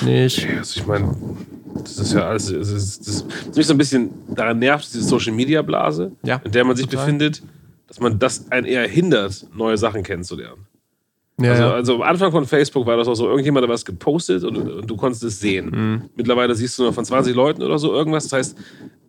Nicht. 0.01 0.47
Also 0.57 0.80
ich 0.80 0.88
meine, 0.88 1.15
das 1.84 1.99
ist 1.99 2.13
ja 2.13 2.22
alles. 2.30 2.51
Das 2.51 2.70
ist, 2.72 3.07
das 3.07 3.15
ist 3.22 3.55
mich 3.55 3.68
so 3.68 3.74
ein 3.76 3.78
bisschen 3.78 4.09
daran 4.34 4.57
nervt, 4.57 4.86
diese 4.91 5.03
Social 5.03 5.34
Media 5.34 5.61
Blase, 5.61 6.11
ja, 6.24 6.41
in 6.43 6.51
der 6.51 6.63
man 6.65 6.76
sich 6.76 6.88
total. 6.88 7.05
befindet, 7.05 7.43
dass 7.88 7.99
man 7.99 8.18
das 8.18 8.51
einen 8.51 8.65
eher 8.65 8.88
hindert, 8.88 9.45
neue 9.55 9.78
Sachen 9.78 10.01
kennenzulernen. 10.01 10.65
Ja, 11.39 11.51
also, 11.51 11.65
also 11.65 11.95
am 11.97 12.01
Anfang 12.01 12.32
von 12.32 12.45
Facebook 12.47 12.88
war 12.88 12.97
das 12.97 13.07
auch 13.07 13.13
so, 13.13 13.28
irgendjemand 13.30 13.63
hat 13.65 13.70
was 13.72 13.86
gepostet 13.86 14.43
und, 14.43 14.57
und 14.57 14.89
du 14.89 14.97
konntest 14.97 15.24
es 15.24 15.39
sehen. 15.39 15.70
Mhm. 15.70 16.01
Mittlerweile 16.15 16.55
siehst 16.55 16.80
du 16.80 16.84
nur 16.84 16.93
von 16.93 17.05
20 17.05 17.36
Leuten 17.36 17.61
oder 17.61 17.78
so 17.78 17.93
irgendwas. 17.93 18.24
Das 18.24 18.34
heißt, 18.34 18.57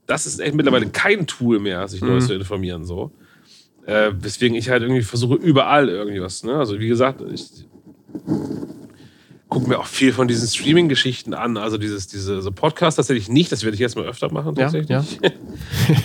das 0.06 0.26
ist 0.26 0.38
echt 0.38 0.54
mittlerweile 0.54 0.86
kein 0.90 1.26
Tool 1.26 1.58
mehr, 1.60 1.88
sich 1.88 2.02
neu 2.02 2.16
Mhm. 2.16 2.20
zu 2.20 2.34
informieren. 2.34 2.84
So. 2.84 3.10
Äh, 3.86 4.10
weswegen 4.20 4.54
ich 4.58 4.68
halt 4.68 4.82
irgendwie 4.82 5.00
versuche, 5.02 5.36
überall 5.36 5.88
irgendwie 5.88 6.20
was. 6.20 6.42
Ne? 6.44 6.52
Also 6.54 6.78
wie 6.78 6.88
gesagt, 6.88 7.22
ich 7.32 7.46
gucke 9.48 9.68
mir 9.68 9.78
auch 9.78 9.86
viel 9.86 10.12
von 10.12 10.28
diesen 10.28 10.46
Streaming-Geschichten 10.46 11.32
an. 11.32 11.56
Also 11.56 11.78
dieses, 11.78 12.06
diese 12.06 12.42
so 12.42 12.52
Podcast 12.52 12.96
tatsächlich 12.96 13.28
nicht, 13.28 13.50
das 13.50 13.62
werde 13.64 13.74
ich 13.74 13.80
jetzt 13.80 13.96
mal 13.96 14.04
öfter 14.04 14.30
machen 14.32 14.54
Ja, 14.56 14.64
tatsächlich. 14.70 14.90
ja. 14.90 15.02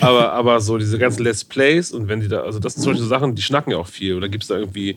aber, 0.00 0.32
aber 0.32 0.60
so 0.60 0.78
diese 0.78 0.98
ganzen 0.98 1.22
Let's 1.24 1.44
Plays 1.44 1.92
und 1.92 2.08
wenn 2.08 2.20
die 2.20 2.28
da, 2.28 2.40
also 2.40 2.58
das 2.58 2.74
sind 2.74 2.82
solche 2.82 3.04
Sachen, 3.04 3.34
die 3.34 3.42
schnacken 3.42 3.70
ja 3.72 3.78
auch 3.78 3.86
viel. 3.86 4.16
Oder 4.16 4.28
gibt 4.30 4.44
es 4.44 4.48
da 4.48 4.56
irgendwie 4.56 4.96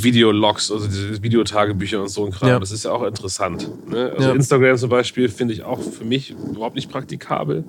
Videologs, 0.00 0.72
also 0.72 0.86
diese 0.86 1.22
Videotagebücher 1.22 2.00
und 2.02 2.08
so 2.08 2.24
ein 2.26 2.32
Kram. 2.32 2.48
Ja. 2.48 2.58
Das 2.58 2.72
ist 2.72 2.84
ja 2.84 2.90
auch 2.90 3.04
interessant. 3.04 3.68
Ne? 3.88 4.12
Also 4.16 4.28
Ja. 4.30 4.34
Instagram 4.34 4.76
zum 4.76 4.90
Beispiel 4.90 5.28
finde 5.28 5.54
ich 5.54 5.62
auch 5.62 5.80
für 5.80 6.04
mich 6.04 6.30
überhaupt 6.30 6.74
nicht 6.74 6.90
praktikabel. 6.90 7.64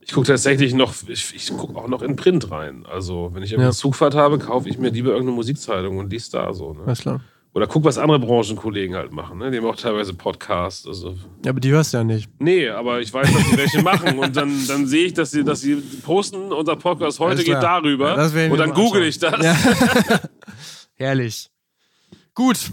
Ich 0.00 0.12
gucke 0.12 0.26
tatsächlich 0.26 0.74
noch, 0.74 0.94
ich, 1.06 1.34
ich 1.34 1.48
gucke 1.56 1.76
auch 1.78 1.88
noch 1.88 2.02
in 2.02 2.16
Print 2.16 2.50
rein. 2.50 2.84
Also 2.90 3.30
wenn 3.32 3.42
ich 3.42 3.50
Ja. 3.52 3.70
Zugfahrt 3.70 4.14
habe, 4.14 4.38
kaufe 4.38 4.68
ich 4.68 4.78
mir 4.78 4.90
lieber 4.90 5.10
irgendeine 5.10 5.36
Musikzeitung 5.36 5.98
und 5.98 6.10
lies 6.10 6.30
da 6.30 6.52
so. 6.52 6.74
Ne? 6.74 6.80
Alles 6.86 7.00
klar. 7.00 7.20
Oder 7.58 7.66
guck, 7.66 7.82
was 7.82 7.98
andere 7.98 8.20
Branchenkollegen 8.20 8.94
halt 8.94 9.10
machen. 9.10 9.38
Ne? 9.38 9.50
Die 9.50 9.56
haben 9.56 9.66
auch 9.66 9.74
teilweise 9.74 10.14
Podcasts. 10.14 10.86
Also 10.86 11.16
Ja, 11.44 11.50
aber 11.50 11.58
die 11.58 11.70
hörst 11.72 11.92
du 11.92 11.96
ja 11.96 12.04
nicht. 12.04 12.30
Nee, 12.38 12.68
aber 12.68 13.00
ich 13.00 13.12
weiß, 13.12 13.32
dass 13.32 13.50
sie 13.50 13.56
welche 13.56 13.82
machen. 13.82 14.16
Und 14.16 14.36
dann, 14.36 14.52
dann 14.68 14.86
sehe 14.86 15.06
ich, 15.06 15.14
dass 15.14 15.32
sie, 15.32 15.42
dass 15.42 15.62
sie 15.62 15.74
posten, 16.04 16.52
unser 16.52 16.76
Podcast 16.76 17.18
heute 17.18 17.42
geht 17.42 17.54
darüber. 17.54 18.16
Ja, 18.16 18.50
und 18.52 18.58
dann 18.58 18.72
google 18.72 19.02
ich 19.02 19.18
das. 19.18 19.44
Ja. 19.44 19.56
Herrlich. 20.94 21.50
Gut, 22.32 22.70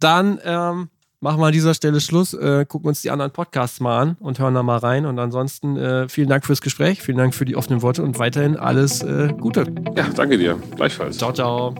dann 0.00 0.38
ähm, 0.44 0.90
machen 1.20 1.40
wir 1.40 1.46
an 1.46 1.52
dieser 1.52 1.72
Stelle 1.72 2.02
Schluss, 2.02 2.34
äh, 2.34 2.66
gucken 2.66 2.88
uns 2.88 3.00
die 3.00 3.10
anderen 3.10 3.32
Podcasts 3.32 3.80
mal 3.80 4.02
an 4.02 4.16
und 4.20 4.38
hören 4.38 4.52
da 4.52 4.62
mal 4.62 4.76
rein. 4.76 5.06
Und 5.06 5.18
ansonsten 5.18 5.78
äh, 5.78 6.10
vielen 6.10 6.28
Dank 6.28 6.44
fürs 6.44 6.60
Gespräch, 6.60 7.00
vielen 7.00 7.16
Dank 7.16 7.34
für 7.34 7.46
die 7.46 7.56
offenen 7.56 7.80
Worte 7.80 8.02
und 8.02 8.18
weiterhin 8.18 8.54
alles 8.54 9.02
äh, 9.02 9.32
Gute. 9.40 9.64
Ja, 9.96 10.10
danke 10.14 10.36
dir. 10.36 10.58
Gleichfalls. 10.76 11.16
Ciao, 11.16 11.32
ciao. 11.32 11.74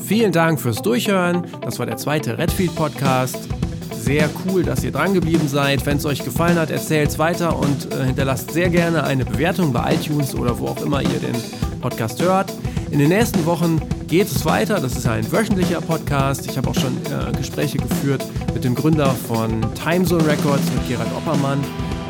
Vielen 0.00 0.32
Dank 0.32 0.60
fürs 0.60 0.80
Durchhören. 0.82 1.46
Das 1.60 1.78
war 1.78 1.86
der 1.86 1.96
zweite 1.96 2.38
Redfield 2.38 2.74
Podcast. 2.74 3.48
Sehr 3.92 4.30
cool, 4.46 4.62
dass 4.62 4.82
ihr 4.82 4.90
dran 4.90 5.12
geblieben 5.12 5.48
seid. 5.48 5.84
Wenn 5.84 5.98
es 5.98 6.06
euch 6.06 6.24
gefallen 6.24 6.58
hat, 6.58 6.70
erzählt 6.70 7.10
es 7.10 7.18
weiter 7.18 7.58
und 7.58 7.92
äh, 7.92 8.06
hinterlasst 8.06 8.52
sehr 8.52 8.70
gerne 8.70 9.04
eine 9.04 9.24
Bewertung 9.24 9.72
bei 9.72 9.94
iTunes 9.94 10.34
oder 10.34 10.58
wo 10.58 10.68
auch 10.68 10.80
immer 10.82 11.02
ihr 11.02 11.08
den 11.08 11.36
Podcast 11.80 12.22
hört. 12.22 12.52
In 12.90 12.98
den 12.98 13.10
nächsten 13.10 13.44
Wochen 13.44 13.80
geht 14.06 14.28
es 14.28 14.44
weiter. 14.46 14.80
Das 14.80 14.96
ist 14.96 15.06
ein 15.06 15.30
wöchentlicher 15.30 15.80
Podcast. 15.82 16.46
Ich 16.46 16.56
habe 16.56 16.70
auch 16.70 16.74
schon 16.74 16.96
äh, 17.06 17.36
Gespräche 17.36 17.76
geführt 17.76 18.24
mit 18.54 18.64
dem 18.64 18.74
Gründer 18.74 19.10
von 19.10 19.60
Timezone 19.74 20.26
Records, 20.26 20.64
mit 20.74 20.88
Gerald 20.88 21.10
Oppermann, 21.14 21.58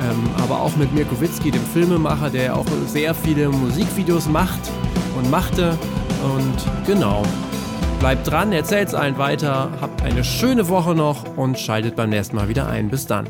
ähm, 0.09 0.31
aber 0.43 0.61
auch 0.61 0.77
mit 0.77 0.95
Mirko 0.95 1.21
Witzki, 1.21 1.51
dem 1.51 1.65
Filmemacher, 1.73 2.31
der 2.31 2.57
auch 2.57 2.67
sehr 2.87 3.13
viele 3.13 3.49
Musikvideos 3.49 4.29
macht 4.29 4.61
und 5.17 5.29
machte. 5.31 5.77
Und 6.23 6.87
genau, 6.87 7.23
bleibt 7.99 8.31
dran, 8.31 8.53
erzählt 8.53 8.89
es 8.89 8.95
allen 8.95 9.19
weiter, 9.19 9.71
habt 9.81 10.03
eine 10.03 10.23
schöne 10.25 10.69
Woche 10.69 10.95
noch 10.95 11.37
und 11.37 11.59
schaltet 11.59 11.97
beim 11.97 12.11
nächsten 12.11 12.37
Mal 12.37 12.49
wieder 12.49 12.69
ein. 12.69 12.89
Bis 12.89 13.07
dann. 13.07 13.29